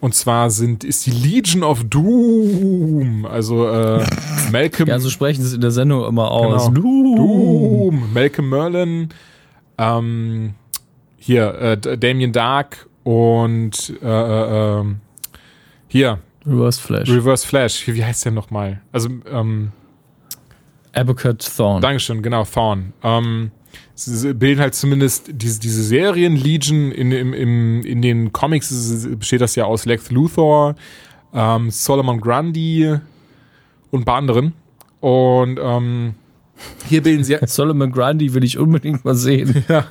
Und 0.00 0.14
zwar 0.14 0.48
sind, 0.50 0.82
ist 0.82 1.04
die 1.04 1.10
Legion 1.10 1.62
of 1.62 1.84
Doom. 1.84 3.26
Also 3.26 3.68
äh, 3.68 4.04
Malcolm 4.50 4.88
Ja, 4.88 4.98
so 4.98 5.10
sprechen 5.10 5.42
sie 5.42 5.48
es 5.48 5.54
in 5.54 5.60
der 5.60 5.70
Sendung 5.70 6.06
immer 6.06 6.30
aus. 6.30 6.68
Genau. 6.68 6.80
Du. 6.80 7.16
Doom, 7.16 8.12
Malcolm 8.12 8.48
Merlin, 8.48 9.08
ähm, 9.78 10.54
hier, 11.18 11.54
äh, 11.54 11.98
Damien 11.98 12.32
Dark 12.32 12.88
und 13.04 13.94
äh, 14.02 14.06
äh, 14.06 14.80
ähm, 14.80 15.00
hier, 15.88 16.18
Reverse 16.46 16.80
Flash. 16.80 17.10
Reverse 17.10 17.46
Flash. 17.46 17.86
Wie, 17.86 18.04
heißt 18.04 18.24
der 18.24 18.32
nochmal? 18.32 18.80
Also, 18.92 19.10
ähm, 19.30 19.72
Abacut 20.92 21.46
Thorn. 21.56 21.82
Dankeschön, 21.82 22.22
genau, 22.22 22.44
Thorn. 22.44 22.92
Ähm, 23.02 23.50
sie 23.94 24.34
bilden 24.34 24.60
halt 24.60 24.74
zumindest 24.74 25.30
diese, 25.32 25.60
diese 25.60 25.82
Serien 25.82 26.36
Legion 26.36 26.92
in, 26.92 27.12
im, 27.12 27.32
im, 27.34 27.82
in 27.82 28.02
den 28.02 28.32
Comics 28.32 29.06
besteht 29.18 29.40
das 29.40 29.54
ja 29.56 29.64
aus 29.64 29.84
Lex 29.84 30.10
Luthor, 30.10 30.74
ähm, 31.34 31.70
Solomon 31.70 32.20
Grundy 32.20 32.96
und 33.90 34.00
ein 34.00 34.04
paar 34.04 34.16
anderen. 34.16 34.54
Und 35.00 35.58
ähm, 35.62 36.14
hier 36.86 37.02
bilden 37.02 37.24
sie. 37.24 37.38
Solomon 37.46 37.92
Grundy 37.92 38.32
will 38.34 38.44
ich 38.44 38.58
unbedingt 38.58 39.04
mal 39.04 39.14
sehen. 39.14 39.64
Ja. 39.68 39.86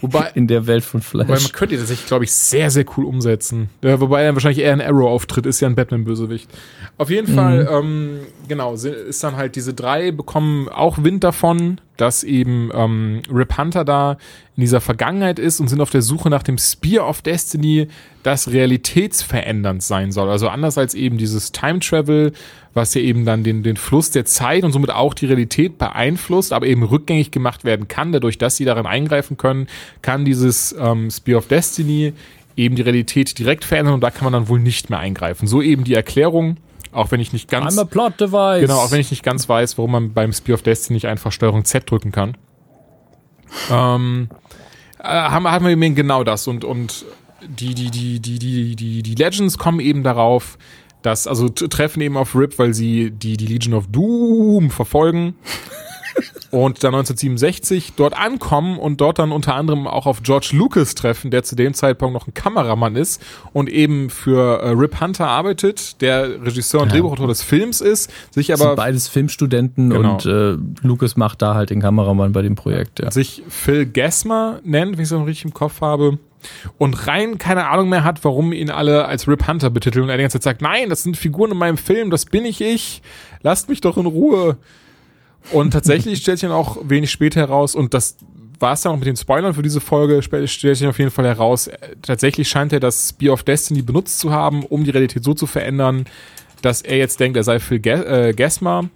Wobei, 0.00 0.30
in 0.34 0.46
der 0.46 0.66
Welt 0.66 0.84
von 0.84 1.02
Flash. 1.02 1.28
Wobei 1.28 1.40
man 1.40 1.52
könnte 1.52 1.74
das 1.74 1.82
tatsächlich, 1.82 2.06
glaube 2.06 2.24
ich, 2.24 2.32
sehr, 2.32 2.70
sehr 2.70 2.84
cool 2.96 3.04
umsetzen. 3.04 3.68
Ja, 3.82 4.00
wobei 4.00 4.22
er 4.22 4.32
wahrscheinlich 4.32 4.64
eher 4.64 4.72
ein 4.72 4.80
Arrow 4.80 5.08
auftritt, 5.10 5.44
ist 5.44 5.60
ja 5.60 5.68
ein 5.68 5.74
Batman-Bösewicht. 5.74 6.48
Auf 6.96 7.10
jeden 7.10 7.32
mhm. 7.32 7.34
Fall, 7.34 7.68
ähm, 7.70 8.20
genau, 8.48 8.74
ist 8.74 9.24
dann 9.24 9.36
halt 9.36 9.56
diese 9.56 9.74
drei 9.74 10.10
bekommen 10.10 10.68
auch 10.68 11.02
Wind 11.02 11.24
davon, 11.24 11.80
dass 11.96 12.24
eben 12.24 12.70
ähm, 12.74 13.22
Rip 13.32 13.56
Hunter 13.56 13.84
da 13.84 14.12
in 14.56 14.60
dieser 14.60 14.80
Vergangenheit 14.80 15.38
ist 15.38 15.60
und 15.60 15.68
sind 15.68 15.80
auf 15.80 15.90
der 15.90 16.02
Suche 16.02 16.30
nach 16.30 16.42
dem 16.42 16.58
Spear 16.58 17.08
of 17.08 17.22
Destiny, 17.22 17.88
das 18.22 18.50
realitätsverändernd 18.50 19.82
sein 19.82 20.12
soll. 20.12 20.28
Also 20.28 20.48
anders 20.48 20.78
als 20.78 20.94
eben 20.94 21.18
dieses 21.18 21.52
Time 21.52 21.80
Travel, 21.80 22.32
was 22.74 22.94
ja 22.94 23.00
eben 23.00 23.24
dann 23.24 23.44
den, 23.44 23.62
den 23.62 23.76
Fluss 23.76 24.10
der 24.10 24.24
Zeit 24.24 24.64
und 24.64 24.72
somit 24.72 24.90
auch 24.90 25.14
die 25.14 25.26
Realität 25.26 25.78
beeinflusst, 25.78 26.52
aber 26.52 26.66
eben 26.66 26.82
rückgängig 26.82 27.30
gemacht 27.30 27.64
werden 27.64 27.88
kann, 27.88 28.12
dadurch, 28.12 28.38
dass 28.38 28.56
sie 28.56 28.64
darin 28.64 28.86
eingreifen 28.86 29.36
können, 29.36 29.66
kann 30.02 30.24
dieses 30.24 30.74
ähm, 30.78 31.10
Spear 31.10 31.38
of 31.38 31.48
Destiny 31.48 32.12
eben 32.56 32.76
die 32.76 32.82
Realität 32.82 33.38
direkt 33.38 33.64
verändern 33.64 33.94
und 33.94 34.00
da 34.00 34.10
kann 34.10 34.24
man 34.24 34.32
dann 34.32 34.48
wohl 34.48 34.60
nicht 34.60 34.90
mehr 34.90 34.98
eingreifen. 34.98 35.46
So 35.46 35.62
eben 35.62 35.84
die 35.84 35.94
Erklärung 35.94 36.56
auch 36.96 37.10
wenn 37.10 37.20
ich 37.20 37.32
nicht 37.32 37.48
ganz. 37.48 37.76
I'm 37.76 37.80
a 37.80 37.84
plot 37.84 38.20
device. 38.20 38.60
Genau, 38.60 38.78
auch 38.78 38.90
wenn 38.90 39.00
ich 39.00 39.10
nicht 39.10 39.22
ganz 39.22 39.48
weiß, 39.48 39.76
warum 39.78 39.92
man 39.92 40.12
beim 40.12 40.32
Spear 40.32 40.54
of 40.54 40.62
Destiny 40.62 40.96
nicht 40.96 41.06
einfach 41.06 41.30
Steuerung 41.30 41.64
Z 41.64 41.90
drücken 41.90 42.10
kann. 42.10 42.36
Ähm, 43.70 44.28
äh, 44.98 45.04
haben, 45.04 45.46
haben 45.46 45.64
wir 45.64 45.72
eben 45.72 45.94
genau 45.94 46.24
das 46.24 46.48
und, 46.48 46.64
und 46.64 47.04
die, 47.46 47.74
die, 47.74 47.90
die, 47.90 48.20
die, 48.20 48.38
die, 48.38 48.76
die, 48.76 49.02
die 49.02 49.14
Legends 49.14 49.58
kommen 49.58 49.80
eben 49.80 50.02
darauf, 50.02 50.58
dass, 51.02 51.26
also 51.26 51.48
treffen 51.48 52.00
eben 52.00 52.16
auf 52.16 52.34
Rip, 52.34 52.58
weil 52.58 52.74
sie 52.74 53.10
die, 53.10 53.36
die 53.36 53.46
Legion 53.46 53.74
of 53.74 53.86
Doom 53.88 54.70
verfolgen 54.70 55.34
und 56.56 56.82
dann 56.82 56.94
1967 56.94 57.92
dort 57.96 58.18
ankommen 58.18 58.78
und 58.78 59.00
dort 59.00 59.18
dann 59.18 59.30
unter 59.30 59.54
anderem 59.54 59.86
auch 59.86 60.06
auf 60.06 60.22
George 60.22 60.50
Lucas 60.52 60.94
treffen, 60.94 61.30
der 61.30 61.42
zu 61.42 61.54
dem 61.54 61.74
Zeitpunkt 61.74 62.14
noch 62.14 62.26
ein 62.26 62.32
Kameramann 62.32 62.96
ist 62.96 63.22
und 63.52 63.68
eben 63.68 64.08
für 64.08 64.62
äh, 64.62 64.70
Rip 64.70 64.98
Hunter 65.00 65.28
arbeitet, 65.28 66.00
der 66.00 66.42
Regisseur 66.42 66.80
und 66.80 66.88
ja. 66.88 66.94
Drehbuchautor 66.94 67.28
des 67.28 67.42
Films 67.42 67.82
ist, 67.82 68.10
sich 68.30 68.52
aber 68.54 68.68
Sind 68.68 68.76
beides 68.76 69.08
Filmstudenten 69.08 69.90
genau. 69.90 70.14
und 70.14 70.24
äh, 70.24 70.56
Lucas 70.80 71.16
macht 71.16 71.42
da 71.42 71.54
halt 71.54 71.68
den 71.68 71.80
Kameramann 71.80 72.32
bei 72.32 72.40
dem 72.40 72.54
Projekt. 72.54 73.00
Ja. 73.00 73.10
Sich 73.10 73.42
Phil 73.48 73.84
Gessmer 73.84 74.60
nennt, 74.64 74.92
wenn 74.92 75.00
ich 75.00 75.10
es 75.10 75.12
noch 75.12 75.26
richtig 75.26 75.44
im 75.44 75.54
Kopf 75.54 75.82
habe 75.82 76.18
und 76.78 77.06
rein 77.06 77.36
keine 77.36 77.68
Ahnung 77.68 77.90
mehr 77.90 78.02
hat, 78.02 78.24
warum 78.24 78.54
ihn 78.54 78.70
alle 78.70 79.04
als 79.04 79.28
Rip 79.28 79.46
Hunter 79.46 79.68
betiteln 79.68 80.04
und 80.04 80.08
er 80.08 80.16
die 80.16 80.22
ganze 80.22 80.40
Zeit 80.40 80.44
sagt, 80.44 80.62
nein, 80.62 80.88
das 80.88 81.02
sind 81.02 81.18
Figuren 81.18 81.52
in 81.52 81.58
meinem 81.58 81.76
Film, 81.76 82.10
das 82.10 82.24
bin 82.24 82.46
ich 82.46 82.62
ich, 82.62 83.02
lasst 83.42 83.68
mich 83.68 83.82
doch 83.82 83.98
in 83.98 84.06
Ruhe. 84.06 84.56
Und 85.52 85.70
tatsächlich 85.72 86.20
stellt 86.20 86.38
sich 86.38 86.48
dann 86.48 86.56
auch 86.56 86.78
wenig 86.82 87.10
später 87.10 87.40
heraus, 87.40 87.74
und 87.74 87.94
das 87.94 88.16
war 88.58 88.72
es 88.72 88.82
dann 88.82 88.92
auch 88.92 88.96
mit 88.96 89.06
den 89.06 89.16
Spoilern 89.16 89.54
für 89.54 89.62
diese 89.62 89.80
Folge, 89.80 90.22
stellt 90.22 90.76
sich 90.76 90.86
auf 90.86 90.98
jeden 90.98 91.10
Fall 91.10 91.26
heraus, 91.26 91.68
äh, 91.68 91.96
tatsächlich 92.02 92.48
scheint 92.48 92.72
er 92.72 92.80
das 92.80 93.10
Spear 93.10 93.34
of 93.34 93.42
Destiny 93.42 93.82
benutzt 93.82 94.18
zu 94.18 94.32
haben, 94.32 94.64
um 94.64 94.84
die 94.84 94.90
Realität 94.90 95.24
so 95.24 95.34
zu 95.34 95.46
verändern, 95.46 96.06
dass 96.62 96.82
er 96.82 96.96
jetzt 96.96 97.20
denkt, 97.20 97.36
er 97.36 97.44
sei 97.44 97.60
Phil 97.60 97.80
äh, 97.86 98.32
Gesma, 98.32 98.88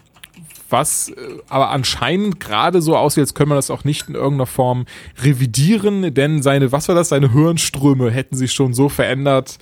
was 0.70 1.10
äh, 1.10 1.14
aber 1.48 1.70
anscheinend 1.70 2.40
gerade 2.40 2.80
so 2.80 2.96
aussieht, 2.96 3.22
als 3.22 3.34
können 3.34 3.50
wir 3.50 3.56
das 3.56 3.70
auch 3.70 3.84
nicht 3.84 4.08
in 4.08 4.14
irgendeiner 4.14 4.46
Form 4.46 4.86
revidieren, 5.22 6.14
denn 6.14 6.42
seine, 6.42 6.72
was 6.72 6.88
war 6.88 6.94
das, 6.94 7.10
seine 7.10 7.32
Hirnströme 7.32 8.10
hätten 8.10 8.36
sich 8.36 8.52
schon 8.52 8.72
so 8.72 8.88
verändert, 8.88 9.58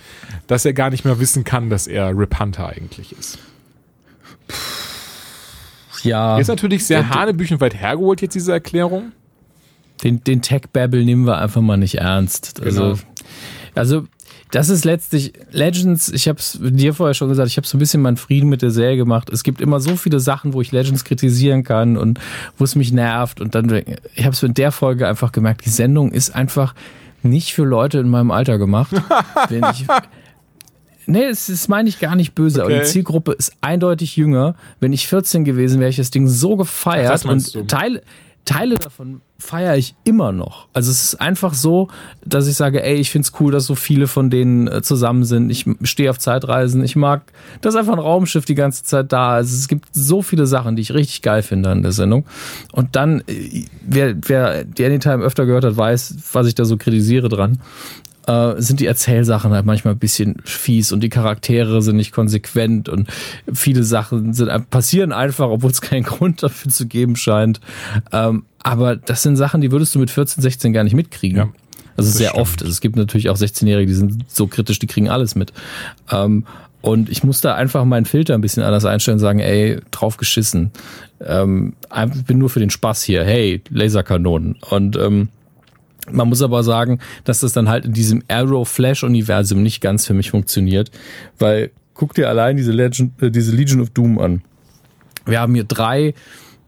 dass 0.46 0.64
er 0.64 0.72
gar 0.72 0.90
nicht 0.90 1.04
mehr 1.04 1.18
wissen 1.18 1.44
kann, 1.44 1.70
dass 1.70 1.86
er 1.86 2.16
Rip 2.16 2.38
Hunter 2.38 2.68
eigentlich 2.68 3.16
ist. 3.18 3.38
Ja. 6.04 6.38
Ist 6.38 6.48
natürlich 6.48 6.84
sehr 6.84 7.08
hanebüchenweit 7.10 7.74
hergeholt 7.74 8.22
jetzt 8.22 8.34
diese 8.34 8.52
Erklärung. 8.52 9.12
Den, 10.02 10.22
den 10.22 10.42
Tech-Babble 10.42 11.04
nehmen 11.04 11.26
wir 11.26 11.38
einfach 11.38 11.60
mal 11.60 11.76
nicht 11.76 11.96
ernst. 11.96 12.62
Also, 12.62 12.82
genau. 12.82 12.98
also 13.74 14.04
das 14.50 14.70
ist 14.70 14.84
letztlich 14.84 15.32
Legends. 15.50 16.08
Ich 16.08 16.28
habe 16.28 16.38
es 16.38 16.58
dir 16.60 16.94
vorher 16.94 17.14
schon 17.14 17.28
gesagt. 17.28 17.48
Ich 17.48 17.56
habe 17.56 17.66
so 17.66 17.76
ein 17.76 17.80
bisschen 17.80 18.00
meinen 18.00 18.16
Frieden 18.16 18.48
mit 18.48 18.62
der 18.62 18.70
Serie 18.70 18.96
gemacht. 18.96 19.28
Es 19.30 19.42
gibt 19.42 19.60
immer 19.60 19.80
so 19.80 19.96
viele 19.96 20.20
Sachen, 20.20 20.54
wo 20.54 20.60
ich 20.62 20.72
Legends 20.72 21.04
kritisieren 21.04 21.64
kann 21.64 21.96
und 21.96 22.18
wo 22.56 22.64
es 22.64 22.74
mich 22.74 22.92
nervt. 22.92 23.40
Und 23.40 23.54
dann, 23.54 23.82
ich 24.14 24.24
habe 24.24 24.32
es 24.32 24.42
in 24.42 24.54
der 24.54 24.72
Folge 24.72 25.06
einfach 25.06 25.32
gemerkt. 25.32 25.66
Die 25.66 25.70
Sendung 25.70 26.12
ist 26.12 26.34
einfach 26.34 26.74
nicht 27.22 27.52
für 27.52 27.64
Leute 27.64 27.98
in 27.98 28.08
meinem 28.08 28.30
Alter 28.30 28.58
gemacht. 28.58 28.92
Wenn 29.48 29.64
ich, 29.72 29.84
Nee, 31.10 31.26
das, 31.26 31.46
das 31.46 31.68
meine 31.68 31.88
ich 31.88 32.00
gar 32.00 32.16
nicht 32.16 32.34
böse, 32.34 32.62
okay. 32.62 32.74
aber 32.74 32.84
die 32.84 32.90
Zielgruppe 32.90 33.32
ist 33.32 33.52
eindeutig 33.62 34.16
jünger. 34.16 34.54
Wenn 34.78 34.92
ich 34.92 35.08
14 35.08 35.42
gewesen 35.44 35.80
wäre, 35.80 35.88
ich 35.88 35.96
das 35.96 36.10
Ding 36.10 36.28
so 36.28 36.56
gefeiert 36.56 37.24
und 37.24 37.54
du? 37.54 37.62
Teile, 37.66 38.02
Teile 38.44 38.74
davon 38.74 39.22
feiere 39.38 39.76
ich 39.76 39.94
immer 40.04 40.32
noch. 40.32 40.68
Also 40.74 40.90
es 40.90 41.04
ist 41.04 41.20
einfach 41.20 41.54
so, 41.54 41.88
dass 42.26 42.46
ich 42.46 42.56
sage, 42.56 42.82
ey, 42.82 42.96
ich 42.96 43.10
find's 43.10 43.32
cool, 43.40 43.52
dass 43.52 43.64
so 43.64 43.74
viele 43.74 44.06
von 44.06 44.28
denen 44.28 44.68
äh, 44.68 44.82
zusammen 44.82 45.24
sind. 45.24 45.48
Ich 45.48 45.64
stehe 45.82 46.10
auf 46.10 46.18
Zeitreisen. 46.18 46.84
Ich 46.84 46.94
mag, 46.94 47.22
dass 47.62 47.74
einfach 47.74 47.94
ein 47.94 48.00
Raumschiff 48.00 48.44
die 48.44 48.54
ganze 48.54 48.84
Zeit 48.84 49.10
da 49.10 49.38
ist. 49.38 49.52
Es 49.52 49.66
gibt 49.66 49.88
so 49.92 50.20
viele 50.20 50.46
Sachen, 50.46 50.76
die 50.76 50.82
ich 50.82 50.92
richtig 50.92 51.22
geil 51.22 51.42
finde 51.42 51.70
an 51.70 51.82
der 51.82 51.92
Sendung. 51.92 52.26
Und 52.72 52.96
dann, 52.96 53.22
äh, 53.28 53.64
wer, 53.80 54.14
wer 54.26 54.64
die 54.64 54.84
Anytime 54.84 55.24
öfter 55.24 55.46
gehört 55.46 55.64
hat, 55.64 55.76
weiß, 55.76 56.16
was 56.32 56.46
ich 56.46 56.54
da 56.54 56.66
so 56.66 56.76
kritisiere 56.76 57.30
dran 57.30 57.60
äh, 58.28 58.60
sind 58.60 58.80
die 58.80 58.86
Erzählsachen 58.86 59.52
halt 59.52 59.64
manchmal 59.64 59.94
ein 59.94 59.98
bisschen 59.98 60.36
fies 60.44 60.92
und 60.92 61.00
die 61.00 61.08
Charaktere 61.08 61.80
sind 61.80 61.96
nicht 61.96 62.12
konsequent 62.12 62.88
und 62.88 63.08
viele 63.52 63.82
Sachen 63.82 64.34
sind, 64.34 64.70
passieren 64.70 65.12
einfach, 65.12 65.48
obwohl 65.48 65.70
es 65.70 65.80
keinen 65.80 66.02
Grund 66.04 66.42
dafür 66.42 66.70
zu 66.70 66.86
geben 66.86 67.16
scheint. 67.16 67.60
Ähm, 68.12 68.44
aber 68.62 68.96
das 68.96 69.22
sind 69.22 69.36
Sachen, 69.36 69.62
die 69.62 69.72
würdest 69.72 69.94
du 69.94 69.98
mit 69.98 70.10
14, 70.10 70.42
16 70.42 70.72
gar 70.74 70.84
nicht 70.84 70.94
mitkriegen. 70.94 71.38
Ja, 71.38 71.48
also 71.96 72.10
sehr 72.10 72.30
stimmt. 72.30 72.42
oft. 72.42 72.62
Es 72.62 72.80
gibt 72.80 72.96
natürlich 72.96 73.30
auch 73.30 73.36
16-Jährige, 73.36 73.88
die 73.88 73.96
sind 73.96 74.24
so 74.28 74.46
kritisch, 74.46 74.78
die 74.78 74.86
kriegen 74.86 75.08
alles 75.08 75.34
mit. 75.34 75.54
Ähm, 76.12 76.44
und 76.80 77.08
ich 77.08 77.24
muss 77.24 77.40
da 77.40 77.54
einfach 77.54 77.84
meinen 77.84 78.04
Filter 78.04 78.34
ein 78.34 78.40
bisschen 78.40 78.62
anders 78.62 78.84
einstellen 78.84 79.16
und 79.16 79.20
sagen, 79.20 79.40
ey, 79.40 79.80
drauf 79.90 80.16
geschissen. 80.16 80.70
Ähm, 81.24 81.74
ich 82.14 82.24
bin 82.24 82.38
nur 82.38 82.50
für 82.50 82.60
den 82.60 82.70
Spaß 82.70 83.02
hier. 83.02 83.24
Hey, 83.24 83.62
Laserkanonen. 83.70 84.56
Und 84.70 84.96
ähm, 84.96 85.28
man 86.12 86.28
muss 86.28 86.42
aber 86.42 86.62
sagen, 86.62 86.98
dass 87.24 87.40
das 87.40 87.52
dann 87.52 87.68
halt 87.68 87.84
in 87.84 87.92
diesem 87.92 88.22
Arrow-Flash-Universum 88.28 89.62
nicht 89.62 89.80
ganz 89.80 90.06
für 90.06 90.14
mich 90.14 90.30
funktioniert, 90.30 90.90
weil 91.38 91.70
guck 91.94 92.14
dir 92.14 92.28
allein 92.28 92.56
diese, 92.56 92.72
Legend, 92.72 93.20
äh, 93.22 93.30
diese 93.30 93.54
Legion 93.54 93.80
of 93.80 93.90
Doom 93.90 94.18
an. 94.18 94.42
Wir 95.26 95.40
haben 95.40 95.54
hier 95.54 95.64
drei 95.64 96.14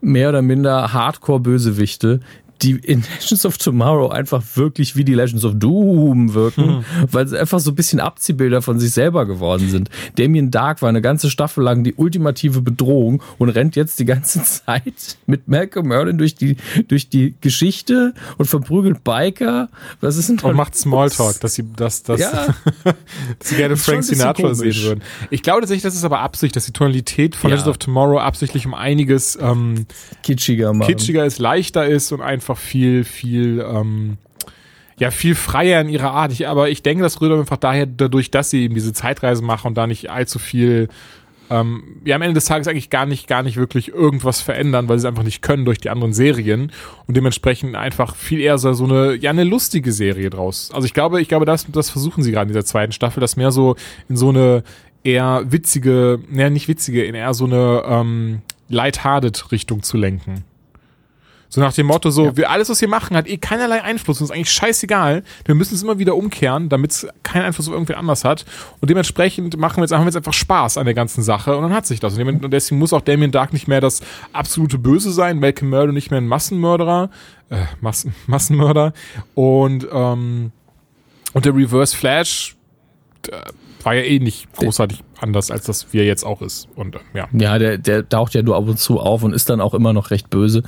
mehr 0.01 0.29
oder 0.29 0.41
minder 0.41 0.93
Hardcore-Bösewichte, 0.93 2.19
die 2.61 2.71
in 2.71 3.03
Legends 3.19 3.45
of 3.45 3.57
Tomorrow 3.57 4.09
einfach 4.09 4.43
wirklich 4.55 4.95
wie 4.95 5.03
die 5.03 5.13
Legends 5.13 5.43
of 5.43 5.53
Doom 5.55 6.33
wirken, 6.33 6.77
mhm. 6.77 6.83
weil 7.11 7.27
sie 7.27 7.39
einfach 7.39 7.59
so 7.59 7.71
ein 7.71 7.75
bisschen 7.75 7.99
Abziehbilder 7.99 8.61
von 8.61 8.79
sich 8.79 8.91
selber 8.91 9.25
geworden 9.25 9.69
sind. 9.69 9.89
Damien 10.17 10.51
Dark 10.51 10.81
war 10.81 10.89
eine 10.89 11.01
ganze 11.01 11.29
Staffel 11.29 11.63
lang 11.63 11.83
die 11.83 11.93
ultimative 11.95 12.61
Bedrohung 12.61 13.23
und 13.37 13.49
rennt 13.49 13.75
jetzt 13.75 13.99
die 13.99 14.05
ganze 14.05 14.43
Zeit 14.65 15.17
mit 15.25 15.47
Malcolm 15.47 15.87
Merlin 15.87 16.17
durch 16.17 16.35
die, 16.35 16.57
durch 16.87 17.09
die 17.09 17.35
Geschichte 17.41 18.13
und 18.37 18.45
verprügelt 18.45 19.03
Biker. 19.03 19.69
Was 19.99 20.17
ist 20.17 20.29
denn 20.29 20.39
Und 20.39 20.55
macht 20.55 20.75
Smalltalk, 20.75 21.39
dass 21.39 21.55
sie, 21.55 21.65
dass, 21.75 22.03
dass, 22.03 22.19
ja. 22.19 22.47
dass 22.83 23.49
sie 23.49 23.55
gerne 23.55 23.77
Frank 23.77 24.03
Sinatra 24.03 24.53
sehen 24.53 24.75
würden. 24.83 25.01
Ich 25.29 25.43
glaube 25.43 25.61
tatsächlich, 25.61 25.83
das 25.83 25.95
ist 25.95 26.03
aber 26.03 26.19
Absicht, 26.19 26.55
dass 26.55 26.65
die 26.65 26.73
Tonalität 26.73 27.35
von 27.35 27.49
ja. 27.49 27.55
Legends 27.55 27.69
of 27.69 27.77
Tomorrow 27.77 28.19
absichtlich 28.19 28.65
um 28.65 28.73
einiges 28.73 29.37
ähm, 29.41 29.85
kitschiger, 30.23 30.73
machen. 30.73 30.87
kitschiger 30.87 31.25
ist, 31.25 31.39
leichter 31.39 31.85
ist 31.87 32.11
und 32.11 32.21
einfach 32.21 32.50
einfach 32.51 32.61
viel, 32.61 33.03
viel, 33.03 33.65
ähm, 33.67 34.17
ja, 34.99 35.11
viel 35.11 35.35
freier 35.35 35.81
in 35.81 35.89
ihrer 35.89 36.11
Art. 36.11 36.31
Ich, 36.31 36.47
aber 36.47 36.69
ich 36.69 36.83
denke, 36.83 37.03
das 37.03 37.21
rührt 37.21 37.37
einfach 37.37 37.57
daher, 37.57 37.85
dadurch, 37.85 38.31
dass 38.31 38.49
sie 38.49 38.63
eben 38.63 38.75
diese 38.75 38.93
Zeitreise 38.93 39.43
machen 39.43 39.69
und 39.69 39.75
da 39.75 39.87
nicht 39.87 40.09
allzu 40.09 40.37
viel, 40.37 40.89
ähm, 41.49 41.83
ja, 42.05 42.15
am 42.15 42.21
Ende 42.21 42.35
des 42.35 42.45
Tages 42.45 42.67
eigentlich 42.67 42.89
gar 42.89 43.05
nicht, 43.05 43.27
gar 43.27 43.43
nicht 43.43 43.57
wirklich 43.57 43.89
irgendwas 43.89 44.41
verändern, 44.41 44.87
weil 44.87 44.99
sie 44.99 45.07
es 45.07 45.09
einfach 45.09 45.23
nicht 45.23 45.41
können 45.41 45.65
durch 45.65 45.79
die 45.79 45.89
anderen 45.89 46.13
Serien 46.13 46.71
und 47.07 47.17
dementsprechend 47.17 47.75
einfach 47.75 48.15
viel 48.15 48.39
eher 48.39 48.57
so, 48.57 48.73
so 48.73 48.85
eine, 48.85 49.15
ja, 49.15 49.31
eine 49.31 49.43
lustige 49.43 49.91
Serie 49.91 50.29
draus. 50.29 50.71
Also 50.73 50.85
ich 50.85 50.93
glaube, 50.93 51.21
ich 51.21 51.27
glaube, 51.27 51.45
das, 51.45 51.65
das 51.71 51.89
versuchen 51.89 52.23
sie 52.23 52.31
gerade 52.31 52.49
in 52.49 52.53
dieser 52.53 52.65
zweiten 52.65 52.91
Staffel, 52.91 53.21
das 53.21 53.35
mehr 53.35 53.51
so 53.51 53.75
in 54.07 54.17
so 54.17 54.29
eine 54.29 54.63
eher 55.03 55.43
witzige, 55.51 56.19
naja, 56.29 56.49
nicht 56.49 56.67
witzige, 56.67 57.03
in 57.03 57.15
eher 57.15 57.33
so 57.33 57.45
eine, 57.45 57.83
ähm, 57.87 58.41
lighthearted 58.71 59.51
Richtung 59.51 59.83
zu 59.83 59.97
lenken. 59.97 60.45
So 61.53 61.59
nach 61.59 61.73
dem 61.73 61.87
Motto, 61.87 62.09
so, 62.11 62.37
wir 62.37 62.49
alles, 62.49 62.69
was 62.69 62.79
wir 62.79 62.87
machen, 62.87 63.17
hat 63.17 63.27
eh 63.27 63.35
keinerlei 63.35 63.83
Einfluss. 63.83 64.21
Uns 64.21 64.29
ist 64.29 64.33
eigentlich 64.35 64.51
scheißegal. 64.51 65.21
Wir 65.43 65.53
müssen 65.53 65.75
es 65.75 65.83
immer 65.83 65.99
wieder 65.99 66.15
umkehren, 66.15 66.69
damit 66.69 66.91
es 66.91 67.07
keinen 67.23 67.43
Einfluss 67.43 67.67
auf 67.67 67.73
irgendwer 67.73 67.97
anders 67.97 68.23
hat. 68.23 68.45
Und 68.79 68.89
dementsprechend 68.89 69.57
machen 69.57 69.77
wir 69.77 69.83
jetzt, 69.83 69.91
wir 69.91 70.01
jetzt 70.05 70.15
einfach 70.15 70.31
Spaß 70.31 70.77
an 70.77 70.85
der 70.85 70.93
ganzen 70.93 71.23
Sache 71.23 71.57
und 71.57 71.63
dann 71.63 71.73
hat 71.73 71.85
sich 71.85 71.99
das. 71.99 72.17
Und 72.17 72.53
deswegen 72.53 72.79
muss 72.79 72.93
auch 72.93 73.01
Damien 73.01 73.31
Dark 73.31 73.51
nicht 73.51 73.67
mehr 73.67 73.81
das 73.81 73.99
absolute 74.31 74.77
Böse 74.77 75.11
sein, 75.11 75.39
Malcolm 75.39 75.71
Murder 75.71 75.91
nicht 75.91 76.09
mehr 76.09 76.21
ein 76.21 76.27
Massenmörderer, 76.27 77.09
äh, 77.49 77.65
Massen, 77.81 78.15
Massenmörder. 78.27 78.93
Und, 79.35 79.85
ähm, 79.91 80.53
und 81.33 81.43
der 81.43 81.53
Reverse 81.53 81.97
Flash, 81.97 82.55
der, 83.27 83.43
war 83.85 83.93
ja 83.93 84.03
eh 84.03 84.19
nicht 84.19 84.51
großartig 84.53 85.03
anders, 85.19 85.51
als 85.51 85.65
das 85.65 85.93
wie 85.93 85.99
er 85.99 86.05
jetzt 86.05 86.23
auch 86.23 86.41
ist. 86.41 86.67
Und 86.75 86.95
äh, 86.95 86.99
ja. 87.13 87.27
Ja, 87.33 87.59
der, 87.59 87.77
der 87.77 88.07
taucht 88.07 88.33
ja 88.33 88.41
nur 88.41 88.55
ab 88.55 88.67
und 88.67 88.79
zu 88.79 88.99
auf 88.99 89.23
und 89.23 89.33
ist 89.33 89.49
dann 89.49 89.61
auch 89.61 89.73
immer 89.73 89.93
noch 89.93 90.11
recht 90.11 90.29
böse. 90.29 90.63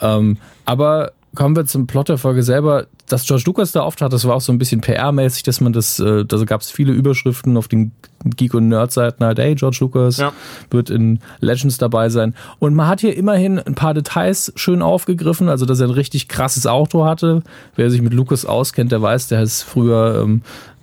Ja. 0.00 0.18
Ähm, 0.18 0.38
aber 0.64 1.12
kommen 1.34 1.56
wir 1.56 1.64
zum 1.64 1.86
Plot 1.86 2.08
der 2.08 2.18
Folge 2.18 2.42
selber. 2.42 2.86
Dass 3.08 3.26
George 3.26 3.44
Lucas 3.46 3.72
da 3.72 3.80
auftrat, 3.80 4.12
das 4.12 4.26
war 4.26 4.36
auch 4.36 4.40
so 4.40 4.52
ein 4.52 4.58
bisschen 4.58 4.80
PR-mäßig, 4.80 5.44
dass 5.44 5.60
man 5.60 5.72
das, 5.72 5.98
äh, 5.98 6.24
da 6.24 6.44
gab 6.44 6.60
es 6.60 6.70
viele 6.70 6.92
Überschriften 6.92 7.56
auf 7.56 7.68
den 7.68 7.92
Geek- 8.24 8.54
und 8.54 8.68
Nerd-Seiten 8.68 9.24
halt, 9.24 9.38
hey, 9.38 9.54
George 9.54 9.78
Lucas 9.80 10.18
ja. 10.18 10.32
wird 10.70 10.88
in 10.88 11.20
Legends 11.40 11.78
dabei 11.78 12.08
sein. 12.08 12.34
Und 12.58 12.74
man 12.74 12.86
hat 12.86 13.00
hier 13.00 13.16
immerhin 13.16 13.58
ein 13.58 13.74
paar 13.74 13.92
Details 13.92 14.52
schön 14.56 14.80
aufgegriffen, 14.80 15.48
also 15.48 15.66
dass 15.66 15.80
er 15.80 15.88
ein 15.88 15.94
richtig 15.94 16.28
krasses 16.28 16.66
Auto 16.66 17.04
hatte. 17.04 17.42
Wer 17.76 17.90
sich 17.90 18.00
mit 18.00 18.14
Lucas 18.14 18.46
auskennt, 18.46 18.92
der 18.92 19.02
weiß, 19.02 19.28
der 19.28 19.42
ist 19.42 19.62
früher 19.62 20.22
ähm, 20.22 20.42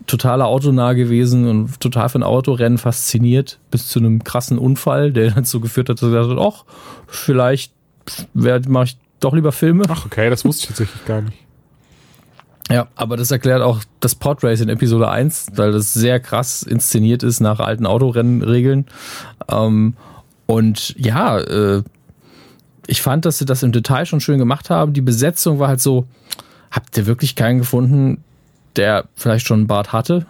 totaler 0.10 0.48
Autonah 0.48 0.94
gewesen 0.94 1.48
und 1.48 1.80
total 1.80 2.10
von 2.10 2.24
Autorennen 2.24 2.78
fasziniert, 2.78 3.60
bis 3.72 3.88
zu 3.88 4.00
einem 4.00 4.24
krassen 4.24 4.58
Unfall, 4.58 5.12
der 5.12 5.32
dazu 5.36 5.60
geführt 5.60 5.90
hat, 5.90 6.02
dass 6.02 6.10
er 6.10 6.22
gesagt 6.22 6.40
hat, 6.40 6.54
ach, 6.54 6.66
vielleicht 7.08 7.74
mache 8.36 8.86
ich 8.86 8.98
doch 9.20 9.34
lieber 9.34 9.52
Filme. 9.52 9.86
Ach, 9.88 10.06
okay, 10.06 10.30
das 10.30 10.46
wusste 10.46 10.64
ich 10.64 10.68
tatsächlich 10.70 11.06
gar 11.06 11.22
nicht. 11.22 11.38
Ja, 12.72 12.88
aber 12.96 13.18
das 13.18 13.32
erklärt 13.32 13.62
auch 13.64 13.82
das 14.00 14.14
Podrace 14.14 14.62
in 14.62 14.70
Episode 14.70 15.10
1, 15.10 15.48
weil 15.56 15.72
das 15.72 15.94
sehr 15.94 16.20
krass 16.20 16.62
inszeniert 16.62 17.24
ist 17.24 17.40
nach 17.40 17.60
alten 17.60 17.88
Autorennenregeln. 17.88 18.86
Ähm, 19.50 19.96
und 20.46 20.96
ja, 20.98 21.40
äh, 21.40 21.84
ich 22.86 23.02
fand, 23.02 23.26
dass 23.26 23.40
sie 23.40 23.46
das 23.46 23.64
im 23.64 23.72
Detail 23.72 24.06
schon 24.06 24.20
schön 24.20 24.38
gemacht 24.38 24.70
haben. 24.70 24.94
Die 24.94 25.02
Besetzung 25.02 25.58
war 25.58 25.68
halt 25.68 25.82
so, 25.82 26.06
habt 26.70 26.96
ihr 26.98 27.08
wirklich 27.08 27.36
keinen 27.36 27.60
gefunden, 27.60 28.24
der 28.80 29.06
vielleicht 29.14 29.46
schon 29.46 29.60
einen 29.60 29.68
Bart 29.68 29.92
hatte. 29.92 30.26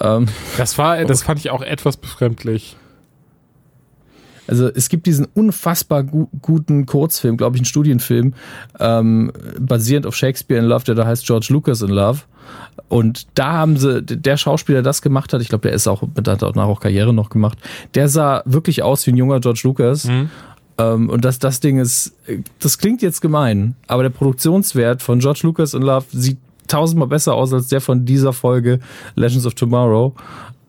Ähm, 0.00 0.28
das 0.56 0.78
war, 0.78 1.04
das 1.04 1.22
fand 1.22 1.40
ich 1.40 1.50
auch 1.50 1.62
etwas 1.62 1.96
befremdlich. 1.96 2.76
Also 4.46 4.68
es 4.68 4.88
gibt 4.88 5.06
diesen 5.06 5.26
unfassbar 5.26 6.04
gu 6.04 6.28
guten 6.40 6.86
Kurzfilm, 6.86 7.36
glaube 7.36 7.56
ich, 7.56 7.60
einen 7.60 7.66
Studienfilm, 7.66 8.32
ähm, 8.80 9.30
basierend 9.58 10.06
auf 10.06 10.16
Shakespeare 10.16 10.58
in 10.58 10.66
Love, 10.66 10.84
der 10.84 10.94
da 10.94 11.04
heißt 11.04 11.26
George 11.26 11.48
Lucas 11.50 11.82
in 11.82 11.90
Love. 11.90 12.20
Und 12.88 13.26
da 13.34 13.52
haben 13.52 13.76
sie, 13.76 14.02
der 14.02 14.38
Schauspieler, 14.38 14.76
der 14.76 14.84
das 14.84 15.02
gemacht 15.02 15.34
hat, 15.34 15.42
ich 15.42 15.50
glaube, 15.50 15.62
der 15.62 15.72
ist 15.72 15.86
auch, 15.86 16.02
der 16.16 16.32
hat 16.32 16.42
auch 16.42 16.54
nach 16.54 16.64
auch 16.64 16.80
Karriere 16.80 17.12
noch 17.12 17.28
gemacht, 17.28 17.58
der 17.94 18.08
sah 18.08 18.42
wirklich 18.46 18.82
aus 18.82 19.06
wie 19.06 19.10
ein 19.10 19.18
junger 19.18 19.40
George 19.40 19.60
Lucas. 19.64 20.04
Mhm. 20.04 20.30
Ähm, 20.78 21.10
und 21.10 21.26
das, 21.26 21.38
das 21.38 21.60
Ding 21.60 21.78
ist, 21.78 22.14
das 22.60 22.78
klingt 22.78 23.02
jetzt 23.02 23.20
gemein, 23.20 23.74
aber 23.86 24.04
der 24.04 24.10
Produktionswert 24.10 25.02
von 25.02 25.18
George 25.18 25.40
Lucas 25.42 25.74
in 25.74 25.82
Love 25.82 26.06
sieht 26.10 26.38
tausendmal 26.68 27.08
besser 27.08 27.34
aus 27.34 27.52
als 27.52 27.68
der 27.68 27.80
von 27.80 28.04
dieser 28.04 28.32
Folge 28.32 28.80
Legends 29.14 29.46
of 29.46 29.54
Tomorrow. 29.54 30.14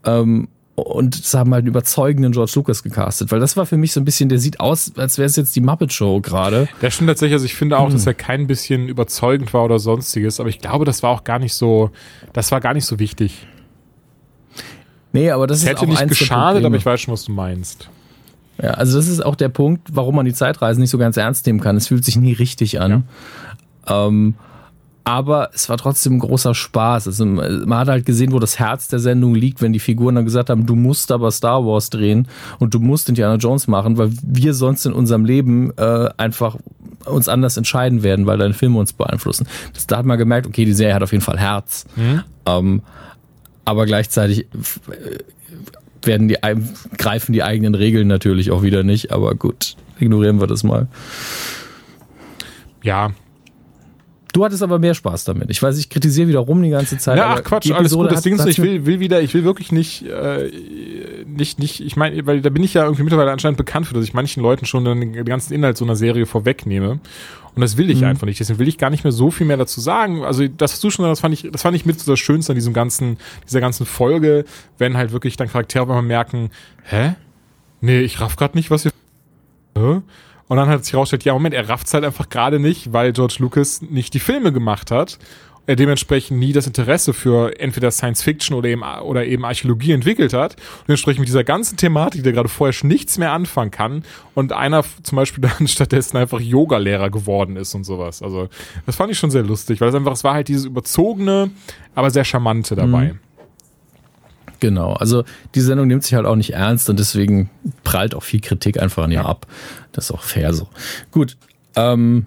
Ähm, 0.05 0.47
und 0.75 1.15
es 1.15 1.33
haben 1.33 1.53
halt 1.53 1.63
einen 1.63 1.67
überzeugenden 1.67 2.31
George 2.31 2.53
Lucas 2.55 2.83
gecastet, 2.83 3.31
weil 3.31 3.39
das 3.39 3.57
war 3.57 3.65
für 3.65 3.77
mich 3.77 3.91
so 3.91 3.99
ein 3.99 4.05
bisschen, 4.05 4.29
der 4.29 4.39
sieht 4.39 4.59
aus, 4.59 4.93
als 4.97 5.17
wäre 5.17 5.25
es 5.25 5.35
jetzt 5.35 5.55
die 5.55 5.61
Muppet 5.61 5.91
Show 5.91 6.21
gerade. 6.21 6.67
Der 6.81 6.89
stimmt 6.89 7.09
tatsächlich, 7.09 7.33
also 7.33 7.45
ich 7.45 7.55
finde 7.55 7.77
auch, 7.77 7.87
hm. 7.87 7.93
dass 7.93 8.07
er 8.07 8.13
kein 8.13 8.47
bisschen 8.47 8.87
überzeugend 8.87 9.53
war 9.53 9.65
oder 9.65 9.79
sonstiges, 9.79 10.39
aber 10.39 10.49
ich 10.49 10.59
glaube, 10.59 10.85
das 10.85 11.03
war 11.03 11.11
auch 11.11 11.23
gar 11.23 11.39
nicht 11.39 11.53
so, 11.53 11.91
das 12.33 12.51
war 12.51 12.61
gar 12.61 12.73
nicht 12.73 12.85
so 12.85 12.99
wichtig. 12.99 13.45
Nee, 15.11 15.31
aber 15.31 15.47
das, 15.47 15.59
das 15.59 15.63
ist 15.63 15.69
hätte 15.69 15.89
nicht 15.89 16.07
geschadet, 16.07 16.63
aber 16.63 16.75
ich 16.75 16.85
weiß 16.85 17.01
schon, 17.01 17.13
was 17.13 17.25
du 17.25 17.31
meinst. 17.31 17.89
Ja, 18.61 18.71
also 18.71 18.97
das 18.97 19.07
ist 19.07 19.25
auch 19.25 19.35
der 19.35 19.49
Punkt, 19.49 19.87
warum 19.91 20.15
man 20.15 20.25
die 20.25 20.33
Zeitreisen 20.33 20.81
nicht 20.81 20.89
so 20.89 20.97
ganz 20.97 21.17
ernst 21.17 21.45
nehmen 21.47 21.61
kann. 21.61 21.77
Es 21.77 21.87
fühlt 21.87 22.03
sich 22.03 22.17
nie 22.17 22.33
richtig 22.33 22.79
an. 22.81 23.05
Ja. 23.87 24.07
Ähm, 24.07 24.35
aber 25.09 25.49
es 25.55 25.69
war 25.69 25.77
trotzdem 25.77 26.17
ein 26.17 26.19
großer 26.19 26.53
Spaß. 26.53 27.07
Also 27.07 27.25
man 27.25 27.79
hat 27.79 27.87
halt 27.87 28.05
gesehen, 28.05 28.31
wo 28.31 28.37
das 28.37 28.59
Herz 28.59 28.89
der 28.89 28.99
Sendung 28.99 29.33
liegt, 29.33 29.59
wenn 29.59 29.73
die 29.73 29.79
Figuren 29.79 30.13
dann 30.13 30.23
gesagt 30.23 30.51
haben, 30.51 30.67
du 30.67 30.75
musst 30.75 31.11
aber 31.11 31.31
Star 31.31 31.65
Wars 31.65 31.89
drehen 31.89 32.27
und 32.59 32.75
du 32.75 32.79
musst 32.79 33.09
Indiana 33.09 33.37
Jones 33.37 33.67
machen, 33.67 33.97
weil 33.97 34.11
wir 34.21 34.53
sonst 34.53 34.85
in 34.85 34.93
unserem 34.93 35.25
Leben 35.25 35.75
äh, 35.77 36.09
einfach 36.17 36.57
uns 37.05 37.27
anders 37.27 37.57
entscheiden 37.57 38.03
werden, 38.03 38.27
weil 38.27 38.37
deine 38.37 38.53
Filme 38.53 38.77
uns 38.77 38.93
beeinflussen. 38.93 39.47
Das, 39.73 39.87
da 39.87 39.97
hat 39.97 40.05
man 40.05 40.19
gemerkt, 40.19 40.45
okay, 40.45 40.63
die 40.63 40.73
Serie 40.73 40.93
hat 40.93 41.01
auf 41.01 41.11
jeden 41.11 41.23
Fall 41.23 41.39
Herz. 41.39 41.85
Mhm. 41.95 42.21
Ähm, 42.45 42.81
aber 43.65 43.87
gleichzeitig 43.87 44.41
äh, 44.41 46.05
werden 46.05 46.27
die, 46.27 46.37
greifen 46.99 47.33
die 47.33 47.41
eigenen 47.41 47.73
Regeln 47.73 48.07
natürlich 48.07 48.51
auch 48.51 48.61
wieder 48.61 48.83
nicht. 48.83 49.11
Aber 49.11 49.33
gut, 49.33 49.75
ignorieren 49.97 50.39
wir 50.39 50.45
das 50.45 50.63
mal. 50.63 50.87
Ja, 52.83 53.09
Du 54.31 54.45
hattest 54.45 54.61
aber 54.61 54.77
mehr 54.77 54.93
Spaß 54.93 55.23
damit. 55.23 55.49
Ich 55.49 55.61
weiß, 55.61 55.77
ich 55.79 55.89
kritisiere 55.89 56.27
wieder 56.27 56.39
rum 56.39 56.61
die 56.61 56.69
ganze 56.69 56.97
Zeit. 56.97 57.17
Ja, 57.17 57.35
ach 57.35 57.43
Quatsch, 57.43 57.71
alles 57.71 57.93
gut. 57.93 58.11
Das 58.11 58.21
Ding 58.21 58.35
ist, 58.35 58.45
ich 58.45 58.61
will, 58.61 58.85
will 58.85 58.99
wieder, 58.99 59.21
ich 59.21 59.33
will 59.33 59.43
wirklich 59.43 59.71
nicht, 59.71 60.05
äh, 60.05 60.51
nicht, 61.25 61.57
nicht, 61.57 61.81
ich 61.81 61.95
meine, 61.95 62.25
weil 62.27 62.41
da 62.41 62.49
bin 62.49 62.61
ich 62.61 62.75
ja 62.75 62.83
irgendwie 62.83 63.03
mittlerweile 63.03 63.31
anscheinend 63.31 63.57
bekannt 63.57 63.87
für, 63.87 63.95
dass 63.95 64.03
ich 64.03 64.13
manchen 64.13 64.43
Leuten 64.43 64.65
schon 64.65 64.85
den 64.85 65.25
ganzen 65.25 65.53
Inhalt 65.53 65.77
so 65.77 65.85
einer 65.85 65.95
Serie 65.95 66.27
vorwegnehme. 66.27 66.99
Und 67.55 67.61
das 67.61 67.77
will 67.77 67.89
ich 67.89 68.01
mhm. 68.01 68.07
einfach 68.07 68.27
nicht. 68.27 68.39
Deswegen 68.39 68.59
will 68.59 68.67
ich 68.67 68.77
gar 68.77 68.91
nicht 68.91 69.03
mehr 69.03 69.11
so 69.11 69.31
viel 69.31 69.47
mehr 69.47 69.57
dazu 69.57 69.81
sagen. 69.81 70.23
Also 70.23 70.47
das, 70.47 70.73
was 70.73 70.79
du 70.79 70.91
schon 70.91 71.05
das 71.05 71.19
fand 71.19 71.33
ich, 71.33 71.49
das 71.51 71.63
fand 71.63 71.75
ich 71.75 71.85
mit 71.85 71.99
so 71.99 72.11
das 72.11 72.19
Schönste 72.19 72.53
an 72.53 72.55
diesem 72.55 72.73
ganzen, 72.73 73.17
dieser 73.47 73.61
ganzen 73.61 73.85
Folge, 73.85 74.45
wenn 74.77 74.95
halt 74.95 75.11
wirklich 75.11 75.37
dann 75.37 75.49
Charaktere 75.49 75.87
mal 75.87 76.01
merken, 76.01 76.51
hä? 76.83 77.15
Nee, 77.81 78.01
ich 78.01 78.21
raff 78.21 78.35
grad 78.35 78.55
nicht, 78.55 78.69
was 78.69 78.85
ihr. 78.85 78.91
Hä? 79.75 80.01
Und 80.49 80.57
dann 80.57 80.67
hat 80.67 80.83
sich 80.83 80.93
herausgestellt, 80.93 81.25
ja, 81.25 81.33
Moment, 81.33 81.53
er 81.53 81.69
rafft's 81.69 81.93
halt 81.93 82.03
einfach 82.03 82.27
gerade 82.27 82.59
nicht, 82.59 82.91
weil 82.91 83.13
George 83.13 83.35
Lucas 83.37 83.83
nicht 83.83 84.15
die 84.15 84.19
Filme 84.19 84.51
gemacht 84.51 84.89
hat. 84.89 85.19
Er 85.67 85.75
dementsprechend 85.75 86.39
nie 86.39 86.51
das 86.51 86.65
Interesse 86.65 87.13
für 87.13 87.59
entweder 87.59 87.91
Science 87.91 88.23
Fiction 88.23 88.57
oder 88.57 88.69
eben, 88.69 88.81
oder 88.81 89.27
eben 89.27 89.45
Archäologie 89.45 89.91
entwickelt 89.91 90.33
hat. 90.33 90.55
Und 90.55 90.87
dementsprechend 90.87 91.19
mit 91.19 91.29
dieser 91.29 91.43
ganzen 91.43 91.77
Thematik, 91.77 92.23
der 92.23 92.33
gerade 92.33 92.49
vorher 92.49 92.73
schon 92.73 92.87
nichts 92.87 93.19
mehr 93.19 93.31
anfangen 93.31 93.69
kann. 93.69 94.03
Und 94.33 94.51
einer 94.51 94.83
zum 95.03 95.17
Beispiel 95.17 95.47
dann 95.59 95.67
stattdessen 95.67 96.17
einfach 96.17 96.39
Yoga-Lehrer 96.39 97.11
geworden 97.11 97.55
ist 97.55 97.75
und 97.75 97.83
sowas. 97.83 98.23
Also, 98.23 98.49
das 98.87 98.95
fand 98.95 99.11
ich 99.11 99.19
schon 99.19 99.29
sehr 99.29 99.43
lustig, 99.43 99.79
weil 99.81 99.89
es 99.89 99.95
einfach, 99.95 100.13
es 100.13 100.23
war 100.23 100.33
halt 100.33 100.47
dieses 100.47 100.65
überzogene, 100.65 101.51
aber 101.93 102.09
sehr 102.09 102.25
charmante 102.25 102.75
dabei. 102.75 103.13
Mhm. 103.13 103.19
Genau, 104.59 104.93
also 104.93 105.23
die 105.55 105.61
Sendung 105.61 105.87
nimmt 105.87 106.03
sich 106.03 106.13
halt 106.13 106.25
auch 106.25 106.35
nicht 106.35 106.53
ernst 106.53 106.89
und 106.89 106.99
deswegen 106.99 107.49
prallt 107.83 108.13
auch 108.13 108.23
viel 108.23 108.41
Kritik 108.41 108.81
einfach 108.81 109.03
an 109.03 109.11
ihr 109.11 109.25
ab. 109.25 109.47
Das 109.91 110.05
ist 110.05 110.11
auch 110.11 110.23
fair 110.23 110.53
so. 110.53 110.67
Gut, 111.11 111.37
ähm, 111.75 112.25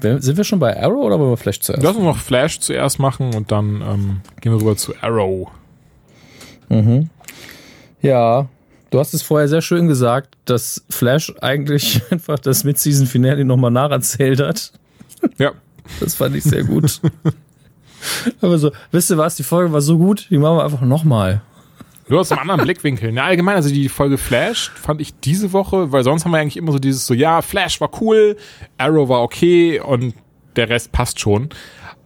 sind 0.00 0.36
wir 0.36 0.44
schon 0.44 0.58
bei 0.58 0.80
Arrow 0.80 1.04
oder 1.04 1.18
wollen 1.18 1.30
wir 1.30 1.36
Flash 1.36 1.60
zuerst? 1.60 1.82
Lass 1.82 1.96
uns 1.96 2.04
noch 2.04 2.18
Flash 2.18 2.60
zuerst 2.60 2.98
machen 2.98 3.34
und 3.34 3.52
dann 3.52 3.82
ähm, 3.82 4.20
gehen 4.40 4.52
wir 4.52 4.60
rüber 4.60 4.76
zu 4.76 4.94
Arrow. 5.00 5.48
Mhm. 6.68 7.08
Ja, 8.00 8.48
du 8.90 8.98
hast 8.98 9.14
es 9.14 9.22
vorher 9.22 9.48
sehr 9.48 9.62
schön 9.62 9.88
gesagt, 9.88 10.36
dass 10.44 10.84
Flash 10.90 11.32
eigentlich 11.40 12.02
einfach 12.10 12.38
das 12.38 12.64
Mid-Season-Finale 12.64 13.44
nochmal 13.44 13.70
nacherzählt 13.70 14.40
hat. 14.40 14.72
Ja. 15.38 15.52
Das 16.00 16.14
fand 16.14 16.36
ich 16.36 16.44
sehr 16.44 16.64
gut. 16.64 17.00
Aber 18.40 18.58
so, 18.58 18.72
wisst 18.90 19.10
ihr 19.10 19.18
was, 19.18 19.36
die 19.36 19.42
Folge 19.42 19.72
war 19.72 19.80
so 19.80 19.98
gut, 19.98 20.26
die 20.30 20.38
machen 20.38 20.56
wir 20.56 20.64
einfach 20.64 20.80
nochmal. 20.80 21.42
Nur 22.12 22.20
aus 22.20 22.30
einem 22.30 22.42
anderen 22.42 22.60
Blickwinkel. 22.60 23.14
Ja, 23.14 23.24
allgemein, 23.24 23.56
also 23.56 23.70
die 23.70 23.88
Folge 23.88 24.18
Flash 24.18 24.70
fand 24.74 25.00
ich 25.00 25.18
diese 25.20 25.54
Woche, 25.54 25.92
weil 25.92 26.04
sonst 26.04 26.26
haben 26.26 26.32
wir 26.32 26.40
eigentlich 26.40 26.58
immer 26.58 26.70
so 26.70 26.78
dieses 26.78 27.06
so, 27.06 27.14
ja, 27.14 27.40
Flash 27.40 27.80
war 27.80 27.88
cool, 28.02 28.36
Arrow 28.76 29.08
war 29.08 29.22
okay 29.22 29.80
und 29.80 30.14
der 30.56 30.68
Rest 30.68 30.92
passt 30.92 31.20
schon. 31.20 31.48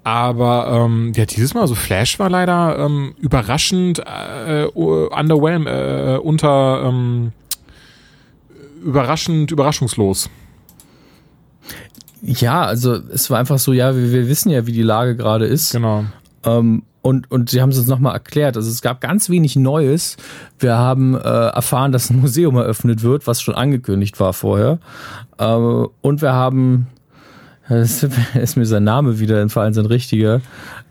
Aber 0.05 0.69
ähm, 0.71 1.13
ja, 1.17 1.27
dieses 1.27 1.55
Mal, 1.55 1.67
so 1.67 1.75
Flash 1.75 2.21
war 2.21 2.31
leider 2.31 2.79
ähm, 2.79 3.17
überraschend 3.19 3.99
äh, 3.99 4.67
underwhelm, 4.67 5.67
äh, 5.67 6.19
unter 6.19 6.85
ähm, 6.85 7.33
überraschend 8.85 9.51
überraschungslos. 9.51 10.31
Ja, 12.23 12.63
also 12.63 12.95
es 12.95 13.29
war 13.29 13.41
einfach 13.41 13.59
so, 13.59 13.73
ja, 13.73 13.97
wir, 13.97 14.13
wir 14.13 14.29
wissen 14.29 14.51
ja, 14.51 14.69
wie 14.69 14.73
die 14.73 14.83
Lage 14.83 15.17
gerade 15.17 15.47
ist. 15.47 15.73
Genau. 15.73 16.05
Ähm, 16.45 16.85
und, 17.07 17.31
und 17.31 17.51
sie 17.51 17.63
haben 17.63 17.69
es 17.69 17.79
uns 17.79 17.87
nochmal 17.87 18.15
erklärt. 18.15 18.57
Also 18.57 18.69
es 18.69 18.83
gab 18.83 19.01
ganz 19.01 19.31
wenig 19.31 19.55
Neues. 19.55 20.17
Wir 20.59 20.77
haben 20.77 21.15
äh, 21.15 21.19
erfahren, 21.19 21.93
dass 21.93 22.11
ein 22.11 22.21
Museum 22.21 22.57
eröffnet 22.57 23.05
wird, 23.05 23.29
was 23.29 23.41
schon 23.41 23.55
angekündigt 23.55 24.19
war 24.19 24.33
vorher. 24.33 24.81
Äh, 25.39 25.45
und 25.55 26.21
wir 26.21 26.33
haben, 26.33 26.89
es 27.69 28.03
ist 28.03 28.57
mir 28.57 28.67
sein 28.67 28.83
Name 28.83 29.21
wieder 29.21 29.41
entfallen, 29.41 29.73
sein 29.73 29.87
richtiger, 29.87 30.41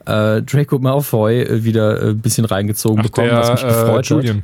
äh, 0.05 0.41
Draco 0.41 0.79
Malfoy 0.79 1.65
wieder 1.65 2.01
ein 2.01 2.19
bisschen 2.19 2.45
reingezogen 2.45 2.99
Ach, 2.99 3.03
bekommen, 3.03 3.27
der, 3.27 3.37
was 3.39 3.49
mich 3.49 3.63
gefreut 3.63 4.07
Julian. 4.07 4.37
hat. 4.37 4.43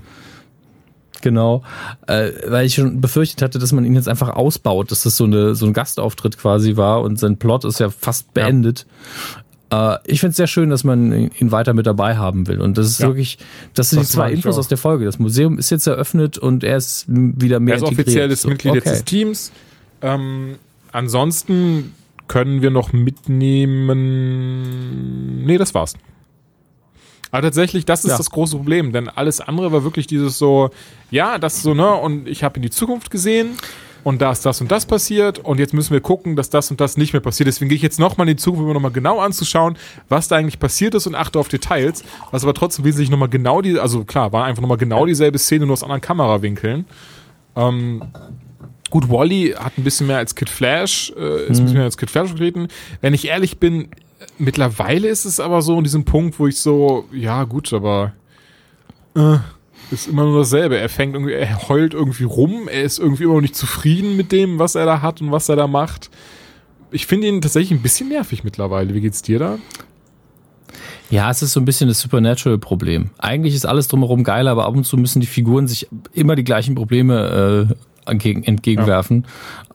Genau, 1.21 1.63
äh, 2.07 2.31
weil 2.47 2.65
ich 2.65 2.73
schon 2.73 2.99
befürchtet 2.99 3.43
hatte, 3.43 3.59
dass 3.59 3.71
man 3.71 3.85
ihn 3.85 3.95
jetzt 3.95 4.09
einfach 4.09 4.29
ausbaut, 4.29 4.91
dass 4.91 5.03
das 5.03 5.15
so, 5.15 5.23
eine, 5.23 5.55
so 5.55 5.67
ein 5.67 5.71
Gastauftritt 5.71 6.37
quasi 6.37 6.75
war 6.75 7.01
und 7.01 7.17
sein 7.17 7.37
Plot 7.37 7.63
ist 7.63 7.79
ja 7.79 7.89
fast 7.89 8.33
beendet. 8.33 8.85
Äh, 9.71 9.97
ich 10.05 10.19
finde 10.19 10.31
es 10.31 10.37
sehr 10.37 10.47
schön, 10.47 10.69
dass 10.69 10.83
man 10.83 11.31
ihn 11.31 11.51
weiter 11.51 11.73
mit 11.73 11.87
dabei 11.87 12.17
haben 12.17 12.47
will. 12.47 12.61
Und 12.61 12.77
das 12.77 12.87
ist 12.87 12.99
ja. 12.99 13.07
wirklich, 13.07 13.39
das 13.73 13.89
sind 13.89 14.01
das 14.01 14.09
die 14.09 14.13
zwei 14.13 14.31
Infos 14.31 14.57
aus 14.57 14.67
der 14.67 14.77
Folge. 14.77 15.05
Das 15.05 15.17
Museum 15.17 15.57
ist 15.57 15.69
jetzt 15.69 15.87
eröffnet 15.87 16.37
und 16.37 16.63
er 16.63 16.77
ist 16.77 17.05
wieder 17.07 17.59
mehr 17.59 17.75
Er 17.75 17.77
ist 17.77 17.83
offizielles 17.83 18.45
Mitglied 18.45 18.77
okay. 18.77 18.89
des 18.89 19.05
Teams. 19.05 19.51
Ähm, 20.01 20.57
ansonsten 20.91 21.95
können 22.27 22.61
wir 22.61 22.69
noch 22.69 22.93
mitnehmen. 22.93 23.85
Nee, 25.45 25.57
das 25.57 25.73
war's. 25.73 25.95
Aber 27.31 27.43
tatsächlich, 27.43 27.85
das 27.85 28.03
ist 28.03 28.11
ja. 28.11 28.17
das 28.17 28.29
große 28.29 28.57
Problem, 28.57 28.91
denn 28.91 29.07
alles 29.07 29.39
andere 29.39 29.71
war 29.71 29.85
wirklich 29.85 30.05
dieses 30.05 30.37
so, 30.37 30.69
ja, 31.11 31.37
das 31.37 31.61
so, 31.61 31.73
ne, 31.73 31.89
und 31.93 32.27
ich 32.27 32.43
habe 32.43 32.57
in 32.57 32.61
die 32.61 32.69
Zukunft 32.69 33.09
gesehen 33.09 33.51
und 34.03 34.21
da 34.21 34.31
ist 34.31 34.45
das 34.45 34.61
und 34.61 34.71
das 34.71 34.85
passiert 34.85 35.39
und 35.39 35.59
jetzt 35.59 35.73
müssen 35.73 35.93
wir 35.93 36.01
gucken, 36.01 36.35
dass 36.35 36.49
das 36.49 36.71
und 36.71 36.81
das 36.81 36.97
nicht 36.97 37.13
mehr 37.13 37.21
passiert. 37.21 37.47
Deswegen 37.47 37.69
gehe 37.69 37.75
ich 37.75 37.81
jetzt 37.81 37.99
nochmal 37.99 38.27
in 38.27 38.35
die 38.35 38.41
Zukunft, 38.41 38.61
um 38.61 38.67
mir 38.67 38.73
nochmal 38.73 38.91
genau 38.91 39.19
anzuschauen, 39.19 39.77
was 40.09 40.27
da 40.27 40.37
eigentlich 40.37 40.59
passiert 40.59 40.95
ist 40.95 41.07
und 41.07 41.15
achte 41.15 41.39
auf 41.39 41.47
Details, 41.47 42.03
was 42.31 42.43
aber 42.43 42.53
trotzdem 42.53 42.85
wesentlich 42.85 43.09
nochmal 43.09 43.29
genau 43.29 43.61
die, 43.61 43.79
also 43.79 44.03
klar, 44.03 44.31
war 44.31 44.45
einfach 44.45 44.61
nochmal 44.61 44.77
genau 44.77 45.05
dieselbe 45.05 45.37
Szene, 45.37 45.65
nur 45.65 45.73
aus 45.73 45.83
anderen 45.83 46.01
Kamerawinkeln. 46.01 46.85
Ähm, 47.55 48.03
Gut, 48.89 49.09
Wally 49.09 49.55
hat 49.57 49.77
ein 49.77 49.85
bisschen 49.85 50.07
mehr 50.07 50.17
als 50.17 50.35
Kid 50.35 50.49
Flash, 50.49 51.13
äh, 51.15 51.21
ist 51.21 51.21
mhm. 51.21 51.45
ein 51.45 51.47
bisschen 51.47 51.73
mehr 51.75 51.83
als 51.85 51.97
Kid 51.97 52.11
Flash 52.11 52.31
getreten. 52.31 52.67
Wenn 52.99 53.13
ich 53.13 53.25
ehrlich 53.25 53.57
bin, 53.57 53.87
Mittlerweile 54.37 55.07
ist 55.07 55.25
es 55.25 55.39
aber 55.39 55.61
so 55.61 55.77
in 55.77 55.83
diesem 55.83 56.05
Punkt, 56.05 56.39
wo 56.39 56.47
ich 56.47 56.57
so, 56.57 57.05
ja 57.11 57.43
gut, 57.43 57.73
aber 57.73 58.13
äh, 59.15 59.37
ist 59.91 60.07
immer 60.07 60.23
nur 60.23 60.39
dasselbe. 60.39 60.77
Er 60.77 60.89
fängt 60.89 61.13
irgendwie, 61.13 61.33
er 61.33 61.67
heult 61.67 61.93
irgendwie 61.93 62.23
rum, 62.23 62.67
er 62.67 62.83
ist 62.83 62.99
irgendwie 62.99 63.23
immer 63.23 63.35
noch 63.35 63.41
nicht 63.41 63.55
zufrieden 63.55 64.15
mit 64.17 64.31
dem, 64.31 64.59
was 64.59 64.75
er 64.75 64.85
da 64.85 65.01
hat 65.01 65.21
und 65.21 65.31
was 65.31 65.49
er 65.49 65.55
da 65.55 65.67
macht. 65.67 66.09
Ich 66.91 67.05
finde 67.05 67.27
ihn 67.27 67.41
tatsächlich 67.41 67.77
ein 67.77 67.81
bisschen 67.81 68.09
nervig 68.09 68.43
mittlerweile. 68.43 68.93
Wie 68.93 69.01
geht's 69.01 69.21
dir 69.21 69.39
da? 69.39 69.57
Ja, 71.09 71.29
es 71.29 71.41
ist 71.41 71.53
so 71.53 71.59
ein 71.59 71.65
bisschen 71.65 71.89
das 71.89 71.99
Supernatural-Problem. 71.99 73.09
Eigentlich 73.17 73.53
ist 73.53 73.65
alles 73.65 73.89
drumherum 73.89 74.23
geil, 74.23 74.47
aber 74.47 74.65
ab 74.65 74.75
und 74.75 74.85
zu 74.85 74.97
müssen 74.97 75.19
die 75.19 75.27
Figuren 75.27 75.67
sich 75.67 75.87
immer 76.13 76.35
die 76.35 76.45
gleichen 76.45 76.73
Probleme 76.73 77.67
äh, 77.69 78.09
entgegen, 78.09 78.43
entgegenwerfen. 78.43 79.25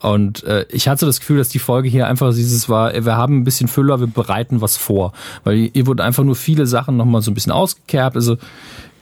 Ja. 0.03 0.11
Und 0.11 0.45
äh, 0.45 0.65
ich 0.71 0.89
hatte 0.89 1.05
das 1.05 1.21
Gefühl, 1.21 1.39
dass 1.39 1.51
die 1.51 1.59
Folge 1.59 1.89
hier 1.89 2.07
einfach 2.07 2.35
dieses 2.35 2.69
war, 2.69 2.93
wir 2.93 3.17
haben 3.17 3.39
ein 3.39 3.45
bisschen 3.45 3.69
Füller, 3.69 4.01
wir 4.01 4.07
bereiten 4.07 4.61
was 4.61 4.77
vor. 4.77 5.13
Weil 5.45 5.71
hier 5.73 5.87
wurden 5.87 6.01
einfach 6.01 6.25
nur 6.25 6.37
viele 6.37 6.67
Sachen 6.67 6.97
nochmal 6.97 7.23
so 7.23 7.31
ein 7.31 7.35
bisschen 7.35 7.53
ausgekerbt. 7.53 8.17
Also, 8.17 8.39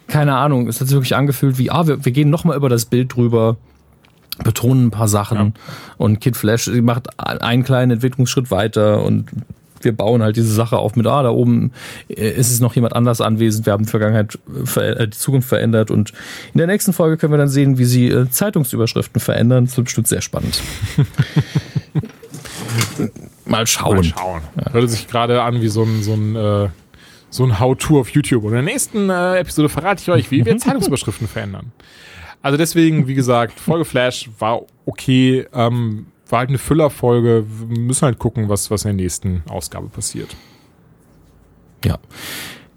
keine 0.07 0.37
Ahnung, 0.37 0.69
es 0.69 0.81
hat 0.81 0.89
sich 0.89 0.97
wirklich 0.97 1.17
angefühlt 1.17 1.59
wie, 1.59 1.71
ah, 1.71 1.87
wir, 1.87 2.05
wir 2.05 2.13
gehen 2.13 2.31
nochmal 2.31 2.57
über 2.57 2.69
das 2.69 2.85
Bild 2.87 3.15
drüber 3.15 3.57
betonen 4.43 4.87
ein 4.87 4.91
paar 4.91 5.07
Sachen 5.07 5.39
ja. 5.39 5.53
und 5.97 6.21
Kid 6.21 6.37
Flash 6.37 6.69
macht 6.83 7.21
einen 7.21 7.63
kleinen 7.63 7.93
Entwicklungsschritt 7.93 8.51
weiter 8.51 9.05
und 9.05 9.31
wir 9.85 9.97
bauen 9.97 10.23
halt 10.23 10.37
diese 10.37 10.53
Sache 10.53 10.79
auf 10.79 10.97
mit, 10.97 11.07
ah, 11.07 11.23
da 11.23 11.31
oben 11.31 11.73
äh, 12.09 12.31
ist 12.31 12.51
es 12.51 12.61
noch 12.61 12.75
jemand 12.75 12.97
anders 12.97 13.21
anwesend, 13.21 13.67
wir 13.67 13.73
haben 13.73 13.85
die 13.85 13.91
Vergangenheit, 13.91 14.39
äh, 14.77 15.07
die 15.07 15.17
Zukunft 15.17 15.49
verändert 15.49 15.91
und 15.91 16.13
in 16.53 16.59
der 16.59 16.67
nächsten 16.67 16.93
Folge 16.93 17.17
können 17.17 17.33
wir 17.33 17.39
dann 17.39 17.49
sehen, 17.49 17.79
wie 17.79 17.85
sie 17.85 18.09
äh, 18.09 18.29
Zeitungsüberschriften 18.29 19.21
verändern. 19.21 19.67
Das 19.67 19.77
wird 19.77 19.85
bestimmt 19.87 20.09
sehr 20.09 20.23
spannend. 20.23 20.63
Mal 23.47 23.67
schauen. 23.67 23.97
Mal 23.97 24.05
schauen. 24.05 24.41
Ja. 24.57 24.73
Hört 24.73 24.91
sich 24.91 25.07
gerade 25.07 25.43
an 25.43 25.61
wie 25.61 25.69
so 25.69 25.83
ein, 25.83 26.03
so 26.03 26.15
ein, 26.15 26.35
äh, 26.35 26.69
so 27.35 27.43
ein 27.45 27.59
How-To 27.59 27.99
auf 27.99 28.11
YouTube. 28.11 28.45
Und 28.45 28.51
in 28.51 28.55
der 28.55 28.63
nächsten 28.63 29.11
äh, 29.11 29.39
Episode 29.39 29.69
verrate 29.69 30.03
ich 30.03 30.11
euch, 30.11 30.31
wie 30.31 30.45
wir 30.45 30.57
Zeitungsüberschriften 30.57 31.27
verändern. 31.27 31.73
Also 32.43 32.57
deswegen, 32.57 33.09
wie 33.09 33.15
gesagt, 33.15 33.59
Folge 33.59 33.85
Flash 33.85 34.31
war 34.39 34.63
okay. 34.87 35.47
Ähm, 35.53 36.07
war 36.29 36.41
halt 36.41 36.51
eine 36.51 36.59
Füllerfolge. 36.59 37.45
Wir 37.49 37.79
müssen 37.79 38.03
halt 38.03 38.19
gucken, 38.19 38.49
was, 38.49 38.71
was 38.71 38.85
in 38.85 38.97
der 38.97 39.05
nächsten 39.05 39.43
Ausgabe 39.49 39.89
passiert. 39.89 40.37
Ja. 41.85 41.99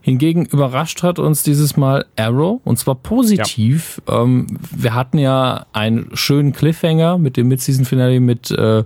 Hingegen 0.01 0.45
überrascht 0.45 1.03
hat 1.03 1.19
uns 1.19 1.43
dieses 1.43 1.77
Mal 1.77 2.05
Arrow 2.15 2.61
und 2.63 2.79
zwar 2.79 2.95
positiv. 2.95 4.01
Ja. 4.07 4.23
Ähm, 4.23 4.47
wir 4.75 4.95
hatten 4.95 5.19
ja 5.19 5.65
einen 5.73 6.09
schönen 6.13 6.53
Cliffhanger 6.53 7.17
mit 7.17 7.37
dem 7.37 7.49
Mid-Season-Finale 7.49 8.19
mit 8.21 8.49
äh, 8.51 8.85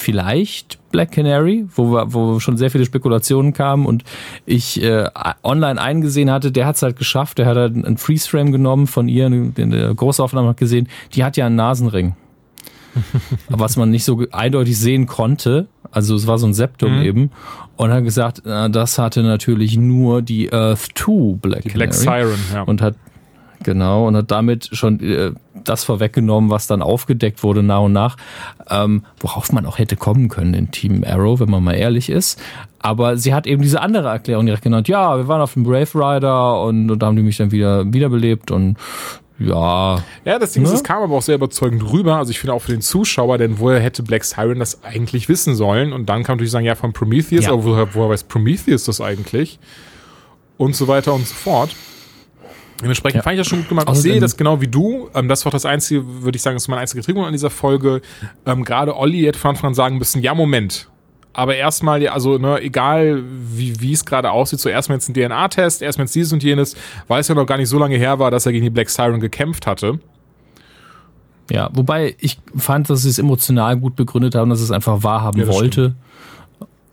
vielleicht 0.00 0.78
Black 0.90 1.12
Canary, 1.12 1.66
wo, 1.74 1.92
wir, 1.92 2.12
wo 2.12 2.40
schon 2.40 2.56
sehr 2.56 2.70
viele 2.70 2.84
Spekulationen 2.84 3.52
kamen 3.52 3.86
und 3.86 4.04
ich 4.46 4.82
äh, 4.82 5.08
online 5.42 5.80
eingesehen 5.80 6.30
hatte, 6.30 6.52
der 6.52 6.66
hat 6.66 6.76
es 6.76 6.82
halt 6.82 6.96
geschafft. 6.96 7.38
Der 7.38 7.46
hat 7.46 7.56
halt 7.56 7.74
einen 7.74 7.98
Freeze-Frame 7.98 8.52
genommen 8.52 8.86
von 8.86 9.08
ihr, 9.08 9.28
den 9.28 9.70
der 9.70 9.94
Großaufnahme 9.94 10.48
hat 10.48 10.56
gesehen. 10.56 10.88
Die 11.14 11.24
hat 11.24 11.36
ja 11.36 11.46
einen 11.46 11.56
Nasenring. 11.56 12.14
was 13.48 13.76
man 13.76 13.90
nicht 13.90 14.04
so 14.04 14.24
eindeutig 14.32 14.76
sehen 14.78 15.06
konnte. 15.06 15.68
Also 15.90 16.16
es 16.16 16.26
war 16.26 16.38
so 16.38 16.46
ein 16.46 16.54
Septum 16.54 16.96
mhm. 16.96 17.02
eben. 17.02 17.30
Und 17.76 17.92
hat 17.92 18.02
gesagt, 18.02 18.44
äh, 18.44 18.70
das 18.70 18.98
hatte 18.98 19.22
natürlich 19.22 19.76
nur 19.76 20.22
die 20.22 20.52
Earth 20.52 20.88
2 20.94 21.36
Black, 21.36 21.62
die 21.62 21.68
Black 21.70 21.94
Siren, 21.94 22.38
ja. 22.52 22.62
Und 22.62 22.82
hat 22.82 22.96
Genau, 23.64 24.06
und 24.06 24.16
hat 24.16 24.30
damit 24.30 24.70
schon 24.72 25.00
äh, 25.00 25.32
das 25.64 25.84
vorweggenommen, 25.84 26.50
was 26.50 26.66
dann 26.66 26.82
aufgedeckt 26.82 27.42
wurde 27.42 27.62
nach 27.62 27.82
und 27.82 27.92
nach, 27.92 28.16
ähm, 28.70 29.04
worauf 29.20 29.52
man 29.52 29.66
auch 29.66 29.78
hätte 29.78 29.96
kommen 29.96 30.28
können 30.28 30.54
in 30.54 30.70
Team 30.70 31.04
Arrow, 31.06 31.40
wenn 31.40 31.50
man 31.50 31.62
mal 31.62 31.74
ehrlich 31.74 32.10
ist. 32.10 32.40
Aber 32.80 33.16
sie 33.16 33.34
hat 33.34 33.46
eben 33.46 33.62
diese 33.62 33.80
andere 33.80 34.08
Erklärung 34.08 34.46
direkt 34.46 34.62
genannt, 34.62 34.88
ja, 34.88 35.16
wir 35.16 35.28
waren 35.28 35.40
auf 35.40 35.54
dem 35.54 35.64
Brave 35.64 35.94
Rider 35.94 36.62
und, 36.62 36.90
und 36.90 36.98
da 37.00 37.06
haben 37.06 37.16
die 37.16 37.22
mich 37.22 37.36
dann 37.36 37.50
wieder 37.50 37.92
wiederbelebt 37.92 38.50
und 38.50 38.76
ja. 39.38 40.02
Ja, 40.24 40.38
das 40.38 40.52
Ding 40.52 40.64
ne? 40.64 40.68
ist, 40.68 40.74
es 40.74 40.84
kam 40.84 41.02
aber 41.02 41.14
auch 41.14 41.22
sehr 41.22 41.36
überzeugend 41.36 41.92
rüber. 41.92 42.16
Also 42.16 42.30
ich 42.30 42.40
finde 42.40 42.54
auch 42.54 42.62
für 42.62 42.72
den 42.72 42.80
Zuschauer, 42.80 43.38
denn 43.38 43.58
woher 43.60 43.80
hätte 43.80 44.02
Black 44.02 44.24
Siren 44.24 44.58
das 44.58 44.82
eigentlich 44.82 45.28
wissen 45.28 45.54
sollen? 45.54 45.92
Und 45.92 46.08
dann 46.08 46.24
kann 46.24 46.32
man 46.32 46.38
natürlich 46.38 46.50
sagen, 46.50 46.66
ja, 46.66 46.74
von 46.74 46.92
Prometheus, 46.92 47.44
ja. 47.44 47.52
aber 47.52 47.64
woher, 47.64 47.94
woher 47.94 48.10
weiß 48.10 48.24
Prometheus 48.24 48.84
das 48.84 49.00
eigentlich? 49.00 49.58
Und 50.56 50.74
so 50.74 50.88
weiter 50.88 51.14
und 51.14 51.26
so 51.26 51.34
fort. 51.34 51.70
Dementsprechend 52.80 53.16
ja. 53.16 53.22
fand 53.22 53.34
ich 53.34 53.40
das 53.40 53.48
schon 53.48 53.60
gut 53.60 53.68
gemacht. 53.68 53.88
Ich 53.92 53.98
sehe 53.98 54.20
das 54.20 54.36
genau 54.36 54.60
wie 54.60 54.68
du. 54.68 55.08
Ähm, 55.14 55.28
das 55.28 55.44
war 55.44 55.52
das 55.52 55.64
einzige, 55.64 56.22
würde 56.22 56.36
ich 56.36 56.42
sagen, 56.42 56.56
das 56.56 56.64
ist 56.64 56.68
mein 56.68 56.78
einziger 56.78 57.02
Trick 57.02 57.16
an 57.16 57.32
dieser 57.32 57.50
Folge. 57.50 58.02
Ähm, 58.46 58.64
Gerade 58.64 58.96
Olli 58.96 59.22
hätte 59.22 59.38
von 59.38 59.50
Anfang 59.50 59.68
an 59.68 59.74
sagen 59.74 59.98
müssen, 59.98 60.22
ja, 60.22 60.34
Moment, 60.34 60.88
aber 61.38 61.54
erstmal, 61.54 62.02
ja, 62.02 62.14
also, 62.14 62.36
ne, 62.36 62.60
egal 62.60 63.22
wie, 63.24 63.80
wie 63.80 63.92
es 63.92 64.04
gerade 64.04 64.32
aussieht, 64.32 64.58
so 64.58 64.68
erstmal 64.68 64.98
jetzt 64.98 65.08
ein 65.08 65.14
DNA-Test, 65.14 65.82
erstmal 65.82 66.06
jetzt 66.06 66.14
dieses 66.16 66.32
und 66.32 66.42
jenes, 66.42 66.74
weil 67.06 67.20
es 67.20 67.28
ja 67.28 67.34
noch 67.36 67.46
gar 67.46 67.58
nicht 67.58 67.68
so 67.68 67.78
lange 67.78 67.96
her 67.96 68.18
war, 68.18 68.32
dass 68.32 68.44
er 68.44 68.50
gegen 68.50 68.64
die 68.64 68.70
Black 68.70 68.90
Siren 68.90 69.20
gekämpft 69.20 69.64
hatte. 69.66 70.00
Ja, 71.48 71.70
wobei 71.72 72.16
ich 72.18 72.38
fand, 72.56 72.90
dass 72.90 73.02
sie 73.02 73.08
es 73.08 73.20
emotional 73.20 73.76
gut 73.76 73.94
begründet 73.94 74.34
haben, 74.34 74.50
dass 74.50 74.60
es 74.60 74.72
einfach 74.72 75.04
wahrhaben 75.04 75.40
ja, 75.40 75.46
wollte. 75.46 75.94
Stimmt. 75.94 75.96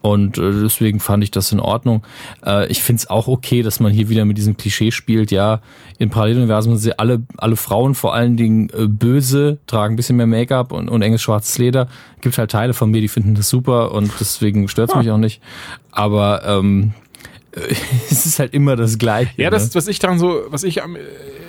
Und 0.06 0.38
äh, 0.38 0.52
deswegen 0.52 1.00
fand 1.00 1.24
ich 1.24 1.32
das 1.32 1.52
in 1.52 1.60
Ordnung. 1.60 2.04
Äh, 2.46 2.68
ich 2.68 2.84
finde 2.84 3.00
es 3.00 3.10
auch 3.10 3.28
okay, 3.28 3.64
dass 3.64 3.80
man 3.80 3.92
hier 3.92 4.08
wieder 4.08 4.24
mit 4.24 4.38
diesem 4.38 4.56
Klischee 4.56 4.92
spielt. 4.92 5.32
Ja, 5.32 5.62
in 5.98 6.12
Paralleluniversen 6.12 6.78
sind 6.78 7.00
alle, 7.00 7.24
alle 7.38 7.56
Frauen 7.56 7.96
vor 7.96 8.14
allen 8.14 8.38
Dingen 8.38 8.70
äh, 8.70 8.88
böse, 8.88 9.58
tragen 9.66 9.96
ein 9.96 9.98
bisschen 9.98 10.18
mehr 10.18 10.28
Make-up 10.28 10.72
und, 10.74 10.90
und 10.90 11.02
enges 11.02 11.24
schwarzes 11.24 11.58
Leder. 11.58 11.88
Gibt 12.22 12.38
halt 12.38 12.52
Teile 12.52 12.76
von 12.76 12.92
mir, 12.92 13.02
die 13.02 13.08
finden 13.08 13.34
das 13.34 13.50
super 13.50 13.94
und 13.94 14.12
deswegen 14.20 14.68
stört 14.68 14.92
es 14.92 14.96
mich 14.96 15.10
auch 15.10 15.18
nicht. 15.18 15.42
Aber 15.90 16.44
ähm, 16.46 16.94
es 18.12 18.28
ist 18.28 18.38
halt 18.38 18.54
immer 18.54 18.76
das 18.76 19.00
Gleiche. 19.00 19.32
Ja, 19.38 19.50
das, 19.50 19.70
ne? 19.70 19.74
was 19.74 19.88
ich 19.88 19.98
daran 19.98 20.20
so, 20.20 20.42
was 20.50 20.62
ich 20.62 20.84
am 20.84 20.98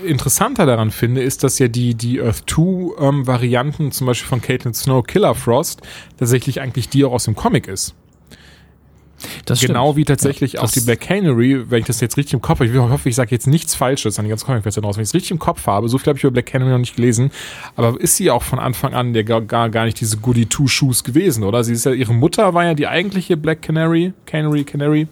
interessanter 0.03 0.65
daran 0.65 0.93
finde, 0.93 1.21
ist, 1.21 1.45
dass 1.45 1.59
ja 1.59 1.69
die, 1.69 1.95
die 1.95 2.23
Earth 2.23 2.45
2 2.49 3.03
ähm, 3.07 3.27
Varianten, 3.27 3.93
zum 3.93 4.07
Beispiel 4.07 4.29
von 4.31 4.41
Caitlin 4.41 4.73
Snow 4.73 5.07
Killer 5.07 5.35
Frost, 5.35 5.83
tatsächlich 6.19 6.63
eigentlich 6.63 6.89
die 6.89 7.05
auch 7.05 7.13
aus 7.13 7.25
dem 7.25 7.37
Comic 7.37 7.69
ist. 7.69 7.95
Das 9.45 9.61
genau 9.61 9.87
stimmt. 9.87 9.97
wie 9.97 10.05
tatsächlich 10.05 10.53
ja, 10.55 10.63
auch 10.63 10.71
die 10.71 10.81
Black 10.81 11.01
Canary, 11.01 11.71
wenn 11.71 11.81
ich 11.81 11.87
das 11.87 12.01
jetzt 12.01 12.17
richtig 12.17 12.35
im 12.35 12.41
Kopf 12.41 12.61
habe, 12.61 12.71
ich 12.71 12.77
hoffe, 12.77 13.09
ich 13.09 13.15
sage 13.15 13.31
jetzt 13.31 13.47
nichts 13.47 13.75
Falsches 13.75 14.19
an 14.19 14.25
die 14.25 14.31
ganzen 14.31 14.47
Comic-Version 14.47 14.85
raus, 14.85 14.97
wenn 14.97 15.03
ich 15.03 15.09
es 15.09 15.15
richtig 15.15 15.31
im 15.33 15.39
Kopf 15.39 15.67
habe, 15.67 15.89
so 15.89 15.99
viel 15.99 16.09
habe 16.09 16.19
ich 16.19 16.25
über 16.25 16.33
Black 16.33 16.47
Canary 16.47 16.71
noch 16.71 16.79
nicht 16.79 16.97
gelesen, 16.97 17.31
aber 17.77 18.01
ist 18.01 18.17
sie 18.17 18.31
auch 18.31 18.43
von 18.43 18.59
Anfang 18.59 18.95
an 18.95 19.13
der 19.13 19.25
gar, 19.25 19.43
gar, 19.43 19.85
nicht 19.85 20.01
diese 20.01 20.19
Goody 20.19 20.47
Two 20.47 20.67
Shoes 20.67 21.05
gewesen, 21.05 21.45
oder? 21.45 21.65
Sie 21.65 21.73
ist 21.73 21.85
ja, 21.85 21.93
ihre 21.93 22.15
Mutter 22.15 22.55
war 22.55 22.65
ja 22.65 22.75
die 22.75 22.87
eigentliche 22.87 23.37
Black 23.37 23.63
Canary, 23.63 24.13
Canary, 24.27 24.65
Canary. 24.65 25.09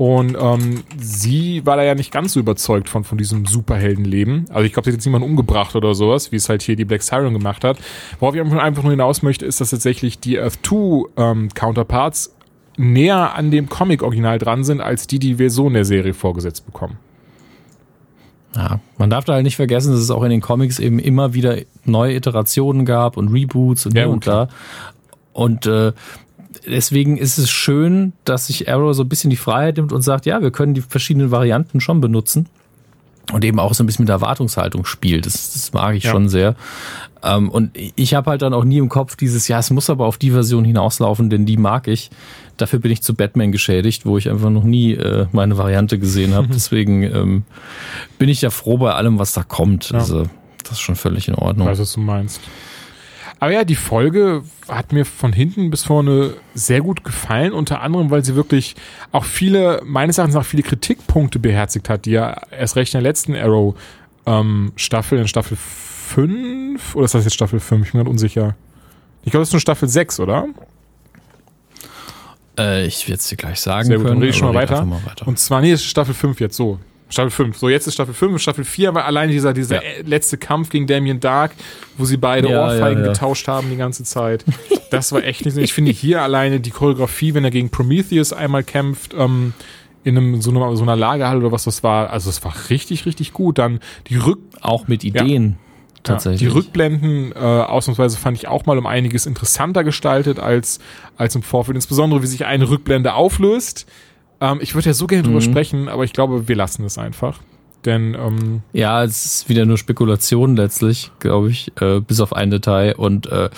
Und 0.00 0.34
ähm, 0.40 0.82
sie 0.98 1.60
war 1.66 1.76
da 1.76 1.82
ja 1.82 1.94
nicht 1.94 2.10
ganz 2.10 2.32
so 2.32 2.40
überzeugt 2.40 2.88
von, 2.88 3.04
von 3.04 3.18
diesem 3.18 3.44
Superheldenleben. 3.44 4.46
Also 4.48 4.64
ich 4.64 4.72
glaube, 4.72 4.86
sie 4.86 4.92
hat 4.92 4.94
jetzt 4.94 5.04
niemanden 5.04 5.28
umgebracht 5.28 5.76
oder 5.76 5.94
sowas, 5.94 6.32
wie 6.32 6.36
es 6.36 6.48
halt 6.48 6.62
hier 6.62 6.74
die 6.74 6.86
Black 6.86 7.02
Siren 7.02 7.34
gemacht 7.34 7.64
hat. 7.64 7.76
Worauf 8.18 8.34
ich 8.34 8.40
einfach 8.40 8.82
nur 8.82 8.92
hinaus 8.92 9.20
möchte, 9.20 9.44
ist, 9.44 9.60
dass 9.60 9.68
tatsächlich 9.68 10.18
die 10.18 10.38
Earth 10.38 10.60
2 10.62 11.04
ähm, 11.18 11.48
Counterparts 11.52 12.34
näher 12.80 13.34
an 13.34 13.50
dem 13.50 13.68
Comic-Original 13.68 14.38
dran 14.38 14.64
sind, 14.64 14.80
als 14.80 15.06
die, 15.06 15.18
die 15.18 15.38
wir 15.38 15.50
so 15.50 15.68
in 15.68 15.74
der 15.74 15.84
Serie 15.84 16.14
vorgesetzt 16.14 16.66
bekommen. 16.66 16.98
Ja, 18.56 18.80
man 18.98 19.10
darf 19.10 19.24
da 19.24 19.34
halt 19.34 19.44
nicht 19.44 19.56
vergessen, 19.56 19.92
dass 19.92 20.00
es 20.00 20.10
auch 20.10 20.24
in 20.24 20.30
den 20.30 20.40
Comics 20.40 20.78
eben 20.80 20.98
immer 20.98 21.34
wieder 21.34 21.58
neue 21.84 22.16
Iterationen 22.16 22.84
gab 22.84 23.16
und 23.16 23.28
Reboots 23.28 23.86
und 23.86 23.96
ja, 23.96 24.06
und 24.06 24.26
da. 24.26 24.48
Und 25.32 25.66
äh, 25.66 25.92
deswegen 26.66 27.16
ist 27.16 27.38
es 27.38 27.48
schön, 27.50 28.12
dass 28.24 28.48
sich 28.48 28.68
Arrow 28.68 28.94
so 28.94 29.04
ein 29.04 29.08
bisschen 29.08 29.30
die 29.30 29.36
Freiheit 29.36 29.76
nimmt 29.76 29.92
und 29.92 30.02
sagt, 30.02 30.26
ja, 30.26 30.42
wir 30.42 30.50
können 30.50 30.74
die 30.74 30.80
verschiedenen 30.80 31.30
Varianten 31.30 31.80
schon 31.80 32.00
benutzen. 32.00 32.48
Und 33.32 33.44
eben 33.44 33.58
auch 33.58 33.74
so 33.74 33.82
ein 33.82 33.86
bisschen 33.86 34.04
mit 34.04 34.08
der 34.08 34.16
Erwartungshaltung 34.16 34.84
spielt. 34.84 35.26
Das, 35.26 35.52
das 35.52 35.72
mag 35.72 35.94
ich 35.94 36.04
ja. 36.04 36.10
schon 36.10 36.28
sehr. 36.28 36.56
Ähm, 37.22 37.50
und 37.50 37.76
ich 37.96 38.14
habe 38.14 38.30
halt 38.30 38.42
dann 38.42 38.54
auch 38.54 38.64
nie 38.64 38.78
im 38.78 38.88
Kopf 38.88 39.16
dieses, 39.16 39.48
ja, 39.48 39.58
es 39.58 39.70
muss 39.70 39.90
aber 39.90 40.06
auf 40.06 40.18
die 40.18 40.30
Version 40.30 40.64
hinauslaufen, 40.64 41.30
denn 41.30 41.46
die 41.46 41.56
mag 41.56 41.88
ich. 41.88 42.10
Dafür 42.56 42.78
bin 42.78 42.90
ich 42.90 43.02
zu 43.02 43.14
Batman 43.14 43.52
geschädigt, 43.52 44.06
wo 44.06 44.18
ich 44.18 44.30
einfach 44.30 44.50
noch 44.50 44.64
nie 44.64 44.94
äh, 44.94 45.26
meine 45.32 45.58
Variante 45.58 45.98
gesehen 45.98 46.34
habe. 46.34 46.48
Deswegen 46.52 47.02
ähm, 47.02 47.42
bin 48.18 48.28
ich 48.28 48.42
ja 48.42 48.50
froh 48.50 48.78
bei 48.78 48.92
allem, 48.92 49.18
was 49.18 49.32
da 49.32 49.42
kommt. 49.42 49.90
Ja. 49.90 49.98
Also 49.98 50.24
das 50.62 50.72
ist 50.72 50.80
schon 50.80 50.96
völlig 50.96 51.28
in 51.28 51.34
Ordnung. 51.34 51.66
Ich 51.66 51.72
weiß, 51.72 51.80
was 51.80 51.92
du 51.92 52.00
meinst. 52.00 52.40
Aber 53.40 53.52
ja, 53.52 53.64
die 53.64 53.74
Folge 53.74 54.42
hat 54.68 54.92
mir 54.92 55.06
von 55.06 55.32
hinten 55.32 55.70
bis 55.70 55.82
vorne 55.84 56.34
sehr 56.54 56.82
gut 56.82 57.04
gefallen, 57.04 57.54
unter 57.54 57.80
anderem, 57.80 58.10
weil 58.10 58.22
sie 58.22 58.36
wirklich 58.36 58.76
auch 59.12 59.24
viele, 59.24 59.80
meines 59.84 60.18
Erachtens 60.18 60.36
auch 60.36 60.44
viele 60.44 60.62
Kritikpunkte 60.62 61.38
beherzigt 61.38 61.88
hat, 61.88 62.04
die 62.04 62.10
ja 62.10 62.38
erst 62.50 62.76
recht 62.76 62.92
in 62.92 62.98
der 62.98 63.10
letzten 63.10 63.34
Arrow 63.34 63.74
ähm, 64.26 64.72
Staffel, 64.76 65.18
in 65.18 65.26
Staffel 65.26 65.56
5, 65.56 66.94
oder 66.94 67.06
ist 67.06 67.14
das 67.14 67.24
jetzt 67.24 67.32
Staffel 67.32 67.60
5? 67.60 67.86
Ich 67.86 67.92
bin 67.92 68.00
gerade 68.00 68.10
unsicher. 68.10 68.56
Ich 69.22 69.30
glaube, 69.30 69.42
das 69.42 69.48
ist 69.48 69.54
nur 69.54 69.60
Staffel 69.60 69.88
6, 69.88 70.20
oder? 70.20 70.46
Äh, 72.58 72.84
ich 72.84 73.08
werde 73.08 73.20
es 73.20 73.28
dir 73.28 73.36
gleich 73.36 73.60
sagen. 73.60 73.86
Sehr 73.86 73.96
gut, 73.96 74.04
können, 74.04 74.16
dann 74.16 74.22
rede 74.22 74.30
ich 74.30 74.36
schon 74.36 74.52
mal 74.52 74.60
weiter. 74.60 74.84
mal 74.84 75.04
weiter. 75.06 75.26
Und 75.26 75.38
zwar, 75.38 75.62
nee, 75.62 75.72
ist 75.72 75.84
Staffel 75.84 76.12
5 76.12 76.40
jetzt 76.40 76.56
so. 76.56 76.78
Staffel 77.10 77.30
5. 77.30 77.58
So, 77.58 77.68
jetzt 77.68 77.86
ist 77.86 77.94
Staffel 77.94 78.14
5. 78.14 78.40
Staffel 78.40 78.64
4 78.64 78.94
war 78.94 79.04
allein 79.04 79.30
dieser, 79.30 79.52
dieser 79.52 79.82
ja. 79.82 80.02
letzte 80.04 80.38
Kampf 80.38 80.70
gegen 80.70 80.86
Damien 80.86 81.20
Dark, 81.20 81.52
wo 81.98 82.04
sie 82.04 82.16
beide 82.16 82.50
ja, 82.50 82.64
Ohrfeigen 82.64 83.04
ja, 83.04 83.12
getauscht 83.12 83.48
haben 83.48 83.68
die 83.70 83.76
ganze 83.76 84.04
Zeit. 84.04 84.44
Das 84.90 85.12
war 85.12 85.22
echt 85.22 85.44
nicht 85.44 85.54
so. 85.54 85.60
Ich 85.60 85.72
finde 85.72 85.92
hier 85.92 86.20
alleine 86.20 86.58
die 86.58 86.70
Choreografie, 86.70 87.34
wenn 87.34 87.44
er 87.44 87.52
gegen 87.52 87.70
Prometheus 87.70 88.32
einmal 88.32 88.64
kämpft, 88.64 89.14
ähm, 89.16 89.52
in 90.02 90.16
einem, 90.16 90.40
so, 90.40 90.50
einer, 90.50 90.74
so 90.76 90.82
einer 90.82 90.96
Lagerhalle 90.96 91.38
oder 91.40 91.52
was 91.52 91.64
das 91.64 91.82
war, 91.82 92.10
also 92.10 92.30
es 92.30 92.42
war 92.44 92.54
richtig, 92.70 93.06
richtig 93.06 93.32
gut. 93.32 93.58
Dann 93.58 93.80
die 94.08 94.16
Rück... 94.16 94.40
Auch 94.60 94.88
mit 94.88 95.04
Ideen. 95.04 95.58
Tatsächlich. 96.02 96.40
Ja, 96.40 96.48
die 96.48 96.54
Rückblenden 96.54 97.32
äh, 97.32 97.38
ausnahmsweise 97.38 98.16
fand 98.16 98.36
ich 98.38 98.48
auch 98.48 98.66
mal 98.66 98.78
um 98.78 98.86
einiges 98.86 99.26
interessanter 99.26 99.84
gestaltet 99.84 100.38
als, 100.38 100.80
als 101.16 101.34
im 101.34 101.42
Vorfeld. 101.42 101.76
Insbesondere, 101.76 102.22
wie 102.22 102.26
sich 102.26 102.46
eine 102.46 102.68
Rückblende 102.68 103.14
auflöst. 103.14 103.86
Ähm, 104.40 104.58
ich 104.60 104.74
würde 104.74 104.88
ja 104.88 104.94
so 104.94 105.06
gerne 105.06 105.22
mhm. 105.22 105.32
drüber 105.32 105.40
sprechen, 105.40 105.88
aber 105.88 106.04
ich 106.04 106.12
glaube, 106.12 106.48
wir 106.48 106.56
lassen 106.56 106.84
es 106.84 106.98
einfach. 106.98 107.40
Denn 107.84 108.14
ähm, 108.14 108.62
ja, 108.72 109.02
es 109.04 109.24
ist 109.24 109.48
wieder 109.48 109.64
nur 109.64 109.78
Spekulation 109.78 110.56
letztlich, 110.56 111.10
glaube 111.18 111.50
ich, 111.50 111.72
äh, 111.80 112.00
bis 112.00 112.20
auf 112.20 112.34
ein 112.34 112.50
Detail. 112.50 112.94
Und 112.96 113.26
äh, 113.26 113.48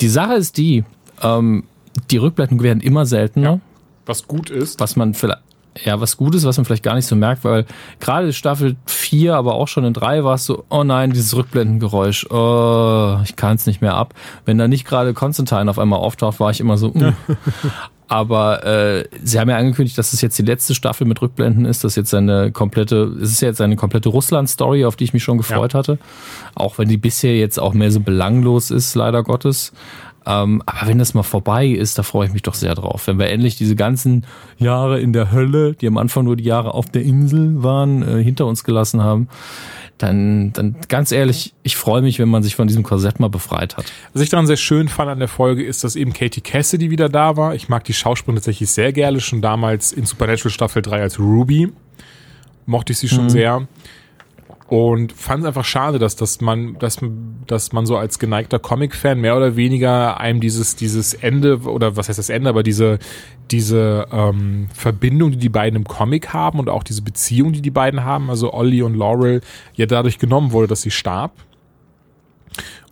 die 0.00 0.08
Sache 0.08 0.34
ist 0.34 0.56
die, 0.56 0.84
ähm, 1.22 1.64
die 2.10 2.16
Rückblenden 2.16 2.62
werden 2.62 2.80
immer 2.80 3.06
seltener. 3.06 3.50
Ja, 3.50 3.60
was 4.06 4.26
gut 4.26 4.50
ist. 4.50 4.80
Was 4.80 4.96
man 4.96 5.14
vielleicht 5.14 5.42
ja, 5.84 6.00
was 6.00 6.16
gut 6.16 6.34
ist, 6.34 6.44
was 6.44 6.58
man 6.58 6.64
vielleicht 6.64 6.82
gar 6.82 6.94
nicht 6.94 7.06
so 7.06 7.16
merkt, 7.16 7.44
weil 7.44 7.64
gerade 7.98 8.32
Staffel 8.32 8.76
4, 8.86 9.34
aber 9.34 9.54
auch 9.54 9.68
schon 9.68 9.84
in 9.84 9.94
3 9.94 10.24
war 10.24 10.34
es 10.34 10.44
so, 10.44 10.64
oh 10.68 10.84
nein, 10.84 11.12
dieses 11.12 11.34
Rückblendengeräusch, 11.34 12.26
oh, 12.30 13.18
ich 13.24 13.36
kann 13.36 13.56
es 13.56 13.66
nicht 13.66 13.80
mehr 13.80 13.94
ab. 13.94 14.14
Wenn 14.44 14.58
da 14.58 14.68
nicht 14.68 14.84
gerade 14.84 15.14
Constantine 15.14 15.70
auf 15.70 15.78
einmal 15.78 16.00
auftaucht, 16.00 16.40
war 16.40 16.50
ich 16.50 16.60
immer 16.60 16.76
so, 16.76 16.88
mm. 16.88 17.14
Aber 18.08 18.64
äh, 18.66 19.04
sie 19.22 19.40
haben 19.40 19.48
ja 19.48 19.56
angekündigt, 19.56 19.96
dass 19.96 20.12
es 20.12 20.20
jetzt 20.20 20.38
die 20.38 20.42
letzte 20.42 20.74
Staffel 20.74 21.06
mit 21.06 21.22
Rückblenden 21.22 21.64
ist. 21.64 21.82
Das 21.82 21.92
ist 21.92 21.96
jetzt 21.96 22.14
eine 22.14 22.52
komplette, 22.52 23.16
es 23.22 23.30
ist 23.30 23.40
jetzt 23.40 23.60
eine 23.60 23.76
komplette 23.76 24.10
Russland-Story, 24.10 24.84
auf 24.84 24.96
die 24.96 25.04
ich 25.04 25.14
mich 25.14 25.22
schon 25.22 25.38
gefreut 25.38 25.72
ja. 25.72 25.78
hatte. 25.78 25.98
Auch 26.54 26.78
wenn 26.78 26.88
die 26.88 26.98
bisher 26.98 27.36
jetzt 27.36 27.58
auch 27.58 27.72
mehr 27.72 27.90
so 27.90 28.00
belanglos 28.00 28.70
ist, 28.70 28.94
leider 28.94 29.22
Gottes. 29.22 29.72
Ähm, 30.26 30.62
aber 30.66 30.88
wenn 30.88 30.98
das 30.98 31.14
mal 31.14 31.22
vorbei 31.22 31.66
ist, 31.66 31.98
da 31.98 32.02
freue 32.02 32.26
ich 32.26 32.32
mich 32.32 32.42
doch 32.42 32.54
sehr 32.54 32.74
drauf. 32.74 33.06
Wenn 33.06 33.18
wir 33.18 33.28
endlich 33.28 33.56
diese 33.56 33.76
ganzen 33.76 34.24
Jahre 34.58 35.00
in 35.00 35.12
der 35.12 35.32
Hölle, 35.32 35.74
die 35.74 35.86
am 35.86 35.98
Anfang 35.98 36.24
nur 36.24 36.36
die 36.36 36.44
Jahre 36.44 36.74
auf 36.74 36.90
der 36.90 37.02
Insel 37.02 37.62
waren, 37.62 38.02
äh, 38.02 38.22
hinter 38.22 38.46
uns 38.46 38.64
gelassen 38.64 39.02
haben, 39.02 39.28
dann, 39.98 40.52
dann 40.52 40.76
ganz 40.88 41.12
ehrlich, 41.12 41.54
ich 41.62 41.76
freue 41.76 42.02
mich, 42.02 42.18
wenn 42.18 42.28
man 42.28 42.42
sich 42.42 42.56
von 42.56 42.66
diesem 42.66 42.82
Korsett 42.82 43.20
mal 43.20 43.28
befreit 43.28 43.76
hat. 43.76 43.84
Was 44.12 44.22
ich 44.22 44.30
daran 44.30 44.46
sehr 44.46 44.56
schön 44.56 44.88
fand 44.88 45.10
an 45.10 45.18
der 45.18 45.28
Folge 45.28 45.64
ist, 45.64 45.84
dass 45.84 45.96
eben 45.96 46.12
Katie 46.12 46.40
Cassidy 46.40 46.90
wieder 46.90 47.08
da 47.08 47.36
war. 47.36 47.54
Ich 47.54 47.68
mag 47.68 47.84
die 47.84 47.92
Schauspielerin 47.92 48.36
tatsächlich 48.36 48.70
sehr 48.70 48.92
gerne, 48.92 49.20
schon 49.20 49.42
damals 49.42 49.92
in 49.92 50.04
Supernatural 50.04 50.50
Staffel 50.50 50.82
3 50.82 51.02
als 51.02 51.18
Ruby. 51.18 51.72
Mochte 52.66 52.92
ich 52.92 52.98
sie 52.98 53.08
schon 53.08 53.24
mhm. 53.24 53.30
sehr 53.30 53.68
und 54.72 55.12
fand 55.12 55.42
es 55.42 55.46
einfach 55.46 55.66
schade, 55.66 55.98
dass, 55.98 56.16
dass 56.16 56.40
man, 56.40 56.78
dass, 56.78 56.96
dass 57.46 57.74
man 57.74 57.84
so 57.84 57.98
als 57.98 58.18
geneigter 58.18 58.58
Comic-Fan 58.58 59.20
mehr 59.20 59.36
oder 59.36 59.54
weniger 59.54 60.18
einem 60.18 60.40
dieses, 60.40 60.76
dieses 60.76 61.12
Ende, 61.12 61.58
oder 61.58 61.98
was 61.98 62.08
heißt 62.08 62.18
das 62.18 62.30
Ende, 62.30 62.48
aber 62.48 62.62
diese, 62.62 62.98
diese 63.50 64.06
ähm, 64.10 64.68
Verbindung, 64.72 65.32
die 65.32 65.36
die 65.36 65.50
beiden 65.50 65.76
im 65.76 65.84
Comic 65.84 66.32
haben 66.32 66.58
und 66.58 66.70
auch 66.70 66.84
diese 66.84 67.02
Beziehung, 67.02 67.52
die 67.52 67.60
die 67.60 67.70
beiden 67.70 68.02
haben, 68.02 68.30
also 68.30 68.54
Ollie 68.54 68.82
und 68.82 68.94
Laurel, 68.94 69.42
ja 69.74 69.84
dadurch 69.84 70.18
genommen 70.18 70.52
wurde, 70.52 70.68
dass 70.68 70.80
sie 70.80 70.90
starb. 70.90 71.32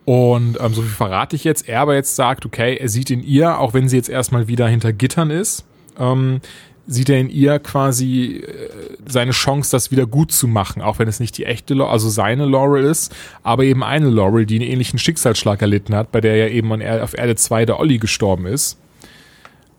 Und 0.05 0.61
ähm, 0.61 0.75
so 0.75 0.83
viel 0.83 0.91
verrate 0.91 1.35
ich 1.35 1.45
jetzt. 1.45 1.67
Er 1.67 1.81
aber 1.81 1.95
jetzt 1.95 2.15
sagt, 2.15 2.45
okay, 2.45 2.77
er 2.77 2.91
sieht 2.91 3.11
in 3.11 3.23
ihr, 3.23 3.59
auch 3.59 3.73
wenn 3.73 3.89
sie 3.89 3.97
jetzt 3.97 4.11
erstmal 4.11 4.49
wieder 4.49 4.69
hinter 4.69 4.93
Gittern 4.93 5.31
ist, 5.31 5.65
ähm, 5.99 6.43
sieht 6.87 7.09
er 7.09 7.19
in 7.19 7.31
ihr 7.31 7.59
quasi 7.59 8.43
äh, 8.47 8.97
seine 9.07 9.33
Chance, 9.33 9.71
das 9.71 9.91
wieder 9.91 10.07
gut 10.07 10.33
zu 10.33 10.49
machen, 10.49 10.83
auch 10.83 10.99
wenn 10.99 11.09
es 11.09 11.21
nicht 11.21 11.37
die 11.39 11.45
echte, 11.45 11.75
also 11.85 12.09
seine 12.09 12.47
Laurel 12.47 12.85
ist, 12.85 13.15
aber 13.43 13.65
eben 13.65 13.83
eine 13.83 14.09
Laurel, 14.09 14.47
die 14.47 14.57
einen 14.57 14.71
ähnlichen 14.71 14.99
Schicksalsschlag 14.99 15.61
erlitten 15.63 15.95
hat, 15.95 16.13
bei 16.13 16.21
der 16.21 16.37
ja 16.37 16.49
eben 16.49 16.73
auf 16.73 17.17
Erde 17.17 17.37
2 17.37 17.67
der 17.67 17.79
Olli 17.79 17.99
gestorben 17.99 18.47
ist. 18.47 18.79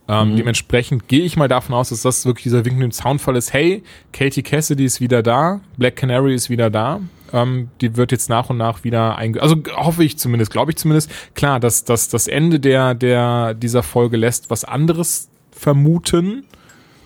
Ähm, 0.07 0.31
mhm. 0.31 0.37
Dementsprechend 0.37 1.07
gehe 1.07 1.23
ich 1.23 1.37
mal 1.37 1.47
davon 1.47 1.75
aus, 1.75 1.89
dass 1.89 2.01
das 2.01 2.25
wirklich 2.25 2.43
dieser 2.43 2.65
Wink 2.65 2.81
im 2.81 2.91
Soundfall 2.91 3.35
ist. 3.35 3.53
Hey, 3.53 3.83
Katie 4.11 4.43
Cassidy 4.43 4.85
ist 4.85 4.99
wieder 4.99 5.23
da, 5.23 5.61
Black 5.77 5.95
Canary 5.95 6.35
ist 6.35 6.49
wieder 6.49 6.69
da. 6.69 6.99
Ähm, 7.33 7.69
die 7.79 7.95
wird 7.95 8.11
jetzt 8.11 8.29
nach 8.29 8.49
und 8.49 8.57
nach 8.57 8.83
wieder 8.83 9.17
einge... 9.17 9.41
Also 9.41 9.55
hoffe 9.73 10.03
ich 10.03 10.17
zumindest, 10.17 10.51
glaube 10.51 10.71
ich 10.71 10.77
zumindest. 10.77 11.09
Klar, 11.33 11.59
dass, 11.59 11.85
dass 11.85 12.09
das 12.09 12.27
Ende 12.27 12.59
der, 12.59 12.93
der, 12.93 13.53
dieser 13.53 13.83
Folge 13.83 14.17
lässt 14.17 14.49
was 14.49 14.65
anderes 14.65 15.29
vermuten. 15.51 16.43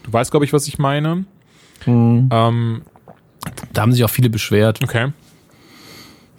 Du 0.06 0.14
weißt, 0.14 0.30
glaube 0.30 0.46
ich, 0.46 0.54
was 0.54 0.68
ich 0.68 0.78
meine. 0.78 1.26
Mhm. 1.86 2.30
Ähm, 2.32 2.82
da 3.74 3.82
haben 3.82 3.92
sich 3.92 4.04
auch 4.04 4.10
viele 4.10 4.30
beschwert. 4.30 4.84
Okay. 4.84 5.12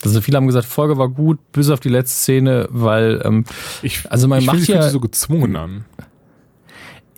Also 0.05 0.21
viele 0.21 0.37
haben 0.37 0.47
gesagt, 0.47 0.67
Folge 0.67 0.99
war 0.99 1.09
gut, 1.09 1.39
bis 1.51 1.69
auf 1.69 1.81
die 1.81 1.89
letzte 1.89 2.17
Szene, 2.17 2.69
weil 2.71 3.21
ähm, 3.25 3.45
ich, 3.83 4.11
also 4.11 4.29
man 4.29 4.41
ich 4.41 4.47
macht 4.47 4.69
ja 4.69 4.89
so 4.89 5.01
gezwungen 5.01 5.57
an. 5.57 5.85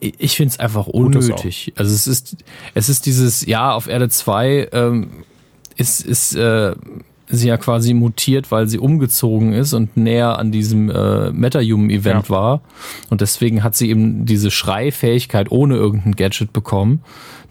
Ich 0.01 0.37
finde 0.37 0.53
es 0.53 0.61
einfach 0.61 0.87
unnötig. 0.87 1.73
Also 1.77 1.93
es 1.95 2.07
ist 2.07 2.37
es 2.75 2.89
ist 2.89 3.05
dieses 3.05 3.45
ja 3.45 3.73
auf 3.73 3.89
Erde 3.89 4.09
2 4.09 4.69
ähm, 4.73 5.25
ist 5.77 6.07
ist 6.07 6.35
äh, 6.37 6.75
sie 7.29 7.49
ja 7.49 7.57
quasi 7.57 7.95
mutiert, 7.95 8.51
weil 8.51 8.69
sie 8.69 8.79
umgezogen 8.79 9.53
ist 9.53 9.73
und 9.73 9.97
näher 9.97 10.39
an 10.39 10.51
diesem 10.51 10.91
äh, 10.91 11.31
MetaHuman-Event 11.31 12.25
ja. 12.25 12.31
war. 12.31 12.61
Und 13.11 13.21
deswegen 13.21 13.63
hat 13.63 13.77
sie 13.77 13.91
eben 13.91 14.25
diese 14.25 14.51
Schreifähigkeit 14.51 15.51
ohne 15.51 15.77
irgendein 15.77 16.17
Gadget 16.17 16.53
bekommen, 16.53 17.03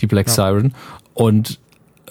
die 0.02 0.08
Black 0.08 0.28
ja. 0.28 0.34
Siren. 0.34 0.74
Und 1.14 1.60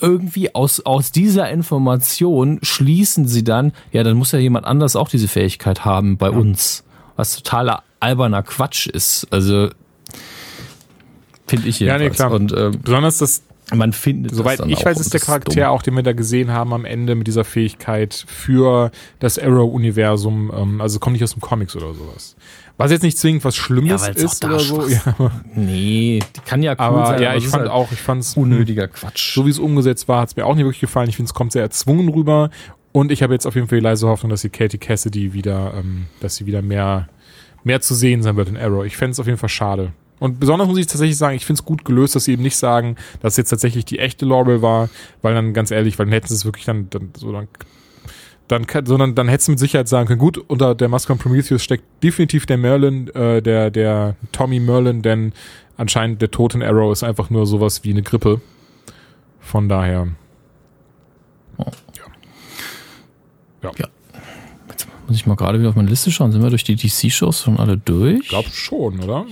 irgendwie 0.00 0.54
aus, 0.54 0.80
aus 0.84 1.10
dieser 1.10 1.50
Information 1.50 2.58
schließen 2.62 3.26
sie 3.26 3.44
dann, 3.44 3.72
ja, 3.92 4.02
dann 4.02 4.16
muss 4.16 4.32
ja 4.32 4.38
jemand 4.38 4.66
anders 4.66 4.94
auch 4.94 5.08
diese 5.08 5.28
Fähigkeit 5.28 5.84
haben 5.84 6.16
bei 6.16 6.30
ja. 6.30 6.36
uns. 6.36 6.84
Was 7.16 7.36
totaler 7.36 7.82
alberner 7.98 8.42
Quatsch 8.42 8.86
ist. 8.86 9.26
Also, 9.30 9.70
finde 11.46 11.68
ich 11.68 11.80
jedenfalls. 11.80 12.02
Ja, 12.02 12.08
nee, 12.08 12.14
klar. 12.14 12.32
Und, 12.32 12.52
ähm, 12.52 12.80
Besonders 12.82 13.18
das, 13.18 13.42
man 13.74 13.92
findet 13.92 14.34
Soweit 14.34 14.60
ich 14.66 14.84
weiß, 14.84 15.00
ist 15.00 15.12
der 15.12 15.20
Charakter, 15.20 15.60
ist 15.60 15.66
auch 15.66 15.82
den 15.82 15.94
wir 15.94 16.02
da 16.02 16.12
gesehen 16.12 16.52
haben 16.52 16.72
am 16.72 16.84
Ende 16.84 17.16
mit 17.16 17.26
dieser 17.26 17.44
Fähigkeit 17.44 18.24
für 18.28 18.92
das 19.18 19.38
Arrow-Universum. 19.38 20.52
Ähm, 20.56 20.80
also 20.80 21.00
kommt 21.00 21.14
nicht 21.14 21.24
aus 21.24 21.32
dem 21.32 21.40
Comics 21.40 21.74
oder 21.74 21.92
sowas. 21.92 22.36
Was 22.78 22.90
jetzt 22.90 23.02
nicht 23.02 23.18
zwingend 23.18 23.44
was 23.44 23.56
Schlimmes 23.56 24.06
ja, 24.06 24.12
ist 24.12 24.44
oder 24.44 24.60
so. 24.60 24.86
Ja. 24.86 25.00
Nee, 25.54 26.20
die 26.36 26.40
kann 26.44 26.62
ja 26.62 26.72
cool 26.72 26.78
aber, 26.78 27.06
sein. 27.06 27.22
Ja, 27.22 27.34
ich 27.34 27.48
fand 27.48 27.62
halt 27.62 27.72
auch, 27.72 27.90
ich 27.90 28.00
fand 28.00 28.22
es 28.22 28.36
unnötiger 28.36 28.86
Quatsch. 28.86 29.34
So 29.34 29.46
wie 29.46 29.50
es 29.50 29.58
umgesetzt 29.58 30.06
war, 30.08 30.20
hat 30.20 30.28
es 30.28 30.36
mir 30.36 30.46
auch 30.46 30.54
nicht 30.54 30.64
wirklich 30.64 30.80
gefallen. 30.80 31.08
Ich 31.08 31.16
finde, 31.16 31.30
es 31.30 31.34
kommt 31.34 31.52
sehr 31.52 31.62
erzwungen 31.62 32.08
rüber. 32.08 32.50
Und 32.92 33.10
ich 33.10 33.22
habe 33.22 33.32
jetzt 33.32 33.46
auf 33.46 33.54
jeden 33.54 33.68
Fall 33.68 33.78
die 33.78 33.84
leise 33.84 34.06
Hoffnung, 34.06 34.30
dass 34.30 34.42
die 34.42 34.48
Katie 34.48 34.78
Cassidy 34.78 35.32
wieder, 35.32 35.74
ähm, 35.76 36.06
dass 36.20 36.36
sie 36.36 36.46
wieder 36.46 36.62
mehr, 36.62 37.08
mehr 37.64 37.80
zu 37.80 37.94
sehen 37.94 38.22
sein 38.22 38.36
wird 38.36 38.48
in 38.48 38.56
Arrow. 38.56 38.84
Ich 38.84 38.96
fände 38.96 39.12
es 39.12 39.20
auf 39.20 39.26
jeden 39.26 39.38
Fall 39.38 39.48
schade. 39.48 39.92
Und 40.18 40.40
besonders 40.40 40.68
muss 40.68 40.78
ich 40.78 40.86
tatsächlich 40.86 41.18
sagen, 41.18 41.36
ich 41.36 41.44
finde 41.44 41.60
es 41.60 41.64
gut 41.64 41.84
gelöst, 41.84 42.16
dass 42.16 42.24
sie 42.24 42.32
eben 42.32 42.42
nicht 42.42 42.56
sagen, 42.56 42.96
dass 43.20 43.34
es 43.34 43.36
jetzt 43.36 43.50
tatsächlich 43.50 43.84
die 43.84 43.98
echte 43.98 44.24
Laurel 44.24 44.62
war, 44.62 44.88
weil 45.22 45.34
dann 45.34 45.52
ganz 45.52 45.70
ehrlich, 45.70 45.98
weil 45.98 46.06
dann 46.06 46.12
hätten 46.12 46.28
sie 46.28 46.34
es 46.34 46.44
wirklich 46.44 46.64
dann, 46.64 46.88
dann 46.90 47.10
so 47.16 47.32
dann 47.32 47.48
dann 48.48 48.64
sondern 48.84 49.14
dann 49.14 49.28
hättest 49.28 49.48
du 49.48 49.52
mit 49.52 49.58
Sicherheit 49.58 49.88
sagen 49.88 50.06
können, 50.06 50.20
gut, 50.20 50.38
unter 50.38 50.74
der 50.74 50.88
Maske 50.88 51.08
von 51.08 51.18
Prometheus 51.18 51.62
steckt 51.62 51.84
definitiv 52.02 52.46
der 52.46 52.58
Merlin, 52.58 53.08
äh, 53.08 53.42
der, 53.42 53.70
der 53.70 54.16
Tommy 54.32 54.60
Merlin, 54.60 55.02
denn 55.02 55.32
anscheinend 55.76 56.22
der 56.22 56.30
Toten 56.30 56.62
Arrow 56.62 56.92
ist 56.92 57.02
einfach 57.02 57.30
nur 57.30 57.46
sowas 57.46 57.82
wie 57.84 57.90
eine 57.90 58.02
Grippe. 58.02 58.40
Von 59.40 59.68
daher. 59.68 60.08
Oh. 61.56 61.64
Ja. 61.94 63.68
ja. 63.68 63.70
ja. 63.78 63.88
Jetzt 64.68 64.88
muss 65.06 65.16
ich 65.16 65.26
mal 65.26 65.36
gerade 65.36 65.58
wieder 65.58 65.70
auf 65.70 65.76
meine 65.76 65.88
Liste 65.88 66.10
schauen. 66.10 66.32
Sind 66.32 66.42
wir 66.42 66.50
durch 66.50 66.64
die 66.64 66.76
DC-Shows 66.76 67.42
schon 67.42 67.58
alle 67.58 67.76
durch? 67.76 68.20
Ich 68.22 68.28
glaube 68.28 68.50
schon, 68.50 69.00
oder? 69.00 69.26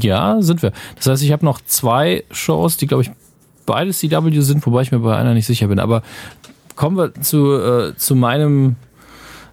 Ja, 0.00 0.40
sind 0.40 0.62
wir. 0.62 0.72
Das 0.96 1.06
heißt, 1.06 1.22
ich 1.22 1.32
habe 1.32 1.44
noch 1.44 1.60
zwei 1.60 2.24
Shows, 2.30 2.76
die, 2.76 2.86
glaube 2.86 3.02
ich, 3.02 3.10
beide 3.66 3.92
CW 3.92 4.40
sind, 4.40 4.66
wobei 4.66 4.82
ich 4.82 4.92
mir 4.92 5.00
bei 5.00 5.16
einer 5.16 5.34
nicht 5.34 5.46
sicher 5.46 5.68
bin. 5.68 5.78
Aber 5.78 6.02
kommen 6.76 6.96
wir 6.96 7.14
zu, 7.20 7.52
äh, 7.54 7.96
zu 7.96 8.14
meinem 8.14 8.76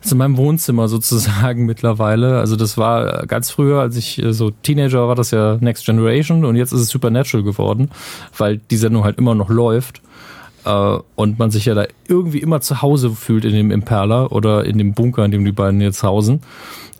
zu 0.01 0.15
meinem 0.15 0.37
Wohnzimmer 0.37 0.87
sozusagen 0.87 1.65
mittlerweile. 1.67 2.39
Also 2.39 2.55
das 2.55 2.77
war 2.77 3.25
ganz 3.27 3.51
früher, 3.51 3.81
als 3.81 3.97
ich 3.97 4.21
äh, 4.21 4.33
so 4.33 4.51
Teenager 4.51 5.07
war, 5.07 5.15
das 5.15 5.31
ja 5.31 5.57
Next 5.59 5.85
Generation 5.85 6.45
und 6.45 6.55
jetzt 6.55 6.71
ist 6.71 6.79
es 6.79 6.87
Supernatural 6.87 7.43
geworden, 7.43 7.89
weil 8.37 8.57
die 8.57 8.77
Sendung 8.77 9.03
halt 9.03 9.17
immer 9.17 9.35
noch 9.35 9.49
läuft 9.49 10.01
äh, 10.65 10.97
und 11.15 11.39
man 11.39 11.51
sich 11.51 11.65
ja 11.65 11.73
da 11.73 11.85
irgendwie 12.07 12.39
immer 12.39 12.61
zu 12.61 12.81
Hause 12.81 13.11
fühlt 13.11 13.45
in 13.45 13.53
dem 13.53 13.71
Imperler 13.71 14.31
oder 14.31 14.65
in 14.65 14.77
dem 14.77 14.93
Bunker, 14.93 15.25
in 15.25 15.31
dem 15.31 15.45
die 15.45 15.51
beiden 15.51 15.81
jetzt 15.81 16.03
hausen. 16.03 16.41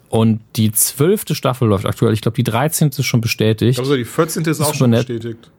Und 0.09 0.41
die 0.55 0.71
zwölfte 0.71 1.35
Staffel 1.35 1.67
läuft 1.67 1.85
aktuell. 1.85 2.13
Ich 2.13 2.21
glaube, 2.21 2.35
die 2.35 2.43
13. 2.43 2.89
ist 2.89 3.05
schon 3.05 3.21
bestätigt. 3.21 3.79
Also 3.79 3.95
die 3.95 4.05
14. 4.05 4.43
ist 4.45 4.59
auch 4.59 4.73
schon 4.73 4.91
bestätigt. 4.91 5.51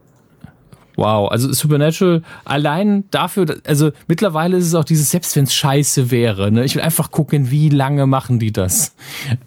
Wow, 0.97 1.31
also 1.31 1.53
Supernatural 1.53 2.23
allein 2.45 3.05
dafür, 3.11 3.57
also 3.65 3.91
mittlerweile 4.07 4.57
ist 4.57 4.67
es 4.67 4.75
auch 4.75 4.85
dieses, 4.85 5.11
selbst 5.11 5.35
wenn 5.35 5.45
es 5.45 5.55
scheiße 5.55 6.11
wäre, 6.11 6.53
ne, 6.53 6.65
ich 6.65 6.75
will 6.75 6.83
einfach 6.83 7.11
gucken, 7.11 7.51
wie 7.51 7.71
lange 7.71 8.07
machen 8.07 8.39
die 8.39 8.53
das. 8.53 8.95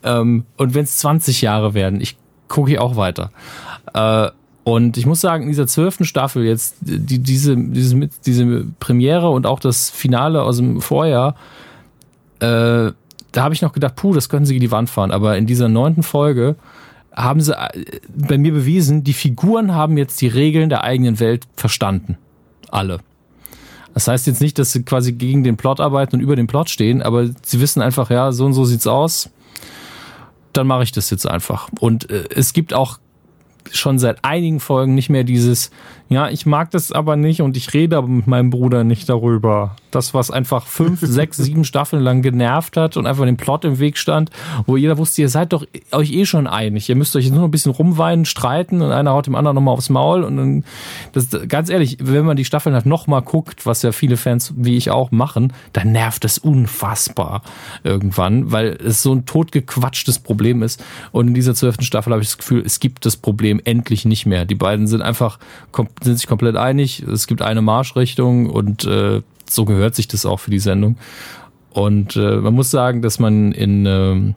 Ähm, 0.04 0.46
und 0.58 0.74
wenn 0.74 0.86
es 0.86 0.98
20 0.98 1.42
Jahre 1.42 1.74
werden, 1.74 2.02
ich 2.02 2.18
gucke 2.48 2.72
ich 2.72 2.80
auch 2.80 2.96
weiter. 2.96 3.32
Äh, 3.94 4.30
und 4.64 4.98
ich 4.98 5.06
muss 5.06 5.22
sagen, 5.22 5.44
in 5.44 5.50
dieser 5.50 5.68
zwölften 5.68 6.06
Staffel 6.06 6.44
jetzt, 6.44 6.78
die, 6.82 7.20
diese, 7.20 7.56
diese, 7.58 8.10
diese 8.26 8.66
Premiere 8.80 9.30
und 9.30 9.46
auch 9.46 9.60
das 9.60 9.90
Finale 9.90 10.42
aus 10.42 10.58
dem 10.58 10.82
Vorjahr, 10.82 11.36
äh, 12.40 12.92
da 13.34 13.44
habe 13.44 13.54
ich 13.54 13.62
noch 13.62 13.74
gedacht, 13.74 13.96
puh, 13.96 14.14
das 14.14 14.30
können 14.30 14.46
sie 14.46 14.56
in 14.56 14.62
die 14.62 14.72
Wand 14.72 14.90
fahren. 14.90 15.12
Aber 15.12 15.38
in 15.38 15.46
dieser 15.46 15.68
neunten 15.68 16.04
Folge 16.04 16.56
haben 17.12 17.42
sie 17.42 17.54
äh, 17.54 17.86
bei 18.16 18.38
mir 18.38 18.54
bewiesen, 18.54 19.04
die 19.04 19.14
Figuren 19.14 19.76
haben 19.76 19.98
jetzt 19.98 20.22
die 20.22 20.28
Regeln 20.28 20.70
der 20.70 20.84
eigenen 20.84 21.20
Welt 21.20 21.46
verstanden. 21.56 22.18
Alle. 22.70 23.00
Das 23.94 24.08
heißt 24.08 24.26
jetzt 24.28 24.42
nicht, 24.42 24.58
dass 24.58 24.72
sie 24.72 24.84
quasi 24.84 25.12
gegen 25.14 25.44
den 25.44 25.58
Plot 25.58 25.80
arbeiten 25.80 26.16
und 26.16 26.22
über 26.22 26.36
den 26.36 26.48
Plot 26.48 26.70
stehen, 26.70 27.02
aber 27.02 27.30
sie 27.44 27.60
wissen 27.60 27.82
einfach, 27.82 28.10
ja, 28.10 28.32
so 28.32 28.46
und 28.46 28.54
so 28.54 28.66
sieht's 28.66 28.88
aus. 28.88 29.30
Dann 30.54 30.68
mache 30.68 30.84
ich 30.84 30.92
das 30.92 31.10
jetzt 31.10 31.28
einfach. 31.28 31.70
Und 31.80 32.10
äh, 32.10 32.26
es 32.36 32.54
gibt 32.54 32.74
auch 32.74 33.00
schon 33.72 34.00
seit 34.00 34.24
einigen 34.24 34.60
Folgen 34.60 34.96
nicht 34.96 35.10
mehr 35.10 35.24
dieses, 35.24 35.72
ja, 36.10 36.30
ich 36.30 36.46
mag 36.46 36.70
das 36.72 36.92
aber 36.92 37.16
nicht 37.16 37.42
und 37.42 37.58
ich 37.58 37.74
rede 37.74 37.98
aber 37.98 38.08
mit 38.08 38.28
meinem 38.28 38.50
Bruder 38.50 38.84
nicht 38.84 39.10
darüber. 39.10 39.76
Das, 39.90 40.14
was 40.14 40.32
einfach 40.32 40.68
fünf, 40.68 41.00
sechs, 41.02 41.38
sieben 41.38 41.64
Staffeln 41.64 42.04
lang 42.04 42.22
genervt 42.22 42.78
hat 42.78 42.98
und 42.98 43.08
einfach 43.08 43.26
den 43.26 43.38
Plot 43.38 43.66
im 43.66 43.80
Weg 43.80 43.98
stand, 43.98 44.30
wo 44.66 44.78
jeder 44.78 44.98
wusste, 44.98 45.22
ihr 45.22 45.30
seid 45.30 45.54
doch 45.54 45.66
euch 45.92 46.12
eh 46.12 46.26
schon 46.26 46.46
einig. 46.46 46.90
Ihr 46.90 46.96
müsst 46.96 47.16
euch 47.16 47.26
jetzt 47.26 47.34
nur 47.34 47.42
noch 47.42 47.48
ein 47.48 47.52
bisschen 47.52 47.72
rumweinen, 47.72 48.26
streiten 48.26 48.82
und 48.82 48.92
einer 48.92 49.12
haut 49.12 49.28
dem 49.28 49.36
anderen 49.36 49.56
nochmal 49.56 49.74
aufs 49.74 49.90
Maul 49.90 50.24
und 50.24 50.38
dann, 50.38 50.66
das, 51.14 51.30
ganz 51.48 51.70
ehrlich, 51.70 51.98
wenn 52.02 52.26
man 52.26 52.38
die 52.38 52.46
Staffeln 52.46 52.76
halt 52.76 52.86
nochmal 52.86 53.22
guckt, 53.22 53.66
was 53.66 53.82
ja 53.82 53.92
viele 53.92 54.18
Fans 54.18 54.54
wie 54.56 54.78
ich 54.78 54.92
auch 54.92 55.12
machen, 55.12 55.54
dann 55.74 55.92
nervt 55.92 56.26
es 56.26 56.38
unfassbar 56.38 57.42
irgendwann, 57.84 58.52
weil 58.52 58.78
es 58.84 59.02
so 59.02 59.14
ein 59.14 59.26
totgequatschtes 59.26 60.20
Problem 60.20 60.62
ist. 60.62 60.84
Und 61.12 61.30
in 61.30 61.34
dieser 61.34 61.56
zwölften 61.56 61.84
Staffel 61.84 62.14
habe 62.14 62.22
ich 62.22 62.30
das 62.30 62.38
Gefühl, 62.38 62.64
es 62.66 62.80
gibt 62.80 63.06
das 63.06 63.18
Problem 63.18 63.62
endlich 63.64 64.06
nicht 64.06 64.26
mehr. 64.26 64.46
Die 64.46 64.56
beiden 64.56 64.88
sind 64.88 65.02
einfach, 65.02 65.40
sind 66.02 66.18
sich 66.18 66.28
komplett 66.28 66.56
einig. 66.56 67.02
Es 67.04 67.28
gibt 67.28 67.42
eine 67.42 67.62
Marschrichtung 67.62 68.50
und 68.50 68.86
äh, 68.86 69.22
so 69.50 69.66
gehört 69.66 69.96
sich 69.96 70.08
das 70.08 70.26
auch 70.26 70.40
für 70.40 70.52
die 70.52 70.60
Sendung. 70.60 70.98
Und 71.72 72.16
äh, 72.16 72.38
man 72.38 72.54
muss 72.54 72.72
sagen, 72.72 73.02
dass 73.02 73.20
man 73.20 73.52
in 73.52 73.86
äh, 73.86 74.34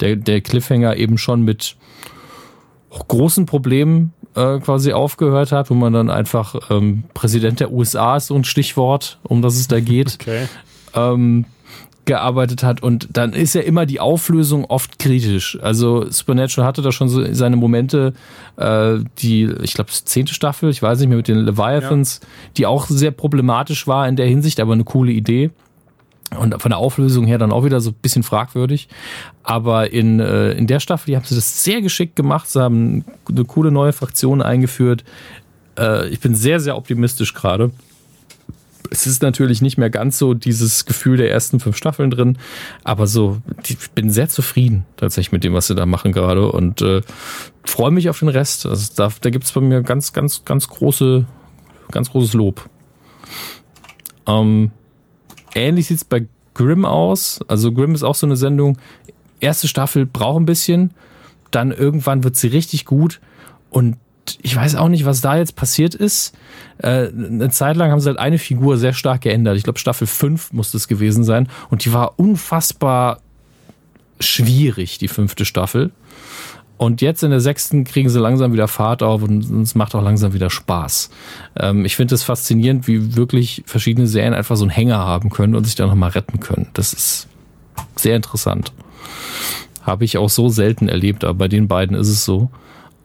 der, 0.00 0.16
der 0.16 0.40
Cliffhanger 0.40 0.96
eben 0.96 1.18
schon 1.18 1.42
mit 1.42 1.76
großen 3.08 3.46
Problemen 3.46 4.12
äh, 4.34 4.58
quasi 4.58 4.92
aufgehört 4.92 5.52
hat, 5.52 5.70
wo 5.70 5.74
man 5.74 5.92
dann 5.92 6.10
einfach 6.10 6.70
ähm, 6.70 7.04
Präsident 7.14 7.60
der 7.60 7.72
USA 7.72 8.16
ist 8.16 8.28
so 8.28 8.34
ein 8.34 8.44
Stichwort, 8.44 9.18
um 9.22 9.42
das 9.42 9.56
es 9.56 9.68
da 9.68 9.80
geht. 9.80 10.18
Okay. 10.20 10.46
Ähm, 10.94 11.46
gearbeitet 12.06 12.62
hat 12.62 12.82
und 12.82 13.08
dann 13.12 13.32
ist 13.32 13.54
ja 13.54 13.60
immer 13.60 13.84
die 13.84 14.00
Auflösung 14.00 14.64
oft 14.64 14.98
kritisch. 14.98 15.58
Also 15.60 16.10
Supernatural 16.10 16.66
hatte 16.66 16.82
da 16.82 16.92
schon 16.92 17.08
so 17.08 17.32
seine 17.34 17.56
Momente, 17.56 18.14
äh, 18.56 18.98
die, 19.18 19.44
ich 19.62 19.74
glaube, 19.74 19.90
zehnte 19.90 20.32
Staffel, 20.32 20.70
ich 20.70 20.82
weiß 20.82 21.00
nicht 21.00 21.08
mehr, 21.08 21.18
mit 21.18 21.28
den 21.28 21.38
Leviathans, 21.38 22.20
ja. 22.22 22.28
die 22.56 22.66
auch 22.66 22.86
sehr 22.86 23.10
problematisch 23.10 23.86
war 23.86 24.08
in 24.08 24.16
der 24.16 24.26
Hinsicht, 24.26 24.60
aber 24.60 24.72
eine 24.72 24.84
coole 24.84 25.12
Idee. 25.12 25.50
Und 26.38 26.60
von 26.60 26.70
der 26.70 26.78
Auflösung 26.78 27.26
her 27.26 27.38
dann 27.38 27.52
auch 27.52 27.64
wieder 27.64 27.80
so 27.80 27.90
ein 27.90 27.96
bisschen 28.02 28.24
fragwürdig. 28.24 28.88
Aber 29.44 29.92
in, 29.92 30.18
äh, 30.18 30.52
in 30.52 30.66
der 30.66 30.80
Staffel, 30.80 31.06
die 31.06 31.16
haben 31.16 31.24
sie 31.24 31.36
das 31.36 31.62
sehr 31.62 31.82
geschickt 31.82 32.16
gemacht. 32.16 32.48
Sie 32.48 32.60
haben 32.60 33.04
eine 33.28 33.44
coole 33.44 33.70
neue 33.70 33.92
Fraktion 33.92 34.42
eingeführt. 34.42 35.04
Äh, 35.78 36.08
ich 36.08 36.18
bin 36.18 36.34
sehr, 36.34 36.58
sehr 36.58 36.76
optimistisch 36.76 37.32
gerade 37.32 37.70
es 38.90 39.06
ist 39.06 39.22
natürlich 39.22 39.62
nicht 39.62 39.78
mehr 39.78 39.90
ganz 39.90 40.18
so 40.18 40.34
dieses 40.34 40.86
Gefühl 40.86 41.16
der 41.16 41.30
ersten 41.30 41.60
fünf 41.60 41.76
Staffeln 41.76 42.10
drin, 42.10 42.38
aber 42.84 43.06
so, 43.06 43.38
ich 43.66 43.90
bin 43.90 44.10
sehr 44.10 44.28
zufrieden 44.28 44.86
tatsächlich 44.96 45.32
mit 45.32 45.44
dem, 45.44 45.54
was 45.54 45.66
sie 45.66 45.74
da 45.74 45.86
machen 45.86 46.12
gerade 46.12 46.50
und 46.50 46.82
äh, 46.82 47.02
freue 47.64 47.90
mich 47.90 48.08
auf 48.08 48.18
den 48.18 48.28
Rest. 48.28 48.66
Also 48.66 48.92
da, 48.96 49.12
da 49.20 49.30
gibt 49.30 49.44
es 49.44 49.52
bei 49.52 49.60
mir 49.60 49.82
ganz, 49.82 50.12
ganz, 50.12 50.44
ganz 50.44 50.68
große, 50.68 51.26
ganz 51.90 52.10
großes 52.10 52.34
Lob. 52.34 52.68
Ähm, 54.26 54.70
ähnlich 55.54 55.86
sieht 55.86 55.98
es 55.98 56.04
bei 56.04 56.26
Grimm 56.54 56.84
aus. 56.84 57.40
Also 57.48 57.72
Grimm 57.72 57.94
ist 57.94 58.02
auch 58.02 58.14
so 58.14 58.26
eine 58.26 58.36
Sendung. 58.36 58.78
Erste 59.40 59.68
Staffel 59.68 60.06
braucht 60.06 60.40
ein 60.40 60.46
bisschen, 60.46 60.92
dann 61.50 61.70
irgendwann 61.70 62.24
wird 62.24 62.36
sie 62.36 62.48
richtig 62.48 62.86
gut 62.86 63.20
und 63.70 63.96
ich 64.42 64.54
weiß 64.56 64.76
auch 64.76 64.88
nicht, 64.88 65.04
was 65.04 65.20
da 65.20 65.36
jetzt 65.36 65.56
passiert 65.56 65.94
ist. 65.94 66.34
Äh, 66.78 67.08
eine 67.08 67.50
Zeit 67.50 67.76
lang 67.76 67.90
haben 67.90 68.00
sie 68.00 68.08
halt 68.08 68.18
eine 68.18 68.38
Figur 68.38 68.78
sehr 68.78 68.92
stark 68.92 69.22
geändert. 69.22 69.56
Ich 69.56 69.64
glaube, 69.64 69.78
Staffel 69.78 70.06
5 70.06 70.52
muss 70.52 70.72
das 70.72 70.88
gewesen 70.88 71.24
sein. 71.24 71.48
Und 71.70 71.84
die 71.84 71.92
war 71.92 72.18
unfassbar 72.18 73.20
schwierig, 74.20 74.98
die 74.98 75.08
fünfte 75.08 75.44
Staffel. 75.44 75.90
Und 76.78 77.00
jetzt 77.00 77.22
in 77.22 77.30
der 77.30 77.40
sechsten 77.40 77.84
kriegen 77.84 78.10
sie 78.10 78.20
langsam 78.20 78.52
wieder 78.52 78.68
Fahrt 78.68 79.02
auf 79.02 79.22
und 79.22 79.62
es 79.62 79.74
macht 79.74 79.94
auch 79.94 80.02
langsam 80.02 80.34
wieder 80.34 80.50
Spaß. 80.50 81.10
Ähm, 81.58 81.84
ich 81.86 81.96
finde 81.96 82.14
es 82.14 82.22
faszinierend, 82.22 82.86
wie 82.86 83.16
wirklich 83.16 83.62
verschiedene 83.66 84.06
Serien 84.06 84.34
einfach 84.34 84.56
so 84.56 84.64
einen 84.64 84.70
Hänger 84.70 84.98
haben 84.98 85.30
können 85.30 85.54
und 85.54 85.64
sich 85.64 85.74
dann 85.74 85.88
nochmal 85.88 86.10
retten 86.10 86.38
können. 86.38 86.68
Das 86.74 86.92
ist 86.92 87.28
sehr 87.96 88.16
interessant. 88.16 88.72
Habe 89.82 90.04
ich 90.04 90.18
auch 90.18 90.28
so 90.28 90.50
selten 90.50 90.88
erlebt, 90.88 91.24
aber 91.24 91.34
bei 91.34 91.48
den 91.48 91.66
beiden 91.66 91.96
ist 91.96 92.08
es 92.08 92.24
so. 92.24 92.50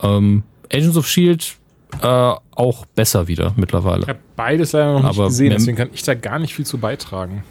Ähm, 0.01 0.43
Agents 0.71 0.97
of 0.97 1.07
Shield 1.07 1.55
äh, 2.01 2.33
auch 2.55 2.85
besser 2.95 3.27
wieder 3.27 3.53
mittlerweile. 3.57 4.03
Ich 4.03 4.07
habe 4.07 4.19
beides 4.35 4.71
leider 4.71 4.93
noch 4.93 5.03
nicht 5.03 5.19
Aber 5.19 5.27
gesehen, 5.27 5.51
deswegen 5.51 5.77
kann 5.77 5.89
ich 5.93 6.03
da 6.03 6.13
gar 6.13 6.39
nicht 6.39 6.55
viel 6.55 6.65
zu 6.65 6.77
beitragen. 6.77 7.43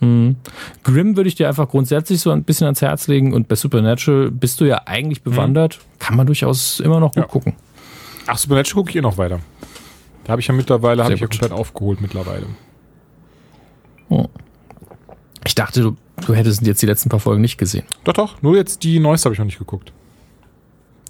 Mhm. 0.00 0.36
Grimm 0.82 1.16
würde 1.16 1.28
ich 1.28 1.36
dir 1.36 1.48
einfach 1.48 1.68
grundsätzlich 1.68 2.20
so 2.20 2.30
ein 2.30 2.42
bisschen 2.42 2.66
ans 2.66 2.82
Herz 2.82 3.06
legen 3.06 3.32
und 3.32 3.46
bei 3.46 3.54
Supernatural 3.54 4.30
bist 4.32 4.60
du 4.60 4.64
ja 4.64 4.82
eigentlich 4.86 5.22
bewandert. 5.22 5.78
Mhm. 5.78 5.98
Kann 6.00 6.16
man 6.16 6.26
durchaus 6.26 6.80
immer 6.80 6.98
noch 6.98 7.12
gut 7.12 7.22
ja. 7.22 7.28
gucken. 7.28 7.54
Ach, 8.26 8.36
Supernatural 8.36 8.82
gucke 8.82 8.90
ich 8.90 8.96
eh 8.96 9.00
noch 9.00 9.16
weiter. 9.16 9.38
Da 10.24 10.32
habe 10.32 10.40
ich 10.40 10.48
ja 10.48 10.54
mittlerweile, 10.54 11.04
habe 11.04 11.14
ich 11.14 11.20
ja 11.20 11.26
komplett 11.26 11.52
aufgeholt 11.52 12.00
mittlerweile. 12.00 12.46
Oh. 14.08 14.26
Ich 15.44 15.54
dachte, 15.54 15.80
du, 15.82 15.96
du 16.26 16.34
hättest 16.34 16.62
jetzt 16.66 16.82
die 16.82 16.86
letzten 16.86 17.08
paar 17.08 17.20
Folgen 17.20 17.40
nicht 17.40 17.58
gesehen. 17.58 17.84
Doch, 18.04 18.12
doch. 18.12 18.42
Nur 18.42 18.56
jetzt 18.56 18.82
die 18.82 18.98
neueste 18.98 19.26
habe 19.26 19.34
ich 19.34 19.38
noch 19.38 19.46
nicht 19.46 19.58
geguckt. 19.58 19.92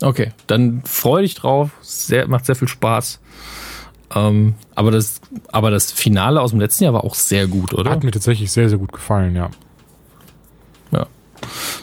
Okay, 0.02 0.32
dann 0.46 0.82
freu 0.84 1.22
dich 1.22 1.34
drauf. 1.34 1.70
Sehr, 1.80 2.26
macht 2.28 2.44
sehr 2.46 2.56
viel 2.56 2.68
Spaß. 2.68 3.20
Ähm, 4.14 4.54
aber, 4.74 4.90
das, 4.90 5.20
aber 5.50 5.70
das 5.70 5.92
Finale 5.92 6.40
aus 6.40 6.50
dem 6.50 6.60
letzten 6.60 6.84
Jahr 6.84 6.92
war 6.92 7.04
auch 7.04 7.14
sehr 7.14 7.46
gut, 7.46 7.72
oder? 7.72 7.90
Hat 7.92 8.04
mir 8.04 8.10
tatsächlich 8.10 8.50
sehr, 8.50 8.68
sehr 8.68 8.78
gut 8.78 8.92
gefallen, 8.92 9.34
ja. 9.36 9.50
Ja. 10.90 11.06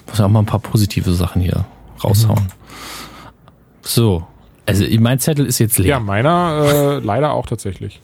Muss 0.08 0.20
ja 0.20 0.26
auch 0.26 0.30
mal 0.30 0.40
ein 0.40 0.46
paar 0.46 0.60
positive 0.60 1.14
Sachen 1.14 1.41
hier 1.41 1.66
raushauen. 2.04 2.44
Mhm. 2.44 2.50
So. 3.82 4.28
Also 4.66 4.86
mein 5.00 5.20
Zettel 5.20 5.46
ist 5.46 5.58
jetzt 5.58 5.80
leer. 5.80 5.88
Ja, 5.88 6.00
meiner 6.00 6.64
äh, 6.66 7.00
leider 7.04 7.32
auch 7.32 7.48
tatsächlich. 7.48 8.00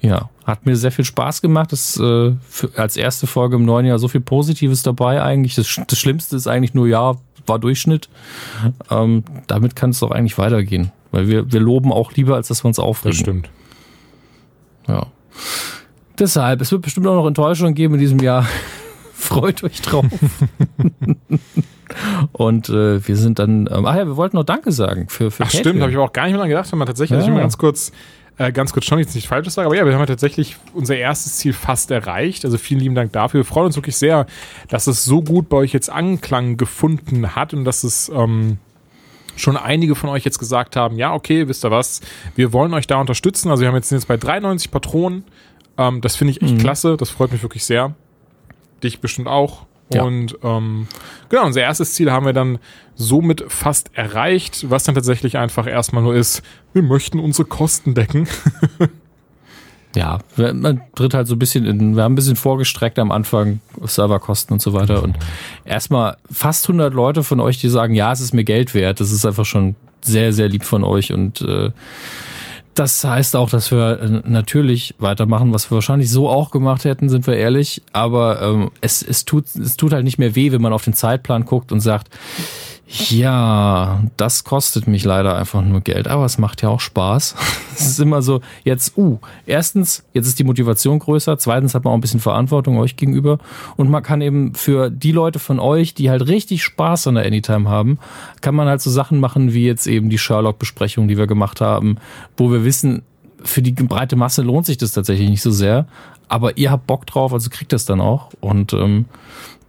Ja, 0.00 0.30
hat 0.44 0.64
mir 0.64 0.76
sehr 0.76 0.92
viel 0.92 1.04
Spaß 1.04 1.40
gemacht. 1.42 1.72
Das 1.72 1.96
äh, 1.98 2.32
für, 2.48 2.70
als 2.76 2.96
erste 2.96 3.26
Folge 3.26 3.56
im 3.56 3.64
neuen 3.64 3.86
Jahr 3.86 3.98
so 3.98 4.08
viel 4.08 4.20
Positives 4.20 4.82
dabei 4.82 5.22
eigentlich. 5.22 5.54
Das, 5.54 5.80
das 5.86 5.98
Schlimmste 5.98 6.36
ist 6.36 6.46
eigentlich 6.46 6.74
nur, 6.74 6.86
ja, 6.88 7.14
war 7.48 7.58
Durchschnitt. 7.58 8.08
Ähm, 8.90 9.24
damit 9.46 9.76
kann 9.76 9.90
es 9.90 10.00
doch 10.00 10.10
eigentlich 10.10 10.38
weitergehen. 10.38 10.92
Weil 11.10 11.28
wir, 11.28 11.52
wir 11.52 11.60
loben 11.60 11.92
auch 11.92 12.12
lieber, 12.12 12.36
als 12.36 12.48
dass 12.48 12.64
wir 12.64 12.68
uns 12.68 12.78
aufregen. 12.78 13.12
Das 13.12 13.20
stimmt. 13.20 13.50
Ja. 14.86 15.06
Deshalb, 16.18 16.60
es 16.60 16.72
wird 16.72 16.82
bestimmt 16.82 17.06
auch 17.06 17.14
noch 17.14 17.26
Enttäuschungen 17.26 17.74
geben 17.74 17.94
in 17.94 18.00
diesem 18.00 18.18
Jahr. 18.20 18.46
Freut 19.12 19.62
euch 19.64 19.80
drauf. 19.82 20.04
Und 22.32 22.68
äh, 22.68 23.06
wir 23.06 23.16
sind 23.16 23.38
dann, 23.38 23.68
ähm, 23.72 23.86
ach 23.86 23.96
ja, 23.96 24.06
wir 24.06 24.16
wollten 24.16 24.36
noch 24.36 24.44
Danke 24.44 24.72
sagen 24.72 25.08
für, 25.08 25.30
für 25.30 25.44
Ach 25.44 25.50
stimmt, 25.50 25.80
habe 25.80 25.90
ich 25.90 25.96
aber 25.96 26.06
auch 26.06 26.12
gar 26.12 26.24
nicht 26.24 26.32
mehr 26.32 26.40
dran 26.40 26.50
gedacht, 26.50 26.70
wenn 26.70 26.78
man 26.78 26.86
tatsächlich, 26.86 27.18
ja. 27.18 27.24
ich 27.24 27.32
mal 27.32 27.40
ganz 27.40 27.58
kurz 27.58 27.92
äh, 28.38 28.52
ganz 28.52 28.72
kurz 28.72 28.86
schon, 28.86 28.98
jetzt 29.00 29.14
nicht 29.14 29.26
falsches 29.26 29.54
sage, 29.54 29.66
aber 29.66 29.76
ja, 29.76 29.84
wir 29.84 29.92
haben 29.92 30.00
ja 30.00 30.06
tatsächlich 30.06 30.56
unser 30.72 30.96
erstes 30.96 31.38
Ziel 31.38 31.52
fast 31.52 31.90
erreicht. 31.90 32.44
Also 32.44 32.56
vielen 32.56 32.80
lieben 32.80 32.94
Dank 32.94 33.12
dafür. 33.12 33.40
Wir 33.40 33.44
freuen 33.44 33.66
uns 33.66 33.76
wirklich 33.76 33.96
sehr, 33.96 34.26
dass 34.68 34.86
es 34.86 35.04
so 35.04 35.22
gut 35.22 35.48
bei 35.48 35.56
euch 35.58 35.72
jetzt 35.72 35.90
Anklang 35.90 36.56
gefunden 36.56 37.34
hat 37.34 37.52
und 37.52 37.64
dass 37.64 37.82
es 37.82 38.08
ähm, 38.14 38.58
schon 39.36 39.56
einige 39.56 39.94
von 39.94 40.10
euch 40.10 40.24
jetzt 40.24 40.38
gesagt 40.38 40.76
haben, 40.76 40.96
ja, 40.96 41.12
okay, 41.14 41.48
wisst 41.48 41.64
ihr 41.64 41.70
was, 41.70 42.00
wir 42.36 42.52
wollen 42.52 42.74
euch 42.74 42.86
da 42.86 43.00
unterstützen. 43.00 43.50
Also 43.50 43.62
wir 43.62 43.68
haben 43.68 43.74
jetzt, 43.74 43.88
sind 43.88 43.98
jetzt 43.98 44.08
bei 44.08 44.16
93 44.16 44.70
Patronen. 44.70 45.24
Ähm, 45.76 46.00
das 46.00 46.16
finde 46.16 46.32
ich 46.32 46.42
echt 46.42 46.54
mhm. 46.54 46.58
klasse, 46.58 46.96
das 46.96 47.10
freut 47.10 47.32
mich 47.32 47.42
wirklich 47.42 47.64
sehr. 47.64 47.94
Dich 48.82 49.00
bestimmt 49.00 49.26
auch. 49.28 49.66
Ja. 49.92 50.02
Und 50.02 50.36
ähm, 50.42 50.86
genau, 51.28 51.46
unser 51.46 51.62
erstes 51.62 51.94
Ziel 51.94 52.10
haben 52.10 52.26
wir 52.26 52.32
dann 52.32 52.58
somit 52.94 53.44
fast 53.48 53.90
erreicht, 53.94 54.66
was 54.68 54.84
dann 54.84 54.94
tatsächlich 54.94 55.38
einfach 55.38 55.66
erstmal 55.66 56.02
nur 56.02 56.14
ist, 56.14 56.42
wir 56.72 56.82
möchten 56.82 57.18
unsere 57.18 57.48
Kosten 57.48 57.94
decken. 57.94 58.28
ja, 59.94 60.18
man 60.36 60.82
tritt 60.94 61.14
halt 61.14 61.26
so 61.26 61.36
ein 61.36 61.38
bisschen 61.38 61.64
in, 61.64 61.96
wir 61.96 62.02
haben 62.02 62.12
ein 62.12 62.16
bisschen 62.16 62.36
vorgestreckt 62.36 62.98
am 62.98 63.10
Anfang, 63.10 63.60
Serverkosten 63.82 64.54
und 64.54 64.60
so 64.60 64.74
weiter. 64.74 65.02
Und 65.02 65.16
erstmal 65.64 66.16
fast 66.30 66.66
100 66.68 66.92
Leute 66.92 67.22
von 67.22 67.40
euch, 67.40 67.58
die 67.58 67.68
sagen, 67.68 67.94
ja, 67.94 68.12
es 68.12 68.20
ist 68.20 68.34
mir 68.34 68.44
Geld 68.44 68.74
wert. 68.74 69.00
Das 69.00 69.10
ist 69.10 69.24
einfach 69.24 69.46
schon 69.46 69.74
sehr, 70.02 70.32
sehr 70.32 70.48
lieb 70.48 70.64
von 70.64 70.84
euch 70.84 71.12
und 71.12 71.40
äh, 71.40 71.70
das 72.78 73.02
heißt 73.02 73.34
auch, 73.34 73.50
dass 73.50 73.72
wir 73.72 74.00
äh, 74.00 74.22
natürlich 74.28 74.94
weitermachen, 74.98 75.52
was 75.52 75.70
wir 75.70 75.76
wahrscheinlich 75.76 76.10
so 76.10 76.28
auch 76.28 76.50
gemacht 76.50 76.84
hätten, 76.84 77.08
sind 77.08 77.26
wir 77.26 77.36
ehrlich. 77.36 77.82
Aber 77.92 78.40
ähm, 78.40 78.70
es, 78.80 79.02
es, 79.02 79.24
tut, 79.24 79.46
es 79.56 79.76
tut 79.76 79.92
halt 79.92 80.04
nicht 80.04 80.18
mehr 80.18 80.36
weh, 80.36 80.52
wenn 80.52 80.62
man 80.62 80.72
auf 80.72 80.84
den 80.84 80.94
Zeitplan 80.94 81.44
guckt 81.44 81.72
und 81.72 81.80
sagt, 81.80 82.08
ja, 82.90 84.00
das 84.16 84.44
kostet 84.44 84.86
mich 84.86 85.04
leider 85.04 85.36
einfach 85.36 85.62
nur 85.62 85.82
Geld, 85.82 86.08
aber 86.08 86.24
es 86.24 86.38
macht 86.38 86.62
ja 86.62 86.70
auch 86.70 86.80
Spaß. 86.80 87.34
es 87.74 87.86
ist 87.86 88.00
immer 88.00 88.22
so, 88.22 88.40
jetzt, 88.64 88.96
uh, 88.96 89.18
erstens, 89.44 90.04
jetzt 90.14 90.26
ist 90.26 90.38
die 90.38 90.44
Motivation 90.44 90.98
größer, 90.98 91.36
zweitens 91.36 91.74
hat 91.74 91.84
man 91.84 91.92
auch 91.92 91.98
ein 91.98 92.00
bisschen 92.00 92.20
Verantwortung 92.20 92.78
euch 92.78 92.96
gegenüber 92.96 93.38
und 93.76 93.90
man 93.90 94.02
kann 94.02 94.22
eben 94.22 94.54
für 94.54 94.88
die 94.88 95.12
Leute 95.12 95.38
von 95.38 95.60
euch, 95.60 95.92
die 95.92 96.08
halt 96.08 96.28
richtig 96.28 96.62
Spaß 96.62 97.08
an 97.08 97.16
der 97.16 97.26
Anytime 97.26 97.68
haben, 97.68 97.98
kann 98.40 98.54
man 98.54 98.68
halt 98.68 98.80
so 98.80 98.90
Sachen 98.90 99.20
machen 99.20 99.52
wie 99.52 99.66
jetzt 99.66 99.86
eben 99.86 100.08
die 100.08 100.18
Sherlock-Besprechung, 100.18 101.08
die 101.08 101.18
wir 101.18 101.26
gemacht 101.26 101.60
haben, 101.60 101.98
wo 102.38 102.50
wir 102.50 102.64
wissen, 102.64 103.02
für 103.42 103.60
die 103.60 103.72
breite 103.72 104.16
Masse 104.16 104.42
lohnt 104.42 104.64
sich 104.64 104.78
das 104.78 104.92
tatsächlich 104.92 105.28
nicht 105.28 105.42
so 105.42 105.50
sehr, 105.50 105.86
aber 106.26 106.56
ihr 106.56 106.70
habt 106.70 106.86
Bock 106.86 107.06
drauf, 107.06 107.34
also 107.34 107.50
kriegt 107.50 107.74
das 107.74 107.84
dann 107.84 108.00
auch 108.00 108.30
und 108.40 108.72
ähm, 108.72 109.04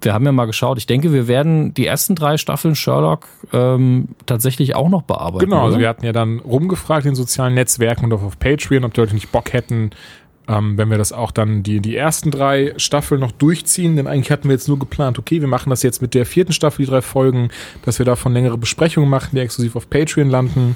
wir 0.01 0.13
haben 0.13 0.25
ja 0.25 0.31
mal 0.31 0.45
geschaut. 0.45 0.77
Ich 0.77 0.87
denke, 0.87 1.13
wir 1.13 1.27
werden 1.27 1.73
die 1.73 1.85
ersten 1.85 2.15
drei 2.15 2.37
Staffeln 2.37 2.75
Sherlock 2.75 3.27
ähm, 3.53 4.09
tatsächlich 4.25 4.75
auch 4.75 4.89
noch 4.89 5.01
bearbeiten. 5.03 5.45
Genau, 5.45 5.65
also 5.65 5.79
wir 5.79 5.89
hatten 5.89 6.05
ja 6.05 6.11
dann 6.11 6.39
rumgefragt 6.39 7.05
in 7.05 7.15
sozialen 7.15 7.53
Netzwerken 7.53 8.05
und 8.05 8.13
auch 8.13 8.23
auf 8.23 8.39
Patreon, 8.39 8.83
ob 8.85 8.93
die 8.93 9.01
Leute 9.01 9.13
nicht 9.13 9.31
Bock 9.31 9.53
hätten, 9.53 9.91
ähm, 10.47 10.77
wenn 10.77 10.89
wir 10.89 10.97
das 10.97 11.11
auch 11.11 11.31
dann 11.31 11.63
die, 11.63 11.79
die 11.79 11.95
ersten 11.95 12.31
drei 12.31 12.73
Staffeln 12.77 13.21
noch 13.21 13.31
durchziehen. 13.31 13.95
Denn 13.95 14.07
eigentlich 14.07 14.31
hatten 14.31 14.45
wir 14.45 14.53
jetzt 14.53 14.67
nur 14.67 14.79
geplant, 14.79 15.19
okay, 15.19 15.41
wir 15.41 15.47
machen 15.47 15.69
das 15.69 15.83
jetzt 15.83 16.01
mit 16.01 16.13
der 16.13 16.25
vierten 16.25 16.53
Staffel, 16.53 16.85
die 16.85 16.91
drei 16.91 17.01
Folgen, 17.01 17.49
dass 17.83 17.99
wir 17.99 18.05
davon 18.05 18.33
längere 18.33 18.57
Besprechungen 18.57 19.09
machen, 19.09 19.31
die 19.33 19.41
exklusiv 19.41 19.75
auf 19.75 19.89
Patreon 19.89 20.29
landen. 20.29 20.75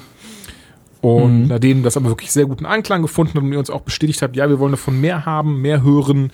Und 1.01 1.41
mhm. 1.41 1.47
nachdem 1.47 1.83
das 1.83 1.97
aber 1.97 2.07
wirklich 2.07 2.31
sehr 2.31 2.45
guten 2.45 2.65
Anklang 2.65 3.01
gefunden 3.01 3.33
hat 3.33 3.43
und 3.43 3.51
ihr 3.51 3.59
uns 3.59 3.69
auch 3.69 3.81
bestätigt 3.81 4.21
habt, 4.21 4.37
ja, 4.37 4.47
wir 4.47 4.59
wollen 4.59 4.71
davon 4.71 5.01
mehr 5.01 5.25
haben, 5.25 5.61
mehr 5.61 5.83
hören, 5.83 6.31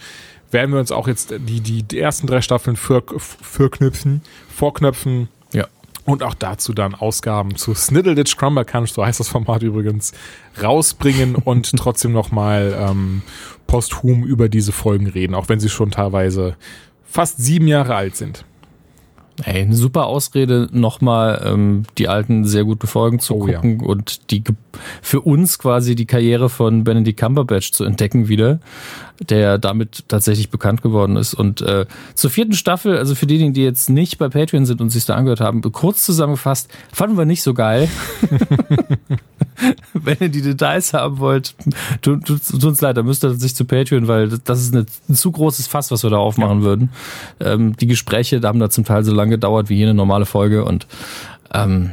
werden 0.52 0.72
wir 0.72 0.80
uns 0.80 0.92
auch 0.92 1.08
jetzt 1.08 1.32
die, 1.32 1.62
die, 1.62 1.84
die 1.84 2.00
ersten 2.00 2.28
drei 2.28 2.42
Staffeln 2.42 2.76
für, 2.76 3.04
vorknüpfen, 3.18 4.22
vorknöpfen. 4.50 5.30
Ja. 5.54 5.68
Und 6.06 6.24
auch 6.24 6.34
dazu 6.34 6.74
dann 6.74 6.96
Ausgaben 6.96 7.56
zu 7.56 7.74
Sniddleditch 7.74 8.36
Crumber 8.38 8.66
Crunch, 8.66 8.94
so 8.94 9.06
heißt 9.06 9.20
das 9.20 9.28
Format 9.28 9.62
übrigens, 9.64 10.14
rausbringen 10.62 11.36
und 11.44 11.72
trotzdem 11.78 12.12
nochmal 12.12 12.76
ähm, 12.78 13.22
posthum 13.68 14.24
über 14.24 14.50
diese 14.50 14.72
Folgen 14.72 15.08
reden, 15.08 15.36
auch 15.36 15.50
wenn 15.50 15.60
sie 15.60 15.70
schon 15.70 15.92
teilweise 15.92 16.56
fast 17.06 17.38
sieben 17.38 17.68
Jahre 17.68 17.96
alt 17.96 18.16
sind. 18.16 18.46
Ey, 19.44 19.62
eine 19.62 19.76
super 19.76 20.06
Ausrede, 20.08 20.68
nochmal 20.72 21.42
ähm, 21.46 21.84
die 21.98 22.08
alten 22.10 22.46
sehr 22.46 22.66
guten 22.66 22.88
Folgen 22.88 23.20
zu 23.20 23.36
oh, 23.36 23.40
gucken 23.46 23.80
ja. 23.80 23.86
und 23.86 24.32
die 24.32 24.44
für 25.02 25.22
uns 25.22 25.60
quasi 25.60 25.96
die 25.96 26.06
Karriere 26.06 26.50
von 26.50 26.84
Benedict 26.84 27.20
Cumberbatch 27.20 27.72
zu 27.72 27.86
entdecken 27.86 28.28
wieder, 28.28 28.60
der 29.20 29.58
damit 29.58 30.06
tatsächlich 30.08 30.50
bekannt 30.50 30.82
geworden 30.82 31.16
ist. 31.16 31.34
Und 31.34 31.62
äh, 31.62 31.86
zur 32.16 32.30
vierten 32.30 32.54
Staffel, 32.54 32.98
also 32.98 33.16
für 33.16 33.28
diejenigen, 33.28 33.54
die 33.54 33.64
jetzt 33.64 33.90
nicht 33.90 34.18
bei 34.18 34.30
Patreon 34.30 34.66
sind 34.66 34.82
und 34.82 34.90
sich 34.90 35.06
da 35.06 35.16
angehört 35.16 35.42
haben, 35.42 35.62
kurz 35.72 36.06
zusammengefasst, 36.06 36.70
fanden 36.92 37.18
wir 37.18 37.26
nicht 37.26 37.44
so 37.44 37.54
geil. 37.54 37.90
Wenn 39.94 40.18
ihr 40.22 40.30
die 40.30 40.42
Details 40.42 40.94
haben 40.94 41.20
wollt, 41.20 41.54
tut, 42.02 42.26
tut, 42.26 42.48
tut 42.48 42.64
uns 42.64 42.80
leid, 42.80 42.96
da 42.96 43.04
müsst 43.04 43.26
ihr 43.26 43.34
sich 43.34 43.56
zu 43.56 43.66
Patreon, 43.66 44.08
weil 44.08 44.30
das 44.30 44.62
ist 44.62 44.74
eine, 44.74 44.86
ein 45.10 45.16
zu 45.16 45.32
großes 45.32 45.68
Fass, 45.68 45.92
was 45.92 46.04
wir 46.04 46.10
da 46.10 46.18
aufmachen 46.18 46.60
ja. 46.60 46.64
würden. 46.64 46.90
Ähm, 47.42 47.76
die 47.76 47.88
Gespräche 47.88 48.40
da 48.40 48.48
haben 48.48 48.60
da 48.60 48.70
zum 48.70 48.86
Teil 48.86 49.04
so 49.04 49.14
lange 49.14 49.32
gedauert 49.32 49.70
wie 49.70 49.76
jede 49.76 49.94
normale 49.94 50.26
Folge 50.26 50.64
und 50.64 50.88
ähm, 51.54 51.92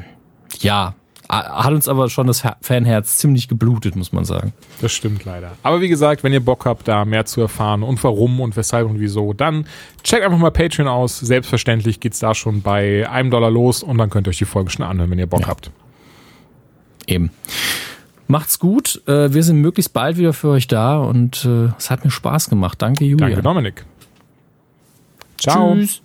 ja, 0.60 0.94
hat 1.28 1.72
uns 1.72 1.88
aber 1.88 2.08
schon 2.08 2.26
das 2.26 2.42
Fanherz 2.60 3.18
ziemlich 3.18 3.48
geblutet, 3.48 3.96
muss 3.96 4.12
man 4.12 4.24
sagen. 4.24 4.52
Das 4.80 4.92
stimmt 4.92 5.24
leider. 5.24 5.52
Aber 5.62 5.80
wie 5.80 5.88
gesagt, 5.88 6.22
wenn 6.22 6.32
ihr 6.32 6.44
Bock 6.44 6.64
habt, 6.66 6.86
da 6.88 7.04
mehr 7.04 7.26
zu 7.26 7.40
erfahren 7.40 7.82
und 7.82 8.02
warum 8.04 8.40
und 8.40 8.56
weshalb 8.56 8.88
und 8.88 9.00
wieso, 9.00 9.32
dann 9.32 9.66
checkt 10.02 10.24
einfach 10.24 10.38
mal 10.38 10.50
Patreon 10.50 10.88
aus. 10.88 11.18
Selbstverständlich 11.18 12.00
geht's 12.00 12.18
da 12.18 12.34
schon 12.34 12.62
bei 12.62 13.08
einem 13.08 13.30
Dollar 13.30 13.50
los 13.50 13.82
und 13.82 13.98
dann 13.98 14.10
könnt 14.10 14.28
ihr 14.28 14.30
euch 14.30 14.38
die 14.38 14.44
Folge 14.44 14.70
schon 14.70 14.84
anhören, 14.84 15.10
wenn 15.10 15.18
ihr 15.18 15.26
Bock 15.26 15.42
ja. 15.42 15.48
habt. 15.48 15.70
Eben. 17.06 17.30
Macht's 18.28 18.58
gut. 18.58 19.02
Äh, 19.06 19.32
wir 19.32 19.42
sind 19.42 19.60
möglichst 19.60 19.92
bald 19.92 20.16
wieder 20.16 20.32
für 20.32 20.48
euch 20.48 20.66
da 20.66 20.98
und 20.98 21.44
äh, 21.44 21.68
es 21.78 21.90
hat 21.90 22.04
mir 22.04 22.10
Spaß 22.10 22.50
gemacht. 22.50 22.82
Danke, 22.82 23.04
Julia. 23.04 23.26
Danke, 23.26 23.42
Dominik. 23.42 23.84
Ciao. 25.38 25.74
Tschüss. 25.74 26.02